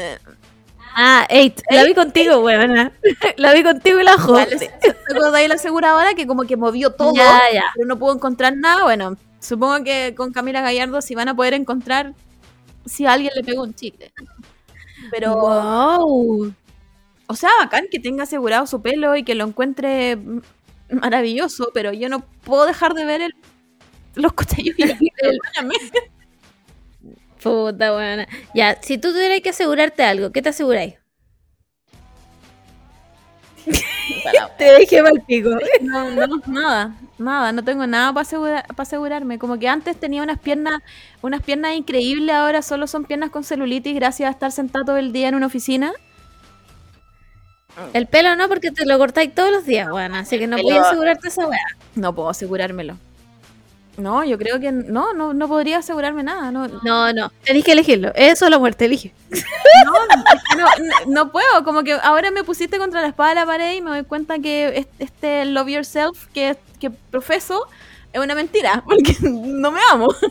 Ah, 0.94 1.26
eight. 1.30 1.60
La 1.70 1.84
vi 1.84 1.94
contigo, 1.94 2.38
weona. 2.40 2.92
La 3.36 3.52
vi 3.54 3.62
contigo 3.62 4.00
y 4.00 4.04
la 4.04 4.14
¿cuál 4.16 4.46
joder. 4.48 4.70
¿Te 4.80 5.48
la 5.48 5.54
aseguradora 5.54 6.14
que 6.14 6.26
como 6.26 6.42
que 6.44 6.56
movió 6.56 6.90
todo, 6.94 7.14
Ya, 7.14 7.40
ya. 7.52 7.64
pero 7.74 7.86
no 7.86 7.98
pudo 7.98 8.14
encontrar 8.14 8.56
nada? 8.56 8.82
Bueno, 8.84 9.16
supongo 9.40 9.82
que 9.84 10.14
con 10.16 10.32
Camila 10.32 10.60
Gallardo 10.60 11.00
sí 11.02 11.14
van 11.14 11.28
a 11.28 11.34
poder 11.36 11.54
encontrar 11.54 12.14
si 12.84 13.06
a 13.06 13.12
alguien 13.12 13.32
le 13.34 13.42
pegó 13.44 13.62
un 13.62 13.74
chicle. 13.74 14.12
Pero, 15.10 15.34
Wow. 15.36 16.52
o 17.26 17.34
sea, 17.36 17.50
bacán 17.60 17.86
que 17.90 17.98
tenga 17.98 18.24
asegurado 18.24 18.66
su 18.66 18.82
pelo 18.82 19.16
y 19.16 19.24
que 19.24 19.34
lo 19.34 19.44
encuentre 19.46 20.18
maravilloso, 20.90 21.70
pero 21.72 21.92
yo 21.92 22.08
no 22.08 22.20
puedo 22.44 22.66
dejar 22.66 22.94
de 22.94 23.04
ver 23.04 23.22
el, 23.22 23.34
los 24.14 24.32
cochayos 24.34 24.74
y 24.78 24.82
el- 24.82 24.98
perdóname. 25.20 25.74
Puta, 27.42 27.94
weona. 27.94 28.28
Ya, 28.54 28.78
si 28.80 28.98
tú 28.98 29.12
tuvieras 29.12 29.40
que 29.40 29.50
asegurarte 29.50 30.02
algo, 30.02 30.30
¿qué 30.30 30.42
te 30.42 30.50
aseguráis? 30.50 30.94
Te 34.58 34.64
dejé 34.64 35.02
mal 35.02 35.22
pico. 35.26 35.50
No, 35.80 36.10
no, 36.10 36.40
nada, 36.46 36.96
nada, 37.18 37.52
no 37.52 37.62
tengo 37.62 37.86
nada 37.86 38.12
para 38.12 38.22
asegurar, 38.22 38.66
para 38.66 38.82
asegurarme. 38.82 39.38
Como 39.38 39.58
que 39.58 39.68
antes 39.68 39.96
tenía 39.98 40.22
unas 40.22 40.38
piernas, 40.38 40.82
unas 41.20 41.42
piernas 41.42 41.74
increíbles, 41.74 42.34
ahora 42.34 42.62
solo 42.62 42.86
son 42.86 43.04
piernas 43.04 43.30
con 43.30 43.44
celulitis 43.44 43.94
gracias 43.94 44.28
a 44.28 44.30
estar 44.32 44.52
sentado 44.52 44.84
todo 44.84 44.96
el 44.96 45.12
día 45.12 45.28
en 45.28 45.34
una 45.34 45.46
oficina. 45.46 45.92
El 47.94 48.06
pelo 48.06 48.36
no, 48.36 48.48
porque 48.48 48.70
te 48.70 48.84
lo 48.84 48.98
cortáis 48.98 49.34
todos 49.34 49.50
los 49.50 49.64
días, 49.64 49.90
weona. 49.90 50.20
Así 50.20 50.38
que 50.38 50.46
no 50.46 50.58
puedes 50.58 50.80
asegurarte 50.80 51.28
esa 51.28 51.46
weá. 51.46 51.58
No 51.94 52.14
puedo 52.14 52.28
asegurármelo. 52.28 52.96
No, 54.02 54.24
yo 54.24 54.36
creo 54.38 54.58
que 54.60 54.72
no, 54.72 55.12
no, 55.14 55.32
no 55.32 55.48
podría 55.48 55.78
asegurarme 55.78 56.22
nada. 56.22 56.50
No, 56.50 56.66
no, 56.68 57.12
No. 57.12 57.30
Tenés 57.44 57.64
que 57.64 57.72
elegirlo. 57.72 58.12
Eso 58.14 58.46
o 58.46 58.50
la 58.50 58.58
muerte, 58.58 58.84
elige. 58.86 59.12
no, 59.86 60.56
no- 60.58 61.06
no 61.06 61.32
puedo. 61.32 61.64
Como 61.64 61.82
que 61.84 61.92
ahora 61.94 62.30
me 62.30 62.44
pusiste 62.44 62.78
contra 62.78 63.00
la 63.00 63.08
espada 63.08 63.30
de 63.30 63.34
la 63.36 63.46
pared 63.46 63.74
y 63.76 63.80
me 63.80 63.90
doy 63.90 64.04
cuenta 64.04 64.38
que 64.38 64.78
es- 64.78 64.86
este 64.98 65.44
love 65.46 65.68
yourself 65.68 66.26
que, 66.34 66.56
que 66.80 66.90
profeso 66.90 67.66
es 68.12 68.20
una 68.20 68.34
mentira, 68.34 68.82
porque 68.86 69.16
no 69.22 69.70
me 69.70 69.80
amo. 69.90 70.08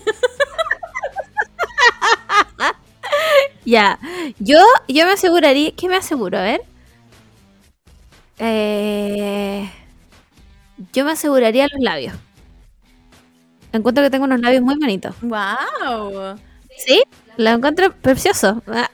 Ya, 3.65 3.99
yo, 4.39 4.57
yo 4.87 5.05
me 5.05 5.13
aseguraría, 5.13 5.71
¿qué 5.75 5.87
me 5.87 5.95
aseguro? 5.95 6.37
A 6.37 6.41
ver. 6.41 6.61
Eh, 8.39 9.69
yo 10.93 11.05
me 11.05 11.11
aseguraría 11.11 11.67
los 11.71 11.81
labios. 11.81 12.13
Encuentro 13.73 14.03
que 14.03 14.09
tengo 14.09 14.25
unos 14.25 14.39
labios 14.41 14.61
muy 14.61 14.75
bonitos. 14.75 15.15
¡Wow! 15.21 16.37
¿Sí? 16.77 17.03
Los 17.37 17.53
encuentro 17.55 17.91
preciosos. 17.93 18.57
Ah, 18.67 18.89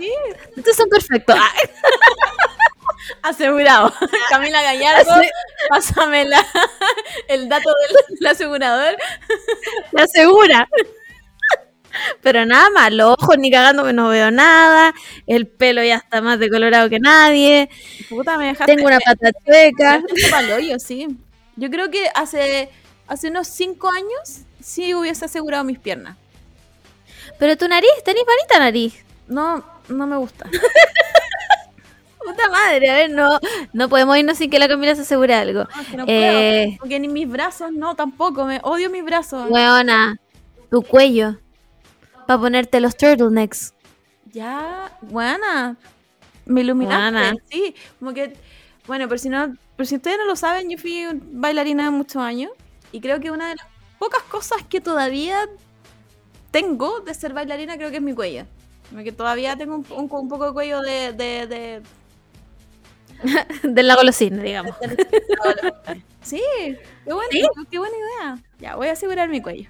Sí, 0.00 0.10
Estos 0.56 0.76
son 0.76 0.88
perfectos. 0.88 1.36
Asegurado. 3.22 3.92
Camila 4.30 4.62
Gallardo, 4.62 5.12
Ase- 5.12 5.30
pásame 5.68 6.24
la- 6.24 6.44
el 7.28 7.48
dato 7.48 7.70
del, 8.08 8.16
del 8.18 8.26
asegurador. 8.26 8.96
me 9.92 10.02
asegura. 10.02 10.68
pero 12.22 12.44
nada 12.46 12.70
más, 12.70 12.92
los 12.92 13.16
ojos 13.18 13.36
ni 13.38 13.50
cagándome 13.50 13.92
no 13.92 14.08
veo 14.08 14.30
nada, 14.30 14.92
el 15.26 15.46
pelo 15.46 15.82
ya 15.82 15.96
está 15.96 16.20
más 16.20 16.38
decolorado 16.38 16.88
que 16.90 16.98
nadie, 17.00 17.68
Puta, 18.08 18.36
me 18.38 18.46
dejaste. 18.46 18.74
tengo 18.74 18.86
una 18.88 18.98
pata 19.00 19.30
chueca. 19.44 20.02
sí. 20.78 21.06
Yo 21.56 21.70
creo 21.70 21.90
que 21.90 22.08
hace, 22.14 22.70
hace 23.06 23.28
unos 23.28 23.48
cinco 23.48 23.88
años 23.90 24.42
sí 24.62 24.94
hubiese 24.94 25.24
asegurado 25.24 25.64
mis 25.64 25.78
piernas. 25.78 26.16
Pero 27.38 27.56
tu 27.56 27.68
nariz, 27.68 27.90
tenés 28.04 28.22
bonita 28.24 28.58
nariz. 28.58 29.04
No, 29.28 29.64
no 29.88 30.06
me 30.06 30.16
gusta. 30.16 30.48
Puta 32.24 32.48
madre, 32.50 32.90
a 32.90 32.94
ver, 32.94 33.10
no, 33.10 33.38
no 33.72 33.88
podemos 33.88 34.16
irnos 34.18 34.36
sin 34.38 34.50
que 34.50 34.58
la 34.58 34.66
Camila 34.68 34.94
se 34.96 35.02
asegure 35.02 35.32
algo. 35.34 35.64
No, 35.64 35.80
es 35.82 35.88
que 35.88 35.96
no 35.96 36.04
Eh. 36.08 36.64
puedo. 36.66 36.78
Porque 36.80 36.98
ni 36.98 37.08
mis 37.08 37.28
brazos, 37.28 37.70
no, 37.72 37.94
tampoco. 37.94 38.44
Me 38.46 38.58
odio 38.64 38.90
mis 38.90 39.04
brazos. 39.04 39.48
Weona, 39.48 40.16
tu 40.70 40.82
cuello, 40.82 41.36
para 42.26 42.40
ponerte 42.40 42.80
los 42.80 42.96
turtlenecks. 42.96 43.74
Ya, 44.32 44.96
buena. 45.02 45.76
Me 46.46 46.62
iluminaste. 46.62 47.12
Buena. 47.12 47.34
Sí, 47.48 47.74
como 48.00 48.12
que. 48.12 48.32
Bueno, 48.88 49.06
pero 49.08 49.18
si 49.18 49.28
no, 49.28 49.54
pero 49.76 49.86
si 49.86 49.96
ustedes 49.96 50.18
no 50.18 50.24
lo 50.24 50.34
saben, 50.36 50.68
yo 50.68 50.78
fui 50.78 51.06
bailarina 51.30 51.84
de 51.84 51.90
muchos 51.90 52.16
años. 52.22 52.50
Y 52.96 53.00
creo 53.00 53.20
que 53.20 53.30
una 53.30 53.50
de 53.50 53.56
las 53.56 53.66
pocas 53.98 54.22
cosas 54.24 54.62
que 54.68 54.80
todavía 54.80 55.48
tengo 56.50 57.00
de 57.00 57.14
ser 57.14 57.32
bailarina 57.34 57.76
creo 57.76 57.90
que 57.90 57.96
es 57.96 58.02
mi 58.02 58.14
cuello. 58.14 58.44
Como 58.90 59.02
que 59.04 59.12
todavía 59.12 59.56
tengo 59.56 59.74
un, 59.76 59.86
un- 59.90 60.08
un 60.10 60.28
poco 60.28 60.46
de 60.46 60.52
cuello 60.52 60.80
de, 60.80 61.12
de, 61.12 61.46
de- 61.46 61.82
Del 63.62 63.86
lago 63.88 64.02
Los 64.02 64.16
Cisnes, 64.16 64.42
digamos. 64.42 64.74
Sí, 66.22 66.40
qué 67.04 67.12
buena, 67.12 67.30
¿Sí? 67.30 67.42
qué 67.70 67.78
buena 67.78 67.94
idea. 67.96 68.38
Ya, 68.58 68.76
voy 68.76 68.88
a 68.88 68.92
asegurar 68.92 69.28
mi 69.28 69.40
cuello. 69.40 69.68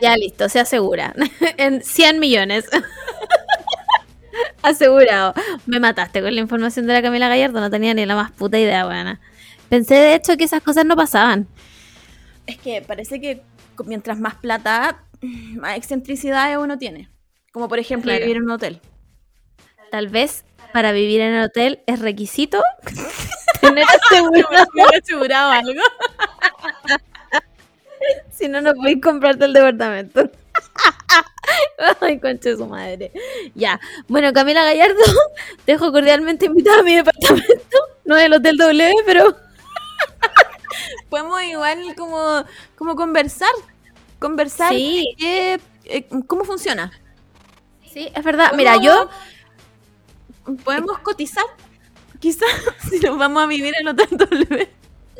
Ya 0.00 0.16
listo, 0.16 0.48
se 0.48 0.60
asegura. 0.60 1.14
en 1.58 1.82
100 1.82 2.20
millones. 2.20 2.66
Asegurado. 4.62 5.34
Me 5.66 5.80
mataste 5.80 6.20
con 6.22 6.34
la 6.34 6.40
información 6.40 6.86
de 6.86 6.92
la 6.94 7.02
Camila 7.02 7.28
Gallardo, 7.28 7.60
no 7.60 7.70
tenía 7.70 7.94
ni 7.94 8.04
la 8.06 8.14
más 8.14 8.30
puta 8.30 8.58
idea, 8.58 8.84
buena. 8.84 9.20
Pensé 9.68 9.94
de 9.94 10.14
hecho 10.14 10.36
que 10.36 10.44
esas 10.44 10.62
cosas 10.62 10.84
no 10.84 10.96
pasaban. 10.96 11.46
Es 12.50 12.58
que 12.58 12.82
parece 12.82 13.20
que 13.20 13.42
mientras 13.84 14.18
más 14.18 14.34
plata, 14.34 15.04
más 15.22 15.76
excentricidades 15.76 16.58
uno 16.58 16.78
tiene. 16.78 17.08
Como 17.52 17.68
por 17.68 17.78
ejemplo 17.78 18.10
Claro. 18.10 18.20
vivir 18.24 18.36
en 18.38 18.42
un 18.44 18.50
hotel. 18.50 18.80
Tal 19.90 20.08
vez 20.08 20.44
para 20.72 20.92
vivir 20.92 21.20
en 21.20 21.34
el 21.34 21.44
hotel 21.44 21.80
es 21.86 21.98
requisito 22.00 22.62
tener 23.60 23.84
asegurado. 23.84 24.66
Asegurado 25.00 25.50
algo. 25.52 25.82
si 28.30 28.48
no, 28.48 28.60
no 28.60 28.74
podéis 28.74 29.00
comprarte 29.00 29.44
el 29.44 29.52
departamento. 29.52 30.30
Ay, 32.00 32.20
concha 32.20 32.50
de 32.50 32.56
su 32.56 32.66
madre. 32.66 33.12
Ya. 33.54 33.80
Bueno, 34.08 34.32
Camila 34.32 34.62
Gallardo, 34.64 35.02
te 35.64 35.72
dejo 35.72 35.90
cordialmente 35.92 36.46
invitada 36.46 36.80
a 36.80 36.82
mi 36.82 36.96
departamento. 36.96 37.78
No 38.04 38.16
es 38.16 38.24
el 38.24 38.32
Hotel 38.34 38.56
W, 38.56 38.94
pero 39.06 39.36
Podemos 41.08 41.42
igual 41.42 41.94
como, 41.96 42.44
como 42.76 42.96
conversar. 42.96 43.50
Conversar 44.18 44.72
Sí. 44.72 45.04
eh, 45.18 45.58
cómo 46.26 46.44
funciona. 46.44 46.92
sí, 47.92 48.10
es 48.14 48.24
verdad. 48.24 48.52
Mira, 48.54 48.76
yo 48.76 49.08
Podemos 50.64 50.98
cotizar. 51.00 51.44
Quizás 52.18 52.48
si 52.90 52.98
nos 53.00 53.18
vamos 53.18 53.42
a 53.42 53.46
vivir 53.46 53.74
en 53.78 53.88
Hotel 53.88 54.08
W. 54.10 54.68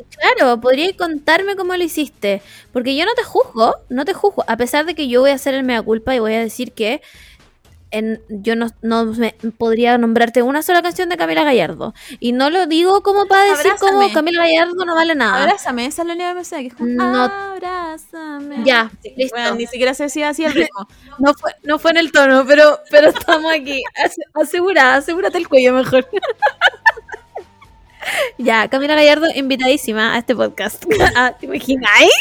Claro, 0.09 0.59
podrías 0.59 0.93
contarme 0.97 1.55
cómo 1.55 1.75
lo 1.75 1.83
hiciste. 1.83 2.41
Porque 2.73 2.95
yo 2.95 3.05
no 3.05 3.13
te 3.13 3.23
juzgo, 3.23 3.75
no 3.89 4.05
te 4.05 4.13
juzgo. 4.13 4.43
A 4.47 4.57
pesar 4.57 4.85
de 4.85 4.95
que 4.95 5.07
yo 5.07 5.21
voy 5.21 5.31
a 5.31 5.35
hacer 5.35 5.53
el 5.53 5.63
mea 5.63 5.81
culpa 5.81 6.15
y 6.15 6.19
voy 6.19 6.33
a 6.33 6.39
decir 6.39 6.73
que 6.73 7.01
en- 7.91 8.21
yo 8.29 8.55
no, 8.55 8.69
no 8.81 9.05
me- 9.05 9.35
podría 9.57 9.97
nombrarte 9.97 10.41
una 10.41 10.61
sola 10.63 10.81
canción 10.81 11.09
de 11.09 11.17
Camila 11.17 11.43
Gallardo. 11.43 11.93
Y 12.19 12.31
no 12.31 12.49
lo 12.49 12.65
digo 12.67 13.03
como 13.03 13.27
para 13.27 13.43
decir 13.51 13.73
como. 13.79 14.11
Camila 14.13 14.45
Gallardo 14.45 14.85
no 14.85 14.95
vale 14.95 15.13
nada. 15.15 15.43
Abrázame, 15.43 15.85
esa 15.85 16.01
es 16.01 16.07
la 16.07 16.13
única 16.13 16.33
que 16.33 16.67
es 16.67 16.73
como 16.73 16.89
No. 16.89 17.23
Abrázame. 17.23 18.63
Ya, 18.65 18.89
Sí, 19.03 19.13
listo. 19.17 19.35
bueno, 19.37 19.55
ni 19.55 19.67
siquiera 19.67 19.93
sé 19.93 20.09
si 20.09 20.23
así 20.23 20.43
el 20.45 20.53
ritmo. 20.53 20.87
No 21.19 21.33
fue, 21.35 21.51
no 21.63 21.77
fue 21.77 21.91
en 21.91 21.97
el 21.97 22.11
tono, 22.11 22.45
pero, 22.47 22.79
pero 22.89 23.09
estamos 23.09 23.51
aquí. 23.51 23.83
Ase- 24.03 24.23
Asegura, 24.33 24.95
asegúrate 24.95 25.37
el 25.37 25.47
cuello 25.47 25.73
mejor. 25.73 26.07
ya, 28.37 28.67
Camila 28.69 28.95
Gallardo, 28.95 29.27
invitadísima 29.35 30.15
a 30.15 30.19
este 30.19 30.35
podcast. 30.35 30.83
Ah, 31.15 31.35
¿Te 31.37 31.45
imagináis? 31.45 32.11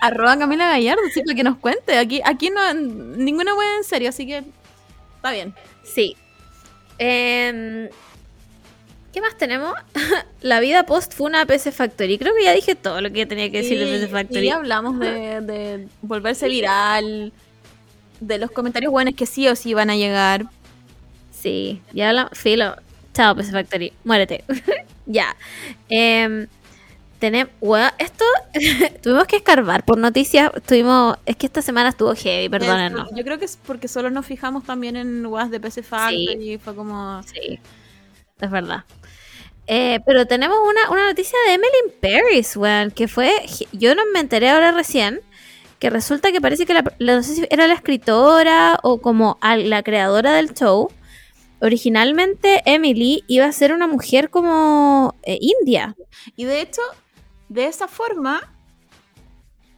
Arroba 0.00 0.38
Camila 0.38 0.66
Gallardo, 0.68 1.02
sí, 1.12 1.22
para 1.22 1.34
que 1.34 1.42
nos 1.42 1.56
cuente. 1.56 1.96
Aquí, 1.98 2.20
aquí 2.24 2.50
no, 2.50 2.74
ninguna 2.74 3.54
wea 3.54 3.76
en 3.78 3.84
serio, 3.84 4.10
así 4.10 4.26
que 4.26 4.44
está 5.16 5.32
bien. 5.32 5.54
Sí. 5.82 6.16
Em, 6.98 7.88
¿Qué 9.12 9.20
más 9.20 9.36
tenemos? 9.36 9.74
La 10.42 10.60
vida 10.60 10.84
post 10.84 11.14
fue 11.14 11.26
una 11.26 11.46
PC 11.46 11.72
Factory. 11.72 12.18
Creo 12.18 12.34
que 12.34 12.44
ya 12.44 12.52
dije 12.52 12.74
todo 12.74 13.00
lo 13.00 13.10
que 13.10 13.26
tenía 13.26 13.50
que 13.50 13.62
decir 13.62 13.78
de 13.78 13.86
PC 13.86 14.08
Factory. 14.08 14.46
Y 14.46 14.50
hablamos 14.50 14.98
de, 14.98 15.40
de 15.40 15.88
volverse 16.02 16.48
viral, 16.50 17.32
de 18.20 18.38
los 18.38 18.50
comentarios 18.50 18.92
buenos 18.92 19.14
que 19.14 19.26
sí 19.26 19.48
o 19.48 19.56
sí 19.56 19.74
van 19.74 19.90
a 19.90 19.96
llegar. 19.96 20.46
Sí, 21.32 21.80
ya 21.92 22.10
hablamos. 22.10 22.32
Filo. 22.38 22.76
Chao, 23.14 23.34
PC 23.34 23.52
Factory. 23.52 23.92
Muérete. 24.04 24.44
ya. 25.06 25.34
Em, 25.88 26.46
tenemos. 27.18 27.52
esto. 27.98 28.24
tuvimos 29.02 29.26
que 29.26 29.36
escarbar 29.36 29.84
por 29.84 29.98
noticias. 29.98 30.50
Tuvimos. 30.66 31.16
Es 31.26 31.36
que 31.36 31.46
esta 31.46 31.62
semana 31.62 31.90
estuvo 31.90 32.14
heavy, 32.14 32.48
perdónenos. 32.48 33.08
Yo 33.14 33.24
creo 33.24 33.38
que 33.38 33.44
es 33.46 33.58
porque 33.66 33.88
solo 33.88 34.10
nos 34.10 34.26
fijamos 34.26 34.64
también 34.64 34.96
en 34.96 35.24
weas 35.26 35.50
de 35.50 35.60
PC 35.60 35.82
Factory 35.82 36.52
y 36.54 36.58
fue 36.58 36.74
como... 36.74 37.22
Sí, 37.24 37.58
es 38.40 38.50
verdad. 38.50 38.84
Eh, 39.66 39.98
pero 40.06 40.26
tenemos 40.26 40.56
una, 40.64 40.90
una 40.90 41.08
noticia 41.08 41.36
de 41.48 41.54
Emily 41.54 41.72
in 41.86 41.92
Paris, 42.00 42.56
weón, 42.56 42.90
que 42.92 43.08
fue, 43.08 43.32
yo 43.72 43.94
no 43.96 44.02
me 44.12 44.20
enteré 44.20 44.48
ahora 44.48 44.70
recién, 44.70 45.20
que 45.80 45.90
resulta 45.90 46.30
que 46.30 46.40
parece 46.40 46.66
que 46.66 46.74
la, 46.74 46.84
la- 46.98 47.16
no 47.16 47.22
sé 47.24 47.34
si 47.34 47.46
era 47.50 47.66
la 47.66 47.74
escritora 47.74 48.78
o 48.84 49.00
como 49.00 49.38
la 49.42 49.82
creadora 49.82 50.32
del 50.34 50.54
show. 50.54 50.88
Originalmente 51.60 52.62
Emily 52.66 53.24
iba 53.28 53.46
a 53.46 53.52
ser 53.52 53.72
una 53.72 53.86
mujer 53.86 54.30
como 54.30 55.14
eh, 55.22 55.38
india. 55.40 55.96
Y 56.36 56.44
de 56.44 56.60
hecho, 56.60 56.82
de 57.48 57.66
esa 57.66 57.88
forma, 57.88 58.52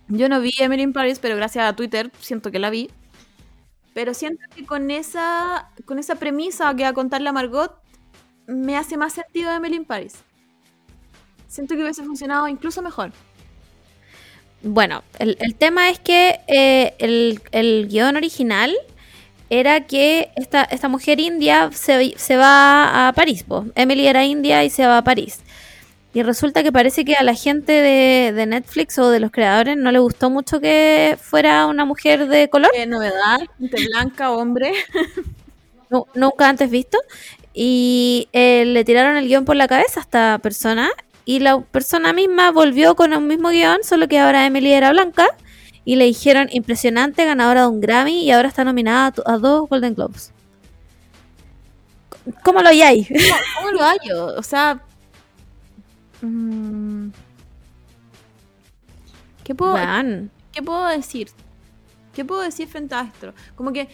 yo 0.08 0.28
no 0.28 0.40
vi 0.40 0.52
Emily 0.58 0.82
in 0.82 0.92
Paris, 0.92 1.18
pero 1.18 1.36
gracias 1.36 1.64
a 1.64 1.76
Twitter 1.76 2.10
siento 2.20 2.50
que 2.50 2.58
la 2.58 2.70
vi. 2.70 2.90
Pero 3.94 4.14
siento 4.14 4.42
que 4.54 4.64
con 4.64 4.90
esa, 4.90 5.70
con 5.84 5.98
esa 5.98 6.14
premisa 6.14 6.74
que 6.74 6.84
va 6.84 6.90
a 6.90 6.94
contar 6.94 7.20
la 7.20 7.32
Margot, 7.32 7.74
me 8.46 8.76
hace 8.76 8.96
más 8.96 9.12
sentido 9.12 9.50
Emily 9.50 9.76
in 9.76 9.84
Paris. 9.84 10.14
Siento 11.48 11.74
que 11.74 11.82
hubiese 11.82 12.04
funcionado 12.04 12.48
incluso 12.48 12.80
mejor. 12.82 13.12
Bueno, 14.62 15.02
el, 15.18 15.36
el 15.40 15.54
tema 15.54 15.90
es 15.90 15.98
que 15.98 16.40
eh, 16.46 16.94
el, 16.98 17.40
el 17.52 17.88
guion 17.88 18.16
original 18.16 18.74
era 19.50 19.86
que 19.86 20.30
esta, 20.36 20.64
esta 20.64 20.88
mujer 20.88 21.20
india 21.20 21.70
se, 21.72 22.14
se 22.18 22.36
va 22.36 23.08
a 23.08 23.12
París. 23.12 23.44
po. 23.44 23.66
Emily 23.74 24.06
era 24.06 24.24
india 24.24 24.64
y 24.64 24.70
se 24.70 24.86
va 24.86 24.98
a 24.98 25.04
París. 25.04 25.40
Y 26.18 26.22
resulta 26.24 26.64
que 26.64 26.72
parece 26.72 27.04
que 27.04 27.14
a 27.14 27.22
la 27.22 27.32
gente 27.34 27.70
de, 27.70 28.32
de 28.32 28.46
Netflix 28.46 28.98
o 28.98 29.08
de 29.08 29.20
los 29.20 29.30
creadores 29.30 29.76
no 29.76 29.92
le 29.92 30.00
gustó 30.00 30.30
mucho 30.30 30.58
que 30.58 31.16
fuera 31.22 31.66
una 31.66 31.84
mujer 31.84 32.26
de 32.26 32.50
color, 32.50 32.72
Qué 32.74 32.86
novedad, 32.86 33.38
gente 33.56 33.86
blanca, 33.86 34.32
hombre. 34.32 34.72
nu- 35.90 36.06
nunca 36.14 36.48
antes 36.48 36.68
visto. 36.72 36.98
Y 37.54 38.28
eh, 38.32 38.64
le 38.64 38.82
tiraron 38.84 39.16
el 39.16 39.28
guion 39.28 39.44
por 39.44 39.54
la 39.54 39.68
cabeza 39.68 40.00
a 40.00 40.02
esta 40.02 40.38
persona. 40.42 40.90
Y 41.24 41.38
la 41.38 41.60
persona 41.60 42.12
misma 42.12 42.50
volvió 42.50 42.96
con 42.96 43.12
el 43.12 43.20
mismo 43.20 43.50
guion, 43.50 43.84
solo 43.84 44.08
que 44.08 44.18
ahora 44.18 44.44
Emily 44.44 44.72
era 44.72 44.90
blanca. 44.90 45.28
Y 45.84 45.94
le 45.94 46.06
dijeron 46.06 46.48
impresionante, 46.50 47.26
ganadora 47.26 47.60
de 47.60 47.68
un 47.68 47.80
Grammy 47.80 48.24
y 48.24 48.32
ahora 48.32 48.48
está 48.48 48.64
nominada 48.64 49.12
a, 49.24 49.38
dos 49.38 49.68
Golden 49.68 49.94
Globes. 49.94 50.32
¿Cómo 52.42 52.60
lo 52.60 52.70
hay? 52.70 53.06
¿Cómo 53.56 53.70
lo 53.70 53.82
hallo? 53.84 54.34
O 54.36 54.42
sea... 54.42 54.80
mm, 56.22 57.10
¿Qué 59.44 59.54
puedo, 59.54 59.74
Weón. 59.74 60.30
¿Qué 60.52 60.62
puedo 60.62 60.86
decir? 60.86 61.30
¿Qué 62.14 62.24
puedo 62.24 62.42
decir 62.42 62.68
frente 62.68 62.94
a 62.94 63.02
esto? 63.02 63.32
Como 63.54 63.72
que, 63.72 63.88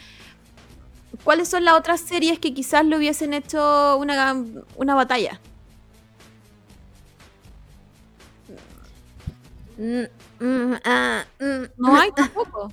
¿cuáles 1.23 1.49
son 1.49 1.65
las 1.65 1.75
otras 1.75 2.01
series 2.01 2.39
que 2.39 2.55
quizás 2.55 2.85
le 2.85 2.97
hubiesen 2.97 3.35
hecho 3.35 3.97
una, 3.99 4.35
una 4.77 4.95
batalla? 4.95 5.41
Mm, 9.77 10.05
mm, 10.41 10.75
ah, 10.85 11.25
mm, 11.41 11.65
No 11.77 11.97
hay 11.97 12.11
tampoco. 12.13 12.73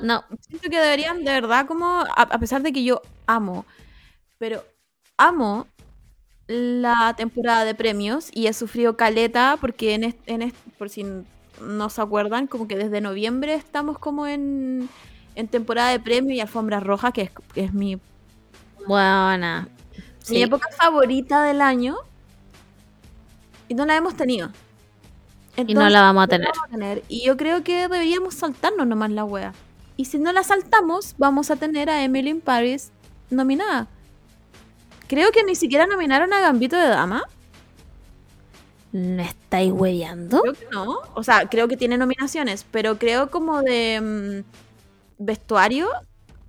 No, 0.00 0.24
Siento 0.40 0.70
que 0.70 0.78
deberían, 0.80 1.24
de 1.24 1.32
verdad, 1.32 1.66
como, 1.66 1.86
a, 1.86 2.22
a 2.22 2.38
pesar 2.38 2.62
de 2.62 2.72
que 2.72 2.84
yo 2.84 3.02
amo, 3.26 3.66
pero 4.38 4.64
amo 5.16 5.66
la 6.48 7.14
temporada 7.16 7.64
de 7.64 7.74
premios 7.74 8.30
y 8.32 8.46
he 8.48 8.52
sufrido 8.54 8.96
caleta 8.96 9.58
porque 9.60 9.94
en, 9.94 10.04
est- 10.04 10.20
en 10.26 10.42
est- 10.42 10.56
por 10.78 10.90
si 10.90 11.04
no 11.62 11.90
se 11.90 12.00
acuerdan, 12.02 12.46
como 12.48 12.68
que 12.68 12.76
desde 12.76 13.00
noviembre 13.00 13.54
estamos 13.54 13.98
como 13.98 14.26
en, 14.26 14.88
en 15.34 15.48
temporada 15.48 15.90
de 15.90 16.00
premio 16.00 16.34
y 16.34 16.40
alfombra 16.40 16.80
roja, 16.80 17.12
que 17.12 17.22
es, 17.22 17.30
que 17.54 17.64
es 17.64 17.74
mi, 17.74 18.00
Buena. 18.86 19.68
mi 20.30 20.42
época 20.42 20.68
favorita 20.76 21.42
del 21.44 21.60
año. 21.60 21.96
Y 23.68 23.74
no 23.74 23.84
la 23.86 23.96
hemos 23.96 24.14
tenido. 24.16 24.50
Y 25.56 25.74
no 25.74 25.88
la 25.88 26.02
vamos 26.02 26.24
a 26.24 26.28
tener. 26.28 26.48
vamos 26.48 26.64
a 26.68 26.70
tener. 26.70 27.02
Y 27.08 27.24
yo 27.26 27.36
creo 27.36 27.62
que 27.64 27.82
deberíamos 27.82 28.34
saltarnos 28.34 28.86
nomás 28.86 29.10
la 29.10 29.24
wea. 29.24 29.52
Y 29.96 30.04
si 30.06 30.18
no 30.18 30.32
la 30.32 30.44
saltamos, 30.44 31.14
vamos 31.18 31.50
a 31.50 31.56
tener 31.56 31.90
a 31.90 32.04
Emily 32.04 32.30
in 32.30 32.40
Paris 32.40 32.92
nominada. 33.30 33.88
Creo 35.08 35.32
que 35.32 35.42
ni 35.42 35.54
siquiera 35.54 35.86
nominaron 35.86 36.32
a 36.32 36.40
Gambito 36.40 36.76
de 36.76 36.88
Dama. 36.88 37.24
¿Me 38.92 39.24
estáis 39.24 39.72
hueveando? 39.72 40.40
Creo 40.42 40.54
que 40.54 40.66
no. 40.70 41.00
O 41.14 41.22
sea, 41.22 41.48
creo 41.48 41.66
que 41.66 41.76
tiene 41.76 41.98
nominaciones, 41.98 42.64
pero 42.70 42.98
creo 42.98 43.30
como 43.30 43.62
de 43.62 44.00
mm, 44.00 45.24
vestuario, 45.24 45.88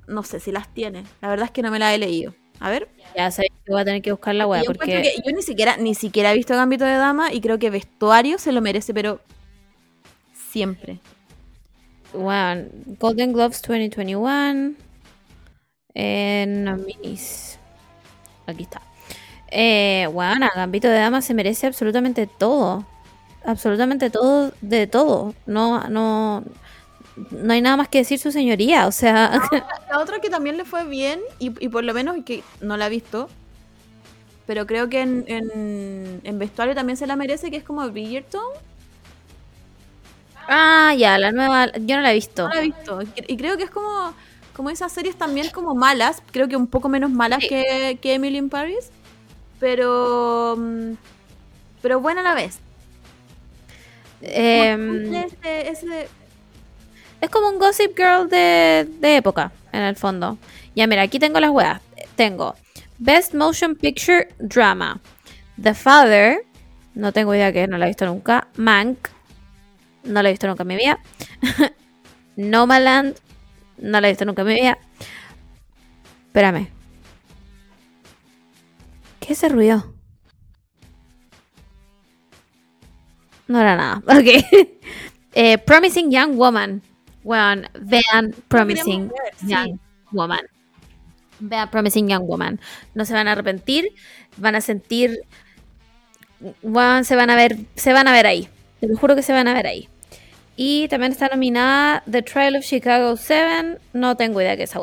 no 0.08 0.24
sé 0.24 0.40
si 0.40 0.52
las 0.52 0.74
tiene. 0.74 1.04
La 1.22 1.30
verdad 1.30 1.46
es 1.46 1.52
que 1.52 1.62
no 1.62 1.72
me 1.72 1.80
la 1.80 1.94
he 1.94 1.98
leído. 1.98 2.34
A 2.60 2.70
ver. 2.70 2.90
Ya 3.16 3.32
sabéis 3.32 3.54
que 3.66 3.72
voy 3.72 3.82
a 3.82 3.86
tener 3.86 4.02
que 4.02 4.12
buscar 4.12 4.36
la 4.36 4.44
yo, 4.44 4.56
encuentro 4.56 4.76
porque 4.76 5.02
que 5.02 5.22
yo 5.26 5.36
ni 5.36 5.42
siquiera, 5.42 5.78
ni 5.78 5.96
siquiera 5.96 6.32
he 6.32 6.36
visto 6.36 6.54
Gambito 6.54 6.84
de 6.86 6.96
Dama 6.96 7.34
y 7.34 7.42
creo 7.42 7.60
que 7.60 7.70
vestuario 7.70 8.38
se 8.38 8.52
lo 8.52 8.62
merece, 8.62 8.94
pero 8.94 9.22
siempre. 10.34 11.00
Bueno, 12.14 12.66
Golden 13.00 13.34
Globes 13.34 13.62
2021. 13.62 14.74
Eh, 15.94 16.46
nominees. 16.48 17.59
Aquí 18.50 18.64
está. 18.64 18.82
Eh, 19.52 20.08
bueno, 20.14 20.48
Gambito 20.56 20.88
de 20.90 21.00
Dama 21.00 21.22
se 21.22 21.34
merece 21.34 21.68
absolutamente 21.68 22.28
todo. 22.28 22.86
Absolutamente 23.46 24.10
todo 24.10 24.54
de 24.62 24.88
todo. 24.88 25.36
No, 25.46 25.88
no, 25.90 26.44
no 27.32 27.54
hay 27.54 27.62
nada 27.62 27.78
más 27.78 27.90
que 27.90 28.00
decir 28.00 28.20
su 28.20 28.32
señoría. 28.32 28.88
O 28.88 28.92
sea, 28.92 29.42
La 29.90 30.00
otra 30.00 30.20
que 30.22 30.30
también 30.30 30.58
le 30.58 30.66
fue 30.66 30.86
bien, 30.86 31.20
y, 31.40 31.48
y 31.64 31.70
por 31.70 31.84
lo 31.84 31.94
menos 31.94 32.18
que 32.26 32.44
no 32.62 32.78
la 32.78 32.88
he 32.88 32.90
visto, 32.90 33.30
pero 34.46 34.66
creo 34.66 34.90
que 34.90 35.02
en, 35.02 35.24
en, 35.28 36.22
en 36.24 36.40
vestuario 36.40 36.76
también 36.76 36.98
se 36.98 37.08
la 37.08 37.16
merece, 37.16 37.52
que 37.52 37.58
es 37.58 37.64
como 37.64 37.90
Bridgerton. 37.90 38.42
ah, 40.48 40.94
ya, 40.98 41.18
la 41.18 41.32
nueva, 41.32 41.72
yo 41.78 41.96
no 41.98 42.02
la 42.02 42.12
he 42.12 42.16
visto. 42.16 42.48
No 42.48 42.54
la 42.56 42.62
he 42.62 42.64
visto. 42.66 43.00
Y 43.28 43.38
creo 43.38 43.58
que 43.58 43.64
es 43.64 43.70
como, 43.72 44.14
como 44.60 44.72
esas 44.72 44.92
series 44.92 45.16
también 45.16 45.50
como 45.52 45.74
malas, 45.74 46.22
creo 46.34 46.50
que 46.50 46.58
un 46.58 46.68
poco 46.68 46.90
menos 46.90 47.10
malas 47.12 47.40
Sí. 47.40 47.48
que, 47.48 47.98
que 48.02 48.16
Emily 48.16 48.38
in 48.40 48.50
Paris, 48.50 48.90
pero, 49.58 50.58
mm, 50.58 50.92
pero 51.82 52.02
buena 52.02 52.20
a 52.20 52.24
la 52.26 52.34
vez. 52.36 52.60
Em, 54.22 55.16
Ese- 55.16 55.70
ese- 55.70 56.10
Es 57.22 57.30
como 57.30 57.48
un 57.48 57.58
Gossip 57.58 57.96
Girl 57.98 58.28
de, 58.30 58.86
de 59.00 59.16
época, 59.16 59.54
en 59.72 59.82
el 59.84 59.96
fondo. 59.96 60.38
Ya, 60.76 60.88
mira, 60.88 61.04
aquí 61.04 61.20
tengo 61.20 61.40
las 61.40 61.52
weas. 61.52 61.80
Tengo 62.18 62.56
Best 62.98 63.34
Motion 63.34 63.76
Picture 63.76 64.28
Drama. 64.40 65.00
The 65.62 65.74
Father. 65.74 66.40
No 66.96 67.14
tengo 67.14 67.34
idea 67.34 67.54
que 67.54 67.66
no 67.68 67.78
la 67.78 67.86
he 67.86 67.90
visto 67.92 68.06
nunca. 68.06 68.50
Mank. 68.58 69.08
No 70.04 70.22
la 70.22 70.28
he 70.28 70.34
visto 70.34 70.48
nunca 70.48 70.64
en 70.64 70.68
mi 70.68 70.76
vida. 70.76 71.00
Nomaland. 72.36 73.16
No 73.82 74.02
la 74.02 74.08
he 74.08 74.12
visto 74.12 74.26
nunca 74.26 74.42
en 74.42 74.48
mi 74.48 74.56
vida. 74.56 74.78
Espérame. 76.28 76.70
¿Qué 79.20 79.34
es 79.34 79.44
ese 79.44 79.50
ruido? 79.50 79.94
No 83.48 83.60
era 83.60 83.76
nada. 83.76 84.02
Ok. 84.08 84.70
Eh, 85.34 85.58
Promising 85.60 86.12
Young 86.12 86.36
Woman. 86.36 86.82
Bueno, 87.24 87.68
vean 87.80 88.34
Promising 88.48 89.10
ver, 89.10 89.34
sí. 89.38 89.48
Young 89.48 89.80
Woman. 90.12 90.42
Vean 91.40 91.70
Promising 91.70 92.08
Young 92.08 92.26
Woman. 92.26 92.60
No 92.96 93.06
se 93.06 93.14
van 93.14 93.28
a 93.28 93.34
arrepentir. 93.34 93.94
Van 94.38 94.56
a 94.56 94.62
sentir. 94.62 95.20
Bueno, 96.62 97.04
se 97.04 97.16
van 97.16 97.30
a 97.30 97.36
ver. 97.36 97.58
Se 97.76 97.94
van 97.94 98.08
a 98.08 98.12
ver 98.12 98.26
ahí. 98.26 98.50
Te 98.80 98.88
lo 98.88 98.98
juro 98.98 99.16
que 99.16 99.22
se 99.24 99.34
van 99.34 99.48
a 99.48 99.54
ver 99.54 99.68
ahí. 99.68 99.88
Y 100.62 100.90
también 100.90 101.14
está 101.14 101.30
nominada 101.30 102.04
The 102.12 102.22
Trial 102.22 102.58
of 102.58 102.66
Chicago 102.66 103.16
7. 103.16 103.78
No 103.94 104.18
tengo 104.18 104.42
idea 104.42 104.58
que 104.58 104.64
es 104.64 104.72
esa. 104.72 104.82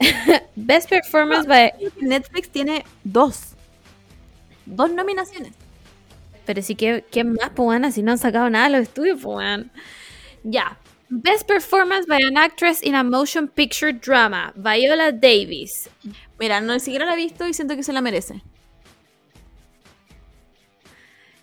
Best 0.56 0.88
Performance 0.88 1.46
by. 1.46 1.70
Netflix 2.00 2.48
tiene 2.48 2.82
dos. 3.04 3.52
Dos 4.64 4.90
nominaciones. 4.90 5.52
Pero 6.46 6.62
sí 6.62 6.76
que, 6.76 7.04
¿quién 7.10 7.34
más, 7.34 7.50
pues, 7.54 7.68
weona? 7.68 7.92
Si 7.92 8.02
no 8.02 8.12
han 8.12 8.16
sacado 8.16 8.48
nada 8.48 8.70
de 8.70 8.78
los 8.78 8.88
estudios, 8.88 9.20
pues, 9.22 9.36
weón. 9.36 9.70
Ya. 10.44 10.78
Best 11.10 11.46
Performance 11.46 12.06
by 12.06 12.22
an 12.22 12.38
Actress 12.38 12.82
in 12.82 12.94
a 12.94 13.04
Motion 13.04 13.48
Picture 13.48 13.92
Drama. 13.92 14.54
Viola 14.56 15.12
Davis. 15.12 15.90
Mira, 16.40 16.62
no 16.62 16.72
ni 16.72 16.80
siquiera 16.80 17.04
la 17.04 17.12
he 17.12 17.16
visto 17.16 17.46
y 17.46 17.52
siento 17.52 17.76
que 17.76 17.82
se 17.82 17.92
la 17.92 18.00
merece. 18.00 18.42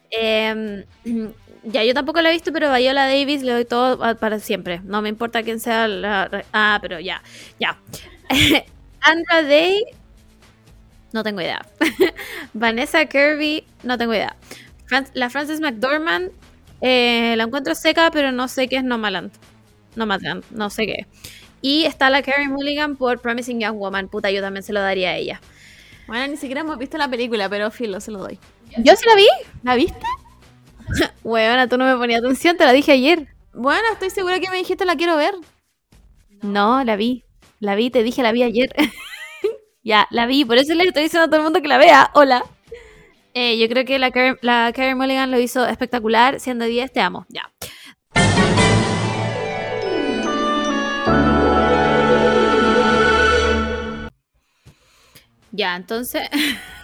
Em, 0.09 0.85
ya, 1.63 1.83
yo 1.83 1.93
tampoco 1.93 2.21
la 2.21 2.29
he 2.29 2.33
visto, 2.33 2.51
pero 2.53 2.73
Viola 2.73 3.07
Davis 3.07 3.43
le 3.43 3.51
doy 3.53 3.65
todo 3.65 4.03
a- 4.03 4.15
para 4.15 4.39
siempre. 4.39 4.81
No 4.83 5.01
me 5.01 5.09
importa 5.09 5.43
quién 5.43 5.59
sea 5.59 5.87
la... 5.87 6.43
Ah, 6.53 6.79
pero 6.81 6.99
ya, 6.99 7.21
ya. 7.59 7.77
Andra 9.01 9.43
Day, 9.43 9.83
no 11.11 11.23
tengo 11.23 11.41
idea. 11.41 11.65
Vanessa 12.53 13.05
Kirby, 13.05 13.63
no 13.83 13.97
tengo 13.97 14.13
idea. 14.13 14.35
Fran- 14.87 15.09
la 15.13 15.29
Frances 15.29 15.59
McDormand, 15.59 16.31
eh, 16.81 17.33
la 17.37 17.43
encuentro 17.43 17.75
seca, 17.75 18.09
pero 18.11 18.31
no 18.31 18.47
sé 18.47 18.67
qué 18.67 18.77
es 18.77 18.83
Nomaland. 18.83 19.31
Nomadland, 19.95 20.43
no 20.51 20.69
sé 20.69 20.85
qué. 20.85 20.95
es. 20.99 21.07
Y 21.61 21.83
está 21.85 22.09
la 22.09 22.21
Carrie 22.21 22.47
Mulligan 22.47 22.95
por 22.95 23.19
Promising 23.19 23.59
Young 23.59 23.77
Woman. 23.77 24.07
Puta, 24.07 24.31
yo 24.31 24.41
también 24.41 24.63
se 24.63 24.71
lo 24.71 24.79
daría 24.79 25.09
a 25.09 25.15
ella. 25.17 25.41
Bueno, 26.07 26.27
ni 26.27 26.37
siquiera 26.37 26.61
hemos 26.61 26.77
visto 26.77 26.97
la 26.97 27.07
película, 27.09 27.49
pero 27.49 27.69
filo, 27.71 27.99
se 27.99 28.11
lo 28.11 28.19
doy. 28.19 28.39
¿Yo 28.77 28.95
sí 28.95 29.05
la 29.07 29.15
vi? 29.15 29.27
¿La 29.63 29.75
viste? 29.75 29.99
Huevona, 31.23 31.67
tú 31.67 31.77
no 31.77 31.85
me 31.85 31.95
ponías 31.97 32.23
atención, 32.23 32.57
te 32.57 32.65
la 32.65 32.73
dije 32.73 32.91
ayer. 32.91 33.27
Bueno, 33.53 33.83
estoy 33.91 34.09
segura 34.09 34.39
que 34.39 34.49
me 34.49 34.57
dijiste 34.57 34.85
la 34.85 34.95
quiero 34.95 35.17
ver. 35.17 35.33
No, 36.41 36.83
la 36.83 36.95
vi. 36.95 37.25
La 37.59 37.75
vi, 37.75 37.89
te 37.89 38.03
dije, 38.03 38.23
la 38.23 38.31
vi 38.31 38.43
ayer. 38.43 38.73
ya, 39.83 40.07
la 40.11 40.25
vi. 40.25 40.45
Por 40.45 40.57
eso 40.57 40.73
le 40.73 40.85
estoy 40.85 41.03
diciendo 41.03 41.25
a 41.25 41.27
todo 41.27 41.37
el 41.37 41.43
mundo 41.43 41.61
que 41.61 41.67
la 41.67 41.77
vea. 41.77 42.11
Hola. 42.13 42.45
Eh, 43.33 43.57
yo 43.57 43.67
creo 43.67 43.85
que 43.85 43.99
la 43.99 44.11
Karen, 44.11 44.37
la 44.41 44.71
Karen 44.73 44.97
Mulligan 44.97 45.31
lo 45.31 45.39
hizo 45.39 45.65
espectacular. 45.65 46.39
Siendo 46.39 46.65
10, 46.65 46.91
te 46.93 47.01
amo. 47.01 47.25
Ya. 47.29 47.51
Ya, 55.51 55.75
entonces 55.75 56.29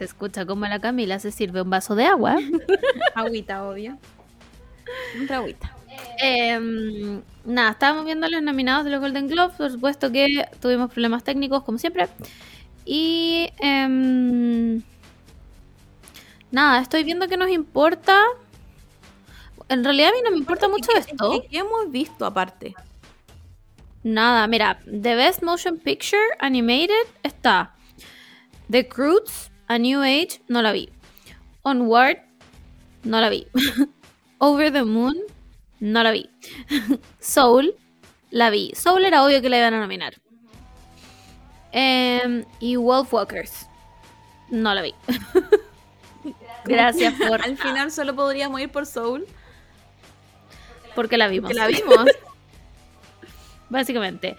se 0.00 0.06
escucha 0.06 0.46
como 0.46 0.64
la 0.64 0.80
Camila 0.80 1.18
se 1.18 1.30
sirve 1.30 1.60
un 1.60 1.68
vaso 1.68 1.94
de 1.94 2.06
agua. 2.06 2.36
Agüita, 3.14 3.68
obvio. 3.68 3.98
Un 5.20 5.30
agüita. 5.30 5.76
Em, 6.16 7.20
nada, 7.44 7.72
estábamos 7.72 8.06
viendo 8.06 8.26
los 8.26 8.42
nominados 8.42 8.86
de 8.86 8.92
los 8.92 9.00
Golden 9.00 9.28
Globes. 9.28 9.58
Por 9.58 9.70
supuesto 9.70 10.10
que 10.10 10.48
tuvimos 10.58 10.90
problemas 10.90 11.22
técnicos, 11.22 11.64
como 11.64 11.76
siempre. 11.76 12.08
Y. 12.86 13.50
em, 13.58 14.80
nada, 16.50 16.80
estoy 16.80 17.04
viendo 17.04 17.28
que 17.28 17.36
nos 17.36 17.50
importa. 17.50 18.22
En 19.68 19.84
realidad 19.84 20.08
a 20.08 20.12
mí 20.12 20.20
no 20.24 20.30
me 20.30 20.38
importa 20.38 20.66
mucho 20.66 20.92
esto. 20.96 21.34
¿Y 21.34 21.46
qué 21.46 21.58
hemos 21.58 21.90
visto 21.90 22.24
aparte? 22.24 22.74
Nada, 24.02 24.46
mira, 24.46 24.80
The 24.86 25.14
Best 25.14 25.42
Motion 25.42 25.76
Picture 25.76 26.22
Animated 26.38 27.06
está 27.22 27.74
The 28.70 28.88
Croods, 28.88 29.49
A 29.70 29.78
New 29.78 30.02
Age, 30.02 30.42
no 30.48 30.62
la 30.62 30.72
vi. 30.72 30.88
Onward, 31.62 32.18
no 33.04 33.20
la 33.20 33.28
vi. 33.28 33.46
Over 34.38 34.72
the 34.72 34.82
Moon, 34.82 35.16
no 35.78 36.02
la 36.02 36.10
vi. 36.10 36.28
Soul, 37.20 37.76
la 38.32 38.50
vi. 38.50 38.72
Soul 38.74 39.04
era 39.04 39.22
obvio 39.22 39.40
que 39.40 39.48
la 39.48 39.58
iban 39.58 39.74
a 39.74 39.78
nominar. 39.78 40.14
Em, 41.70 42.44
y 42.58 42.74
Wolfwalkers, 42.74 43.68
no 44.50 44.74
la 44.74 44.82
vi. 44.82 44.92
Gracias 46.64 47.14
por 47.14 47.40
Al 47.40 47.56
final 47.56 47.92
solo 47.92 48.16
podríamos 48.16 48.60
ir 48.60 48.72
por 48.72 48.86
Soul. 48.86 49.24
porque 50.96 51.16
la 51.16 51.28
vimos. 51.28 51.48
Que 51.48 51.54
la 51.54 51.68
vimos. 51.68 52.06
básicamente. 53.68 54.36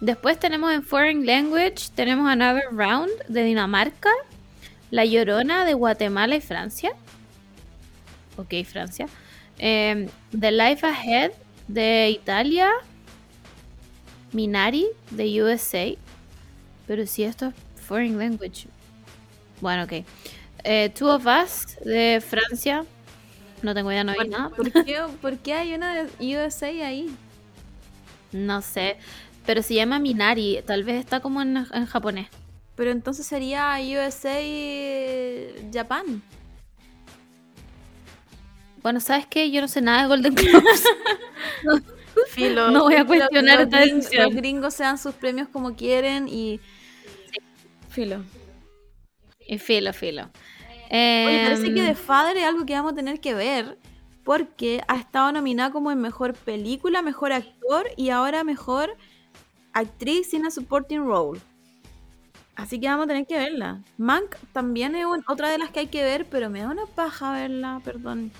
Después 0.00 0.36
tenemos 0.40 0.72
en 0.72 0.82
Foreign 0.82 1.24
Language, 1.24 1.90
tenemos 1.94 2.28
Another 2.28 2.64
Round 2.72 3.12
de 3.28 3.44
Dinamarca, 3.44 4.10
La 4.94 5.04
Llorona 5.04 5.64
de 5.64 5.74
Guatemala 5.74 6.36
y 6.36 6.40
Francia. 6.40 6.92
Ok, 8.36 8.54
Francia. 8.64 9.08
Em, 9.58 10.06
The 10.38 10.52
Life 10.52 10.86
Ahead 10.86 11.32
de 11.66 12.10
Italia. 12.10 12.70
Minari 14.30 14.86
de 15.10 15.42
USA. 15.42 15.96
Pero 16.86 17.08
si 17.08 17.24
esto 17.24 17.46
es 17.46 17.54
Foreign 17.82 18.16
Language. 18.20 18.68
Bueno, 19.60 19.82
ok. 19.82 20.04
Eh, 20.62 20.90
Two 20.96 21.12
of 21.12 21.26
Us 21.26 21.76
de 21.84 22.22
Francia. 22.24 22.84
No 23.62 23.74
tengo 23.74 23.90
idea, 23.90 24.04
no 24.04 24.12
vi 24.12 24.28
nada. 24.28 24.50
¿Por 24.50 24.70
qué, 24.84 25.02
por 25.20 25.38
qué 25.38 25.54
hay 25.54 25.74
una 25.74 26.04
de 26.04 26.36
USA 26.38 26.68
ahí? 26.68 27.10
No 28.30 28.62
sé. 28.62 28.96
pero 29.44 29.60
se 29.60 29.74
llama 29.74 29.98
Minari. 29.98 30.62
Tal 30.64 30.84
vez 30.84 31.00
está 31.00 31.18
como 31.18 31.42
en, 31.42 31.66
en 31.72 31.86
japonés. 31.86 32.28
Pero 32.76 32.90
entonces 32.90 33.24
sería 33.26 33.76
USA 33.80 34.40
Japan. 35.72 36.22
Bueno, 38.82 39.00
¿sabes 39.00 39.26
qué? 39.26 39.50
Yo 39.50 39.60
no 39.60 39.68
sé 39.68 39.80
nada 39.80 40.02
de 40.02 40.08
Golden 40.08 40.34
Globes. 40.34 40.84
Filo, 42.28 42.70
No 42.70 42.82
voy 42.84 42.94
a 42.94 42.98
los- 42.98 43.06
cuestionar 43.06 43.56
los, 43.58 43.64
esta 43.66 43.80
gringos, 43.80 44.04
decisión. 44.04 44.24
los 44.26 44.34
gringos 44.34 44.74
se 44.74 44.82
dan 44.84 44.98
sus 44.98 45.14
premios 45.14 45.48
como 45.48 45.74
quieren 45.74 46.28
y. 46.28 46.60
Filo. 47.90 48.22
y 49.46 49.58
filo, 49.58 49.92
filo. 49.92 50.22
Oye, 50.90 51.40
parece 51.44 51.72
que 51.74 51.80
Em, 51.80 51.86
The 51.86 51.94
Father 51.94 52.36
es 52.36 52.44
algo 52.44 52.66
que 52.66 52.74
vamos 52.74 52.92
a 52.92 52.94
tener 52.94 53.20
que 53.20 53.34
ver 53.34 53.78
porque 54.24 54.82
ha 54.88 54.96
estado 54.96 55.32
nominada 55.32 55.70
como 55.70 55.90
en 55.92 56.00
mejor 56.00 56.34
película, 56.34 57.02
mejor 57.02 57.32
actor 57.32 57.86
y 57.96 58.10
ahora 58.10 58.42
mejor 58.44 58.96
actriz 59.72 60.34
in 60.34 60.46
a 60.46 60.50
supporting 60.50 61.04
role. 61.04 61.40
Así 62.56 62.78
que 62.80 62.86
vamos 62.88 63.04
a 63.04 63.08
tener 63.08 63.26
que 63.26 63.36
verla. 63.36 63.80
Mank 63.98 64.36
también 64.52 64.94
es 64.94 65.04
un- 65.06 65.24
otra 65.26 65.48
de 65.50 65.58
las 65.58 65.70
que 65.70 65.80
hay 65.80 65.86
que 65.88 66.04
ver, 66.04 66.24
pero 66.26 66.50
me 66.50 66.60
da 66.60 66.68
una 66.68 66.86
paja 66.86 67.32
verla, 67.32 67.80
perdón. 67.84 68.30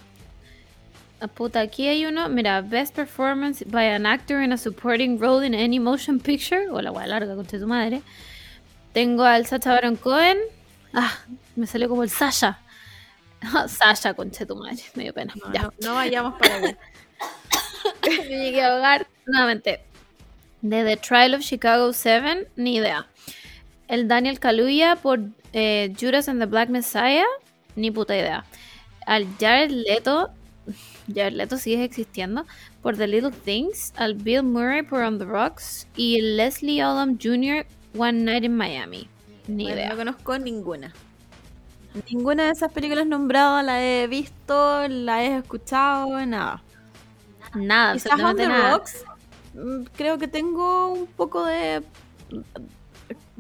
Ah, 1.21 1.27
Puta, 1.27 1.61
aquí 1.61 1.89
hay 1.89 2.07
uno, 2.07 2.29
mira, 2.29 2.61
Best 2.61 2.95
Performance 2.95 3.65
by 3.67 3.87
an 3.89 4.07
Actor 4.07 4.41
in 4.43 4.53
a 4.53 4.57
Supporting 4.59 5.19
Role 5.19 5.45
in 5.47 5.55
Any 5.55 5.81
Motion 5.81 6.21
Picture. 6.21 6.69
O 6.71 6.81
la 6.81 6.93
wea 6.93 7.07
larga, 7.07 7.35
concha 7.35 7.59
tu 7.59 7.67
madre. 7.67 8.03
Tengo 8.93 9.25
al 9.25 9.47
Sacha 9.47 9.71
Baron 9.73 9.97
Cohen. 9.97 10.39
Ah, 10.93 11.13
me 11.57 11.67
salió 11.67 11.89
como 11.89 12.03
el 12.05 12.11
Sasha. 12.11 12.61
Sasha, 13.69 14.15
concha 14.15 14.47
tu 14.47 14.55
madre, 14.55 14.83
me 14.95 15.05
dio 15.05 15.13
pena. 15.15 15.35
No, 15.45 15.53
ya. 15.53 15.63
no- 15.63 15.73
no 15.81 15.95
vayamos 15.95 16.35
para 16.39 16.55
allá. 16.57 16.79
me 18.07 18.39
llegué 18.39 18.63
a 18.63 18.73
ahogar 18.75 19.07
nuevamente. 19.27 19.81
De 20.63 20.85
The 20.85 20.97
Trial 20.97 21.35
of 21.35 21.43
Chicago 21.43 21.93
7, 21.93 22.49
ni 22.57 22.77
idea. 22.77 23.07
El 23.89 24.09
Daniel 24.09 24.39
Kaluuya 24.41 24.97
por 24.97 25.21
eh, 25.53 25.93
Judas 25.99 26.29
and 26.29 26.41
the 26.41 26.47
Black 26.47 26.69
Messiah, 26.71 27.27
ni 27.77 27.91
puta 27.91 28.17
idea. 28.17 28.45
Al 29.07 29.27
Jared 29.39 29.71
Leto, 29.71 30.31
Jared 31.15 31.35
Leto 31.35 31.59
sigue 31.59 31.85
existiendo, 31.85 32.47
por 32.83 32.97
The 32.97 33.07
Little 33.07 33.31
Things. 33.31 33.93
Al 33.97 34.15
Bill 34.15 34.43
Murray 34.43 34.83
por 34.83 35.03
On 35.03 35.19
the 35.19 35.25
Rocks. 35.25 35.87
Y 35.97 36.21
Leslie 36.21 36.83
Odom 36.85 37.19
Jr. 37.23 37.67
One 37.97 38.25
Night 38.25 38.45
in 38.45 38.57
Miami. 38.57 39.09
Ni 39.47 39.65
Bueno, 39.65 39.77
idea. 39.77 39.89
no 39.91 39.97
conozco 39.97 40.39
ninguna. 40.39 40.93
Ninguna 42.11 42.45
de 42.47 42.51
esas 42.51 42.73
películas 42.73 43.07
nombradas 43.07 43.65
la 43.65 43.81
he 43.85 44.07
visto, 44.09 44.89
la 44.89 45.23
he 45.23 45.37
escuchado, 45.37 46.25
nada. 46.27 46.63
Nada, 47.55 47.93
Quizás 47.93 48.19
On 48.21 48.37
the 48.37 48.49
nada. 48.49 48.71
Rocks, 48.73 49.05
mm, 49.55 49.85
creo 49.97 50.19
que 50.19 50.27
tengo 50.27 50.89
un 50.93 51.07
poco 51.07 51.45
de... 51.45 51.83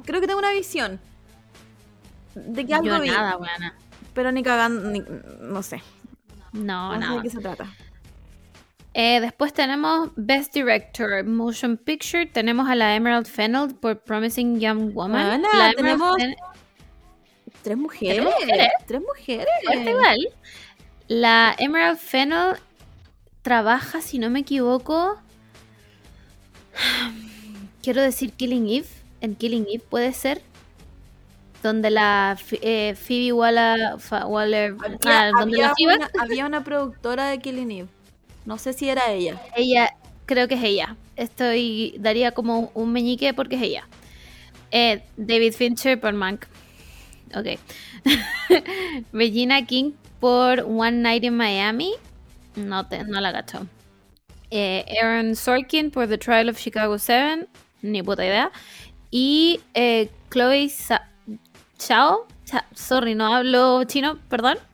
Creo 0.04 0.20
que 0.20 0.26
tengo 0.26 0.38
una 0.38 0.52
visión. 0.52 1.00
De 2.34 2.66
que 2.66 2.74
algo 2.74 2.86
Yo 2.88 3.00
vi, 3.00 3.08
nada, 3.08 3.36
buena. 3.36 3.74
pero 4.12 4.32
ni 4.32 4.42
cagando, 4.42 4.90
ni- 4.90 5.02
no 5.40 5.62
sé. 5.62 5.82
No, 6.52 6.88
No 6.88 6.92
sé 6.94 6.98
nada. 7.00 7.16
de 7.16 7.22
qué 7.22 7.30
se 7.30 7.40
trata. 7.40 7.66
Eh, 8.92 9.20
después 9.20 9.52
tenemos 9.52 10.10
Best 10.14 10.52
Director 10.54 11.24
Motion 11.24 11.76
Picture. 11.76 12.26
Tenemos 12.26 12.68
a 12.68 12.74
la 12.76 12.94
Emerald 12.94 13.26
Fennell 13.26 13.74
por 13.74 13.98
Promising 14.00 14.60
Young 14.60 14.92
Woman. 14.94 15.42
La 15.42 15.70
Emerald 15.70 15.76
tenemos- 15.76 16.16
Tres 17.62 17.76
mujeres. 17.76 18.24
Tres 18.86 19.00
mujeres. 19.00 19.46
Fuerte 19.64 19.90
igual. 19.90 20.18
La 21.08 21.54
Emerald 21.58 21.98
Fennell 21.98 22.56
trabaja, 23.42 24.00
si 24.00 24.18
no 24.18 24.28
me 24.30 24.40
equivoco. 24.40 25.18
Quiero 27.82 28.02
decir 28.02 28.32
Killing 28.32 28.68
Eve. 28.68 28.88
En 29.24 29.36
Killing 29.36 29.64
Eve 29.72 29.82
puede 29.88 30.12
ser. 30.12 30.42
Donde 31.62 31.88
la 31.88 32.36
eh, 32.60 32.94
Phoebe 32.94 33.32
Waller. 33.32 33.96
Waller 34.26 34.76
Había, 34.84 34.98
ah, 35.06 35.30
donde 35.38 35.64
había 35.64 35.86
la 35.86 35.94
una, 35.96 36.10
había 36.20 36.46
una 36.46 36.62
productora 36.62 37.28
de 37.28 37.38
Killing 37.38 37.70
Eve. 37.70 37.88
No 38.44 38.58
sé 38.58 38.74
si 38.74 38.86
era 38.86 39.10
ella. 39.10 39.40
Ella, 39.56 39.96
creo 40.26 40.46
que 40.46 40.56
es 40.56 40.62
ella. 40.62 40.96
Estoy, 41.16 41.96
daría 41.98 42.32
como 42.32 42.70
un 42.74 42.92
meñique 42.92 43.32
porque 43.32 43.56
es 43.56 43.62
ella. 43.62 43.88
Eh, 44.70 45.02
David 45.16 45.54
Fincher 45.54 45.98
por 45.98 46.12
Mank. 46.12 46.44
Ok. 47.34 47.58
Regina 49.14 49.64
King 49.64 49.92
por 50.20 50.60
One 50.60 50.98
Night 50.98 51.24
in 51.24 51.34
Miami. 51.34 51.94
No, 52.56 52.86
te, 52.86 53.04
no 53.04 53.22
la 53.22 53.32
gacho. 53.32 53.66
Eh, 54.50 54.84
Aaron 55.00 55.34
Sorkin 55.34 55.90
por 55.90 56.08
The 56.08 56.18
Trial 56.18 56.50
of 56.50 56.58
Chicago 56.58 56.98
7. 56.98 57.46
Ni 57.84 58.02
puta 58.02 58.24
idea. 58.24 58.50
Y 59.16 59.60
eh, 59.74 60.10
Chloe 60.28 60.68
Chao. 61.78 62.26
Cha- 62.44 62.66
sorry, 62.74 63.14
no 63.14 63.32
hablo 63.32 63.84
chino, 63.84 64.18
perdón. 64.28 64.58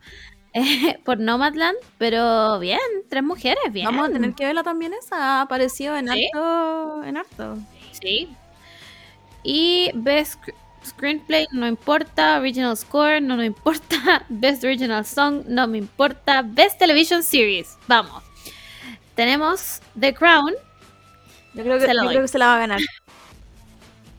Eh, 0.53 0.99
por 1.05 1.17
Nomadland. 1.19 1.77
Pero 1.99 2.59
bien, 2.59 2.79
tres 3.09 3.23
mujeres, 3.23 3.63
bien. 3.71 3.85
Vamos 3.85 4.09
a 4.09 4.11
tener 4.11 4.33
que 4.33 4.45
verla 4.45 4.63
también 4.63 4.93
esa. 4.93 5.15
Ha 5.37 5.41
aparecido 5.43 5.95
en 5.95 6.09
Sí. 6.09 6.25
harto. 6.33 7.03
En 7.05 7.15
harto. 7.17 7.57
Sí. 8.01 8.27
Y 9.43 9.91
Best 9.93 10.41
Sc- 10.43 10.53
Screenplay, 10.85 11.47
no 11.53 11.65
importa. 11.67 12.37
Original 12.39 12.75
Score, 12.75 13.21
no 13.21 13.37
me 13.37 13.45
importa. 13.45 14.25
Best 14.29 14.63
Original 14.65 15.05
Song, 15.05 15.43
no 15.47 15.67
me 15.67 15.77
importa. 15.77 16.41
Best 16.41 16.79
Television 16.79 17.23
Series, 17.23 17.77
vamos. 17.87 18.21
Tenemos 19.15 19.79
The 19.97 20.13
Crown. 20.13 20.53
Yo 21.53 21.63
creo 21.63 21.79
que, 21.79 21.85
Se 21.85 21.93
la 21.93 22.01
yo 22.01 22.05
doy. 22.07 22.13
creo 22.15 22.21
que 22.23 22.27
se 22.27 22.37
la 22.39 22.47
va 22.47 22.55
a 22.55 22.59
ganar. 22.59 22.79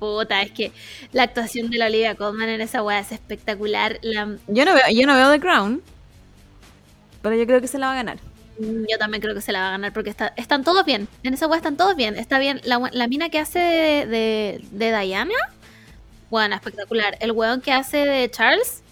Puta, 0.03 0.43
es 0.43 0.51
que 0.51 0.73
la 1.13 1.23
actuación 1.23 1.71
de 1.71 1.79
la 1.79 1.87
Olivia 1.87 2.17
Colman 2.17 2.49
en 2.49 2.61
esa 2.61 2.83
weá 2.83 2.99
es 2.99 3.13
espectacular. 3.13 4.01
La- 4.03 4.37
Yo 4.49 4.65
no 4.65 4.75
veo, 4.75 4.83
yo 4.93 5.07
no 5.07 5.15
veo 5.15 5.31
The 5.31 5.39
Crown. 5.39 5.81
Pero 7.23 7.37
yo 7.37 7.47
creo 7.47 7.61
que 7.61 7.69
se 7.69 7.79
la 7.79 7.87
va 7.87 7.93
a 7.93 7.95
ganar. 7.95 8.19
Mm, 8.59 8.85
Yo 8.91 8.99
también 8.99 9.21
creo 9.23 9.33
que 9.33 9.41
se 9.41 9.53
la 9.53 9.61
va 9.61 9.69
a 9.69 9.71
ganar 9.71 9.93
porque 9.93 10.11
está, 10.11 10.33
están 10.37 10.65
todos 10.65 10.85
bien. 10.85 11.07
En 11.23 11.35
esa 11.35 11.47
weá 11.47 11.59
están 11.59 11.77
todos 11.77 11.95
bien. 11.95 12.17
Está 12.19 12.41
bien. 12.41 12.61
La, 12.65 12.81
mina 13.07 13.29
que 13.29 13.39
hace 13.39 13.61
de, 13.61 14.07
de, 14.07 14.61
de 14.73 15.01
Diana, 15.01 15.35
bueno, 16.31 16.57
espectacular. 16.57 17.17
El 17.21 17.31
weón 17.31 17.61
que 17.61 17.71
hace 17.73 17.99
de 17.99 18.29
Charles, 18.29 18.83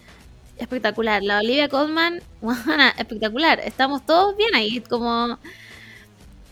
espectacular. 0.58 1.24
La 1.24 1.38
Olivia 1.40 1.68
Colman, 1.68 2.22
bueno, 2.40 2.84
espectacular. 2.98 3.58
Estamos 3.58 4.06
todos 4.06 4.36
bien 4.36 4.54
ahí. 4.54 4.80
Como 4.80 5.40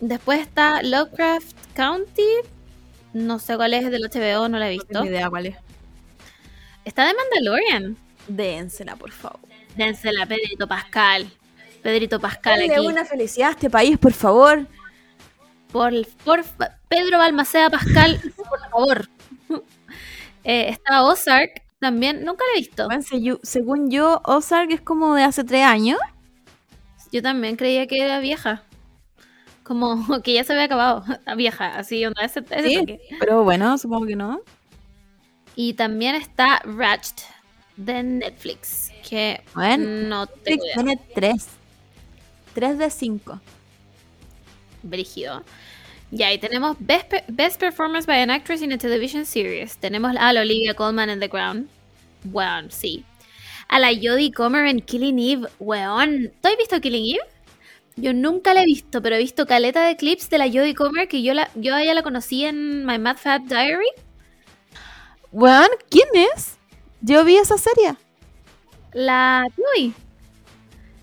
Después 0.01 0.41
está 0.41 0.83
Lovecraft 0.83 1.55
County. 1.75 2.27
No 3.13 3.39
sé 3.39 3.55
cuál 3.55 3.73
es 3.73 3.89
del 3.89 4.03
HBO, 4.03 4.47
no 4.49 4.59
la 4.59 4.69
he 4.69 4.75
No 4.75 4.81
visto. 4.83 4.87
tengo 4.93 5.05
idea 5.05 5.29
cuál 5.29 5.47
es. 5.47 5.57
Está 6.85 7.05
de 7.07 7.13
Mandalorian. 7.13 7.97
Dénsela, 8.27 8.95
por 8.95 9.11
favor. 9.11 9.39
Dénsela, 9.75 10.25
Pedrito 10.25 10.67
Pascal. 10.67 11.29
Pedrito 11.81 12.19
Pascal 12.19 12.59
Dale 12.59 12.75
aquí. 12.75 12.85
una 12.85 13.05
felicidad 13.05 13.49
a 13.49 13.51
este 13.51 13.69
país, 13.69 13.97
por 13.97 14.13
favor. 14.13 14.67
Por, 15.71 15.93
por 16.25 16.43
Pedro 16.87 17.17
Balmaceda 17.19 17.69
Pascal, 17.69 18.19
por 18.35 18.59
favor. 18.69 19.09
Eh, 20.45 20.69
está 20.69 21.03
Ozark, 21.03 21.61
también, 21.79 22.23
nunca 22.23 22.43
la 22.45 22.57
he 22.57 22.61
visto. 22.61 22.85
Bueno, 22.85 23.03
según 23.43 23.91
yo, 23.91 24.21
Ozark 24.23 24.71
es 24.71 24.79
como 24.81 25.13
de 25.13 25.23
hace 25.23 25.43
tres 25.43 25.65
años. 25.65 25.99
Yo 27.11 27.21
también 27.21 27.57
creía 27.57 27.85
que 27.87 27.97
era 28.03 28.19
vieja. 28.19 28.63
Como 29.69 30.19
que 30.23 30.33
ya 30.33 30.43
se 30.43 30.53
había 30.53 30.65
acabado. 30.65 31.03
Vieja, 31.37 31.77
así, 31.77 32.03
onda, 32.03 32.23
ese, 32.23 32.43
ese 32.49 32.67
Sí, 32.69 32.75
toque. 32.77 32.99
pero 33.19 33.43
bueno, 33.43 33.77
supongo 33.77 34.07
que 34.07 34.15
no. 34.15 34.41
Y 35.55 35.73
también 35.73 36.15
está 36.15 36.59
Ratched 36.65 37.23
de 37.77 38.01
Netflix, 38.01 38.91
que 39.07 39.41
Bueno, 39.53 39.85
no 40.09 40.27
idea. 40.45 40.73
tiene 40.73 40.99
tres. 41.13 41.49
Tres 42.55 42.79
de 42.79 42.89
cinco. 42.89 43.39
Brígido. 44.81 45.43
Y 46.11 46.37
tenemos 46.39 46.75
Best, 46.79 47.13
Best 47.27 47.59
Performance 47.59 48.07
by 48.07 48.21
an 48.21 48.31
Actress 48.31 48.63
in 48.63 48.71
a 48.73 48.77
Television 48.79 49.23
Series. 49.23 49.77
Tenemos 49.77 50.15
a 50.17 50.33
la 50.33 50.41
Olivia 50.41 50.73
Colman 50.73 51.11
en 51.11 51.19
The 51.19 51.29
Crown. 51.29 51.69
Weón, 52.31 52.71
sí. 52.71 53.05
A 53.67 53.77
la 53.77 53.89
Jodie 53.89 54.31
Comer 54.31 54.65
en 54.65 54.79
Killing 54.81 55.19
Eve. 55.19 55.47
Weón. 55.59 56.31
¿Tú 56.41 56.47
has 56.47 56.57
visto 56.57 56.81
Killing 56.81 57.15
Eve? 57.15 57.23
Yo 57.95 58.13
nunca 58.13 58.53
la 58.53 58.61
he 58.61 58.65
visto, 58.65 59.01
pero 59.01 59.15
he 59.15 59.19
visto 59.19 59.45
caleta 59.45 59.85
de 59.85 59.97
clips 59.97 60.29
de 60.29 60.37
la 60.37 60.47
Jodie 60.47 60.73
Comer 60.75 61.07
que 61.07 61.21
yo, 61.21 61.33
la, 61.33 61.49
yo 61.55 61.75
a 61.75 61.81
ella 61.81 61.93
la 61.93 62.03
conocí 62.03 62.45
en 62.45 62.85
My 62.85 62.97
Mad 62.97 63.17
Fat 63.17 63.41
Diary. 63.43 63.89
Bueno, 65.31 65.69
¿quién 65.89 66.07
es? 66.33 66.57
Yo 67.01 67.23
vi 67.25 67.37
esa 67.37 67.57
serie. 67.57 67.95
La 68.93 69.45
Chloe. 69.55 69.93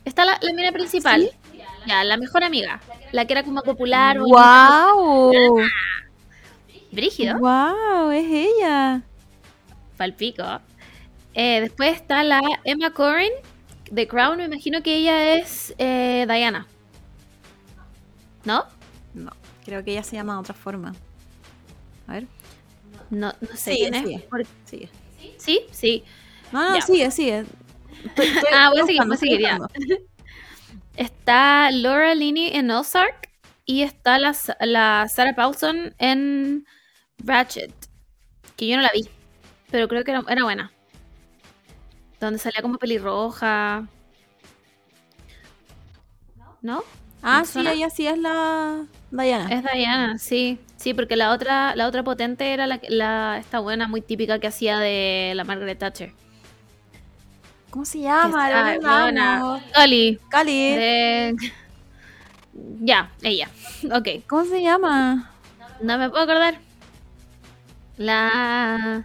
Está 0.05 0.25
la, 0.25 0.39
la 0.41 0.53
mina 0.53 0.73
principal. 0.73 1.31
Ya, 1.87 2.03
la 2.03 2.17
mejor 2.17 2.43
amiga. 2.43 2.81
La 3.13 3.27
que 3.27 3.33
era 3.35 3.45
como 3.45 3.63
popular. 3.63 4.19
bonita. 4.19 4.93
¡Wow! 4.93 5.61
Brígido. 6.91 7.39
¡Wow! 7.39 8.11
Es 8.11 8.27
ella. 8.27 9.03
Palpico. 9.97 10.61
Eh, 11.35 11.61
después 11.61 11.95
está 11.95 12.25
la 12.25 12.41
Emma 12.65 12.91
Corrin 12.91 13.33
de 13.91 14.09
Crown. 14.09 14.39
Me 14.39 14.45
imagino 14.45 14.83
que 14.83 14.97
ella 14.97 15.35
es 15.35 15.75
eh, 15.79 16.27
Diana. 16.29 16.67
¿No? 18.47 18.65
No, 19.13 19.31
creo 19.65 19.85
que 19.85 19.91
ella 19.93 20.03
se 20.03 20.17
llama 20.17 20.33
de 20.35 20.39
otra 20.41 20.55
forma. 20.55 20.95
A 22.07 22.13
ver. 22.15 22.27
No, 23.11 23.33
no 23.41 23.49
sé 23.57 23.75
Sigue, 23.75 23.91
quién 23.91 23.95
es. 23.95 24.25
sigue. 24.65 24.91
Sí, 25.37 25.61
sí. 25.71 26.05
No, 26.53 26.71
no, 26.71 26.75
Ya. 26.77 26.81
sigue, 26.81 27.11
sigue. 27.11 27.45
Estoy- 28.05 28.27
estoy- 28.27 28.49
Ah, 28.55 28.71
voy 28.71 28.81
a 28.81 28.87
seguir, 28.87 29.03
voy 29.05 29.15
a 29.15 29.19
seguir, 29.19 29.41
ya. 29.41 29.59
Está 30.97 31.71
Laura 31.73 32.15
Linney 32.15 32.57
en 32.57 32.71
Ozark 32.71 33.29
y 33.67 33.83
está 33.83 34.19
la, 34.19 34.35
la 34.61 35.07
Sarah 35.09 35.35
Paulson 35.35 35.95
en 35.99 36.65
Ratchet, 37.19 37.75
que 38.57 38.67
yo 38.69 38.77
no 38.77 38.83
la 38.83 38.91
vi, 38.95 39.07
pero 39.71 39.89
creo 39.89 40.05
que 40.05 40.13
era, 40.13 40.25
era 40.29 40.45
buena. 40.45 40.73
Donde 42.21 42.39
salía 42.39 42.63
como 42.63 42.79
pelirroja. 42.79 43.87
¿No? 46.63 46.83
Ah, 47.29 47.41
¿Me 47.41 47.47
sí, 47.47 47.67
ella 47.67 47.91
sí 47.91 48.07
es 48.07 48.17
la 48.19 48.85
Diana. 49.11 49.49
Es 49.53 49.65
Diana, 49.75 50.19
sí. 50.19 50.59
Sí, 50.77 50.95
porque 50.95 51.17
la 51.17 51.33
otra, 51.33 51.75
la 51.75 51.89
otra 51.89 52.05
potente 52.05 52.53
era 52.53 52.67
la, 52.69 52.81
la 52.89 53.39
esta 53.39 53.59
buena 53.59 53.89
muy 53.89 54.01
típica 54.01 54.39
que 54.39 54.47
hacía 54.47 54.79
de 54.79 55.33
la 55.35 55.43
Margaret 55.45 55.79
Thatcher. 55.79 56.13
¿Cómo 57.71 57.85
se 57.85 58.01
llama? 58.01 58.47
Que 58.47 58.53
La 58.55 58.75
está- 58.75 58.91
verdad, 58.91 59.03
buena. 59.03 59.63
Cali. 59.73 60.19
Cali. 60.29 60.53
De... 60.77 61.37
Ya, 62.81 63.11
ella. 63.23 63.51
Ok. 63.93 64.09
¿Cómo 64.29 64.45
se 64.45 64.63
llama? 64.63 65.31
No 65.83 65.99
me 65.99 66.09
puedo 66.09 66.23
acordar. 66.23 66.59
La 67.99 69.05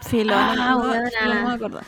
Filo, 0.00 0.34
Ah, 0.36 0.54
no, 0.56 0.70
no, 0.70 0.86
buena. 0.86 1.10
no 1.26 1.34
me 1.34 1.42
voy 1.42 1.50
a 1.50 1.54
acordar. 1.54 1.84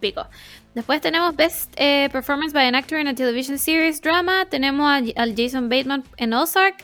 pico. 0.00 0.26
Después 0.74 1.00
tenemos 1.02 1.36
Best 1.36 1.72
eh, 1.76 2.08
Performance 2.12 2.54
by 2.54 2.66
an 2.66 2.74
Actor 2.74 2.98
in 2.98 3.08
a 3.08 3.14
Television 3.14 3.58
Series 3.58 4.00
Drama. 4.00 4.46
Tenemos 4.46 4.86
a- 4.90 5.20
al 5.22 5.34
Jason 5.36 5.68
Bateman 5.68 6.02
en 6.16 6.32
Ozark. 6.32 6.82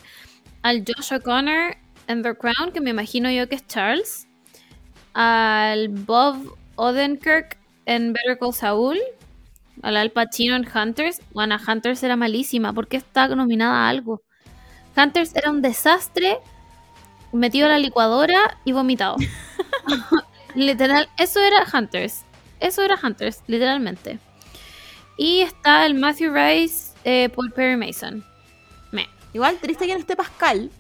Al 0.63 0.85
Josh 0.87 1.15
O'Connor 1.15 1.77
en 2.09 2.23
The 2.23 2.35
Crown, 2.37 2.73
que 2.73 2.81
me 2.81 2.91
imagino 2.91 3.31
yo 3.31 3.49
que 3.49 3.55
es 3.55 3.67
Charles. 3.67 4.27
Al 5.15 5.89
Bob 5.89 6.57
Odenkirk 6.77 7.57
en 7.87 8.13
Better 8.13 8.39
Call 8.39 8.53
Saul. 8.53 8.99
Al 9.83 9.97
Al 9.97 10.11
Pacino 10.11 10.57
en 10.57 10.67
Hunters. 10.69 11.21
Bueno, 11.33 11.57
Hunters 11.67 12.03
era 12.03 12.17
malísima. 12.17 12.73
¿Por 12.75 12.89
qué 12.89 12.99
está 12.99 13.29
nominada 13.29 13.87
a 13.87 13.89
algo? 13.89 14.21
Hunters 14.97 15.35
era 15.35 15.51
un 15.51 15.63
desastre. 15.63 16.39
Metido 17.33 17.67
a 17.67 17.71
la 17.71 17.79
licuadora 17.79 18.59
y 18.65 18.73
vomitado. 18.73 19.17
Literal, 20.55 21.09
eso 21.19 21.41
era 21.41 21.65
Hunters. 21.73 22.25
Eso 22.61 22.83
era 22.83 22.99
Hunters, 23.03 23.43
literalmente. 23.47 24.19
Y 25.17 25.41
está 25.41 25.87
el 25.87 25.95
Matthew 25.95 26.33
Rice 26.33 26.93
eh, 27.05 27.29
por 27.29 27.53
Perry 27.53 27.77
Mason. 27.77 28.25
Me. 28.93 29.09
Igual 29.33 29.59
triste 29.59 29.87
que 29.87 29.95
no 29.95 30.01
esté 30.01 30.17
Pascal. 30.17 30.71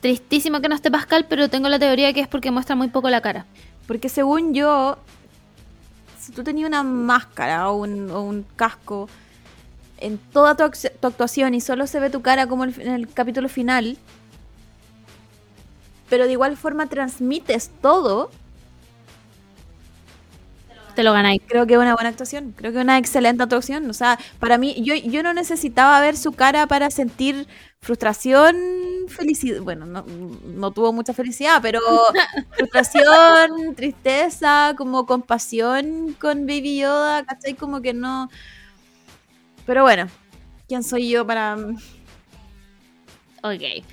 Tristísimo 0.00 0.60
que 0.60 0.68
no 0.68 0.74
esté 0.74 0.90
Pascal, 0.90 1.26
pero 1.28 1.48
tengo 1.48 1.68
la 1.68 1.78
teoría 1.78 2.12
que 2.12 2.20
es 2.20 2.28
porque 2.28 2.50
muestra 2.50 2.74
muy 2.74 2.88
poco 2.88 3.10
la 3.10 3.20
cara. 3.20 3.46
Porque 3.86 4.08
según 4.08 4.54
yo, 4.54 4.98
si 6.18 6.32
tú 6.32 6.42
tenías 6.42 6.68
una 6.68 6.82
máscara 6.82 7.68
o 7.68 7.76
un, 7.82 8.10
o 8.10 8.22
un 8.22 8.46
casco 8.56 9.08
en 9.98 10.16
toda 10.16 10.56
tu, 10.56 10.62
ac- 10.62 10.92
tu 10.98 11.06
actuación 11.06 11.52
y 11.54 11.60
solo 11.60 11.86
se 11.86 12.00
ve 12.00 12.08
tu 12.08 12.22
cara 12.22 12.46
como 12.46 12.64
en 12.64 12.80
el 12.80 13.12
capítulo 13.12 13.48
final, 13.50 13.98
pero 16.08 16.26
de 16.26 16.32
igual 16.32 16.56
forma 16.56 16.86
transmites 16.86 17.70
todo, 17.82 18.30
Te 20.94 21.02
lo 21.02 21.12
ganáis. 21.12 21.40
creo 21.46 21.66
que 21.66 21.74
es 21.74 21.78
una 21.78 21.94
buena 21.94 22.10
actuación. 22.10 22.52
Creo 22.56 22.72
que 22.72 22.78
es 22.78 22.84
una 22.84 22.98
excelente 22.98 23.42
actuación. 23.42 23.88
O 23.88 23.92
sea, 23.92 24.18
para 24.38 24.58
mí, 24.58 24.74
yo, 24.82 24.94
yo 24.94 25.22
no 25.22 25.32
necesitaba 25.32 26.00
ver 26.00 26.16
su 26.16 26.32
cara 26.32 26.66
para 26.66 26.90
sentir 26.90 27.46
frustración, 27.80 28.56
felicidad. 29.08 29.62
Bueno, 29.62 29.86
no, 29.86 30.04
no 30.44 30.70
tuvo 30.70 30.92
mucha 30.92 31.12
felicidad, 31.14 31.60
pero 31.62 31.80
frustración, 32.56 33.74
tristeza, 33.74 34.74
como 34.76 35.06
compasión 35.06 36.14
con 36.20 36.46
Baby 36.46 36.78
Yoda, 36.78 37.24
¿cachai? 37.24 37.54
Como 37.54 37.80
que 37.80 37.94
no. 37.94 38.28
Pero 39.66 39.82
bueno, 39.82 40.08
¿quién 40.68 40.82
soy 40.82 41.08
yo 41.08 41.26
para.? 41.26 41.56
Ok. 43.42 43.84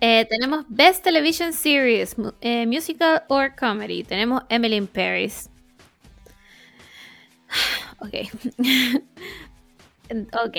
Eh, 0.00 0.26
tenemos 0.28 0.66
Best 0.68 1.02
Television 1.02 1.52
Series, 1.54 2.14
eh, 2.42 2.66
Musical 2.66 3.22
or 3.28 3.54
Comedy. 3.56 4.04
Tenemos 4.04 4.42
Emily 4.50 4.76
in 4.76 4.86
Paris. 4.86 5.48
Ok. 7.98 8.14
ok. 10.44 10.56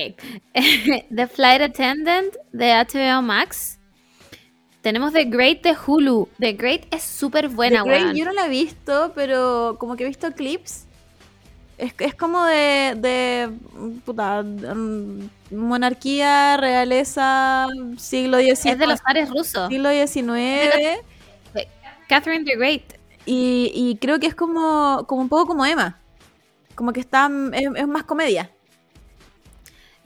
The 1.15 1.27
Flight 1.27 1.61
Attendant 1.61 2.35
de 2.51 2.73
HBO 2.73 3.21
Max. 3.21 3.79
Tenemos 4.81 5.13
The 5.13 5.25
Great 5.25 5.63
de 5.63 5.75
Hulu. 5.75 6.29
The 6.39 6.53
Great 6.53 6.93
es 6.93 7.03
súper 7.03 7.49
buena, 7.49 7.83
The 7.83 7.89
weón. 7.89 8.15
yo 8.15 8.25
no 8.25 8.33
la 8.33 8.45
he 8.45 8.49
visto, 8.49 9.11
pero 9.15 9.77
como 9.79 9.95
que 9.95 10.03
he 10.03 10.07
visto 10.07 10.31
clips. 10.31 10.85
Es, 11.77 11.93
es 11.97 12.15
como 12.15 12.45
de, 12.45 12.93
de 12.97 13.49
puta, 14.05 14.43
mm, 14.43 15.29
monarquía, 15.51 16.55
realeza, 16.57 17.67
siglo 17.97 18.39
XIX. 18.39 18.65
Es 18.65 18.79
de 18.79 18.87
los 18.87 18.99
ares 19.03 19.29
rusos. 19.29 19.67
siglo 19.67 19.89
XIX. 19.89 21.01
Catherine 22.07 22.45
the 22.45 22.55
Great. 22.55 22.83
Y, 23.25 23.71
y 23.73 23.97
creo 23.97 24.19
que 24.19 24.27
es 24.27 24.35
como, 24.35 25.05
como 25.07 25.21
un 25.21 25.29
poco 25.29 25.47
como 25.47 25.65
Emma. 25.65 25.99
Como 26.75 26.93
que 26.93 26.99
está 26.99 27.29
es, 27.53 27.69
es 27.75 27.87
más 27.87 28.03
comedia. 28.03 28.51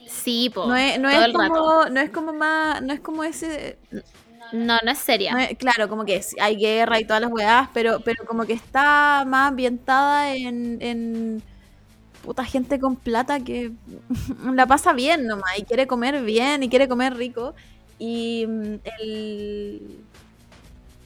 Sí, 0.08 0.50
po. 0.50 0.66
No 0.68 0.76
es, 0.76 1.00
no 1.00 1.10
todo 1.10 1.20
es 1.22 1.26
el 1.26 1.34
rato. 1.34 1.54
como, 1.54 1.86
no 1.90 2.00
es 2.00 2.10
como 2.10 2.34
más, 2.34 2.82
no 2.82 2.94
es 2.94 3.00
como 3.00 3.24
ese, 3.24 3.78
No, 4.52 4.78
no 4.84 4.92
es 4.92 4.98
seria. 5.00 5.34
No 5.34 5.40
es- 5.40 5.58
claro, 5.58 5.88
como 5.90 6.06
que 6.06 6.16
es- 6.18 6.36
hay 6.40 6.56
guerra 6.58 7.00
y 7.00 7.06
todas 7.06 7.22
las 7.22 7.32
weas, 7.32 7.70
pero, 7.74 8.00
pero 8.02 8.26
como 8.26 8.46
que 8.46 8.54
está 8.54 9.24
más 9.28 9.50
ambientada 9.50 10.36
en, 10.36 10.82
en 10.82 11.44
puta 12.24 12.46
gente 12.46 12.80
con 12.80 12.96
plata 12.98 13.40
que 13.42 13.72
la 14.54 14.66
pasa 14.68 14.94
bien 14.94 15.28
nomás 15.28 15.58
y 15.60 15.64
quiere 15.66 15.88
comer 15.88 16.24
bien 16.24 16.64
y 16.64 16.70
quiere 16.70 16.88
comer 16.88 17.16
rico. 17.16 17.56
Y 18.00 18.46
mm, 18.48 18.76
el 19.02 20.06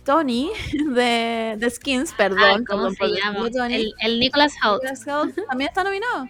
Tony 0.05 0.51
de, 0.95 1.55
de 1.57 1.69
Skins, 1.69 2.11
Ah, 2.11 2.15
perdón, 2.17 2.65
¿Cómo 2.65 2.89
perdón 2.89 2.95
por 2.97 3.09
se 3.09 3.15
llama? 3.21 3.49
Tony. 3.51 3.75
El, 3.75 3.93
el 3.99 4.19
Nicholas 4.19 4.53
Hoult. 4.63 4.83
Nicolas 4.83 5.07
Hoult 5.07 5.35
también 5.49 5.69
está 5.69 5.83
nominado. 5.83 6.27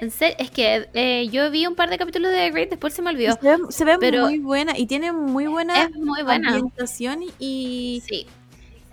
En 0.00 0.10
serio, 0.10 0.34
es 0.40 0.50
que 0.50 0.88
eh, 0.94 1.28
yo 1.30 1.48
vi 1.50 1.64
un 1.66 1.76
par 1.76 1.88
de 1.88 1.96
capítulos 1.96 2.32
de 2.32 2.36
The 2.38 2.50
Great, 2.50 2.70
después 2.70 2.92
se 2.92 3.02
me 3.02 3.10
olvidó. 3.10 3.34
Se 3.34 3.40
ve, 3.40 3.56
se 3.70 3.84
ve 3.84 3.98
pero- 4.00 4.22
muy 4.26 4.38
buena 4.40 4.76
y 4.76 4.86
tiene 4.86 5.12
muy 5.12 5.46
buena 5.46 5.82
Es 5.84 5.94
muy 5.94 6.22
buena. 6.22 6.48
ambientación 6.48 7.22
y, 7.38 8.02
Sí. 8.08 8.26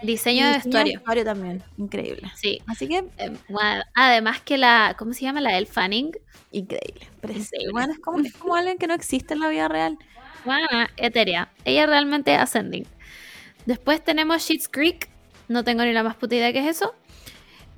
y 0.04 0.06
Diseño 0.06 0.46
de 0.46 0.52
vestuario. 0.54 0.94
vestuario 1.00 1.24
también, 1.26 1.64
increíble. 1.78 2.30
Sí. 2.36 2.62
Así 2.68 2.88
que 2.88 3.06
Eh, 3.18 3.36
bueno, 3.50 3.82
además 3.96 4.42
que 4.42 4.58
la, 4.60 4.96
¿cómo 5.00 5.14
se 5.14 5.22
llama? 5.22 5.42
La 5.42 5.58
Elle 5.58 5.66
Fanning. 5.66 6.12
Increíble. 6.52 7.08
Increíble. 7.24 7.72
Bueno, 7.72 7.94
es 7.94 8.00
como, 8.00 8.20
es 8.20 8.34
como 8.34 8.56
alguien 8.56 8.78
que 8.78 8.86
no 8.88 8.94
existe 8.94 9.34
en 9.34 9.40
la 9.40 9.48
vida 9.50 9.68
real. 9.68 9.98
Bueno, 10.46 10.68
etérea. 10.98 11.50
Ella 11.66 11.88
realmente 11.88 12.36
ascending. 12.36 12.86
Después 13.66 14.04
tenemos 14.04 14.44
Sheets 14.44 14.68
Creek. 14.68 15.10
No 15.48 15.64
tengo 15.64 15.84
ni 15.84 15.94
la 15.94 16.04
más 16.04 16.16
puta 16.16 16.36
idea 16.36 16.54
que 16.54 16.60
es 16.60 16.78
eso. 16.78 16.94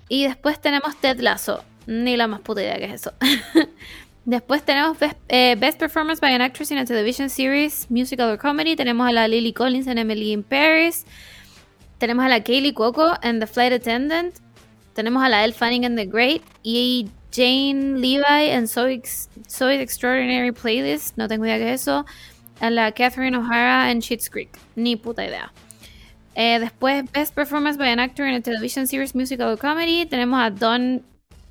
Y 0.10 0.26
después 0.26 0.60
tenemos 0.60 0.96
Ted 1.00 1.20
Lasso. 1.20 1.64
Ni 1.88 2.18
la 2.18 2.28
más 2.28 2.42
puta 2.42 2.62
idea 2.62 2.78
que 2.78 2.86
es 2.86 2.94
eso. 2.94 3.14
después 4.26 4.64
tenemos 4.64 5.00
Best, 5.00 5.18
eh, 5.30 5.56
Best 5.58 5.80
Performance 5.80 6.20
by 6.20 6.34
an 6.34 6.42
Actress 6.42 6.72
in 6.72 6.78
a 6.78 6.86
Television 6.86 7.30
Series, 7.30 7.90
Musical 7.90 8.30
or 8.30 8.38
Comedy. 8.38 8.76
Tenemos 8.76 9.08
a 9.08 9.12
la 9.12 9.28
Lily 9.28 9.54
Collins 9.54 9.88
en 9.88 9.98
Emily 9.98 10.32
in 10.32 10.44
Paris. 10.44 11.06
Tenemos 11.98 12.26
a 12.26 12.30
la 12.30 12.44
Kaylee 12.44 12.74
Cuoco 12.74 13.14
en 13.22 13.40
The 13.40 13.48
Flight 13.48 13.74
Attendant. 13.74 14.36
Tenemos 14.94 15.24
a 15.24 15.30
la 15.30 15.44
Elle 15.44 15.54
Fanning 15.54 15.86
en 15.86 15.96
The 15.96 16.06
Great. 16.06 16.42
Y 16.64 17.10
Jane 17.32 18.00
Levi 18.00 18.50
en 18.50 18.68
Zoe's, 18.68 19.30
Extraordinary 19.60 20.52
Playlist. 20.52 21.18
No 21.18 21.28
tengo 21.28 21.46
idea 21.46 21.58
qué 21.58 21.74
es 21.74 21.82
eso. 21.82 22.06
A 22.60 22.70
la 22.70 22.92
Catherine 22.92 23.38
O'Hara 23.38 23.90
en 23.92 24.02
Schitt's 24.02 24.30
Creek. 24.30 24.50
Ni 24.76 24.96
puta 24.96 25.26
idea. 25.26 25.52
Eh, 26.36 26.60
después, 26.60 27.12
Best 27.12 27.36
Performance 27.36 27.78
by 27.78 27.90
an 27.90 28.00
Actor 28.00 28.26
in 28.26 28.36
a 28.36 28.42
Television 28.42 28.88
Series, 28.88 29.14
Musical 29.14 29.52
or 29.52 29.58
Comedy. 29.58 30.06
Tenemos 30.06 30.40
a 30.42 30.50
Don 30.50 31.04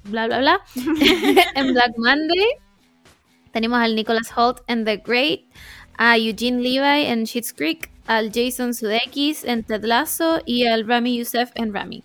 bla 0.04 0.26
bla 0.26 0.38
bla 0.38 0.60
en 1.54 1.72
Black 1.72 1.92
Monday. 1.98 2.46
Tenemos 3.52 3.80
al 3.80 3.94
Nicholas 3.94 4.30
Holt 4.34 4.60
en 4.68 4.84
The 4.84 4.96
Great. 4.98 5.40
A 5.98 6.16
Eugene 6.16 6.62
Levi 6.62 7.06
en 7.06 7.26
Schitt's 7.26 7.52
Creek. 7.52 7.90
Al 8.06 8.30
Jason 8.32 8.74
Sudeikis 8.74 9.44
en 9.44 9.64
Ted 9.64 9.84
Lasso. 9.84 10.40
Y 10.46 10.66
al 10.66 10.86
Rami 10.86 11.18
Youssef 11.18 11.50
en 11.56 11.74
Rami. 11.74 12.02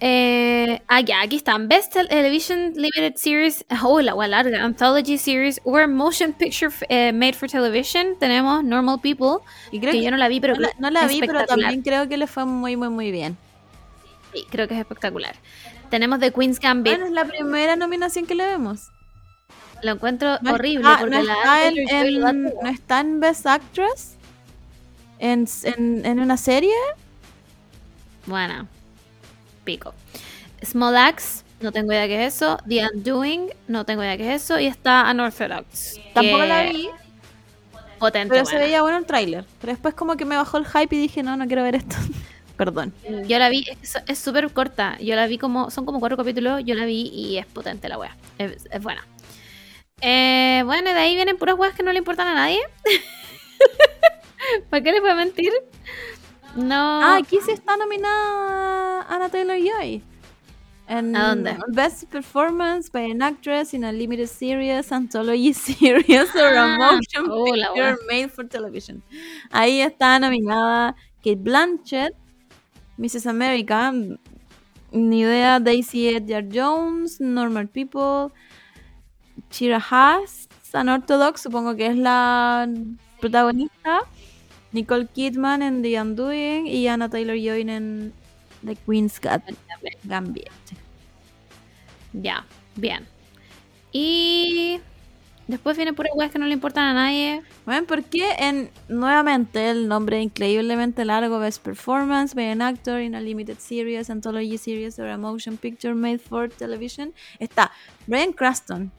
Eh, 0.00 0.80
ah, 0.86 1.00
ya, 1.00 1.22
aquí 1.22 1.36
están. 1.36 1.68
Best 1.68 1.92
Television 1.92 2.72
Limited 2.76 3.16
Series. 3.16 3.64
Oh, 3.82 4.00
la 4.00 4.14
wea 4.14 4.28
larga. 4.28 4.64
Anthology 4.64 5.18
Series 5.18 5.60
or 5.64 5.88
Motion 5.88 6.32
Picture 6.32 6.70
eh, 6.88 7.12
Made 7.12 7.34
for 7.34 7.48
Television. 7.48 8.16
Tenemos 8.18 8.62
Normal 8.62 9.00
People. 9.00 9.38
Y 9.72 9.80
creo 9.80 9.92
que 9.92 9.98
que, 9.98 10.04
yo 10.04 10.10
no 10.10 10.16
la 10.16 10.28
vi, 10.28 10.40
pero 10.40 10.54
no 10.54 10.60
la, 10.60 10.70
no 10.78 10.90
la 10.90 11.06
vi, 11.06 11.20
pero 11.20 11.44
también 11.46 11.82
creo 11.82 12.08
que 12.08 12.16
le 12.16 12.26
fue 12.26 12.44
muy, 12.44 12.76
muy, 12.76 12.88
muy 12.90 13.10
bien. 13.10 13.36
Sí, 14.32 14.46
creo 14.50 14.68
que 14.68 14.74
es 14.74 14.80
espectacular. 14.80 15.34
Tenemos 15.90 16.20
The 16.20 16.32
Queen's 16.32 16.60
Gambit. 16.60 16.92
Bueno, 16.92 17.06
es 17.06 17.12
la 17.12 17.24
primera 17.24 17.74
nominación 17.74 18.26
que 18.26 18.34
le 18.34 18.46
vemos. 18.46 18.90
Lo 19.82 19.92
encuentro 19.92 20.38
No 20.42 20.54
horrible 20.54 20.88
está- 20.88 20.98
porque 21.00 21.16
no, 21.16 21.22
la 21.22 21.32
está 21.34 21.68
en, 21.68 22.42
no 22.42 22.68
está 22.68 23.00
en 23.00 23.20
Best 23.20 23.46
Actress 23.46 24.16
en, 25.18 25.46
en, 25.64 26.04
en 26.04 26.20
una 26.20 26.36
serie. 26.36 26.74
Bueno, 28.26 28.68
pico. 29.68 29.92
Small 30.62 30.96
Axe, 30.96 31.44
no 31.60 31.72
tengo 31.72 31.92
idea 31.92 32.06
qué 32.06 32.24
es 32.24 32.36
eso. 32.36 32.56
The 32.66 32.88
Undoing, 32.90 33.50
no 33.66 33.84
tengo 33.84 34.02
idea 34.02 34.16
qué 34.16 34.34
es 34.34 34.44
eso. 34.44 34.58
Y 34.58 34.66
está 34.66 35.10
Unorthodox. 35.10 36.00
Tampoco 36.14 36.44
la 36.46 36.62
vi, 36.62 36.88
Potente, 37.98 38.32
pero 38.32 38.46
se 38.46 38.56
veía 38.56 38.80
bueno 38.80 38.96
el 38.96 39.04
tráiler. 39.04 39.44
Pero 39.60 39.72
después 39.74 39.94
como 39.94 40.16
que 40.16 40.24
me 40.24 40.36
bajó 40.36 40.56
el 40.56 40.64
hype 40.66 40.96
y 40.96 40.98
dije, 40.98 41.22
no, 41.22 41.36
no 41.36 41.46
quiero 41.46 41.62
ver 41.64 41.74
esto. 41.74 41.96
Perdón. 42.56 42.94
Yo 43.26 43.38
la 43.38 43.50
vi, 43.50 43.66
es 44.06 44.18
súper 44.18 44.50
corta. 44.52 44.96
Yo 45.00 45.14
la 45.14 45.26
vi 45.26 45.36
como, 45.36 45.70
son 45.70 45.84
como 45.84 46.00
cuatro 46.00 46.16
capítulos. 46.16 46.62
Yo 46.64 46.74
la 46.74 46.86
vi 46.86 47.10
y 47.12 47.36
es 47.36 47.46
potente 47.46 47.90
la 47.90 47.98
wea. 47.98 48.16
Es, 48.38 48.66
es 48.70 48.82
buena. 48.82 49.06
Eh, 50.00 50.62
bueno, 50.64 50.90
y 50.90 50.94
de 50.94 50.98
ahí 50.98 51.14
vienen 51.14 51.36
puras 51.36 51.56
weas 51.56 51.74
que 51.74 51.82
no 51.82 51.92
le 51.92 51.98
importan 51.98 52.26
a 52.26 52.34
nadie. 52.34 52.60
¿Para 54.70 54.82
qué 54.82 54.92
les 54.92 55.00
voy 55.02 55.10
a 55.10 55.14
mentir? 55.14 55.52
No. 56.58 57.00
Ah, 57.02 57.16
aquí 57.18 57.38
sí 57.44 57.52
está 57.52 57.76
nominada 57.76 59.02
Anna 59.08 59.28
Taylor-Joy. 59.28 60.02
En 60.88 61.14
¿A 61.14 61.28
dónde? 61.28 61.56
Best 61.68 62.04
Performance 62.10 62.90
by 62.90 63.10
an 63.10 63.20
Actress 63.22 63.74
in 63.74 63.84
a 63.84 63.92
Limited 63.92 64.26
Series, 64.26 64.90
Anthology 64.90 65.52
Series 65.54 66.34
or 66.34 66.54
a 66.54 66.64
Ah, 66.64 66.76
Motion 66.78 67.26
oh, 67.30 67.54
la 67.54 67.72
Picture. 67.74 67.96
Made 68.08 68.30
for 68.30 68.48
Television. 68.48 69.02
Ahí 69.50 69.80
está 69.82 70.18
nominada 70.18 70.96
Kate 71.22 71.36
Blanchett, 71.36 72.14
Mrs. 72.96 73.26
America, 73.26 73.92
ni 74.90 75.20
idea, 75.22 75.60
Daisy 75.60 76.08
Edgar 76.08 76.44
Jones, 76.50 77.20
Normal 77.20 77.68
People, 77.68 78.32
Shira 79.50 79.78
Haas, 79.78 80.48
Unorthodox, 80.72 81.42
supongo 81.42 81.76
que 81.76 81.86
es 81.86 81.96
la 81.96 82.66
protagonista. 83.20 84.00
Nicole 84.72 85.06
Kidman 85.06 85.62
en 85.62 85.82
The 85.82 86.00
Undoing 86.00 86.66
y 86.66 86.88
Anna 86.88 87.08
Taylor-Joy 87.08 87.62
en 87.62 88.12
The 88.64 88.76
Queen's 88.76 89.20
Gambit. 90.04 90.48
Ya, 92.12 92.44
bien. 92.76 93.06
Y 93.92 94.80
después 95.46 95.76
vienen 95.76 95.94
puras 95.94 96.12
weas 96.14 96.30
que 96.30 96.38
no 96.38 96.46
le 96.46 96.52
importan 96.52 96.84
a 96.84 96.94
nadie. 96.94 97.42
Bueno, 97.64 97.86
¿por 97.86 98.04
qué 98.04 98.32
en 98.38 98.70
nuevamente 98.88 99.70
el 99.70 99.88
nombre 99.88 100.20
increíblemente 100.20 101.04
largo 101.04 101.38
Best 101.38 101.62
Performance 101.62 102.34
by 102.34 102.50
an 102.50 102.62
Actor 102.62 103.00
in 103.00 103.14
a 103.14 103.20
Limited 103.20 103.58
Series, 103.58 104.10
Anthology 104.10 104.58
Series 104.58 104.98
or 104.98 105.08
a 105.08 105.16
Motion 105.16 105.56
Picture 105.56 105.94
Made 105.94 106.18
for 106.18 106.50
Television 106.50 107.14
está 107.38 107.70
Brian 108.06 108.32
Cranston? 108.32 108.92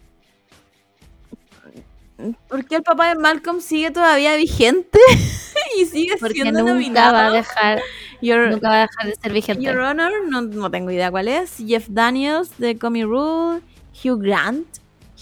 ¿Por 2.48 2.66
qué 2.66 2.76
el 2.78 2.84
papá 2.84 3.10
de 3.10 3.16
Malcolm 3.16 3.62
sigue 3.62 3.92
todavía 3.92 4.36
vigente 4.36 5.00
y 5.80 5.86
sigue 5.86 6.16
Porque 6.20 6.42
siendo 6.42 6.60
nunca 6.60 6.74
nominado? 6.74 7.14
va 7.14 7.26
a 7.28 7.32
dejar, 7.32 7.82
Your- 8.22 8.50
nunca 8.52 8.70
va 8.70 8.76
a 8.76 8.82
dejar 8.88 9.08
de 9.08 9.16
ser 9.16 9.32
vigente. 9.34 9.64
Your 9.64 9.80
Honor, 9.80 10.12
no, 10.28 10.42
no 10.42 10.70
tengo 10.72 10.92
idea 10.92 11.10
cuál 11.12 11.28
es. 11.28 11.58
Jeff 11.66 11.88
Daniels 11.90 12.58
de 12.58 12.78
Comic 12.78 13.06
Rule. 13.06 13.62
Hugh 14.04 14.20
Grant. 14.22 14.66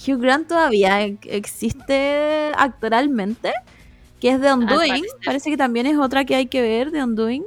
Hugh 0.07 0.19
Grant 0.19 0.47
todavía 0.47 1.01
existe 1.01 2.51
actoralmente. 2.57 3.53
Que 4.19 4.31
es 4.31 4.41
de 4.41 4.51
Undoing. 4.51 4.89
parecer. 4.89 5.09
Parece 5.25 5.49
que 5.51 5.57
también 5.57 5.85
es 5.85 5.97
otra 5.97 6.25
que 6.25 6.35
hay 6.35 6.47
que 6.47 6.61
ver 6.61 6.91
de 6.91 7.03
Undoing. 7.03 7.43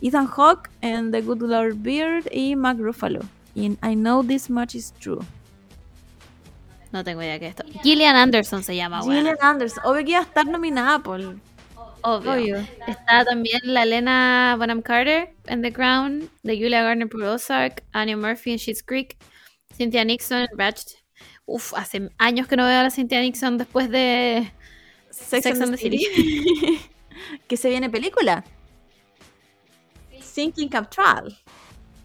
Ethan 0.00 0.26
Hawke 0.26 0.70
en 0.80 1.10
The 1.10 1.20
Good 1.22 1.42
Lord 1.42 1.74
Beard 1.78 2.24
y 2.32 2.56
Mark 2.56 2.78
Ruffalo. 2.78 3.20
In 3.54 3.76
I 3.82 3.94
Know 3.94 4.22
This 4.24 4.48
Much 4.48 4.74
Is 4.74 4.92
True. 5.00 5.18
No 6.92 7.04
tengo 7.04 7.22
idea 7.22 7.38
qué 7.38 7.48
es 7.48 7.56
esto. 7.56 7.64
Gillian 7.82 8.16
Anderson 8.16 8.62
se 8.62 8.74
llama, 8.74 9.02
weón. 9.02 9.16
Gillian 9.16 9.36
Anderson. 9.40 9.84
Obvio 9.84 10.04
que 10.04 10.10
iba 10.10 10.20
a 10.20 10.22
estar 10.22 10.46
nominada 10.46 10.98
por. 11.00 11.20
Obvio. 12.00 12.32
Obvio. 12.32 12.56
Está 12.86 13.24
también 13.24 13.60
la 13.64 13.82
Elena 13.82 14.56
Bonham 14.58 14.82
Carter 14.82 15.34
en 15.46 15.62
The 15.62 15.72
Crown, 15.72 16.30
de 16.42 16.56
Julia 16.56 16.82
Garner 16.82 17.08
por 17.08 17.22
Ozark, 17.22 17.82
Anya 17.92 18.16
Murphy 18.16 18.52
en 18.52 18.58
Schitt's 18.58 18.82
Creek, 18.82 19.16
Cynthia 19.76 20.04
Nixon 20.04 20.38
en 20.38 20.48
Ratched. 20.56 20.96
Uf, 21.44 21.74
hace 21.74 22.10
años 22.18 22.46
que 22.46 22.56
no 22.56 22.64
veo 22.64 22.80
a 22.80 22.82
la 22.84 22.90
Cynthia 22.90 23.20
Nixon 23.20 23.58
después 23.58 23.90
de 23.90 24.50
Sex, 25.10 25.44
Sex 25.44 25.60
and 25.60 25.72
the 25.72 25.76
the 25.76 25.82
City. 25.82 26.80
que 27.48 27.56
se 27.56 27.68
viene 27.68 27.90
película. 27.90 28.44
Sin 30.20 30.52
Kim 30.52 30.68
Cattrall. 30.68 31.36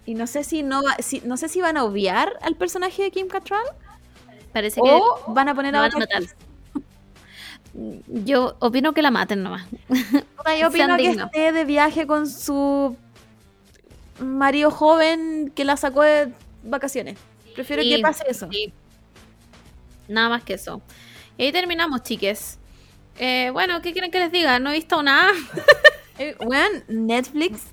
Y 0.05 0.15
no 0.15 0.27
sé 0.27 0.43
si 0.43 0.63
no 0.63 0.83
va, 0.83 0.95
si, 0.99 1.21
no 1.23 1.37
sé 1.37 1.47
si 1.47 1.61
van 1.61 1.77
a 1.77 1.83
obviar 1.83 2.37
al 2.41 2.55
personaje 2.55 3.03
de 3.03 3.11
Kim 3.11 3.27
Cattrall 3.27 3.65
Parece 4.53 4.79
que 4.81 4.99
van 5.27 5.49
a 5.49 5.55
poner 5.55 5.75
a 5.75 5.85
otra 5.85 5.99
matar. 5.99 6.23
Yo 8.25 8.55
opino 8.59 8.93
que 8.93 9.01
la 9.01 9.09
maten 9.11 9.41
nomás. 9.43 9.65
Yo 10.59 10.67
opino 10.67 10.95
que 10.95 11.09
esté 11.09 11.51
de 11.51 11.65
viaje 11.65 12.05
con 12.05 12.29
su 12.29 12.95
marido 14.19 14.69
joven 14.69 15.51
que 15.55 15.65
la 15.65 15.75
sacó 15.75 16.03
de 16.03 16.31
vacaciones. 16.63 17.17
Prefiero 17.55 17.81
Sí, 17.81 17.95
que 17.95 18.01
pase 18.01 18.23
eso. 18.27 18.47
sí. 18.51 18.71
Nada 20.07 20.29
más 20.29 20.43
que 20.43 20.53
eso. 20.55 20.81
Y 21.37 21.45
ahí 21.45 21.51
terminamos, 21.51 22.03
chiques. 22.03 22.59
Eh, 23.17 23.49
bueno, 23.53 23.81
¿qué 23.81 23.91
quieren 23.93 24.11
que 24.11 24.19
les 24.19 24.31
diga? 24.31 24.59
No 24.59 24.69
he 24.69 24.73
visto 24.73 25.01
nada. 25.03 25.31
Eh, 26.19 26.35
weón, 26.41 26.83
Netflix 26.87 27.63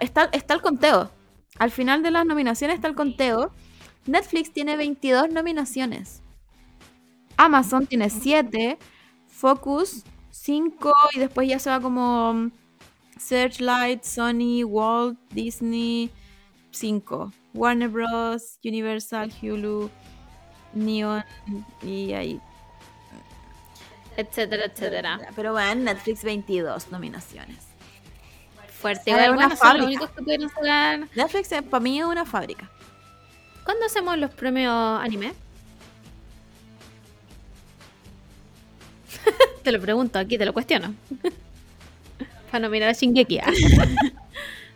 está, 0.00 0.28
está 0.32 0.52
el 0.54 0.60
conteo. 0.60 1.12
Al 1.60 1.70
final 1.70 2.02
de 2.02 2.10
las 2.10 2.26
nominaciones 2.26 2.74
está 2.74 2.88
el 2.88 2.96
conteo. 2.96 3.52
Netflix 4.08 4.52
tiene 4.52 4.76
22 4.76 5.30
nominaciones. 5.30 6.22
Amazon 7.36 7.86
tiene 7.86 8.08
7. 8.08 8.78
Focus 9.28 10.02
5. 10.30 10.92
Y 11.14 11.18
después 11.18 11.46
ya 11.48 11.58
se 11.58 11.68
va 11.68 11.80
como 11.80 12.32
mm, 12.32 12.52
Searchlight, 13.18 14.02
Sony, 14.02 14.64
Walt, 14.64 15.18
Disney 15.30 16.10
5. 16.70 17.32
Warner 17.52 17.88
Bros., 17.88 18.58
Universal, 18.64 19.32
Hulu, 19.42 19.90
Neon 20.72 21.24
y 21.82 22.12
ahí. 22.12 22.40
Etcétera, 24.16 24.64
etcétera. 24.64 25.20
Pero 25.36 25.52
bueno, 25.52 25.82
Netflix 25.82 26.24
22 26.24 26.90
nominaciones. 26.90 27.68
Fuerte. 28.68 29.10
Igual, 29.10 29.30
una 29.30 29.48
bueno, 29.48 29.48
son 29.48 29.50
los 29.50 29.58
fábrica. 29.58 29.86
únicos 29.86 30.10
que 30.10 30.22
pudieron 30.22 30.48
sacar. 30.48 31.08
Netflix 31.14 31.52
eh, 31.52 31.62
para 31.62 31.80
mí 31.80 32.00
es 32.00 32.06
una 32.06 32.24
fábrica. 32.24 32.70
¿Cuándo 33.68 33.84
hacemos 33.84 34.16
los 34.16 34.30
premios 34.30 34.72
anime? 34.98 35.34
te 39.62 39.72
lo 39.72 39.80
pregunto 39.80 40.18
aquí, 40.18 40.38
te 40.38 40.46
lo 40.46 40.52
cuestiono. 40.52 40.94
Para 42.50 42.60
nominar 42.64 42.88
a 42.88 42.92
Shingeki. 42.92 43.38
ah. 43.40 43.52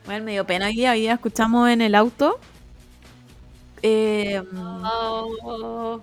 Bueno, 0.04 0.24
me 0.24 0.32
dio 0.32 0.44
pena 0.44 0.66
día. 0.66 0.92
Hoy 0.92 1.00
día 1.00 1.14
escuchamos 1.14 1.70
en 1.70 1.80
el 1.80 1.94
auto. 1.94 2.38
eh, 3.82 4.42
Oh. 4.54 6.00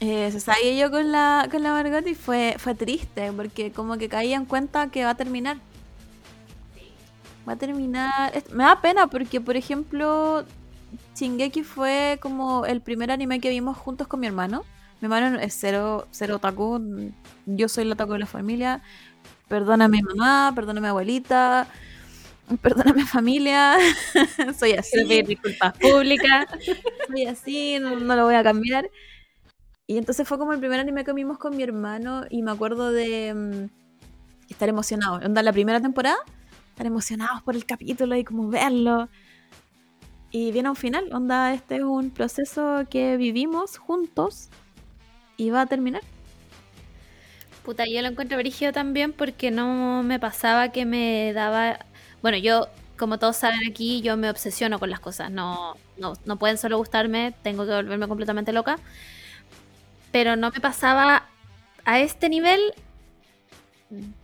eh, 0.00 0.30
se 0.32 0.40
sabía 0.40 0.74
yo 0.74 0.90
con 0.90 1.12
la, 1.12 1.48
con 1.50 1.62
la 1.62 1.70
Margot 1.72 2.06
y 2.08 2.14
fue, 2.14 2.56
fue 2.58 2.74
triste 2.74 3.32
porque 3.32 3.72
como 3.72 3.96
que 3.98 4.08
caía 4.08 4.36
en 4.36 4.46
cuenta 4.46 4.90
que 4.90 5.04
va 5.04 5.10
a 5.10 5.14
terminar. 5.16 5.58
Va 7.48 7.54
a 7.54 7.56
terminar. 7.56 8.32
Me 8.52 8.64
da 8.64 8.80
pena 8.80 9.06
porque, 9.06 9.40
por 9.40 9.56
ejemplo, 9.56 10.44
Shingeki 11.16 11.62
fue 11.62 12.18
como 12.20 12.66
el 12.66 12.80
primer 12.80 13.10
anime 13.10 13.40
que 13.40 13.50
vimos 13.50 13.76
juntos 13.76 14.06
con 14.06 14.20
mi 14.20 14.26
hermano. 14.26 14.64
Mi 15.00 15.06
hermano 15.06 15.38
es 15.40 15.54
cero, 15.58 16.06
cero 16.10 16.36
otaku. 16.36 17.12
Yo 17.46 17.68
soy 17.68 17.84
el 17.84 17.92
otaku 17.92 18.12
de 18.12 18.20
la 18.20 18.26
familia. 18.26 18.82
Perdóname 19.48 20.00
mamá, 20.02 20.52
perdóname 20.54 20.88
abuelita, 20.88 21.66
perdóname 22.62 23.04
familia. 23.06 23.76
soy 24.58 24.72
así. 24.72 25.04
Quiero 25.06 25.28
disculpas 25.28 25.76
públicas. 25.78 26.46
soy 27.08 27.26
así, 27.26 27.78
no, 27.80 27.98
no 27.98 28.16
lo 28.16 28.24
voy 28.24 28.36
a 28.36 28.42
cambiar. 28.42 28.88
Y 29.86 29.98
entonces 29.98 30.26
fue 30.26 30.38
como 30.38 30.52
el 30.52 30.60
primer 30.60 30.80
anime 30.80 31.04
que 31.04 31.12
vimos 31.12 31.38
con 31.38 31.56
mi 31.56 31.62
hermano 31.62 32.24
y 32.30 32.42
me 32.42 32.50
acuerdo 32.50 32.92
de 32.92 33.34
mm, 33.34 34.50
estar 34.50 34.68
emocionados. 34.68 35.24
Onda, 35.24 35.42
la 35.42 35.52
primera 35.52 35.80
temporada, 35.80 36.16
estar 36.72 36.86
emocionados 36.86 37.42
por 37.42 37.54
el 37.54 37.66
capítulo 37.66 38.16
y 38.16 38.24
como 38.24 38.48
verlo. 38.48 39.08
Y 40.30 40.50
viene 40.52 40.70
un 40.70 40.76
final, 40.76 41.12
onda, 41.12 41.52
este 41.52 41.76
es 41.76 41.82
un 41.82 42.10
proceso 42.10 42.84
que 42.88 43.18
vivimos 43.18 43.76
juntos 43.76 44.48
y 45.36 45.50
va 45.50 45.62
a 45.62 45.66
terminar. 45.66 46.02
Puta, 47.62 47.84
yo 47.86 48.00
lo 48.00 48.08
encuentro 48.08 48.38
brígido 48.38 48.72
también 48.72 49.12
porque 49.12 49.50
no 49.50 50.02
me 50.02 50.18
pasaba 50.18 50.72
que 50.72 50.86
me 50.86 51.32
daba. 51.34 51.78
Bueno, 52.22 52.38
yo, 52.38 52.68
como 52.98 53.18
todos 53.18 53.36
saben 53.36 53.60
aquí, 53.68 54.00
yo 54.00 54.16
me 54.16 54.30
obsesiono 54.30 54.78
con 54.78 54.88
las 54.88 55.00
cosas. 55.00 55.30
No, 55.30 55.76
no, 55.98 56.14
no 56.24 56.38
pueden 56.38 56.56
solo 56.56 56.78
gustarme, 56.78 57.34
tengo 57.42 57.66
que 57.66 57.72
volverme 57.72 58.08
completamente 58.08 58.52
loca. 58.52 58.78
Pero 60.10 60.36
no 60.36 60.50
me 60.50 60.60
pasaba 60.60 61.28
a 61.84 62.00
este 62.00 62.30
nivel 62.30 62.60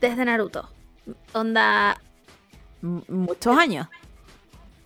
desde 0.01 0.25
Naruto. 0.25 0.71
Onda, 1.35 2.01
muchos 2.83 3.57
años. 3.57 3.89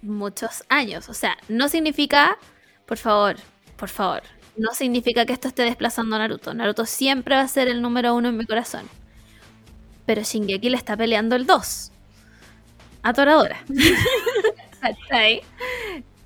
muchos 0.03 0.65
años. 0.69 1.09
O 1.09 1.15
sea, 1.15 1.37
no 1.49 1.69
significa, 1.69 2.39
por 2.87 2.99
favor, 2.99 3.37
por 3.77 3.89
favor, 3.89 4.23
no 4.57 4.73
significa 4.75 5.27
que 5.27 5.33
esto 5.33 5.49
esté 5.49 5.63
desplazando 5.63 6.17
a 6.17 6.19
Naruto. 6.21 6.55
Naruto 6.55 6.87
siempre 6.87 7.37
va 7.37 7.43
a 7.43 7.49
ser 7.49 7.69
el 7.69 7.83
número 7.83 8.15
uno 8.15 8.29
en 8.29 8.37
mi 8.37 8.47
corazón. 8.47 8.89
Pero 10.07 10.23
Shingeki 10.23 10.71
le 10.71 10.77
está 10.77 10.97
peleando 10.97 11.37
el 11.37 11.47
2. 11.47 11.93
A 13.03 13.13
Toradora. 13.13 13.65
¿Cachai? 14.81 15.43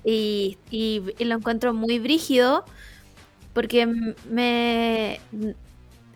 y, 0.03 0.57
y, 0.71 1.03
y 1.17 1.25
lo 1.25 1.35
encuentro 1.35 1.73
muy 1.73 1.99
brígido 1.99 2.65
porque 3.53 3.87
me 4.29 5.19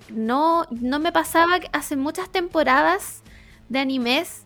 no, 0.10 0.66
no 0.70 1.00
me 1.00 1.12
pasaba 1.12 1.60
hace 1.74 1.96
muchas 1.96 2.32
temporadas 2.32 3.22
de 3.70 3.80
animes 3.80 4.46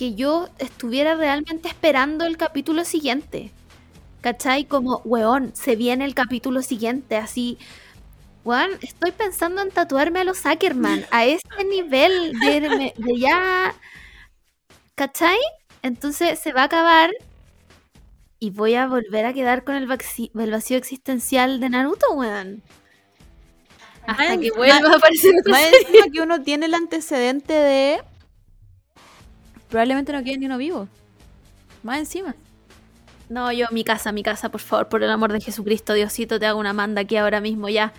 que 0.00 0.14
yo 0.14 0.48
estuviera 0.58 1.14
realmente 1.14 1.68
esperando 1.68 2.24
el 2.24 2.38
capítulo 2.38 2.86
siguiente. 2.86 3.50
¿Cachai? 4.22 4.64
Como, 4.64 5.02
weón, 5.04 5.54
se 5.54 5.76
viene 5.76 6.06
el 6.06 6.14
capítulo 6.14 6.62
siguiente, 6.62 7.18
así. 7.18 7.58
Weón, 8.42 8.70
estoy 8.80 9.12
pensando 9.12 9.60
en 9.60 9.70
tatuarme 9.70 10.20
a 10.20 10.24
los 10.24 10.46
Ackerman, 10.46 11.04
a 11.10 11.26
este 11.26 11.64
nivel 11.64 12.32
de, 12.40 12.94
de 12.96 13.18
ya. 13.18 13.74
¿Cachai? 14.94 15.36
Entonces 15.82 16.38
se 16.38 16.54
va 16.54 16.62
a 16.62 16.64
acabar 16.64 17.10
y 18.38 18.52
voy 18.52 18.76
a 18.76 18.86
volver 18.86 19.26
a 19.26 19.34
quedar 19.34 19.64
con 19.64 19.74
el, 19.74 19.86
vacío 19.86 20.78
existencial 20.78 21.60
de 21.60 21.68
Naruto, 21.68 22.10
weón. 22.14 22.62
Hasta 24.06 24.38
que 24.38 24.50
vuelva 24.50 24.94
a 24.94 24.96
aparecer 24.96 25.34
Más 25.44 25.60
que 26.10 26.22
uno 26.22 26.40
tiene 26.40 26.64
el 26.64 26.72
antecedente 26.72 27.52
de. 27.52 28.00
Probablemente 29.70 30.12
no 30.12 30.22
quede 30.22 30.38
ni 30.38 30.46
uno 30.46 30.58
vivo. 30.58 30.88
Más 31.82 31.98
encima. 31.98 32.34
No, 33.28 33.52
yo, 33.52 33.66
mi 33.70 33.84
casa, 33.84 34.10
mi 34.10 34.24
casa, 34.24 34.48
por 34.48 34.60
favor, 34.60 34.88
por 34.88 35.04
el 35.04 35.10
amor 35.10 35.32
de 35.32 35.40
Jesucristo, 35.40 35.92
Diosito, 35.94 36.40
te 36.40 36.46
hago 36.46 36.58
una 36.58 36.72
manda 36.72 37.02
aquí 37.02 37.16
ahora 37.16 37.40
mismo 37.40 37.68
ya. 37.68 37.92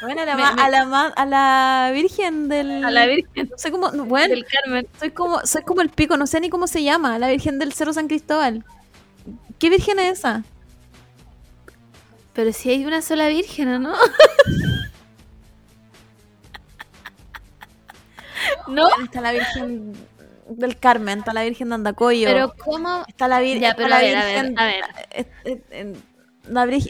Bueno, 0.00 0.22
a 0.22 0.24
la, 0.24 0.36
Me- 0.36 0.42
ma- 0.42 0.52
me- 0.54 0.62
a 0.62 0.70
la, 0.70 0.84
ma- 0.84 1.12
a 1.16 1.26
la 1.26 1.90
Virgen 1.92 2.48
del. 2.48 2.84
A 2.84 2.90
la 2.92 3.06
Virgen 3.06 3.48
No 3.50 3.58
sé 3.58 3.72
cómo. 3.72 3.90
Bueno, 3.90 4.32
del 4.32 4.46
Carmen. 4.46 4.86
soy 5.00 5.10
como, 5.10 5.40
soy 5.44 5.62
como 5.62 5.80
el 5.80 5.88
pico, 5.88 6.16
no 6.16 6.28
sé 6.28 6.38
ni 6.40 6.50
cómo 6.50 6.68
se 6.68 6.84
llama. 6.84 7.18
La 7.18 7.28
Virgen 7.28 7.58
del 7.58 7.72
Cerro 7.72 7.92
San 7.92 8.06
Cristóbal. 8.06 8.64
¿Qué 9.58 9.70
Virgen 9.70 9.98
es 9.98 10.20
esa? 10.20 10.44
Pero 12.32 12.52
si 12.52 12.70
hay 12.70 12.84
una 12.86 13.02
sola 13.02 13.26
Virgen, 13.28 13.68
¿o 13.74 13.78
¿no? 13.80 13.94
¿No? 18.68 18.82
Bueno, 18.88 19.04
está 19.04 19.20
la 19.20 19.32
Virgen 19.32 19.92
del 20.48 20.78
Carmen, 20.78 21.20
está 21.20 21.32
la 21.32 21.42
Virgen 21.42 21.68
de 21.70 21.74
Andacoyo. 21.76 22.26
Pero 22.28 22.54
¿cómo? 22.62 23.04
está 23.08 23.28
la, 23.28 23.40
vir- 23.42 23.60
Ya, 23.60 23.70
está 23.70 23.76
pero 23.76 23.88
la 23.88 23.96
a 23.96 24.00
ver, 24.00 24.16
a 24.16 24.24
ver, 24.24 24.34
Virgen. 24.44 24.58
a 24.58 24.64
ver. 24.66 25.96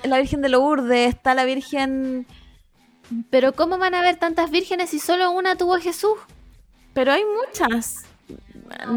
La, 0.05 0.18
Virgen- 0.18 0.40
de 0.43 0.48
Lourdes, 0.48 1.09
está 1.14 1.35
la 1.35 1.44
Virgen. 1.44 2.26
Pero 3.31 3.52
¿cómo 3.52 3.78
van 3.78 3.94
a 3.94 4.01
haber 4.01 4.16
tantas 4.16 4.51
vírgenes 4.51 4.90
si 4.90 4.98
solo 4.98 5.31
una 5.31 5.56
tuvo 5.56 5.74
a 5.74 5.81
Jesús? 5.81 6.14
Pero 6.94 7.12
hay 7.12 7.22
muchas. 7.24 8.05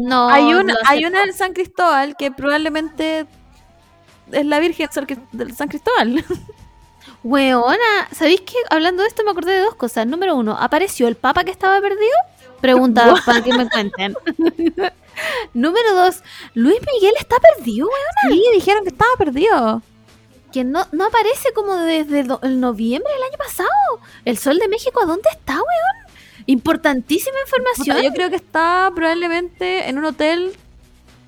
No. 0.00 0.28
hay 0.30 0.54
una, 0.54 0.72
lo 0.72 0.78
hay 0.86 1.04
una 1.04 1.20
del 1.20 1.34
San 1.34 1.52
Cristóbal 1.52 2.16
que 2.16 2.32
probablemente 2.32 3.26
es 4.32 4.46
la 4.46 4.58
Virgen 4.60 4.88
del 5.32 5.54
San 5.54 5.68
Cristóbal. 5.68 6.24
Weona, 7.22 8.08
¿sabéis 8.12 8.40
qué? 8.42 8.56
Hablando 8.70 9.02
de 9.02 9.08
esto 9.08 9.24
me 9.24 9.30
acordé 9.32 9.52
de 9.52 9.60
dos 9.60 9.74
cosas. 9.74 10.06
Número 10.06 10.36
uno, 10.36 10.56
¿apareció 10.58 11.08
el 11.08 11.16
Papa 11.16 11.44
que 11.44 11.50
estaba 11.50 11.80
perdido? 11.80 12.16
Pregunta 12.60 13.14
para 13.24 13.42
que 13.42 13.52
me 13.52 13.68
cuenten. 13.68 14.16
Número 15.54 15.94
dos, 15.94 16.22
Luis 16.54 16.78
Miguel 16.92 17.14
está 17.18 17.36
perdido, 17.38 17.88
weón. 17.88 18.32
Sí, 18.32 18.44
dijeron 18.52 18.84
que 18.84 18.90
estaba 18.90 19.16
perdido. 19.16 19.82
Que 20.52 20.64
no, 20.64 20.86
no 20.92 21.06
aparece 21.06 21.52
como 21.52 21.76
desde 21.76 22.20
el 22.20 22.60
noviembre 22.60 23.12
del 23.12 23.22
año 23.22 23.38
pasado. 23.38 23.68
El 24.24 24.38
Sol 24.38 24.58
de 24.58 24.68
México, 24.68 25.00
¿a 25.02 25.06
dónde 25.06 25.28
está, 25.30 25.54
weón? 25.54 26.08
Importantísima 26.46 27.36
información. 27.44 27.96
Puta, 27.96 28.08
yo 28.08 28.14
creo 28.14 28.30
que 28.30 28.36
está 28.36 28.90
probablemente 28.94 29.88
en 29.88 29.98
un 29.98 30.06
hotel 30.06 30.56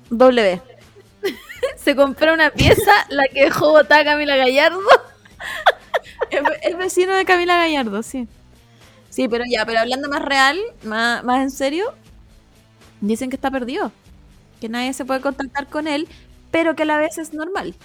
W. 0.09 0.61
Se 1.77 1.95
compró 1.95 2.33
una 2.33 2.49
pieza, 2.49 2.91
la 3.09 3.27
que 3.27 3.45
dejó 3.45 3.71
botada 3.71 4.03
Camila 4.03 4.35
Gallardo. 4.35 4.81
Es, 6.29 6.39
es 6.61 6.77
vecino 6.77 7.13
de 7.13 7.25
Camila 7.25 7.57
Gallardo, 7.57 8.01
sí. 8.03 8.25
Sí, 9.11 9.27
pero 9.27 9.43
ya, 9.47 9.65
pero 9.65 9.79
hablando 9.79 10.09
más 10.09 10.21
real, 10.21 10.57
más, 10.83 11.23
más 11.23 11.41
en 11.41 11.51
serio, 11.51 11.93
dicen 13.01 13.29
que 13.29 13.35
está 13.35 13.51
perdido. 13.51 13.91
Que 14.61 14.69
nadie 14.69 14.93
se 14.93 15.05
puede 15.05 15.21
contactar 15.21 15.67
con 15.67 15.87
él, 15.87 16.07
pero 16.49 16.75
que 16.75 16.83
a 16.83 16.85
la 16.85 16.97
vez 16.97 17.17
es 17.17 17.33
normal. 17.33 17.75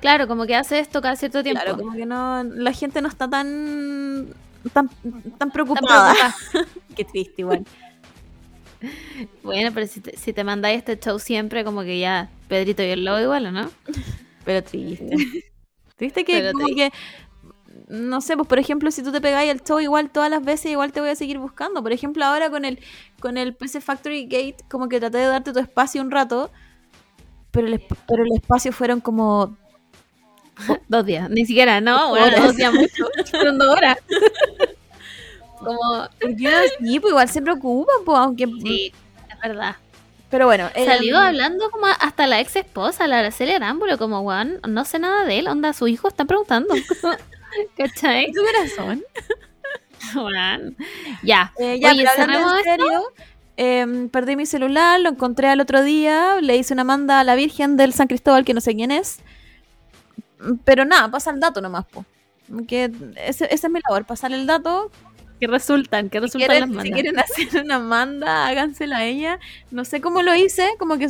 Claro, 0.00 0.28
como 0.28 0.46
que 0.46 0.54
hace 0.54 0.78
esto 0.78 1.00
cada 1.00 1.16
cierto 1.16 1.42
tiempo. 1.42 1.62
Claro, 1.62 1.78
como 1.78 1.92
que 1.94 2.04
no, 2.04 2.44
la 2.44 2.72
gente 2.72 3.00
no 3.00 3.08
está 3.08 3.28
tan 3.28 4.34
tan, 4.72 4.88
tan 4.88 5.22
Tan 5.38 5.50
preocupada. 5.50 6.14
Qué 6.96 7.04
triste 7.04 7.42
igual. 7.42 7.64
Bueno, 9.42 9.70
pero 9.72 9.86
si 9.86 10.00
te, 10.00 10.16
si 10.18 10.34
te 10.34 10.44
mandáis 10.44 10.78
este 10.78 10.98
show 10.98 11.18
siempre, 11.18 11.64
como 11.64 11.82
que 11.82 11.98
ya 11.98 12.28
Pedrito 12.48 12.82
y 12.82 12.86
el 12.86 13.04
lobo 13.04 13.20
igual, 13.20 13.46
¿o 13.46 13.52
no? 13.52 13.70
Pero 14.44 14.62
triste. 14.62 15.10
Triste 15.96 16.24
que 16.26 16.40
Pero 16.40 16.52
como 16.52 16.66
que 16.74 16.92
no 17.88 18.20
sé, 18.20 18.36
pues 18.36 18.48
por 18.48 18.58
ejemplo, 18.58 18.90
si 18.90 19.02
tú 19.02 19.12
te 19.12 19.20
pegáis 19.20 19.50
el 19.50 19.62
show 19.62 19.80
igual 19.80 20.10
todas 20.10 20.30
las 20.30 20.44
veces, 20.44 20.72
igual 20.72 20.92
te 20.92 21.00
voy 21.00 21.10
a 21.10 21.14
seguir 21.16 21.38
buscando. 21.38 21.82
Por 21.82 21.92
ejemplo, 21.92 22.24
ahora 22.24 22.50
con 22.50 22.64
el 22.64 22.78
con 23.20 23.36
el 23.38 23.54
PC 23.54 23.80
Factory 23.80 24.24
Gate, 24.24 24.56
como 24.68 24.88
que 24.88 25.00
traté 25.00 25.18
de 25.18 25.26
darte 25.26 25.52
tu 25.52 25.58
espacio 25.58 26.00
un 26.02 26.10
rato, 26.10 26.50
pero 27.50 27.66
el, 27.68 27.82
pero 28.06 28.24
el 28.24 28.32
espacio 28.34 28.72
fueron 28.72 29.00
como 29.00 29.56
Dos 30.88 31.04
días, 31.04 31.28
ni 31.30 31.44
siquiera, 31.44 31.80
no, 31.80 32.12
Horas. 32.12 32.30
bueno, 32.30 32.46
dos 32.46 32.56
días 32.56 32.72
mucho. 32.72 33.08
Fueron 33.30 33.58
dos 33.58 33.68
horas. 33.76 33.98
Como, 35.58 36.06
porque 36.20 36.36
uno 36.48 36.56
sí, 36.78 37.00
pues 37.00 37.10
igual 37.12 37.28
se 37.30 37.40
preocupa, 37.40 37.90
pues 38.04 38.18
aunque 38.18 38.46
sí, 38.62 38.92
es 39.30 39.40
verdad. 39.42 39.76
pero 40.28 40.44
bueno, 40.44 40.68
eh, 40.74 40.84
Salió 40.84 41.18
hablando 41.18 41.70
como 41.70 41.86
hasta 41.86 42.26
la 42.26 42.40
ex 42.40 42.56
esposa, 42.56 43.06
la 43.08 43.20
Araceli 43.20 43.52
Arámbulo, 43.52 43.96
como, 43.96 44.20
weón, 44.20 44.60
no 44.68 44.84
sé 44.84 44.98
nada 44.98 45.24
de 45.24 45.38
él, 45.38 45.48
onda, 45.48 45.72
su 45.72 45.88
hijo 45.88 46.08
están 46.08 46.26
preguntando. 46.26 46.74
¿Cachai? 47.76 48.32
tu 48.32 48.40
corazón. 48.44 49.04
Weón. 50.14 50.76
Ya, 51.22 51.52
Eh, 51.58 51.78
ya, 51.80 51.90
Oye, 51.92 52.06
cerremos 52.14 52.52
serio, 52.62 53.02
em, 53.56 54.08
perdí 54.08 54.36
mi 54.36 54.46
celular, 54.46 55.00
lo 55.00 55.10
encontré 55.10 55.48
al 55.48 55.60
otro 55.60 55.82
día, 55.82 56.40
le 56.40 56.56
hice 56.56 56.74
una 56.74 56.84
manda 56.84 57.20
a 57.20 57.24
la 57.24 57.34
Virgen 57.34 57.76
del 57.76 57.92
San 57.92 58.06
Cristóbal, 58.06 58.44
que 58.44 58.54
no 58.54 58.60
sé 58.60 58.74
quién 58.74 58.90
es. 58.90 59.18
Pero 60.64 60.84
nada, 60.84 61.10
pasa 61.10 61.30
el 61.30 61.40
dato 61.40 61.60
nomás, 61.60 61.86
po. 61.86 62.04
Que 62.68 62.90
ese, 63.16 63.46
esa 63.52 63.66
es 63.66 63.72
mi 63.72 63.80
labor, 63.88 64.04
pasar 64.04 64.32
el 64.32 64.46
dato. 64.46 64.90
que 65.40 65.46
resultan, 65.48 66.08
que 66.10 66.18
Si 66.18 66.22
resultan 66.22 66.48
las 66.48 66.58
quieren, 66.58 66.70
si 66.70 66.76
mandas. 66.76 66.92
quieren 66.92 67.18
hacer 67.18 67.62
una 67.64 67.78
manda, 67.78 68.46
hágansela 68.46 68.98
a 68.98 69.04
ella. 69.04 69.38
No 69.70 69.84
sé 69.84 70.00
cómo 70.00 70.22
lo 70.22 70.34
hice, 70.34 70.68
como 70.78 70.98
que 70.98 71.08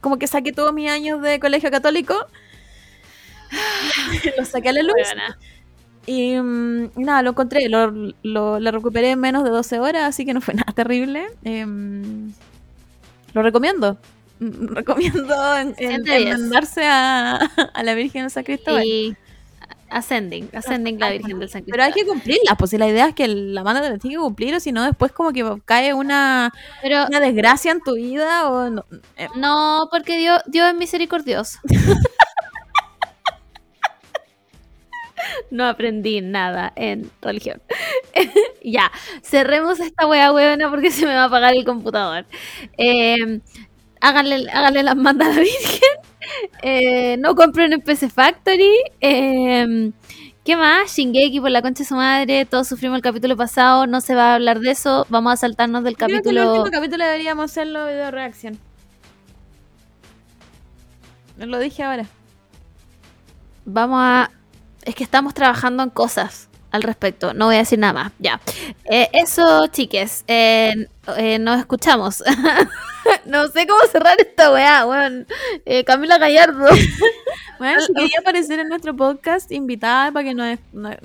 como 0.00 0.18
que 0.18 0.26
saqué 0.28 0.52
todos 0.52 0.72
mis 0.72 0.88
años 0.90 1.20
de 1.20 1.38
colegio 1.40 1.70
católico. 1.70 2.14
lo 4.38 4.44
saqué 4.44 4.68
a 4.70 4.72
la 4.72 4.82
luz. 4.82 4.94
Weona. 4.94 5.38
Y 6.06 6.36
mm, 6.40 6.92
nada, 6.96 7.22
lo 7.22 7.30
encontré, 7.30 7.68
lo, 7.68 7.90
lo, 8.22 8.60
lo 8.60 8.70
recuperé 8.70 9.10
en 9.10 9.20
menos 9.20 9.44
de 9.44 9.50
12 9.50 9.80
horas, 9.80 10.04
así 10.04 10.24
que 10.24 10.34
no 10.34 10.40
fue 10.40 10.54
nada 10.54 10.72
terrible. 10.72 11.26
Em, 11.44 12.32
lo 13.32 13.42
recomiendo. 13.42 13.98
Mm, 14.40 14.66
Recomiendo 14.74 15.34
Siete 15.76 16.18
diez. 16.18 16.34
enmendarse 16.34 16.84
a, 16.84 17.36
a 17.74 17.82
la 17.82 17.94
Virgen 17.94 18.24
de 18.24 18.30
San 18.30 18.44
Cristóbal. 18.44 18.84
Y 18.84 19.16
Ascending, 19.88 20.50
Ascending 20.54 20.98
la 20.98 21.10
Virgen 21.10 21.38
del 21.38 21.48
San 21.48 21.64
Pero 21.68 21.82
hay 21.82 21.92
Cristóbal. 21.92 21.94
que 21.94 22.04
cumplirla, 22.06 22.56
pues 22.56 22.70
si 22.70 22.78
la 22.78 22.88
idea 22.88 23.08
es 23.08 23.14
que 23.14 23.28
la 23.28 23.62
manda 23.64 23.80
te 23.82 23.90
la 23.90 23.98
tiene 23.98 24.16
que 24.16 24.20
cumplir, 24.22 24.54
o 24.54 24.60
si 24.60 24.72
no, 24.72 24.84
después 24.84 25.12
como 25.12 25.32
que 25.32 25.44
cae 25.64 25.94
una, 25.94 26.52
Pero 26.82 27.06
una 27.06 27.20
desgracia 27.20 27.72
en 27.72 27.80
tu 27.82 27.94
vida. 27.94 28.50
O 28.50 28.70
no, 28.70 28.84
eh, 29.16 29.28
no, 29.36 29.88
porque 29.90 30.16
Dios, 30.18 30.42
Dios 30.46 30.68
es 30.70 30.74
misericordioso. 30.76 31.58
No 35.50 35.66
aprendí 35.66 36.20
nada 36.20 36.72
en 36.76 37.10
religión. 37.22 37.62
ya, 38.64 38.90
cerremos 39.22 39.80
esta 39.80 40.06
wea 40.06 40.32
huevona 40.32 40.70
porque 40.70 40.90
se 40.90 41.06
me 41.06 41.14
va 41.14 41.22
a 41.22 41.26
apagar 41.26 41.54
el 41.54 41.64
computador. 41.64 42.26
Eh, 42.78 43.40
háganle, 44.00 44.46
háganle 44.50 44.82
las 44.82 44.96
mandas 44.96 45.28
a 45.28 45.32
la 45.34 45.40
Virgen. 45.40 45.80
Eh, 46.62 47.16
no 47.18 47.34
compren 47.34 47.72
en 47.72 47.80
PC 47.80 48.08
Factory. 48.08 48.74
Eh, 49.00 49.92
¿Qué 50.46 50.56
más? 50.56 50.94
Shingeki 50.94 51.40
por 51.40 51.50
la 51.50 51.60
concha 51.60 51.82
de 51.82 51.88
su 51.88 51.96
madre. 51.96 52.44
Todos 52.44 52.68
sufrimos 52.68 52.94
el 52.94 53.02
capítulo 53.02 53.36
pasado. 53.36 53.88
No 53.88 54.00
se 54.00 54.14
va 54.14 54.30
a 54.30 54.34
hablar 54.36 54.60
de 54.60 54.70
eso. 54.70 55.04
Vamos 55.08 55.32
a 55.32 55.36
saltarnos 55.36 55.82
del 55.82 55.96
creo 55.96 56.06
que 56.06 56.14
el 56.14 56.22
capítulo. 56.22 56.62
último 56.62 56.70
capítulo 56.70 57.04
deberíamos 57.04 57.50
hacerlo 57.50 57.84
video 57.86 58.12
reacción. 58.12 58.56
Lo 61.36 61.58
dije 61.58 61.82
ahora. 61.82 62.06
Vamos 63.64 63.98
a. 64.00 64.30
Es 64.86 64.94
que 64.94 65.04
estamos 65.04 65.34
trabajando 65.34 65.82
en 65.82 65.90
cosas 65.90 66.48
al 66.70 66.82
respecto. 66.82 67.34
No 67.34 67.46
voy 67.46 67.56
a 67.56 67.58
decir 67.58 67.78
nada 67.78 67.92
más. 67.92 68.12
Ya. 68.18 68.40
Eh, 68.84 69.08
eso, 69.12 69.66
chiques. 69.68 70.24
eh, 70.28 70.88
eh, 71.16 71.38
nos 71.38 71.58
escuchamos. 71.58 72.22
no 73.26 73.48
sé 73.48 73.66
cómo 73.66 73.80
cerrar 73.90 74.16
esta 74.20 74.52
weá, 74.52 74.86
weón. 74.86 75.26
Eh, 75.64 75.84
Camila 75.84 76.18
Gallardo. 76.18 76.66
Bueno, 77.58 77.80
si 77.80 77.92
quería 77.94 78.18
aparecer 78.20 78.60
en 78.60 78.68
nuestro 78.68 78.94
podcast, 78.94 79.50
invitada 79.50 80.12
para 80.12 80.24
que 80.28 80.34
nos, 80.34 80.58
nos- 80.74 80.96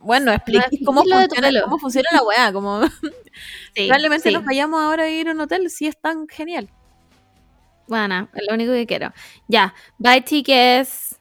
bueno, 0.00 0.30
expliques 0.30 0.64
expliques 0.64 0.86
cómo 0.86 1.02
funciona, 1.02 1.62
cómo 1.62 1.78
funciona 1.78 2.08
la 2.12 2.22
weá, 2.22 2.52
como 2.52 2.82
Sí, 3.74 3.86
probablemente 3.86 4.28
sí. 4.28 4.34
nos 4.34 4.44
vayamos 4.44 4.78
ahora 4.82 5.04
a 5.04 5.08
ir 5.08 5.26
a 5.26 5.32
un 5.32 5.40
hotel 5.40 5.70
si 5.70 5.86
es 5.86 5.96
tan 5.98 6.28
genial. 6.28 6.68
Bueno, 7.88 8.28
es 8.34 8.42
lo 8.46 8.54
único 8.54 8.72
que 8.72 8.86
quiero. 8.86 9.10
Ya, 9.48 9.72
bye 9.96 10.20
tickets. 10.20 11.13